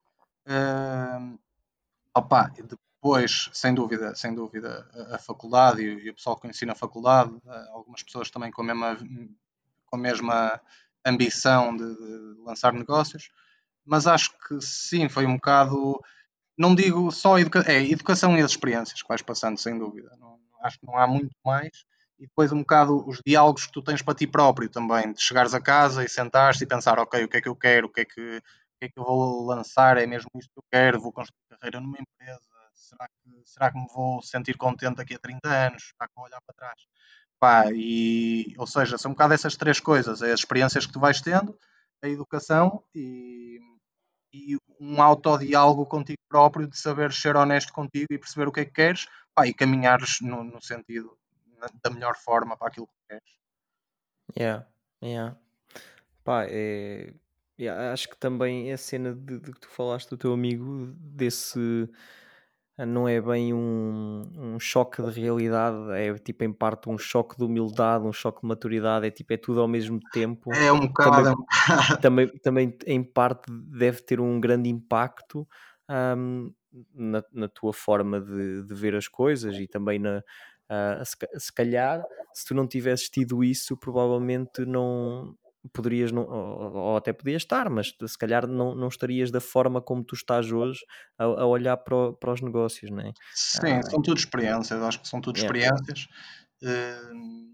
Uh, 0.47 1.39
opa, 2.15 2.51
depois, 2.57 3.49
sem 3.53 3.75
dúvida, 3.75 4.15
sem 4.15 4.35
dúvida, 4.35 4.89
a, 5.11 5.17
a 5.17 5.19
faculdade 5.19 5.83
e, 5.83 6.07
e, 6.07 6.11
o 6.11 6.15
pessoal 6.15 6.37
que 6.37 6.43
conheci 6.43 6.67
na 6.67 6.75
faculdade, 6.75 7.33
algumas 7.73 8.03
pessoas 8.03 8.31
também 8.31 8.51
com 8.51 8.63
a 8.63 8.65
mesma, 8.65 8.97
com 9.87 9.97
a 9.97 9.99
mesma 9.99 10.61
ambição 11.05 11.77
de, 11.77 11.95
de 11.95 12.41
lançar 12.45 12.73
negócios 12.73 13.31
mas 13.89 14.07
acho 14.07 14.31
que 14.47 14.61
sim, 14.61 15.09
foi 15.09 15.27
um 15.27 15.35
bocado. 15.35 16.01
Não 16.57 16.75
digo 16.75 17.11
só 17.11 17.39
educa 17.39 17.65
é, 17.67 17.83
educação 17.83 18.37
e 18.37 18.43
as 18.43 18.51
experiências 18.51 19.01
que 19.01 19.09
vais 19.09 19.23
passando, 19.23 19.59
sem 19.59 19.79
dúvida. 19.79 20.11
Não, 20.21 20.39
acho 20.63 20.79
que 20.79 20.87
não 20.87 20.97
há 20.97 21.07
muito 21.07 21.35
mais. 21.45 21.85
E 22.19 22.27
depois 22.27 22.53
um 22.53 22.61
bocado 22.61 23.09
os 23.09 23.21
diálogos 23.25 23.67
que 23.67 23.73
tu 23.73 23.83
tens 23.83 24.03
para 24.03 24.15
ti 24.15 24.27
próprio 24.27 24.69
também, 24.69 25.13
de 25.13 25.23
chegares 25.23 25.55
a 25.55 25.61
casa 25.61 26.05
e 26.05 26.09
sentares 26.09 26.61
e 26.61 26.67
pensar, 26.67 26.99
ok, 26.99 27.25
o 27.25 27.29
que 27.29 27.37
é 27.37 27.41
que 27.41 27.49
eu 27.49 27.57
quero, 27.57 27.87
o 27.87 27.91
que 27.91 28.01
é 28.01 28.05
que, 28.05 28.39
o 28.39 28.43
que, 28.81 28.85
é 28.87 28.89
que 28.89 28.99
eu 28.99 29.05
vou 29.05 29.47
lançar, 29.47 29.97
é 29.97 30.07
mesmo 30.07 30.29
isto 30.35 30.51
que 30.53 30.59
eu 30.59 30.65
quero, 30.71 31.01
vou 31.01 31.13
construir 31.13 31.39
carreira 31.49 31.81
numa 31.81 31.97
empresa, 31.97 32.41
será 32.75 33.09
que, 33.09 33.43
será 33.45 33.71
que 33.71 33.79
me 33.79 33.87
vou 33.95 34.21
sentir 34.21 34.57
contente 34.57 34.97
daqui 34.97 35.15
a 35.15 35.19
30 35.19 35.49
anos, 35.49 35.93
será 35.97 36.09
que 36.09 36.15
vou 36.17 36.25
olhar 36.25 36.41
para 36.45 36.55
trás? 36.57 36.81
Pá, 37.39 37.67
e, 37.73 38.53
ou 38.59 38.67
seja, 38.67 38.99
são 38.99 39.13
um 39.13 39.15
bocado 39.15 39.35
essas 39.35 39.57
três 39.57 39.79
coisas, 39.79 40.21
é 40.21 40.33
as 40.33 40.41
experiências 40.41 40.87
que 40.87 40.93
tu 40.93 40.99
vais 40.99 41.21
tendo, 41.21 41.57
a 42.03 42.09
educação 42.09 42.83
e, 42.93 43.61
e 44.33 44.57
um 44.81 45.03
autodiálogo 45.03 45.87
contigo 45.87 46.21
próprio, 46.29 46.67
de 46.67 46.79
saber 46.79 47.13
ser 47.13 47.37
honesto 47.37 47.73
contigo 47.73 48.07
e 48.11 48.19
perceber 48.19 48.49
o 48.49 48.53
que 48.53 48.61
é 48.61 48.65
que 48.65 48.73
queres 48.73 49.07
pá, 49.35 49.47
e 49.47 49.55
caminhares 49.55 50.21
no, 50.21 50.45
no 50.45 50.61
sentido 50.61 51.17
da 51.83 51.91
melhor 51.91 52.17
forma 52.17 52.57
para 52.57 52.69
aquilo 52.69 52.87
que 52.87 53.09
queres. 53.09 53.39
Yeah, 54.39 54.67
yeah. 55.03 55.37
Pá, 56.23 56.45
é, 56.49 57.13
yeah, 57.59 57.93
acho 57.93 58.09
que 58.09 58.17
também 58.17 58.71
é 58.71 58.75
a 58.75 58.79
cena 58.79 59.15
de, 59.15 59.41
de, 59.41 59.53
que 59.53 59.61
tu 59.61 59.69
falaste 59.69 60.11
do 60.11 60.17
teu 60.17 60.33
amigo, 60.33 60.93
desse 60.97 61.89
não 62.87 63.09
é 63.09 63.21
bem 63.21 63.53
um, 63.53 64.23
um 64.37 64.61
choque 64.61 65.03
de 65.03 65.21
realidade, 65.21 65.77
é 65.93 66.15
tipo 66.15 66.45
em 66.45 66.53
parte 66.53 66.89
um 66.89 66.97
choque 66.97 67.37
de 67.37 67.45
humildade, 67.45 68.07
um 68.07 68.13
choque 68.13 68.41
de 68.41 68.47
maturidade, 68.47 69.07
é 69.07 69.11
tipo, 69.11 69.33
é 69.33 69.37
tudo 69.37 69.61
ao 69.61 69.69
mesmo 69.69 69.99
tempo. 70.13 70.53
É 70.55 70.71
um 70.73 70.81
bocado. 70.81 71.35
Também, 72.01 72.29
também, 72.39 72.39
também 72.39 72.79
em 72.87 73.03
parte 73.03 73.51
deve 73.51 74.03
ter 74.03 74.21
um 74.21 74.41
grande 74.41 74.69
impacto 74.69 75.47
um, 76.17 76.53
na, 76.95 77.25
na, 77.33 77.49
tua 77.49 77.73
forma 77.73 78.21
de, 78.21 78.63
de, 78.63 78.75
ver 78.75 78.95
as 78.95 79.09
coisas 79.09 79.57
e 79.57 79.67
também 79.67 79.99
na. 79.99 80.23
Uh, 80.71 81.05
se, 81.05 81.17
se 81.39 81.53
calhar, 81.53 82.05
se 82.33 82.45
tu 82.45 82.55
não 82.55 82.67
tivesses 82.67 83.09
tido 83.09 83.43
isso, 83.43 83.77
provavelmente 83.77 84.67
não, 84.67 85.35
poderias 85.73 86.13
não, 86.13 86.23
ou, 86.23 86.73
ou, 86.73 86.97
até 86.97 87.13
podias 87.13 87.43
estar, 87.43 87.69
mas 87.69 87.95
se 88.07 88.19
calhar 88.19 88.47
não, 88.47 88.75
não 88.75 88.89
estarias 88.89 89.31
da 89.31 89.41
forma 89.41 89.81
como 89.81 90.05
tu 90.05 90.15
estás 90.15 90.51
hoje 90.51 90.81
a, 91.19 91.25
a 91.25 91.47
olhar 91.47 91.77
para, 91.77 92.13
para, 92.13 92.33
os 92.33 92.41
negócios, 92.41 92.91
não 92.91 93.01
é? 93.01 93.13
Sim, 93.35 93.73
ah, 93.73 93.83
são 93.83 94.01
tudo 94.01 94.19
experiências, 94.19 94.81
acho 94.83 95.01
que 95.01 95.09
são 95.09 95.21
tudo 95.21 95.39
yeah. 95.39 95.59
experiências 95.59 96.09
uh, 96.63 97.49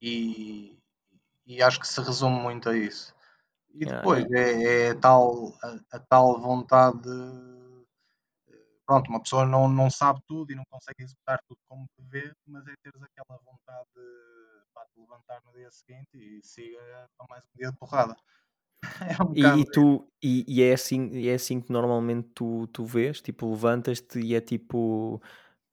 e, 0.00 0.78
e 1.46 1.62
acho 1.62 1.80
que 1.80 1.88
se 1.88 2.00
resume 2.00 2.40
muito 2.40 2.68
a 2.68 2.76
isso. 2.76 3.14
E 3.74 3.84
depois 3.84 4.24
é, 4.32 4.88
é, 4.88 4.94
tal, 4.94 5.54
a, 5.62 5.96
a 5.96 5.98
tal 6.00 6.40
vontade 6.40 7.08
pronto, 8.88 9.10
uma 9.10 9.20
pessoa 9.20 9.44
não, 9.44 9.68
não 9.68 9.90
sabe 9.90 10.18
tudo 10.26 10.50
e 10.50 10.54
não 10.54 10.64
consegue 10.70 11.02
executar 11.02 11.38
tudo 11.46 11.58
como 11.68 11.86
vê, 12.10 12.32
mas 12.46 12.66
é 12.66 12.74
teres 12.82 13.02
aquela 13.02 13.38
vontade 13.44 13.86
de, 13.94 14.37
pá, 14.78 14.86
de 14.94 15.00
levantar 15.00 15.42
no 15.44 15.52
dia 15.52 15.70
seguinte 15.70 16.10
e 16.14 16.40
siga 16.42 16.78
para 17.16 17.26
mais 17.28 17.42
um 17.44 17.58
dia 17.58 17.70
de 17.70 17.76
porrada. 17.76 18.16
É 19.18 19.20
um 19.20 19.32
e, 19.34 19.62
e, 19.62 19.64
tu, 19.64 20.08
e, 20.22 20.44
e, 20.46 20.62
é 20.62 20.72
assim, 20.72 21.28
é 21.28 21.34
assim 21.34 21.60
que 21.60 21.72
normalmente 21.72 22.28
tu, 22.32 22.68
tu 22.68 22.84
vês? 22.84 23.20
Tipo, 23.20 23.50
levantas-te 23.50 24.20
e 24.20 24.36
é 24.36 24.40
tipo 24.40 25.20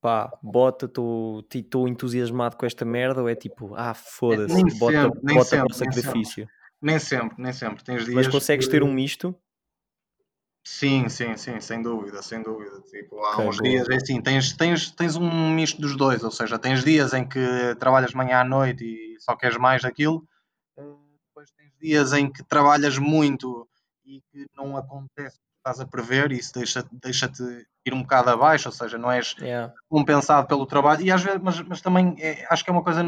pá, 0.00 0.36
bota, 0.42 0.86
estou 0.86 1.86
entusiasmado 1.86 2.56
com 2.56 2.66
esta 2.66 2.84
merda 2.84 3.22
ou 3.22 3.28
é 3.28 3.36
tipo, 3.36 3.76
ah, 3.76 3.94
foda-se, 3.94 4.60
bota, 4.76 5.02
sempre, 5.02 5.34
bota 5.34 5.44
sempre, 5.44 5.66
para 5.68 5.72
o 5.72 5.78
sacrifício? 5.78 6.48
Nem 6.82 6.98
sempre, 6.98 7.40
nem 7.40 7.52
sempre. 7.52 7.84
Tens 7.84 8.04
dias 8.04 8.14
Mas 8.14 8.28
consegues 8.28 8.66
que... 8.66 8.72
ter 8.72 8.82
um 8.82 8.92
misto? 8.92 9.32
Sim, 10.66 11.08
sim, 11.08 11.36
sim, 11.36 11.60
sem 11.60 11.80
dúvida, 11.80 12.20
sem 12.22 12.42
dúvida. 12.42 12.80
Tipo, 12.90 13.24
há 13.24 13.38
uns 13.40 13.56
dias, 13.58 13.88
é 13.88 13.94
assim, 13.94 14.20
tens, 14.20 14.52
tens, 14.52 14.90
tens 14.90 15.14
um 15.14 15.50
misto 15.50 15.80
dos 15.80 15.96
dois, 15.96 16.24
ou 16.24 16.30
seja, 16.32 16.58
tens 16.58 16.82
dias 16.82 17.14
em 17.14 17.24
que 17.24 17.76
trabalhas 17.78 18.12
manhã 18.12 18.40
à 18.40 18.44
noite 18.44 18.84
e 18.84 19.16
só 19.20 19.36
queres 19.36 19.56
mais 19.58 19.82
daquilo, 19.82 20.26
eh, 20.76 20.82
depois 21.28 21.52
tens 21.52 21.72
dias 21.80 22.12
em 22.12 22.28
que 22.28 22.42
trabalhas 22.42 22.98
muito 22.98 23.68
e 24.04 24.20
que 24.32 24.44
não 24.56 24.76
acontece 24.76 25.36
o 25.36 25.40
que 25.40 25.58
estás 25.58 25.78
a 25.78 25.86
prever 25.86 26.32
e 26.32 26.38
isso 26.40 26.52
deixa-te 26.52 26.88
deixa 27.00 27.30
ir 27.86 27.94
um 27.94 28.02
bocado 28.02 28.30
abaixo, 28.30 28.68
ou 28.68 28.72
seja, 28.72 28.98
não 28.98 29.12
és 29.12 29.36
yeah. 29.38 29.72
compensado 29.88 30.48
pelo 30.48 30.66
trabalho, 30.66 31.00
e 31.00 31.12
às 31.12 31.22
vezes, 31.22 31.40
mas, 31.40 31.60
mas 31.60 31.80
também 31.80 32.16
é, 32.18 32.44
acho 32.50 32.64
que 32.64 32.70
é 32.70 32.72
uma 32.72 32.82
coisa 32.82 33.04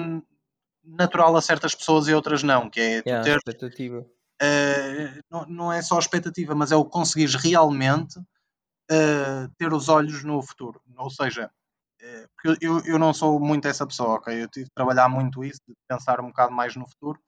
natural 0.85 1.35
a 1.35 1.43
certas 1.43 1.75
pessoas 1.75 2.07
e 2.07 2.15
outras 2.15 2.45
não, 2.45 2.71
que 2.71 2.81
é 2.81 3.03
yeah, 3.05 3.25
ter, 3.25 3.37
expectativa 3.39 4.07
Uh, 4.41 5.21
não, 5.29 5.47
não, 5.47 5.73
é 5.73 5.83
só 5.83 5.99
expectativa, 5.99 6.55
mas 6.55 6.71
é 6.71 6.77
o 6.77 6.85
conseguires 6.85 7.35
realmente 7.35 8.19
uh, 8.19 9.49
ter 9.59 9.73
os 9.73 9.89
olhos 9.89 10.23
no 10.23 10.41
futuro. 10.41 10.81
Ou 10.97 11.11
seja, 11.11 11.51
uh, 12.01 12.57
eu, 12.61 12.81
eu 12.85 12.99
não 12.99 13.13
sou 13.13 13.41
muito 13.41 13.67
essa 13.67 13.87
pessoa, 13.87 14.15
ok? 14.15 14.43
Eu 14.43 14.49
tive 14.49 14.67
de 14.67 14.73
trabalhar 14.73 15.09
muito 15.09 15.43
isso, 15.45 15.61
de 15.67 15.75
pensar 15.89 16.21
um 16.21 16.29
bocado 16.29 16.53
mais 16.53 16.77
no 16.77 16.89
futuro, 16.89 17.21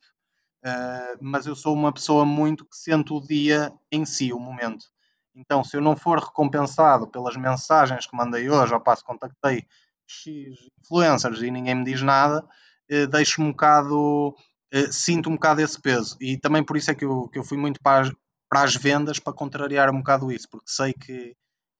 mas 1.20 1.47
eu 1.47 1.57
sou 1.57 1.74
uma 1.74 1.91
pessoa 1.91 2.27
muito 2.27 2.66
que 2.66 2.77
sente 2.77 3.15
o 3.15 3.20
dia 3.20 3.73
em 3.91 4.05
si, 4.05 4.31
o 4.31 4.39
momento. 4.39 4.85
Então, 5.35 5.65
se 5.65 5.74
eu 5.74 5.81
não 5.81 5.97
for 5.97 6.19
recompensado 6.19 7.09
pelas 7.09 7.35
mensagens 7.35 8.07
que 8.07 8.15
mandei 8.15 8.51
hoje, 8.51 8.74
ao 8.74 8.81
passo 8.81 9.03
contactei 9.03 9.66
X 10.07 10.69
influencers 10.78 11.41
e 11.41 11.51
ninguém 11.51 11.77
me 11.77 11.85
diz 11.85 12.03
nada, 12.03 12.47
deixo-me 13.11 13.49
um 13.49 13.53
bocado 13.53 14.37
sinto 14.90 15.28
um 15.28 15.34
bocado 15.34 15.60
esse 15.60 15.80
peso. 15.80 16.16
E 16.20 16.36
também 16.36 16.62
por 16.62 16.76
isso 16.76 16.90
é 16.90 16.94
que 16.94 17.05
eu, 17.05 17.28
que 17.28 17.38
eu 17.38 17.44
fui 17.44 17.59
muito 17.59 17.80
para 17.80 18.02
as, 18.02 18.12
para 18.48 18.62
as 18.62 18.74
vendas 18.74 19.18
para 19.18 19.32
contrariar 19.32 19.90
um 19.90 19.98
bocado 19.98 20.32
isso, 20.32 20.48
porque 20.51 20.68
sei 20.68 20.92
que, 20.92 21.36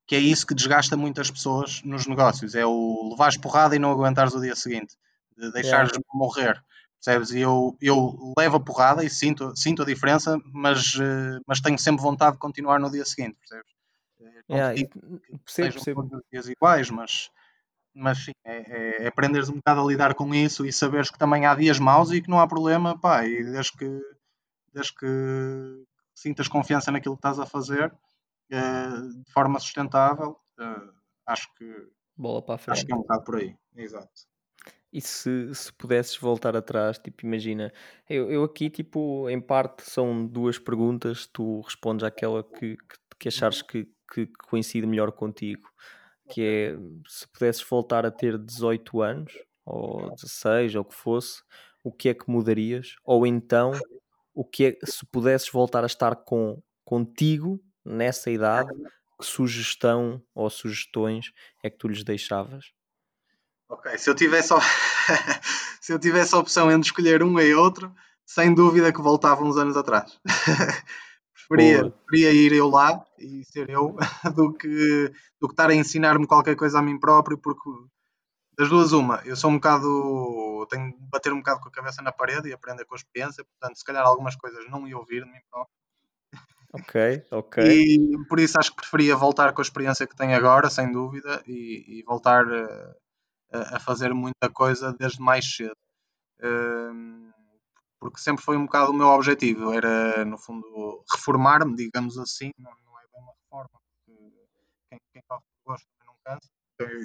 que 0.07 0.15
é 0.15 0.19
isso 0.19 0.47
que 0.47 0.55
desgasta 0.55 0.97
muitas 0.97 1.31
pessoas 1.31 1.83
nos 1.83 2.07
negócios: 2.07 2.55
é 2.55 2.65
o 2.65 3.11
levares 3.11 3.37
porrada 3.37 3.75
e 3.75 3.79
não 3.79 3.91
aguentares 3.91 4.35
o 4.35 4.41
dia 4.41 4.55
seguinte, 4.55 4.97
de 5.37 5.51
deixares 5.53 5.91
yeah. 5.91 6.05
morrer. 6.13 6.63
Percebes? 7.03 7.31
E 7.31 7.41
eu, 7.41 7.77
eu 7.81 8.35
levo 8.37 8.57
a 8.57 8.61
porrada 8.61 9.03
e 9.03 9.09
sinto, 9.09 9.57
sinto 9.57 9.83
a 9.83 9.87
diferença, 9.87 10.39
mas, 10.53 10.95
uh, 10.97 11.41
mas 11.47 11.61
tenho 11.61 11.79
sempre 11.79 12.03
vontade 12.03 12.33
de 12.33 12.39
continuar 12.39 12.79
no 12.79 12.91
dia 12.91 13.07
seguinte, 13.07 13.39
percebes? 13.39 13.73
Eh, 14.21 14.43
não 14.49 14.57
yeah, 14.57 14.89
percebo, 15.45 15.73
percebo. 15.73 16.23
dias 16.31 16.49
iguais, 16.49 16.91
mas, 16.91 17.31
mas 18.01 18.25
sim, 18.25 18.33
é, 18.45 19.03
é, 19.05 19.07
aprenderes 19.07 19.51
um 19.51 19.57
bocado 19.57 19.83
a 19.83 19.85
lidar 19.85 20.15
com 20.15 20.35
isso 20.35 20.65
e 20.65 20.73
saberes 20.73 21.11
que 21.11 21.19
também 21.19 21.45
há 21.45 21.55
dias 21.55 21.79
maus 21.79 22.11
e 22.11 22.23
que 22.23 22.31
não 22.31 22.41
há 22.41 22.49
problema, 22.49 22.99
pá, 22.99 23.27
e 23.27 23.45
desde 23.45 23.77
que, 23.77 24.01
desde 24.73 24.95
que 24.95 25.85
sintas 26.15 26.49
confiança 26.49 26.91
naquilo 26.91 27.15
que 27.15 27.19
estás 27.19 27.39
a 27.39 27.45
fazer 27.45 27.95
eh, 28.51 28.89
de 29.23 29.33
forma 29.33 29.59
sustentável, 29.61 30.39
eh, 30.59 30.89
acho 31.27 31.55
que 31.55 31.91
bola 32.17 32.41
para 32.41 32.55
a 32.55 32.59
frente. 32.59 32.79
Acho 32.79 32.87
que 32.87 32.93
é 32.93 32.97
um 32.97 33.01
bocado 33.01 33.25
por 33.25 33.37
aí, 33.37 33.55
exato. 33.77 34.09
E 34.91 35.01
se, 35.01 35.55
se 35.55 35.73
pudesses 35.75 36.17
voltar 36.17 36.57
atrás, 36.57 36.99
tipo, 36.99 37.25
imagina, 37.25 37.71
eu, 38.09 38.31
eu 38.31 38.43
aqui, 38.43 38.71
tipo, 38.71 39.29
em 39.29 39.41
parte 39.41 39.89
são 39.89 40.27
duas 40.27 40.59
perguntas, 40.59 41.27
tu 41.27 41.61
respondes 41.61 42.03
àquela 42.03 42.43
que, 42.43 42.77
que, 42.77 42.97
que 43.19 43.29
achares 43.29 43.61
que, 43.61 43.87
que 44.11 44.27
coincide 44.49 44.87
melhor 44.87 45.13
contigo 45.13 45.71
que 46.31 46.43
é 46.43 46.77
se 47.09 47.27
pudesses 47.29 47.63
voltar 47.63 48.07
a 48.07 48.11
ter 48.11 48.39
18 48.39 49.03
anos, 49.03 49.33
ou 49.65 50.15
16, 50.15 50.77
ou 50.77 50.83
o 50.83 50.85
que 50.85 50.95
fosse, 50.95 51.43
o 51.85 51.93
que 51.93 52.09
é 52.09 52.15
que 52.15 52.31
mudarias? 52.31 52.95
Ou 53.05 53.27
então, 53.27 53.73
o 54.35 54.45
que 54.45 54.67
é, 54.67 54.87
se 54.87 55.05
pudesses 55.07 55.51
voltar 55.51 55.83
a 55.83 55.87
estar 55.87 56.15
com, 56.17 56.63
contigo 56.85 57.61
nessa 57.85 58.31
idade, 58.31 58.71
que 59.19 59.27
sugestão 59.27 60.23
ou 60.35 60.49
sugestões 60.49 61.33
é 61.63 61.69
que 61.69 61.77
tu 61.77 61.89
lhes 61.89 62.05
deixavas? 62.05 62.73
Ok, 63.69 63.97
se 63.99 64.09
eu 64.11 64.15
tivesse, 64.15 64.53
se 65.81 65.93
eu 65.93 65.99
tivesse 65.99 66.35
a 66.35 66.39
opção 66.39 66.71
entre 66.71 66.89
escolher 66.89 67.23
um 67.23 67.39
e 67.39 67.55
outro, 67.55 67.95
sem 68.25 68.55
dúvida 68.55 68.93
que 68.93 69.03
voltava 69.03 69.45
uns 69.45 69.57
anos 69.57 69.77
atrás. 69.77 70.19
Preferia, 71.51 71.91
preferia 71.91 72.33
ir 72.33 72.53
eu 72.53 72.69
lá 72.69 73.05
e 73.19 73.45
ser 73.45 73.69
eu 73.69 73.97
do 74.37 74.53
que, 74.53 75.13
do 75.41 75.49
que 75.49 75.53
estar 75.53 75.69
a 75.69 75.75
ensinar-me 75.75 76.25
qualquer 76.25 76.55
coisa 76.55 76.79
a 76.79 76.83
mim 76.83 76.99
próprio, 76.99 77.37
porque 77.37 77.69
das 78.57 78.69
duas, 78.69 78.93
uma, 78.93 79.21
eu 79.25 79.35
sou 79.35 79.51
um 79.51 79.55
bocado. 79.55 80.67
tenho 80.71 80.93
de 80.93 81.07
bater 81.11 81.33
um 81.33 81.39
bocado 81.39 81.61
com 81.61 81.69
a 81.69 81.73
cabeça 81.73 82.03
na 82.03 82.13
parede 82.13 82.49
e 82.49 82.53
aprender 82.53 82.85
com 82.85 82.95
a 82.95 82.97
experiência, 82.97 83.45
portanto, 83.45 83.77
se 83.77 83.85
calhar 83.85 84.07
algumas 84.07 84.37
coisas 84.37 84.71
não 84.71 84.87
ia 84.87 84.97
ouvir 84.97 85.25
de 85.25 85.31
mim 85.31 85.41
próprio. 85.51 85.75
Ok, 86.73 87.27
ok. 87.33 87.65
E 87.65 88.29
por 88.29 88.39
isso 88.39 88.61
acho 88.61 88.71
que 88.71 88.77
preferia 88.77 89.17
voltar 89.17 89.53
com 89.53 89.61
a 89.61 89.65
experiência 89.65 90.07
que 90.07 90.15
tenho 90.15 90.37
agora, 90.37 90.71
sem 90.71 90.93
dúvida, 90.93 91.43
e, 91.49 91.99
e 91.99 92.03
voltar 92.05 92.47
eh, 92.47 92.95
a, 93.53 93.77
a, 93.77 93.81
fazer 93.81 94.15
muita 94.15 94.49
coisa 94.53 94.93
desde 94.93 95.21
mais 95.21 95.45
cedo. 95.45 95.75
Um, 96.43 97.30
porque 98.01 98.19
sempre 98.19 98.43
foi 98.43 98.57
um 98.57 98.65
bocado 98.65 98.91
o 98.91 98.95
meu 98.95 99.09
objetivo, 99.09 99.73
era 99.73 100.25
no 100.25 100.39
fundo 100.39 101.05
reformar-me, 101.13 101.77
digamos 101.77 102.17
assim, 102.19 102.51
não, 102.59 102.71
não, 102.71 102.99
é 102.99 103.03
bem 103.13 103.23
uma 103.23 103.33
reforma, 103.33 103.69
porque 103.73 104.33
quem, 104.89 104.99
quem 105.13 105.23
corre 105.29 105.43
por 105.63 105.73
gosto 105.73 105.87
não 106.07 106.15
cansa. 106.25 106.49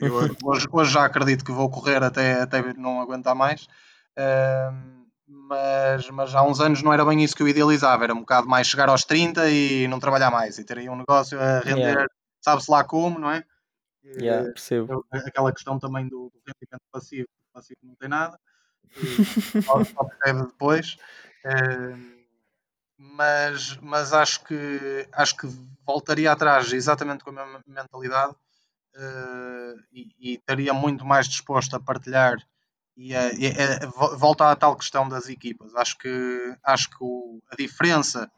Eu, 0.02 0.16
hoje, 0.50 0.68
hoje, 0.72 0.92
já 0.92 1.06
acredito 1.06 1.44
que 1.44 1.52
vou 1.52 1.70
correr 1.70 2.02
até, 2.02 2.42
até 2.42 2.74
não 2.76 3.02
aguentar 3.02 3.36
mais, 3.36 3.68
uh, 4.18 5.06
mas, 5.28 6.10
mas 6.10 6.34
há 6.34 6.44
uns 6.44 6.62
anos 6.62 6.82
não 6.82 6.94
era 6.94 7.04
bem 7.04 7.22
isso 7.22 7.36
que 7.36 7.44
eu 7.44 7.48
idealizava, 7.50 8.06
era 8.06 8.14
um 8.14 8.22
bocado 8.22 8.48
mais 8.48 8.66
chegar 8.66 8.88
aos 8.88 9.04
30 9.04 9.50
e 9.50 9.88
não 9.90 10.00
trabalhar 10.00 10.32
mais, 10.32 10.58
e 10.58 10.64
ter 10.64 10.78
aí 10.78 10.88
um 10.88 10.96
negócio 10.96 11.38
a 11.38 11.60
render, 11.60 11.82
yeah. 11.82 12.08
sabe-se 12.42 12.72
lá 12.72 12.86
como, 12.86 13.20
não 13.20 13.30
é? 13.30 13.44
Yeah, 14.06 14.46
percebo. 14.46 15.06
Aquela 15.12 15.52
questão 15.52 15.78
também 15.78 16.08
do 16.08 16.32
rendimento 16.48 16.84
passivo, 16.90 17.28
passivo 17.52 17.80
não 17.84 17.96
tem 17.96 18.08
nada 18.08 18.40
só, 19.64 20.04
percebe 20.04 20.48
depois. 20.48 20.98
Uh, 21.46 22.16
mas, 22.98 23.78
mas 23.82 24.14
acho 24.14 24.44
que 24.44 25.08
acho 25.14 25.38
que 25.38 25.48
voltaria 25.86 26.32
atrás 26.32 26.72
exatamente 26.74 27.24
com 27.24 27.30
a 27.32 27.34
mesma 27.34 27.64
mentalidade 27.68 28.34
uh, 28.96 29.80
e, 29.92 30.12
e, 30.20 30.34
estaria 30.36 30.74
muito 30.74 31.06
mais 31.06 31.28
disposto 31.28 31.76
a 31.76 31.80
partilhar 31.80 32.38
e, 32.98 33.16
a, 33.16 33.34
e 33.34 33.48
a, 33.48 33.86
volta 34.16 34.50
à 34.50 34.56
tal 34.56 34.76
questão 34.76 35.08
das 35.08 35.30
equipas. 35.30 35.76
Acho 35.76 35.98
que 35.98 36.56
acho 36.64 36.90
que 36.90 36.98
o, 37.02 37.42
a 37.52 37.56
diferença 37.56 38.32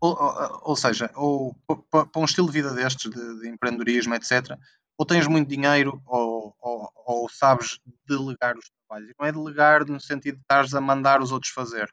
ou, 0.00 0.10
ou, 0.12 0.60
ou 0.62 0.76
seja, 0.76 1.10
ou 1.14 1.56
para 1.90 2.08
um 2.16 2.24
estilo 2.24 2.48
de 2.48 2.52
vida 2.52 2.74
destes, 2.74 3.10
de, 3.10 3.40
de 3.40 3.48
empreendedorismo, 3.48 4.14
etc., 4.14 4.58
ou 4.96 5.06
tens 5.06 5.26
muito 5.26 5.48
dinheiro 5.48 6.00
ou, 6.06 6.23
ou, 6.60 6.90
ou, 7.06 7.28
sabes 7.28 7.78
delegar 8.06 8.56
os 8.56 8.70
trabalhos. 8.70 9.10
E 9.10 9.14
não 9.18 9.26
é 9.26 9.32
delegar 9.32 9.86
no 9.86 10.00
sentido 10.00 10.36
de 10.36 10.40
estares 10.42 10.74
a 10.74 10.80
mandar 10.80 11.22
os 11.22 11.30
outros 11.30 11.52
fazer, 11.52 11.88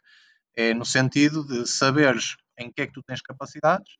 é 0.55 0.73
no 0.73 0.85
sentido 0.85 1.45
de 1.45 1.67
saberes 1.67 2.35
em 2.57 2.71
que 2.71 2.81
é 2.81 2.87
que 2.87 2.93
tu 2.93 3.03
tens 3.03 3.21
capacidades 3.21 3.93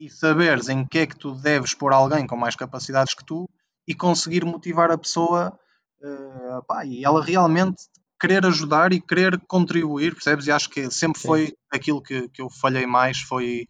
e 0.00 0.10
saberes 0.10 0.68
em 0.68 0.84
que 0.84 0.98
é 0.98 1.06
que 1.06 1.16
tu 1.16 1.34
deves 1.34 1.74
pôr 1.74 1.92
alguém 1.92 2.26
com 2.26 2.36
mais 2.36 2.56
capacidades 2.56 3.14
que 3.14 3.24
tu 3.24 3.48
e 3.86 3.94
conseguir 3.94 4.44
motivar 4.44 4.90
a 4.90 4.98
pessoa 4.98 5.58
uh, 6.02 6.62
pá, 6.66 6.84
e 6.84 7.04
ela 7.04 7.22
realmente 7.22 7.84
querer 8.20 8.46
ajudar 8.46 8.92
e 8.92 9.00
querer 9.00 9.40
contribuir, 9.48 10.14
percebes? 10.14 10.46
E 10.46 10.52
acho 10.52 10.70
que 10.70 10.88
sempre 10.90 11.20
Sim. 11.20 11.26
foi 11.26 11.54
aquilo 11.72 12.00
que, 12.00 12.28
que 12.28 12.40
eu 12.40 12.48
falhei 12.48 12.86
mais, 12.86 13.20
foi, 13.20 13.66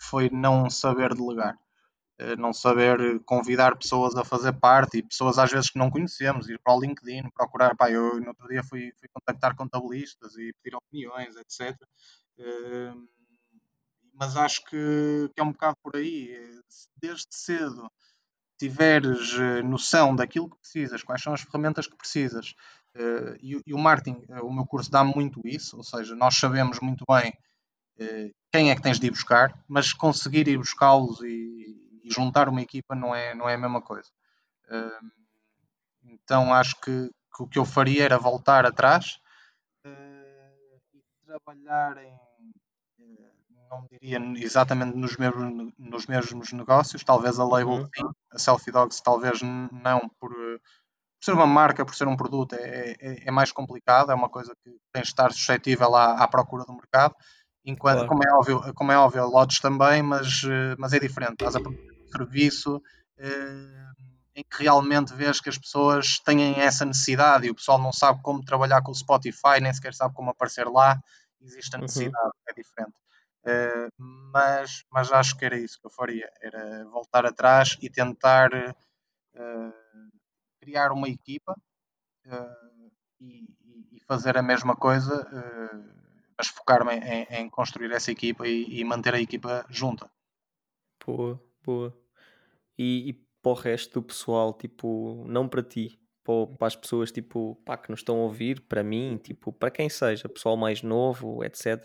foi 0.00 0.30
não 0.30 0.70
saber 0.70 1.14
delegar. 1.14 1.56
Eh, 2.18 2.34
não 2.36 2.52
saber 2.52 3.20
convidar 3.24 3.76
pessoas 3.76 4.16
a 4.16 4.24
fazer 4.24 4.52
parte 4.54 4.98
e 4.98 5.02
pessoas 5.02 5.38
às 5.38 5.52
vezes 5.52 5.70
que 5.70 5.78
não 5.78 5.88
conhecemos, 5.88 6.48
ir 6.48 6.58
para 6.58 6.74
o 6.74 6.80
LinkedIn, 6.80 7.30
procurar, 7.30 7.76
pá, 7.76 7.90
eu 7.92 8.20
no 8.20 8.28
outro 8.28 8.48
dia 8.48 8.62
fui, 8.64 8.92
fui 8.98 9.08
contactar 9.12 9.54
contabilistas 9.54 10.36
e 10.36 10.52
pedir 10.60 10.76
opiniões, 10.76 11.36
etc. 11.36 11.76
Uh, 12.38 13.08
mas 14.14 14.36
acho 14.36 14.64
que, 14.64 15.30
que, 15.32 15.40
é 15.40 15.44
um 15.44 15.52
bocado 15.52 15.76
por 15.80 15.94
aí. 15.94 16.36
Desde 17.00 17.28
cedo 17.30 17.88
tiveres 18.58 19.34
uh, 19.34 19.62
noção 19.62 20.16
daquilo 20.16 20.50
que 20.50 20.58
precisas, 20.58 21.04
quais 21.04 21.22
são 21.22 21.32
as 21.32 21.42
ferramentas 21.42 21.86
que 21.86 21.96
precisas, 21.96 22.56
uh, 22.96 23.38
e, 23.40 23.72
o 23.72 23.78
marketing, 23.78 24.24
o 24.42 24.52
meu 24.52 24.66
curso 24.66 24.90
dá 24.90 25.04
muito 25.04 25.40
isso, 25.44 25.76
ou 25.76 25.84
seja, 25.84 26.16
nós 26.16 26.36
sabemos 26.36 26.80
muito 26.80 27.04
bem 27.08 27.32
quem 28.52 28.70
é 28.70 28.76
que 28.76 28.82
tens 28.82 29.00
de 29.00 29.08
ir 29.08 29.10
buscar, 29.10 29.60
mas 29.66 29.92
conseguir 29.92 30.46
ir 30.46 30.56
buscá-los 30.56 31.20
e, 31.20 31.87
e, 32.08 32.14
juntar 32.14 32.48
uma 32.48 32.62
equipa 32.62 32.94
não 32.94 33.14
é, 33.14 33.34
não 33.34 33.48
é 33.48 33.54
a 33.54 33.58
mesma 33.58 33.82
coisa. 33.82 34.10
então 36.02 36.52
acho 36.52 36.80
que, 36.80 37.10
que, 37.36 37.42
o 37.42 37.46
que 37.46 37.58
eu 37.58 37.64
faria 37.64 38.04
era 38.04 38.18
voltar 38.18 38.66
atrás 38.66 39.18
e 39.84 41.02
trabalhar 41.24 41.96
em 41.98 42.28
não 43.70 43.86
diria 43.90 44.18
exatamente 44.42 44.96
nos 44.96 45.16
mesmos, 45.16 45.72
nos 45.78 46.06
mesmos 46.06 46.52
negócios, 46.52 47.04
talvez 47.04 47.38
a 47.38 47.44
label 47.44 47.68
uhum. 47.68 47.88
sim, 47.94 48.08
a 48.32 48.38
Selfie 48.38 48.72
Dogs 48.72 49.02
talvez 49.02 49.40
não 49.42 50.08
por, 50.18 50.30
por, 50.30 50.60
ser 51.20 51.32
uma 51.32 51.46
marca, 51.46 51.84
por 51.84 51.94
ser 51.94 52.08
um 52.08 52.16
produto 52.16 52.54
é, 52.54 52.96
é, 53.00 53.28
é, 53.28 53.30
mais 53.30 53.52
complicado, 53.52 54.10
é 54.10 54.14
uma 54.14 54.28
coisa 54.28 54.54
que 54.64 54.70
tem 54.92 55.02
de 55.02 55.08
estar 55.08 55.32
suscetível 55.32 55.94
à, 55.94 56.22
à 56.22 56.28
procura 56.28 56.64
do 56.64 56.72
mercado, 56.72 57.14
enquanto, 57.64 58.06
claro. 58.06 58.08
como, 58.08 58.24
é 58.24 58.32
óbvio, 58.32 58.74
como 58.74 58.92
é 58.92 58.98
óbvio, 58.98 59.26
lotes 59.26 59.60
também, 59.60 60.02
mas, 60.02 60.42
mas 60.78 60.92
é 60.92 60.98
diferente, 60.98 61.32
estás 61.32 61.56
a 61.56 61.60
serviço 62.10 62.82
eh, 63.18 63.88
em 64.38 64.44
que 64.44 64.62
realmente 64.62 65.12
vês 65.14 65.40
que 65.40 65.48
as 65.48 65.58
pessoas 65.58 66.20
têm 66.20 66.60
essa 66.60 66.84
necessidade 66.84 67.46
e 67.46 67.50
o 67.50 67.54
pessoal 67.54 67.78
não 67.78 67.92
sabe 67.92 68.22
como 68.22 68.44
trabalhar 68.44 68.82
com 68.82 68.92
o 68.92 68.94
Spotify, 68.94 69.60
nem 69.60 69.74
sequer 69.74 69.92
sabe 69.92 70.14
como 70.14 70.30
aparecer 70.30 70.68
lá, 70.68 71.00
existe 71.40 71.74
a 71.74 71.78
uhum. 71.78 71.82
necessidade, 71.82 72.26
uhum. 72.26 72.42
é 72.48 72.52
diferente. 72.54 72.94
Uh, 73.44 73.90
mas, 74.32 74.84
mas 74.92 75.10
acho 75.12 75.36
que 75.36 75.44
era 75.44 75.58
isso 75.58 75.80
que 75.80 75.86
eu 75.86 75.90
faria, 75.90 76.30
era 76.40 76.84
voltar 76.84 77.26
atrás 77.26 77.76
e 77.80 77.90
tentar 77.90 78.50
uh, 78.52 79.74
criar 80.60 80.92
uma 80.92 81.08
equipa 81.08 81.56
uh, 82.26 82.90
e, 83.20 83.48
e, 83.92 84.00
fazer 84.06 84.36
a 84.36 84.42
mesma 84.42 84.76
coisa, 84.76 85.26
mas 86.36 86.46
focar-me 86.46 86.94
em, 86.94 87.26
em, 87.30 87.50
construir 87.50 87.90
essa 87.90 88.12
equipa 88.12 88.46
e, 88.46 88.80
e, 88.80 88.84
manter 88.84 89.14
a 89.14 89.20
equipa 89.20 89.66
junta. 89.68 90.08
Boa, 91.04 91.42
boa. 91.68 91.98
E, 92.78 93.10
e 93.10 93.12
para 93.42 93.52
o 93.52 93.54
resto 93.54 94.00
do 94.00 94.06
pessoal, 94.06 94.52
tipo, 94.52 95.24
não 95.26 95.48
para 95.48 95.62
ti, 95.62 96.00
para, 96.24 96.66
as 96.66 96.76
pessoas 96.76 97.12
tipo, 97.12 97.56
pá, 97.64 97.76
que 97.76 97.90
nos 97.90 98.00
estão 98.00 98.16
a 98.16 98.22
ouvir, 98.24 98.60
para 98.62 98.82
mim, 98.82 99.18
tipo, 99.22 99.52
para 99.52 99.70
quem 99.70 99.88
seja, 99.88 100.28
pessoal 100.28 100.56
mais 100.56 100.82
novo, 100.82 101.44
etc. 101.44 101.84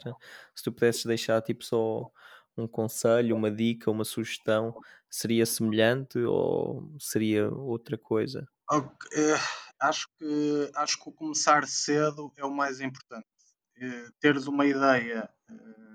Se 0.55 0.63
tu 0.63 0.71
pudesses 0.71 1.05
deixar 1.05 1.41
tipo 1.41 1.63
só 1.63 2.09
um 2.55 2.67
conselho, 2.67 3.35
uma 3.35 3.49
dica, 3.49 3.89
uma 3.89 4.05
sugestão, 4.05 4.75
seria 5.09 5.45
semelhante 5.45 6.19
ou 6.19 6.91
seria 6.99 7.49
outra 7.49 7.97
coisa? 7.97 8.47
Okay. 8.69 9.35
Acho 9.79 10.07
que 10.17 10.71
acho 10.75 10.97
que 11.01 11.09
o 11.09 11.11
começar 11.11 11.67
cedo 11.67 12.31
é 12.37 12.45
o 12.45 12.51
mais 12.51 12.79
importante. 12.79 13.27
Eh, 13.77 14.07
teres 14.19 14.47
uma 14.47 14.65
ideia, 14.65 15.29
eh, 15.49 15.92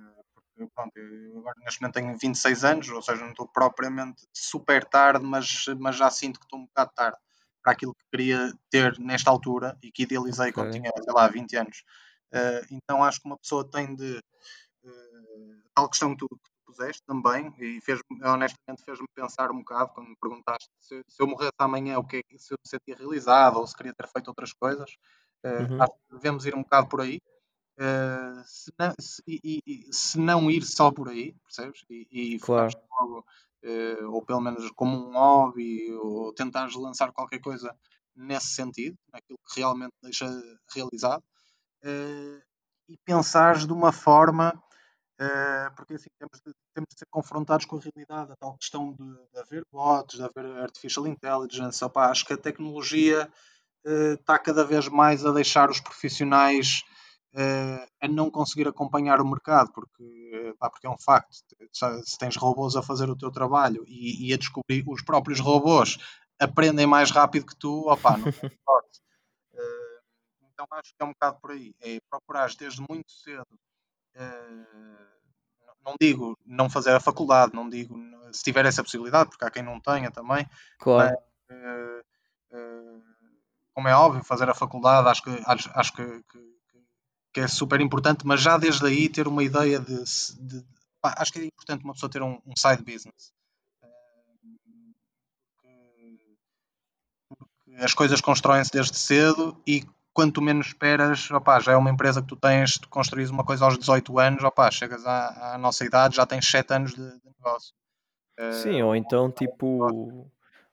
pronto, 0.74 0.96
eu 0.96 1.38
agora 1.38 1.54
neste 1.60 1.80
momento 1.80 1.94
tenho 1.94 2.18
26 2.18 2.64
anos, 2.64 2.88
ou 2.88 3.02
seja, 3.02 3.22
não 3.22 3.30
estou 3.30 3.46
propriamente 3.46 4.26
super 4.32 4.84
tarde, 4.84 5.24
mas, 5.24 5.66
mas 5.78 5.96
já 5.96 6.10
sinto 6.10 6.38
que 6.40 6.46
estou 6.46 6.58
um 6.58 6.66
bocado 6.66 6.92
tarde 6.94 7.18
para 7.62 7.72
aquilo 7.72 7.94
que 7.94 8.04
queria 8.10 8.52
ter 8.70 8.98
nesta 8.98 9.30
altura 9.30 9.76
e 9.82 9.92
que 9.92 10.04
idealizei 10.04 10.50
okay. 10.50 10.52
quando 10.52 10.72
tinha, 10.72 10.90
sei 10.90 11.12
lá, 11.12 11.28
20 11.28 11.56
anos. 11.56 11.84
Uh, 12.32 12.66
então 12.70 13.02
acho 13.02 13.20
que 13.20 13.26
uma 13.26 13.38
pessoa 13.38 13.68
tem 13.68 13.94
de. 13.94 14.18
Uh, 14.84 15.62
tal 15.74 15.88
questão 15.88 16.10
que 16.10 16.18
tu, 16.18 16.28
que 16.28 16.50
tu 16.50 16.58
puseste 16.66 17.02
também, 17.06 17.52
e 17.58 17.80
fez 17.80 18.00
honestamente 18.10 18.84
fez-me 18.84 19.06
pensar 19.14 19.50
um 19.50 19.58
bocado 19.58 19.92
quando 19.92 20.08
me 20.08 20.16
perguntaste 20.20 20.68
se, 20.80 21.02
se, 21.06 21.22
eu 21.22 21.26
morresse 21.26 21.52
amanhã, 21.58 21.98
o 21.98 22.06
que 22.06 22.18
é, 22.18 22.38
se 22.38 22.52
eu 22.52 22.58
me 22.62 22.68
sentia 22.68 22.96
realizado 22.96 23.58
ou 23.58 23.66
se 23.66 23.76
queria 23.76 23.94
ter 23.94 24.08
feito 24.08 24.28
outras 24.28 24.52
coisas. 24.52 24.90
Uh, 25.44 25.72
uhum. 25.72 25.82
Acho 25.82 25.92
que 25.92 26.14
devemos 26.14 26.46
ir 26.46 26.54
um 26.54 26.62
bocado 26.62 26.88
por 26.88 27.00
aí. 27.00 27.20
Uh, 27.78 28.42
se, 28.44 28.72
não, 28.76 28.94
se, 28.98 29.22
e, 29.24 29.62
e, 29.64 29.92
se, 29.92 30.18
não, 30.18 30.50
ir 30.50 30.64
só 30.64 30.90
por 30.90 31.08
aí, 31.08 31.32
percebes? 31.44 31.84
E, 31.88 32.08
e 32.10 32.38
claro. 32.40 32.72
logo 32.90 33.24
uh, 33.64 34.10
ou 34.10 34.20
pelo 34.24 34.40
menos 34.40 34.68
como 34.72 34.96
um 34.96 35.12
hobby, 35.12 35.92
ou 35.92 36.32
tentares 36.32 36.74
lançar 36.74 37.12
qualquer 37.12 37.38
coisa 37.40 37.72
nesse 38.16 38.48
sentido, 38.48 38.96
naquilo 39.12 39.38
que 39.46 39.60
realmente 39.60 39.92
deixa 40.02 40.26
realizado, 40.74 41.22
uh, 41.84 42.42
e 42.88 42.96
pensares 43.04 43.64
de 43.64 43.72
uma 43.72 43.92
forma, 43.92 44.60
porque 45.76 45.94
assim 45.94 46.08
temos 46.18 46.40
de, 46.40 46.52
temos 46.72 46.88
de 46.90 46.98
ser 46.98 47.06
confrontados 47.10 47.66
com 47.66 47.76
a 47.76 47.80
realidade, 47.80 48.32
a 48.32 48.36
tal 48.36 48.56
questão 48.56 48.92
de, 48.92 49.04
de 49.32 49.38
haver 49.38 49.62
bots, 49.70 50.16
de 50.16 50.22
haver 50.22 50.46
artificial 50.62 51.06
intelligence, 51.06 51.84
opa, 51.84 52.06
acho 52.06 52.24
que 52.24 52.32
a 52.32 52.38
tecnologia 52.38 53.30
está 53.84 54.38
cada 54.38 54.64
vez 54.64 54.88
mais 54.88 55.26
a 55.26 55.32
deixar 55.32 55.70
os 55.70 55.80
profissionais 55.80 56.82
a 58.00 58.08
não 58.08 58.30
conseguir 58.30 58.66
acompanhar 58.68 59.20
o 59.20 59.28
mercado, 59.28 59.70
porque, 59.72 60.54
pá, 60.58 60.70
porque 60.70 60.86
é 60.86 60.90
um 60.90 60.98
facto. 60.98 61.36
Se 61.72 62.18
tens 62.18 62.36
robôs 62.36 62.76
a 62.76 62.82
fazer 62.82 63.08
o 63.10 63.16
teu 63.16 63.30
trabalho 63.30 63.84
e, 63.86 64.28
e 64.28 64.32
a 64.32 64.36
descobrir 64.36 64.84
os 64.86 65.02
próprios 65.02 65.40
robôs 65.40 65.98
aprendem 66.38 66.86
mais 66.86 67.10
rápido 67.10 67.46
que 67.46 67.56
tu, 67.56 67.90
opá, 67.90 68.16
não 68.16 68.30
tem 68.32 68.32
sorte. 68.64 69.00
Uh, 69.52 70.00
então 70.52 70.66
acho 70.72 70.94
que 70.94 71.02
é 71.02 71.04
um 71.04 71.12
bocado 71.12 71.38
por 71.40 71.50
aí. 71.50 71.74
É 71.80 71.98
procurar 72.08 72.50
desde 72.58 72.80
muito 72.88 73.10
cedo. 73.10 73.46
Não 75.84 75.94
digo 76.00 76.36
não 76.44 76.68
fazer 76.68 76.92
a 76.92 77.00
faculdade, 77.00 77.54
não 77.54 77.68
digo 77.68 77.96
se 78.32 78.42
tiver 78.42 78.66
essa 78.66 78.82
possibilidade, 78.82 79.30
porque 79.30 79.44
há 79.44 79.50
quem 79.50 79.62
não 79.62 79.80
tenha 79.80 80.10
também. 80.10 80.46
Claro. 80.78 81.16
Mas, 81.48 81.58
como 83.72 83.88
é 83.88 83.94
óbvio, 83.94 84.24
fazer 84.24 84.50
a 84.50 84.54
faculdade 84.54 85.08
acho 85.08 85.22
que, 85.22 85.42
acho, 85.46 85.70
acho 85.72 85.92
que, 85.92 86.04
que 86.04 86.57
que 87.38 87.44
é 87.44 87.48
super 87.48 87.80
importante, 87.80 88.26
mas 88.26 88.40
já 88.40 88.58
desde 88.58 88.84
aí 88.84 89.08
ter 89.08 89.28
uma 89.28 89.44
ideia 89.44 89.78
de. 89.78 90.02
de 90.40 90.64
pá, 91.00 91.14
acho 91.18 91.32
que 91.32 91.38
é 91.38 91.44
importante 91.44 91.84
uma 91.84 91.92
pessoa 91.92 92.10
ter 92.10 92.20
um, 92.20 92.40
um 92.44 92.54
side 92.56 92.82
business. 92.82 93.32
Porque 97.28 97.76
as 97.76 97.94
coisas 97.94 98.20
constroem-se 98.20 98.72
desde 98.72 98.98
cedo 98.98 99.62
e 99.64 99.86
quanto 100.12 100.42
menos 100.42 100.66
esperas, 100.68 101.30
opá, 101.30 101.60
já 101.60 101.72
é 101.72 101.76
uma 101.76 101.90
empresa 101.90 102.20
que 102.20 102.26
tu 102.26 102.34
tens, 102.34 102.72
tu 102.72 102.88
construís 102.88 103.30
uma 103.30 103.44
coisa 103.44 103.64
aos 103.64 103.78
18 103.78 104.18
anos, 104.18 104.42
opá, 104.42 104.68
chegas 104.72 105.06
à, 105.06 105.54
à 105.54 105.58
nossa 105.58 105.84
idade, 105.84 106.16
já 106.16 106.26
tens 106.26 106.44
7 106.44 106.74
anos 106.74 106.90
de, 106.92 106.96
de 106.96 107.30
negócio. 107.38 107.72
Sim, 108.52 108.82
ou 108.82 108.96
então 108.96 109.30
tipo 109.30 110.28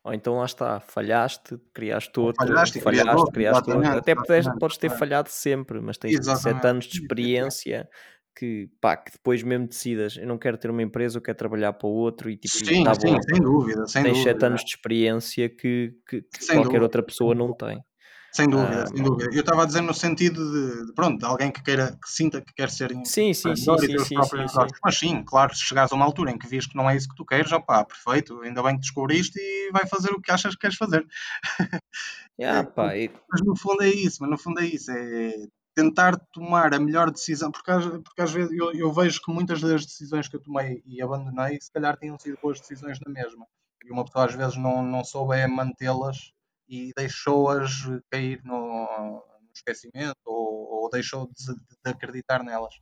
ou 0.06 0.14
então 0.14 0.36
lá 0.36 0.46
está, 0.46 0.80
falhaste, 0.80 1.60
criaste 1.74 2.20
outro, 2.20 2.46
falhaste, 2.46 2.80
falhaste 2.80 3.32
criaste 3.32 3.72
outro. 3.72 3.88
Até 3.88 4.14
podes, 4.14 4.48
podes 4.60 4.78
ter 4.78 4.92
falhado 4.92 5.30
sempre, 5.30 5.82
mas 5.82 5.98
tens 5.98 6.14
exatamente. 6.14 6.62
7 6.62 6.68
anos 6.68 6.86
de 6.86 7.02
experiência 7.02 7.90
que, 8.38 8.70
pá, 8.80 8.96
que 8.98 9.14
depois 9.14 9.42
mesmo 9.42 9.68
decidas, 9.68 10.16
eu 10.16 10.28
não 10.28 10.38
quero 10.38 10.60
ter 10.60 10.70
uma 10.70 10.84
empresa, 10.84 11.18
eu 11.18 11.24
quero 11.24 11.36
trabalhar 11.36 11.74
para 11.74 11.88
outro 11.88 12.30
e 12.30 12.38
tipo, 12.38 12.54
sim, 12.54 12.84
tá 12.84 12.94
sim, 12.94 13.20
sem 13.20 13.42
dúvida, 13.42 13.88
sem 13.88 14.04
tens 14.04 14.22
7 14.22 14.46
anos 14.46 14.62
de 14.64 14.70
experiência 14.76 15.50
que, 15.50 15.96
que, 16.08 16.22
que 16.22 16.46
qualquer 16.46 16.64
dúvida. 16.64 16.84
outra 16.84 17.02
pessoa 17.02 17.34
não 17.34 17.52
tem. 17.52 17.82
Sem 18.36 18.50
dúvida, 18.50 18.84
ah, 18.84 18.88
sem 18.88 19.02
dúvida. 19.02 19.30
Eu 19.34 19.40
estava 19.40 19.64
a 19.64 19.66
dizer 19.66 19.80
no 19.80 19.94
sentido 19.94 20.52
de, 20.52 20.88
de, 20.88 20.94
pronto, 20.94 21.20
de 21.20 21.26
alguém 21.26 21.50
que 21.50 21.64
queira, 21.64 21.98
que 22.04 22.12
sinta 22.12 22.42
que 22.42 22.54
quer 22.54 22.70
ser 22.70 22.92
sim, 23.06 23.06
sim, 23.06 23.34
sim, 23.34 23.56
sim, 23.56 23.78
sim, 23.78 23.98
sim, 23.98 24.24
sim. 24.28 24.68
Mas 24.84 25.00
sim, 25.00 25.24
claro, 25.24 25.56
se 25.56 25.64
chegares 25.64 25.94
a 25.94 25.96
uma 25.96 26.04
altura 26.04 26.32
em 26.32 26.38
que 26.38 26.46
vês 26.46 26.68
que 26.68 26.76
não 26.76 26.90
é 26.90 26.98
isso 26.98 27.08
que 27.08 27.16
tu 27.16 27.26
queres, 27.26 27.50
opá, 27.54 27.86
perfeito, 27.86 28.42
ainda 28.42 28.62
bem 28.62 28.76
que 28.76 28.82
descobriste 28.82 29.40
e 29.40 29.72
vai 29.72 29.88
fazer 29.88 30.12
o 30.12 30.22
que 30.22 30.32
achas 30.34 30.54
que 30.54 30.60
queres 30.60 30.76
fazer. 30.76 31.08
Yeah, 32.38 32.60
é, 32.60 32.64
pá, 32.64 32.98
e... 32.98 33.10
Mas 33.32 33.42
no 33.42 33.56
fundo 33.56 33.82
é 33.84 33.88
isso, 33.88 34.18
mas 34.20 34.30
no 34.30 34.38
fundo 34.38 34.60
é 34.60 34.66
isso, 34.66 34.92
é 34.92 35.32
tentar 35.74 36.20
tomar 36.34 36.74
a 36.74 36.80
melhor 36.80 37.12
decisão, 37.12 37.50
porque, 37.50 37.72
porque 38.04 38.22
às 38.22 38.34
vezes 38.34 38.52
eu, 38.52 38.74
eu 38.74 38.92
vejo 38.92 39.22
que 39.22 39.32
muitas 39.32 39.62
das 39.62 39.86
decisões 39.86 40.28
que 40.28 40.36
eu 40.36 40.42
tomei 40.42 40.84
e 40.86 41.02
abandonei, 41.02 41.58
se 41.62 41.72
calhar 41.72 41.98
tinham 41.98 42.20
sido 42.20 42.38
boas 42.42 42.60
decisões 42.60 43.00
na 43.00 43.14
mesma. 43.14 43.48
E 43.86 43.92
uma 43.92 44.04
pessoa 44.04 44.26
às 44.26 44.36
vezes 44.36 44.58
não, 44.58 44.84
não 44.84 45.06
soube 45.06 45.38
é 45.38 45.48
mantê-las 45.48 46.35
e 46.68 46.92
deixou-as 46.96 47.72
cair 48.10 48.42
no, 48.44 48.86
no 48.86 49.52
esquecimento 49.54 50.18
ou, 50.26 50.84
ou 50.84 50.90
deixou 50.90 51.28
de, 51.28 51.56
de, 51.56 51.90
acreditar 51.90 52.44
nelas. 52.44 52.76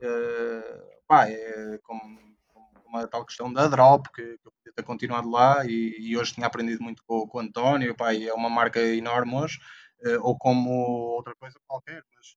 Uh, 0.00 1.02
pá, 1.06 1.28
é 1.28 1.78
como, 1.82 2.36
como 2.46 2.96
a 2.98 3.06
tal 3.06 3.24
questão 3.24 3.52
da 3.52 3.68
Drop, 3.68 4.08
que, 4.12 4.38
que 4.38 4.46
eu 4.46 4.52
podia 4.52 4.72
ter 4.74 4.82
continuado 4.82 5.28
lá 5.30 5.64
e, 5.66 5.96
e, 5.98 6.16
hoje 6.16 6.34
tinha 6.34 6.46
aprendido 6.46 6.82
muito 6.82 7.02
com, 7.04 7.26
com 7.26 7.38
o 7.38 7.40
António, 7.40 7.96
pá, 7.96 8.12
e 8.14 8.28
é 8.28 8.34
uma 8.34 8.50
marca 8.50 8.80
enorme 8.80 9.34
hoje, 9.34 9.58
uh, 10.06 10.20
ou 10.22 10.36
como 10.36 10.70
outra 10.70 11.34
coisa 11.36 11.58
qualquer, 11.66 12.04
mas 12.14 12.36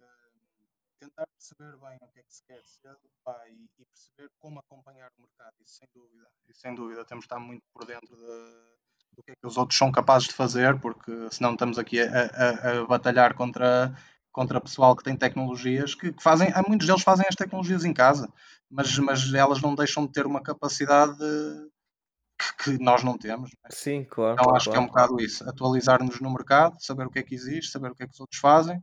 uh, 0.00 0.66
tentar 0.98 1.26
perceber 1.26 1.76
bem 1.78 1.98
o 2.00 2.08
que 2.08 2.20
é 2.20 2.22
que 2.22 2.34
se 2.34 2.44
quer 2.44 2.62
ser 2.64 2.96
pá, 3.24 3.38
e, 3.48 3.68
e, 3.78 3.84
perceber 3.84 4.30
como 4.38 4.60
acompanhar 4.60 5.10
o 5.18 5.22
mercado, 5.22 5.54
isso 5.60 5.76
sem 5.76 5.88
dúvida, 5.94 6.28
isso 6.48 6.60
sem 6.60 6.74
dúvida, 6.74 7.04
temos 7.04 7.22
de 7.22 7.26
estar 7.26 7.40
muito 7.40 7.64
por 7.72 7.84
dentro 7.84 8.16
de 8.16 8.81
do 9.14 9.22
que 9.22 9.32
é 9.32 9.34
que 9.34 9.46
os 9.46 9.56
outros 9.56 9.78
são 9.78 9.92
capazes 9.92 10.28
de 10.28 10.34
fazer, 10.34 10.78
porque 10.80 11.12
senão 11.30 11.52
estamos 11.52 11.78
aqui 11.78 12.00
a, 12.00 12.06
a, 12.06 12.70
a 12.70 12.86
batalhar 12.86 13.34
contra, 13.34 13.94
contra 14.32 14.60
pessoal 14.60 14.96
que 14.96 15.04
tem 15.04 15.16
tecnologias 15.16 15.94
que, 15.94 16.12
que 16.12 16.22
fazem, 16.22 16.52
muitos 16.66 16.86
deles 16.86 17.02
fazem 17.02 17.26
as 17.28 17.36
tecnologias 17.36 17.84
em 17.84 17.92
casa, 17.92 18.32
mas, 18.70 18.98
mas 18.98 19.32
elas 19.34 19.60
não 19.60 19.74
deixam 19.74 20.06
de 20.06 20.12
ter 20.12 20.26
uma 20.26 20.42
capacidade 20.42 21.18
que, 22.38 22.76
que 22.76 22.82
nós 22.82 23.02
não 23.02 23.16
temos. 23.18 23.50
Não 23.50 23.68
é? 23.70 23.74
Sim, 23.74 24.04
claro. 24.04 24.36
Então 24.40 24.54
acho 24.54 24.70
claro. 24.70 24.70
que 24.70 24.76
é 24.76 24.80
um 24.80 24.86
bocado 24.86 25.20
isso, 25.20 25.48
atualizar-nos 25.48 26.20
no 26.20 26.32
mercado, 26.32 26.76
saber 26.80 27.06
o 27.06 27.10
que 27.10 27.18
é 27.18 27.22
que 27.22 27.34
existe, 27.34 27.70
saber 27.70 27.90
o 27.90 27.94
que 27.94 28.02
é 28.02 28.06
que 28.06 28.14
os 28.14 28.20
outros 28.20 28.40
fazem, 28.40 28.82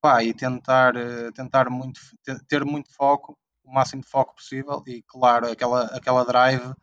pá, 0.00 0.22
e 0.22 0.34
tentar, 0.34 0.94
tentar 1.34 1.70
muito, 1.70 2.00
ter, 2.24 2.38
ter 2.46 2.64
muito 2.64 2.92
foco, 2.94 3.36
o 3.64 3.72
máximo 3.72 4.02
de 4.02 4.08
foco 4.08 4.34
possível, 4.34 4.82
e 4.86 5.02
claro, 5.06 5.50
aquela, 5.50 5.84
aquela 5.86 6.24
drive 6.24 6.74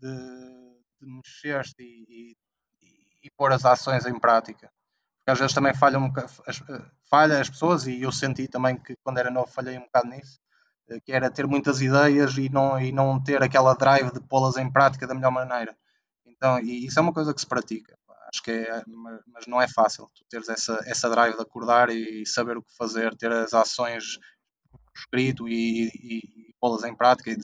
de, 0.00 0.67
de 1.00 1.06
mexer-se 1.06 1.74
e, 1.80 2.36
e, 2.82 2.96
e 3.24 3.30
pôr 3.36 3.52
as 3.52 3.64
ações 3.64 4.06
em 4.06 4.18
prática. 4.18 4.70
Porque 5.18 5.30
às 5.32 5.38
vezes 5.38 5.54
também 5.54 5.74
falham 5.74 6.02
um 6.04 6.12
as, 6.46 6.60
eh, 6.68 6.90
falha 7.10 7.40
as 7.40 7.50
pessoas, 7.50 7.86
e 7.86 8.02
eu 8.02 8.12
senti 8.12 8.48
também 8.48 8.76
que 8.76 8.96
quando 9.02 9.18
era 9.18 9.30
novo 9.30 9.50
falhei 9.50 9.76
um 9.78 9.82
bocado 9.82 10.08
nisso, 10.08 10.38
eh, 10.88 11.00
que 11.00 11.12
era 11.12 11.30
ter 11.30 11.46
muitas 11.46 11.80
ideias 11.80 12.36
e 12.38 12.48
não, 12.48 12.80
e 12.80 12.92
não 12.92 13.22
ter 13.22 13.42
aquela 13.42 13.74
drive 13.74 14.12
de 14.12 14.20
pô-las 14.20 14.56
em 14.56 14.70
prática 14.70 15.06
da 15.06 15.14
melhor 15.14 15.30
maneira. 15.32 15.76
Então, 16.26 16.58
e 16.60 16.86
isso 16.86 16.98
é 16.98 17.02
uma 17.02 17.12
coisa 17.12 17.34
que 17.34 17.40
se 17.40 17.46
pratica. 17.46 17.96
Acho 18.32 18.42
que 18.42 18.50
é, 18.50 18.82
ma- 18.86 19.20
mas 19.26 19.46
não 19.46 19.60
é 19.60 19.66
fácil 19.66 20.06
tu 20.14 20.24
teres 20.28 20.48
essa, 20.48 20.78
essa 20.86 21.08
drive 21.08 21.34
de 21.36 21.42
acordar 21.42 21.88
e 21.90 22.26
saber 22.26 22.56
o 22.58 22.62
que 22.62 22.76
fazer, 22.76 23.14
ter 23.16 23.32
as 23.32 23.54
ações 23.54 24.18
escrito 24.94 25.48
e, 25.48 25.88
e 25.88 26.47
pô-las 26.60 26.84
em 26.84 26.94
prática 26.94 27.30
e, 27.30 27.34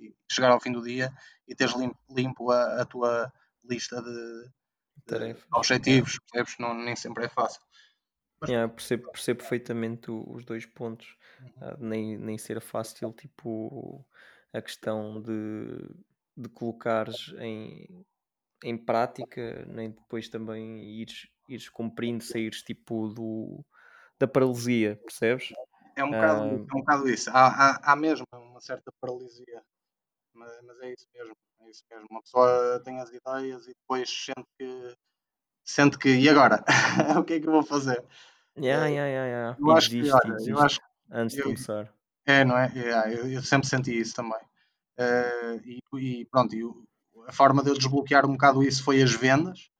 e- 0.00 0.14
chegar 0.30 0.50
ao 0.50 0.60
fim 0.60 0.72
do 0.72 0.82
dia 0.82 1.12
e 1.46 1.54
teres 1.54 1.74
limpo, 1.76 1.98
limpo 2.10 2.50
a, 2.50 2.82
a 2.82 2.84
tua 2.84 3.32
lista 3.64 4.02
de, 4.02 4.48
de 5.06 5.36
objetivos, 5.52 6.18
percebes? 6.18 6.58
Não, 6.58 6.74
nem 6.74 6.96
sempre 6.96 7.24
é 7.24 7.28
fácil. 7.28 7.60
Mas 8.40 8.50
Yeah, 8.50 8.72
percebo, 8.72 9.10
percebo 9.12 9.40
perfeitamente 9.40 10.10
os 10.10 10.44
dois 10.44 10.66
pontos. 10.66 11.16
Ah, 11.60 11.76
nem, 11.78 12.18
nem 12.18 12.36
ser 12.36 12.60
fácil, 12.60 13.12
tipo, 13.12 14.04
a 14.52 14.60
questão 14.60 15.22
de, 15.22 15.78
de 16.36 16.48
colocares 16.48 17.32
em, 17.38 18.04
em 18.64 18.76
prática, 18.76 19.64
nem 19.66 19.90
depois 19.90 20.28
também 20.28 20.82
ires, 21.00 21.28
ires 21.48 21.68
cumprindo, 21.68 22.24
saíres 22.24 22.62
tipo 22.62 23.08
do, 23.08 23.64
da 24.18 24.26
paralisia, 24.26 24.96
percebes? 24.96 25.52
É 25.96 26.04
um 26.04 26.10
bocado, 26.10 26.42
Ah, 26.42 26.54
isso, 26.54 26.66
é 26.70 26.74
um 26.76 26.80
bocado 26.80 27.08
isso. 27.08 27.30
Há, 27.30 27.46
há, 27.48 27.92
há 27.92 27.96
mesmo 27.96 28.26
uma 28.32 28.60
certa 28.60 28.92
paralisia, 29.00 29.62
mas, 30.34 30.52
mas 30.62 30.80
é 30.80 30.92
isso 30.92 31.06
mesmo. 31.14 31.36
É 31.60 31.70
isso 31.70 31.84
mesmo. 31.90 32.06
Uma 32.10 32.22
pessoa 32.22 32.80
tem 32.84 33.00
as 33.00 33.10
ideias 33.10 33.64
e 33.66 33.74
depois 33.74 34.08
sente 34.10 34.48
que 34.58 34.96
sente 35.64 35.98
que 35.98 36.08
e 36.10 36.28
agora? 36.28 36.64
o 37.20 37.24
que 37.24 37.34
é 37.34 37.40
que 37.40 37.46
eu 37.46 37.52
vou 37.52 37.62
fazer? 37.62 38.02
yeah, 38.58 38.86
Eh, 38.88 38.92
yeah, 38.94 39.08
yeah, 39.08 39.26
yeah. 39.26 39.58
Eu 39.60 39.68
E 39.68 39.72
acho 39.78 39.90
que, 39.90 39.96
e 39.96 40.10
olha, 40.12 40.50
eu 40.50 40.58
acho 40.58 40.80
antes 41.10 41.36
de 41.36 41.40
eu- 41.42 41.44
começar. 41.44 41.92
É, 42.24 42.44
não 42.44 42.56
é? 42.56 42.72
É, 42.76 43.14
eu, 43.14 43.30
eu 43.32 43.42
sempre 43.42 43.66
senti 43.68 43.98
isso 43.98 44.14
também. 44.14 44.38
Eh, 44.96 45.60
e, 45.64 45.80
e 45.98 46.24
pronto, 46.26 46.54
e 46.54 46.64
o- 46.64 46.84
a 47.26 47.32
forma 47.32 47.62
de 47.62 47.70
eu 47.70 47.74
desbloquear 47.78 48.24
um 48.26 48.32
bocado 48.32 48.62
isso 48.62 48.82
foi 48.84 49.02
as 49.02 49.12
vendas, 49.12 49.70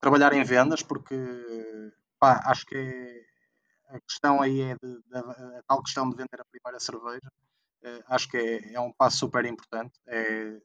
trabalhar 0.00 0.32
em 0.32 0.42
vendas, 0.44 0.82
porque 0.82 1.14
pá, 2.18 2.40
acho 2.46 2.64
que 2.66 2.76
é- 2.76 3.24
a 3.96 4.00
questão 4.00 4.40
aí 4.42 4.60
é 4.62 4.74
de, 4.82 5.02
de- 5.02 5.16
a 5.58 5.62
tal 5.66 5.82
questão 5.82 6.08
de 6.10 6.16
vender 6.16 6.40
a 6.40 6.44
primeira 6.44 6.80
cerveja. 6.80 7.30
eh, 7.84 8.02
acho 8.08 8.28
que 8.28 8.36
é, 8.38 8.74
é 8.74 8.80
um 8.80 8.92
passo 8.92 9.18
super 9.18 9.44
importante. 9.46 9.98
É 10.06 10.60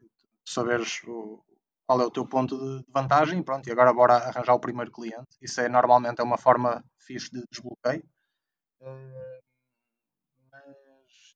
saberes 0.46 1.02
o- 1.06 1.44
qual 1.88 2.02
é 2.02 2.06
o 2.06 2.12
teu 2.12 2.28
ponto 2.28 2.58
de, 2.58 2.86
de 2.86 2.92
vantagem 2.92 3.44
pronto, 3.44 3.68
e 3.68 3.72
agora 3.72 3.94
bora 3.94 4.16
arranjar 4.18 4.54
o 4.56 4.60
primeiro 4.60 4.92
cliente. 4.92 5.38
Isso 5.42 5.62
é 5.62 5.70
normalmente 5.70 6.20
é 6.22 6.24
uma 6.24 6.38
forma 6.38 6.84
fixe 7.00 7.32
de 7.32 7.44
desbloqueio. 7.52 8.04
Eh, 8.82 9.42
mas, 10.52 11.36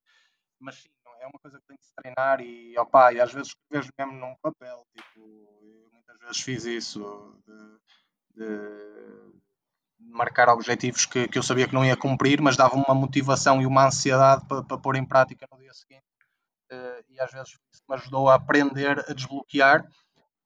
mas 0.60 0.76
sim, 0.76 0.90
é 1.22 1.28
uma 1.28 1.40
coisa 1.42 1.60
que 1.60 1.68
tem 1.68 1.78
que 1.78 1.86
se 1.86 1.94
treinar 1.96 2.42
e, 2.42 2.78
opa, 2.78 3.14
e 3.14 3.20
às 3.20 3.34
vezes 3.34 3.50
escreves 3.50 3.92
mesmo 3.98 4.14
num 4.14 4.36
papel, 4.42 4.86
tipo, 4.96 5.20
eu 5.64 5.90
muitas 5.92 6.18
vezes 6.20 6.42
fiz 6.42 6.66
isso 6.66 7.42
de, 7.48 7.80
de 8.36 9.34
marcar 10.00 10.50
objetivos 10.50 11.06
que, 11.06 11.28
que 11.28 11.38
eu 11.38 11.44
sabia 11.44 11.68
que 11.68 11.74
não 11.74 11.86
ia 11.86 11.98
cumprir, 11.98 12.42
mas 12.42 12.58
dava 12.58 12.76
uma 12.76 12.96
motivação 12.96 13.62
e 13.62 13.66
uma 13.66 13.88
ansiedade 13.88 14.46
para, 14.48 14.64
para 14.64 14.78
pôr 14.78 14.96
em 14.96 15.06
prática 15.06 15.48
no 15.52 15.60
dia 15.60 15.74
seguinte. 15.74 16.04
Eh, 16.72 17.04
e 17.10 17.20
às 17.20 17.32
vezes 17.32 17.50
isso 17.50 17.84
me 17.88 17.96
ajudou 17.96 18.30
a 18.30 18.36
aprender 18.36 19.04
a 19.10 19.14
desbloquear 19.14 19.88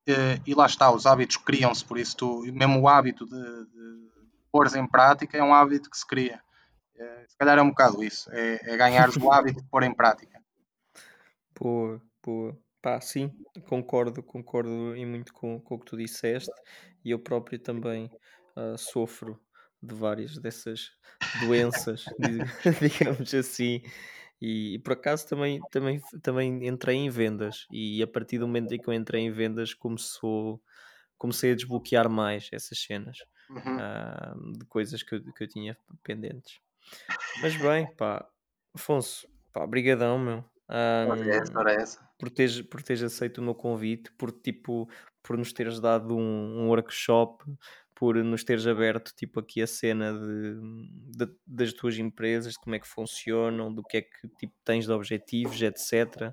eh, 0.06 0.40
e 0.46 0.54
lá 0.54 0.66
está, 0.66 0.90
os 0.90 1.06
hábitos 1.06 1.36
criam-se, 1.36 1.84
por 1.84 1.98
isso 1.98 2.16
tu, 2.16 2.42
mesmo 2.52 2.80
o 2.80 2.88
hábito 2.88 3.26
de, 3.26 3.64
de 3.66 4.10
pôr 4.50 4.66
em 4.76 4.86
prática 4.86 5.36
é 5.36 5.42
um 5.42 5.54
hábito 5.54 5.90
que 5.90 5.96
se 5.96 6.06
cria. 6.06 6.40
Eh, 6.96 7.24
se 7.28 7.36
calhar 7.36 7.58
é 7.58 7.62
um 7.62 7.70
bocado 7.70 8.02
isso, 8.02 8.30
é, 8.32 8.60
é 8.62 8.76
ganhares 8.76 9.16
o 9.16 9.30
hábito 9.32 9.60
de 9.60 9.68
pôr 9.68 9.82
em 9.82 9.94
prática. 9.94 10.40
Boa, 11.58 12.00
boa. 12.24 12.58
Pá, 12.80 13.00
sim, 13.00 13.32
concordo, 13.66 14.22
concordo 14.22 14.94
em 14.94 15.06
muito 15.06 15.32
com, 15.32 15.58
com 15.60 15.74
o 15.76 15.78
que 15.78 15.86
tu 15.86 15.96
disseste 15.96 16.52
e 17.02 17.10
eu 17.10 17.18
próprio 17.18 17.58
também 17.58 18.10
ah, 18.56 18.76
sofro 18.76 19.40
de 19.82 19.94
várias 19.94 20.38
dessas 20.38 20.92
doenças, 21.40 22.04
di- 22.18 22.44
digamos 22.80 23.34
assim, 23.34 23.82
e, 24.40 24.74
e 24.74 24.78
por 24.78 24.92
acaso 24.94 25.26
também, 25.28 25.60
também, 25.70 26.00
também 26.22 26.66
entrei 26.66 26.96
em 26.96 27.10
vendas 27.10 27.66
e 27.70 28.02
a 28.02 28.06
partir 28.06 28.38
do 28.38 28.46
momento 28.46 28.72
em 28.72 28.80
que 28.80 28.88
eu 28.88 28.94
entrei 28.94 29.22
em 29.22 29.30
vendas 29.30 29.74
começou, 29.74 30.62
comecei 31.18 31.52
a 31.52 31.54
desbloquear 31.54 32.08
mais 32.10 32.48
essas 32.52 32.78
cenas 32.78 33.18
Uhum. 33.50 33.78
ah, 33.78 34.34
de 34.58 34.64
coisas 34.66 35.02
que, 35.02 35.14
eu- 35.14 35.32
que 35.32 35.44
eu 35.44 35.48
tinha 35.48 35.76
pendentes. 36.02 36.60
Mas 37.42 37.56
bem, 37.56 37.86
pá, 37.96 38.26
Afonso, 38.74 39.28
pá, 39.52 39.66
brigadão, 39.66 40.18
meu. 40.18 40.44
Essa, 40.68 41.70
essa. 41.70 42.10
por 42.18 42.30
teres, 42.30 42.60
por 42.62 42.82
teres 42.82 43.02
aceito 43.02 43.38
o 43.38 43.42
meu 43.44 43.54
convite, 43.54 44.10
por 44.12 44.32
tipo, 44.32 44.88
por 45.24 45.36
nos 45.36 45.52
teres 45.52 45.80
dado 45.80 46.16
um, 46.16 46.60
um 46.60 46.68
workshop, 46.68 47.42
por 47.96 48.14
nos 48.16 48.44
teres 48.44 48.66
aberto 48.66 49.12
tipo 49.16 49.40
aqui 49.40 49.62
a 49.62 49.66
cena 49.66 50.12
de, 50.12 50.60
de- 51.16 51.34
das 51.46 51.72
tuas 51.72 51.98
empresas, 51.98 52.52
de 52.52 52.58
como 52.60 52.76
é 52.76 52.78
que 52.78 52.86
funcionam, 52.86 53.74
do 53.74 53.82
que 53.82 53.96
é 53.96 54.02
que 54.02 54.28
tipo 54.38 54.54
tens 54.64 54.84
de 54.86 54.92
objetivos, 54.92 55.60
etc. 55.62 56.32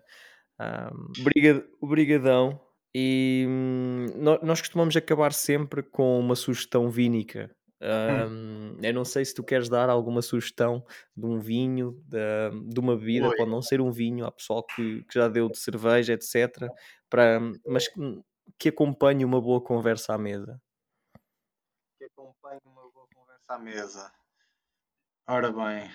Um, 0.60 1.12
obrigadão. 1.82 2.60
E 2.94 3.46
hum, 3.48 4.06
nó- 4.18 4.40
nós 4.44 4.60
costumamos 4.60 4.96
acabar 4.98 5.32
sempre 5.32 5.82
com 5.82 6.20
uma 6.20 6.36
sugestão 6.36 6.90
vínica. 6.90 7.50
Um, 7.82 8.78
eu 8.84 8.94
não 8.94 9.04
sei 9.06 9.26
se 9.26 9.34
tu 9.34 9.44
queres 9.44 9.68
dar 9.70 9.90
alguma 9.90 10.22
sugestão 10.22 10.86
de 11.18 11.26
um 11.26 11.40
vinho, 11.40 12.00
de, 12.06 12.20
de 12.70 12.80
uma 12.80 12.96
bebida, 12.96 13.30
Ui. 13.30 13.36
pode 13.36 13.50
não 13.50 13.62
ser 13.62 13.82
um 13.82 13.92
vinho, 13.92 14.26
há 14.26 14.32
pessoal 14.32 14.64
que, 14.64 15.04
que 15.06 15.14
já 15.16 15.28
deu 15.28 15.50
de 15.50 15.58
cerveja, 15.58 16.14
etc. 16.14 16.70
Para, 17.10 17.40
mas 17.66 17.88
que, 18.58 18.70
acompanhe 18.70 19.26
uma 19.26 19.42
boa 19.42 19.62
conversa 19.62 20.14
à 20.14 20.18
mesa. 20.18 20.62
Que 21.98 22.04
acompanhe 22.10 22.60
uma 22.66 22.86
boa 22.92 23.08
conversa 23.16 23.54
à 23.54 23.58
mesa. 23.58 24.14
Ora 25.28 25.52
bem, 25.52 25.90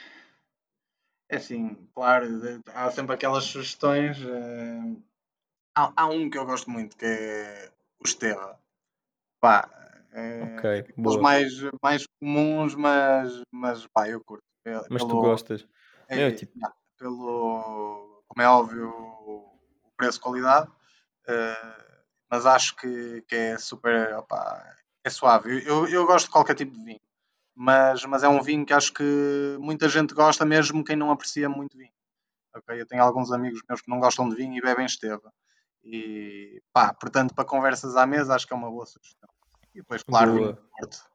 é 1.29 1.37
assim, 1.37 1.75
claro, 1.95 2.27
há 2.75 2.91
sempre 2.91 3.15
aquelas 3.15 3.45
sugestões. 3.45 4.19
eh, 4.23 4.97
Há, 5.77 5.93
há 5.97 6.07
um 6.09 6.31
que 6.31 6.39
eu 6.39 6.47
gosto 6.47 6.71
muito, 6.71 6.97
que 6.97 7.05
é 7.07 7.73
o 8.01 8.07
Esteva. 8.07 8.61
Pá, 9.41 9.71
é 10.13 10.43
Ok, 10.45 10.65
aqueles 10.81 10.97
boa. 10.97 11.23
mais, 11.23 11.53
mais 11.83 12.07
comuns, 12.21 12.75
mas, 12.75 13.43
mas 13.53 13.87
pá, 13.89 14.09
eu 14.09 14.23
curto. 14.25 14.45
Pe- 14.65 14.89
Mas 14.91 15.03
tu 15.05 15.09
Pelo, 15.09 15.21
gostas. 15.21 15.69
é, 16.09 16.17
Meu, 16.17 16.35
tipo, 16.35 16.55
pelo, 16.99 18.25
como 18.29 18.43
é 18.43 18.49
óbvio, 18.49 18.89
o 18.91 19.93
preço-qualidade, 19.97 20.71
eh, 21.29 21.86
mas 22.31 22.47
acho 22.47 22.77
que, 22.77 23.23
que 23.29 23.35
é 23.35 23.59
super, 23.59 24.15
opá, 24.17 24.77
é 25.05 25.11
suave. 25.11 25.65
Eu, 25.67 25.87
eu 25.89 26.07
gosto 26.07 26.27
de 26.27 26.33
qualquer 26.33 26.55
tipo 26.55 26.73
de 26.73 26.83
vinho, 26.83 27.01
mas, 27.55 28.05
mas 28.05 28.23
é 28.23 28.29
um 28.29 28.43
vinho 28.43 28.67
que 28.67 28.73
acho 28.73 28.93
que 28.93 29.57
muita 29.61 29.89
gente 29.89 30.15
gosta, 30.15 30.45
mesmo 30.45 30.85
quem 30.85 30.97
não 30.97 31.11
aprecia 31.11 31.49
muito 31.49 31.79
vinho. 31.79 31.93
ok? 32.55 32.81
Eu 32.81 32.87
tenho 32.87 33.03
alguns 33.03 33.33
amigos 33.33 33.61
meus 33.69 33.81
que 33.81 33.91
não 33.91 34.01
gostam 34.01 34.29
de 34.29 34.37
vinho 34.37 34.57
e 34.57 34.61
bebem 34.61 34.87
Esteva. 34.87 35.33
E 35.83 36.61
pá, 36.73 36.93
portanto, 36.93 37.35
para 37.35 37.45
conversas 37.45 37.97
à 37.97 38.07
mesa, 38.07 38.35
acho 38.35 38.47
que 38.47 38.53
é 38.53 38.57
uma 38.57 38.71
boa 38.71 38.87
sugestão. 38.87 39.29
E 39.73 39.79
depois, 39.79 40.03
claro, 40.03 40.33
vinho 40.33 40.43
boa. 40.43 40.53
do 40.53 40.69
Porto. 40.71 41.11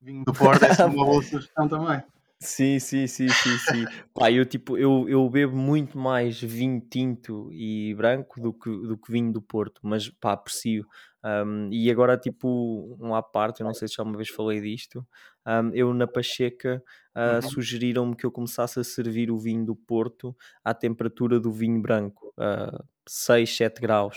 Vinho 0.00 0.24
do 0.24 0.32
Porto 0.32 0.62
é 0.64 0.84
uma 0.84 1.04
boa 1.04 1.22
sugestão 1.22 1.68
também. 1.68 2.02
Sim, 2.42 2.80
sim, 2.80 3.06
sim, 3.06 3.28
sim, 3.28 3.56
sim. 3.56 3.84
Pá, 4.12 4.30
eu 4.30 4.44
tipo, 4.44 4.76
eu, 4.76 5.08
eu 5.08 5.30
bebo 5.30 5.56
muito 5.56 5.96
mais 5.96 6.40
vinho 6.40 6.80
tinto 6.80 7.48
e 7.52 7.94
branco 7.94 8.40
do 8.40 8.52
que, 8.52 8.68
do 8.68 8.98
que 8.98 9.12
vinho 9.12 9.32
do 9.32 9.40
Porto, 9.40 9.80
mas 9.84 10.08
pá, 10.08 10.32
aprecio. 10.32 10.84
Um, 11.24 11.68
e 11.72 11.88
agora, 11.88 12.16
tipo, 12.18 12.96
um 13.00 13.14
à 13.14 13.22
parte, 13.22 13.60
eu 13.60 13.64
não 13.66 13.72
sei 13.72 13.86
se 13.86 13.94
já 13.94 14.02
uma 14.02 14.16
vez 14.16 14.28
falei 14.28 14.60
disto, 14.60 15.06
um, 15.46 15.70
eu 15.72 15.94
na 15.94 16.06
Pacheca 16.06 16.82
uh, 17.16 17.36
Uhum. 17.36 17.42
sugeriram-me 17.42 18.16
que 18.16 18.26
eu 18.26 18.32
começasse 18.32 18.80
a 18.80 18.84
servir 18.84 19.30
o 19.30 19.38
vinho 19.38 19.64
do 19.64 19.76
Porto 19.76 20.36
à 20.64 20.74
temperatura 20.74 21.38
do 21.38 21.52
vinho 21.52 21.80
branco, 21.80 22.34
uh, 22.36 22.84
6, 23.06 23.56
7 23.56 23.80
graus. 23.80 24.16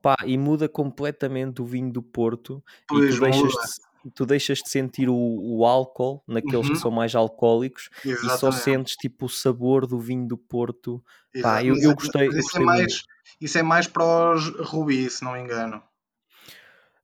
Pá, 0.00 0.14
e 0.24 0.38
muda 0.38 0.68
completamente 0.68 1.60
o 1.60 1.64
vinho 1.64 1.90
do 1.90 2.02
Porto 2.02 2.62
e 2.68 2.86
Pois 2.86 3.16
tu 3.16 3.20
deixas 3.20 3.80
tu 4.10 4.26
deixas 4.26 4.58
de 4.58 4.68
sentir 4.68 5.08
o, 5.08 5.14
o 5.16 5.64
álcool 5.64 6.22
naqueles 6.26 6.66
Uhum. 6.66 6.72
que 6.74 6.78
são 6.80 6.90
mais 6.90 7.14
alcoólicos 7.14 7.88
e 8.04 8.08
só 8.14 8.48
Exatamente. 8.48 8.62
sentes 8.62 8.96
tipo 8.96 9.26
o 9.26 9.28
sabor 9.28 9.86
do 9.86 9.98
vinho 9.98 10.26
do 10.26 10.36
Porto. 10.36 11.02
Pá, 11.42 11.62
eu, 11.64 11.76
eu 11.76 11.90
é- 11.90 11.94
gostei, 11.94 12.26
mas 12.28 12.36
isso, 12.36 12.42
gostei 12.44 12.62
é 12.62 12.64
muito. 12.64 12.78
mais, 12.78 13.02
isso 13.40 13.58
é 13.58 13.62
mais 13.62 13.86
para 13.86 14.34
os 14.34 14.48
Rubi, 14.68 15.08
se 15.10 15.24
não 15.24 15.32
me 15.32 15.40
engano. 15.40 15.82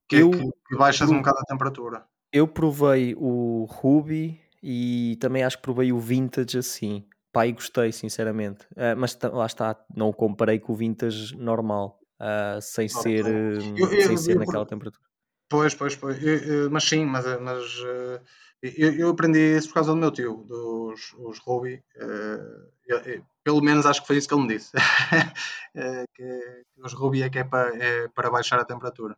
Que, 0.07 0.17
é 0.17 0.21
Eu- 0.21 0.31
que, 0.31 0.37
que 0.69 0.75
baixas 0.77 1.09
eu- 1.09 1.15
um 1.15 1.19
bocado 1.19 1.37
a 1.39 1.45
temperatura. 1.45 2.03
Eu 2.33 2.47
provei 2.47 3.13
o 3.17 3.65
Ruby 3.69 4.39
e 4.63 5.17
também 5.19 5.43
acho 5.43 5.57
que 5.57 5.63
provei 5.63 5.91
o 5.91 5.99
Vintage 5.99 6.57
assim. 6.57 7.05
Pá, 7.33 7.47
e 7.47 7.51
gostei, 7.53 7.91
sinceramente. 7.91 8.65
Ah, 8.75 8.95
mas 8.95 9.17
lá 9.21 9.45
está, 9.45 9.75
não 9.95 10.09
o 10.09 10.13
comparei 10.13 10.59
com 10.59 10.73
o 10.73 10.75
Vintage 10.75 11.35
normal, 11.37 11.99
ah, 12.19 12.59
sem 12.61 12.87
ser, 12.89 13.25
Eu- 13.25 14.01
sem 14.01 14.17
ser 14.17 14.37
naquela 14.37 14.65
temperatura. 14.65 15.03
Pois, 15.51 15.75
pois, 15.75 15.95
pois. 15.97 16.23
Eu- 16.23 16.37
eu- 16.37 16.71
mas 16.71 16.85
sim, 16.85 17.03
mas, 17.05 17.25
mas 17.41 17.63
eh, 17.85 18.21
eu, 18.61 18.93
eu 18.93 19.09
aprendi 19.09 19.57
isso 19.57 19.67
por 19.67 19.73
causa 19.75 19.91
do 19.91 19.97
meu 19.97 20.09
tio, 20.09 20.45
dos 20.47 21.13
os 21.19 21.39
Ruby. 21.39 21.83
eh, 21.97 23.21
pelo 23.43 23.61
menos 23.61 23.85
acho 23.85 23.99
que 24.01 24.07
foi 24.07 24.15
isso 24.17 24.27
que 24.29 24.33
ele 24.33 24.43
me 24.43 24.47
disse. 24.55 24.71
Eh, 25.73 26.03
que 26.13 26.65
os 26.77 26.91
Ruby 26.93 27.23
é 27.23 27.29
que 27.29 27.39
é 27.39 27.43
para, 27.45 27.73
é 27.77 28.07
para 28.09 28.29
baixar 28.29 28.59
a 28.59 28.65
temperatura. 28.65 29.17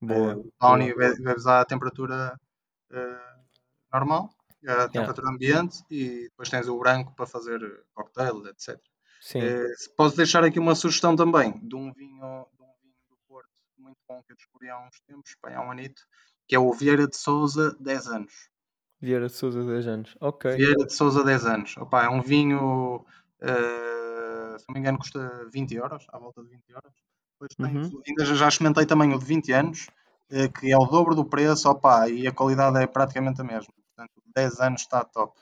Boa. 0.00 0.32
Eh, 0.78 0.94
vai 1.22 1.34
usar 1.34 1.60
a 1.60 1.64
temperatura 1.64 2.38
eh, 2.92 3.34
normal, 3.92 4.30
a 4.66 4.88
temperatura 4.88 5.30
ambiente, 5.30 5.82
e 5.90 6.24
depois 6.24 6.50
tens 6.50 6.68
o 6.68 6.78
branco 6.78 7.14
para 7.16 7.26
fazer 7.26 7.60
cocktails, 7.94 8.46
etc. 8.46 8.78
Sim. 9.22 9.40
Eh, 9.40 9.72
posso 9.96 10.16
deixar 10.18 10.44
aqui 10.44 10.58
uma 10.58 10.74
sugestão 10.74 11.16
também 11.16 11.58
de 11.66 11.74
um 11.74 11.90
vinho, 11.94 12.46
de 12.54 12.62
um 12.62 12.72
vinho 12.82 12.94
do 13.08 13.16
Porto 13.26 13.48
muito 13.96 14.06
bom 14.08 14.22
que 14.24 14.32
eu 14.32 14.36
descobri 14.36 14.68
há 14.68 14.78
uns 14.78 15.00
tempos, 15.06 15.34
pá, 15.40 15.54
há 15.54 15.60
um 15.60 15.70
anito, 15.70 16.02
que 16.46 16.54
é 16.54 16.58
o 16.58 16.72
Vieira 16.72 17.06
de 17.06 17.16
Souza 17.16 17.76
10 17.80 18.06
anos. 18.06 18.32
Vieira 19.00 19.26
de 19.26 19.32
Souza, 19.32 19.62
10 19.64 19.86
anos. 19.86 20.16
Ok. 20.20 20.56
Vieira 20.56 20.84
de 20.86 20.92
Souza 20.92 21.22
10 21.24 21.44
anos. 21.46 21.76
Opa, 21.76 22.04
é 22.04 22.08
um 22.08 22.22
vinho, 22.22 23.04
eh, 23.40 24.56
se 24.58 24.64
não 24.68 24.74
me 24.74 24.80
engano, 24.80 24.98
custa 24.98 25.46
20 25.52 25.74
euros, 25.74 26.06
à 26.10 26.18
volta 26.18 26.42
de 26.42 26.48
20 26.48 26.68
euros. 26.70 26.92
Depois 27.40 27.74
Uhum. 27.74 28.02
ainda 28.08 28.24
já- 28.24 28.48
experimentei 28.48 28.86
também 28.86 29.12
o 29.14 29.18
de 29.18 29.24
20 29.24 29.52
anos, 29.52 29.88
eh, 30.30 30.48
que 30.48 30.72
é 30.72 30.76
o 30.76 30.86
dobro 30.86 31.14
do 31.14 31.24
preço, 31.24 31.68
opa, 31.68 32.08
e 32.08 32.26
a 32.26 32.32
qualidade 32.32 32.78
é 32.82 32.86
praticamente 32.86 33.40
a 33.40 33.44
mesma. 33.44 33.72
Portanto, 33.94 34.22
10 34.34 34.58
anos 34.60 34.80
está 34.82 35.04
top. 35.04 35.38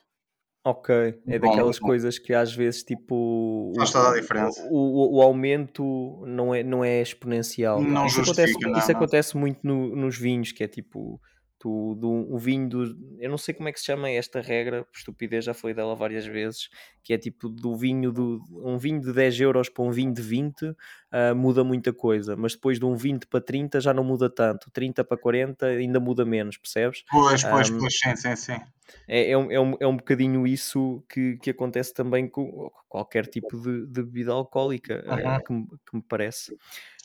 Ok, 0.66 0.95
é 1.27 1.39
bom, 1.39 1.49
daquelas 1.51 1.78
bom. 1.78 1.86
coisas 1.89 2.19
que 2.19 2.32
às 2.32 2.55
vezes 2.55 2.82
tipo 2.82 3.70
Faz 3.77 3.91
o- 3.91 3.93
toda 3.93 4.11
a 4.12 4.20
diferença. 4.20 4.66
O, 4.70 4.77
o- 4.78 5.16
o 5.19 5.23
aumento 5.23 6.23
não 6.27 6.55
é, 6.55 6.62
não 6.62 6.82
é 6.82 7.03
exponencial. 7.03 7.82
Não 7.82 8.07
isso 8.07 8.24
justifica, 8.24 8.51
acontece, 8.51 8.70
não, 8.73 8.78
isso 8.78 8.89
não. 8.93 8.97
acontece 8.97 9.36
muito 9.36 9.59
no- 9.62 9.95
nos 9.95 10.16
vinhos, 10.16 10.53
que 10.53 10.65
é 10.65 10.69
tipo 10.69 11.20
tu, 11.65 11.95
do, 11.95 12.11
o 12.35 12.39
vinho 12.39 12.69
do. 12.69 12.85
Eu 13.19 13.31
não 13.31 13.39
sei 13.39 13.55
como 13.55 13.69
é 13.69 13.73
que 13.73 13.78
se 13.81 13.86
chama 13.86 14.11
esta 14.11 14.41
regra, 14.43 14.85
por 14.85 14.99
estupidez, 14.99 15.47
já 15.47 15.55
falei 15.55 15.74
dela 15.74 15.97
várias 15.97 16.27
vezes, 16.27 16.69
que 17.03 17.15
é 17.15 17.19
tipo 17.19 17.49
do 17.49 17.74
vinho 17.74 18.12
do 18.12 18.39
um 18.65 18.77
vinho 18.77 19.01
de 19.01 19.12
10 19.15 19.41
euros 19.41 19.70
para 19.70 19.82
um 19.85 19.91
vinho 19.91 20.12
de 20.12 20.20
20 20.20 20.74
ah, 21.11 21.35
muda 21.35 21.65
muita 21.65 21.93
coisa, 21.93 22.36
mas 22.36 22.53
depois 22.53 22.78
de 22.78 22.85
um 22.85 22.95
20 22.97 23.27
para 23.27 23.41
30 23.41 23.81
já 23.81 23.95
não 23.95 24.05
muda 24.05 24.28
tanto, 24.28 24.70
30 24.70 25.03
para 25.05 25.16
40 25.16 25.66
ainda 25.66 25.99
muda 25.99 26.24
menos, 26.27 26.59
percebes? 26.59 27.03
Pois, 27.11 27.43
pois, 27.51 27.69
Ahm, 27.69 27.78
pois, 27.78 27.95
sim, 28.01 28.15
sim, 28.23 28.36
sim. 28.36 28.61
É, 29.07 29.31
é, 29.31 29.39
um, 29.39 29.51
é, 29.51 29.61
um, 29.61 29.74
é 29.81 29.86
um 29.86 29.97
bocadinho 29.97 30.47
isso 30.47 31.05
que, 31.09 31.36
que 31.39 31.51
acontece 31.51 31.93
também 31.95 32.28
com 32.28 32.70
qualquer 32.89 33.27
tipo 33.27 33.59
de, 33.61 33.86
de 33.86 34.03
bebida 34.03 34.32
alcoólica, 34.32 35.03
Uhum. 35.09 35.41
que, 35.45 35.53
me, 35.53 35.66
que 35.86 35.97
me 35.97 36.03
parece. 36.03 36.53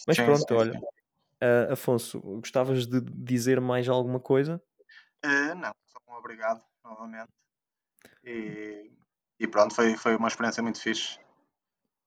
Mas 0.08 0.18
Sim, 0.18 0.24
pronto, 0.26 0.54
sim, 0.56 0.56
olha, 0.56 0.74
sim. 0.74 0.80
Ah, 1.42 1.74
Afonso, 1.74 2.20
gostavas 2.20 2.86
de 2.88 3.02
dizer 3.02 3.60
mais 3.62 3.88
alguma 3.88 4.20
coisa? 4.20 4.62
Eh, 5.24 5.54
não, 5.56 5.72
só 5.88 6.00
um 6.08 6.16
obrigado 6.16 6.62
novamente. 6.84 7.30
E, 8.24 8.92
e 9.40 9.48
pronto, 9.48 9.74
foi, 9.74 9.96
foi 9.98 10.16
uma 10.16 10.28
experiência 10.28 10.62
muito 10.64 10.82
fixe. 10.82 11.20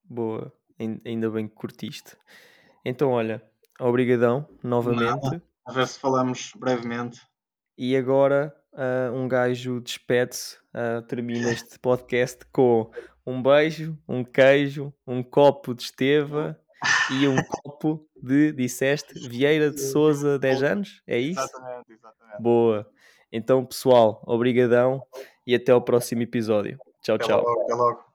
Boa, 0.04 0.52
ain- 0.78 1.00
ainda 1.04 1.30
bem 1.30 1.48
que 1.48 1.54
curtiste. 1.54 2.16
Então, 2.84 3.10
olha, 3.10 3.42
obrigadão 3.80 4.48
novamente. 4.62 5.42
A 5.64 5.72
ver 5.72 5.86
se 5.86 5.98
falamos 5.98 6.52
brevemente. 6.56 7.20
E 7.78 7.96
agora 7.96 8.54
ah, 8.72 9.10
um 9.12 9.28
gajo 9.28 9.80
despede-se, 9.80 10.58
ah, 10.74 11.02
termina 11.02 11.50
este 11.52 11.78
podcast 11.78 12.44
com 12.52 12.90
um 13.24 13.42
beijo, 13.42 13.96
um 14.08 14.24
queijo, 14.24 14.92
um 15.06 15.22
copo 15.22 15.74
de 15.74 15.82
Esteva 15.84 16.60
e 17.10 17.26
um 17.28 17.36
copo 17.42 18.06
de, 18.22 18.52
disseste, 18.52 19.28
Vieira 19.28 19.70
de 19.70 19.80
Souza, 19.80 20.38
10 20.38 20.62
anos? 20.62 21.02
É 21.06 21.18
isso? 21.18 21.40
Exatamente, 21.40 21.92
exatamente. 21.92 22.42
Boa. 22.42 22.86
Então, 23.30 23.64
pessoal, 23.64 24.22
obrigadão 24.26 25.02
e 25.46 25.54
até 25.54 25.72
ao 25.72 25.82
próximo 25.82 26.22
episódio. 26.22 26.78
Tchau, 27.00 27.16
Até 27.16 27.24
tchau. 27.26 27.42
logo, 27.42 27.62
até 27.62 27.74
logo. 27.74 28.11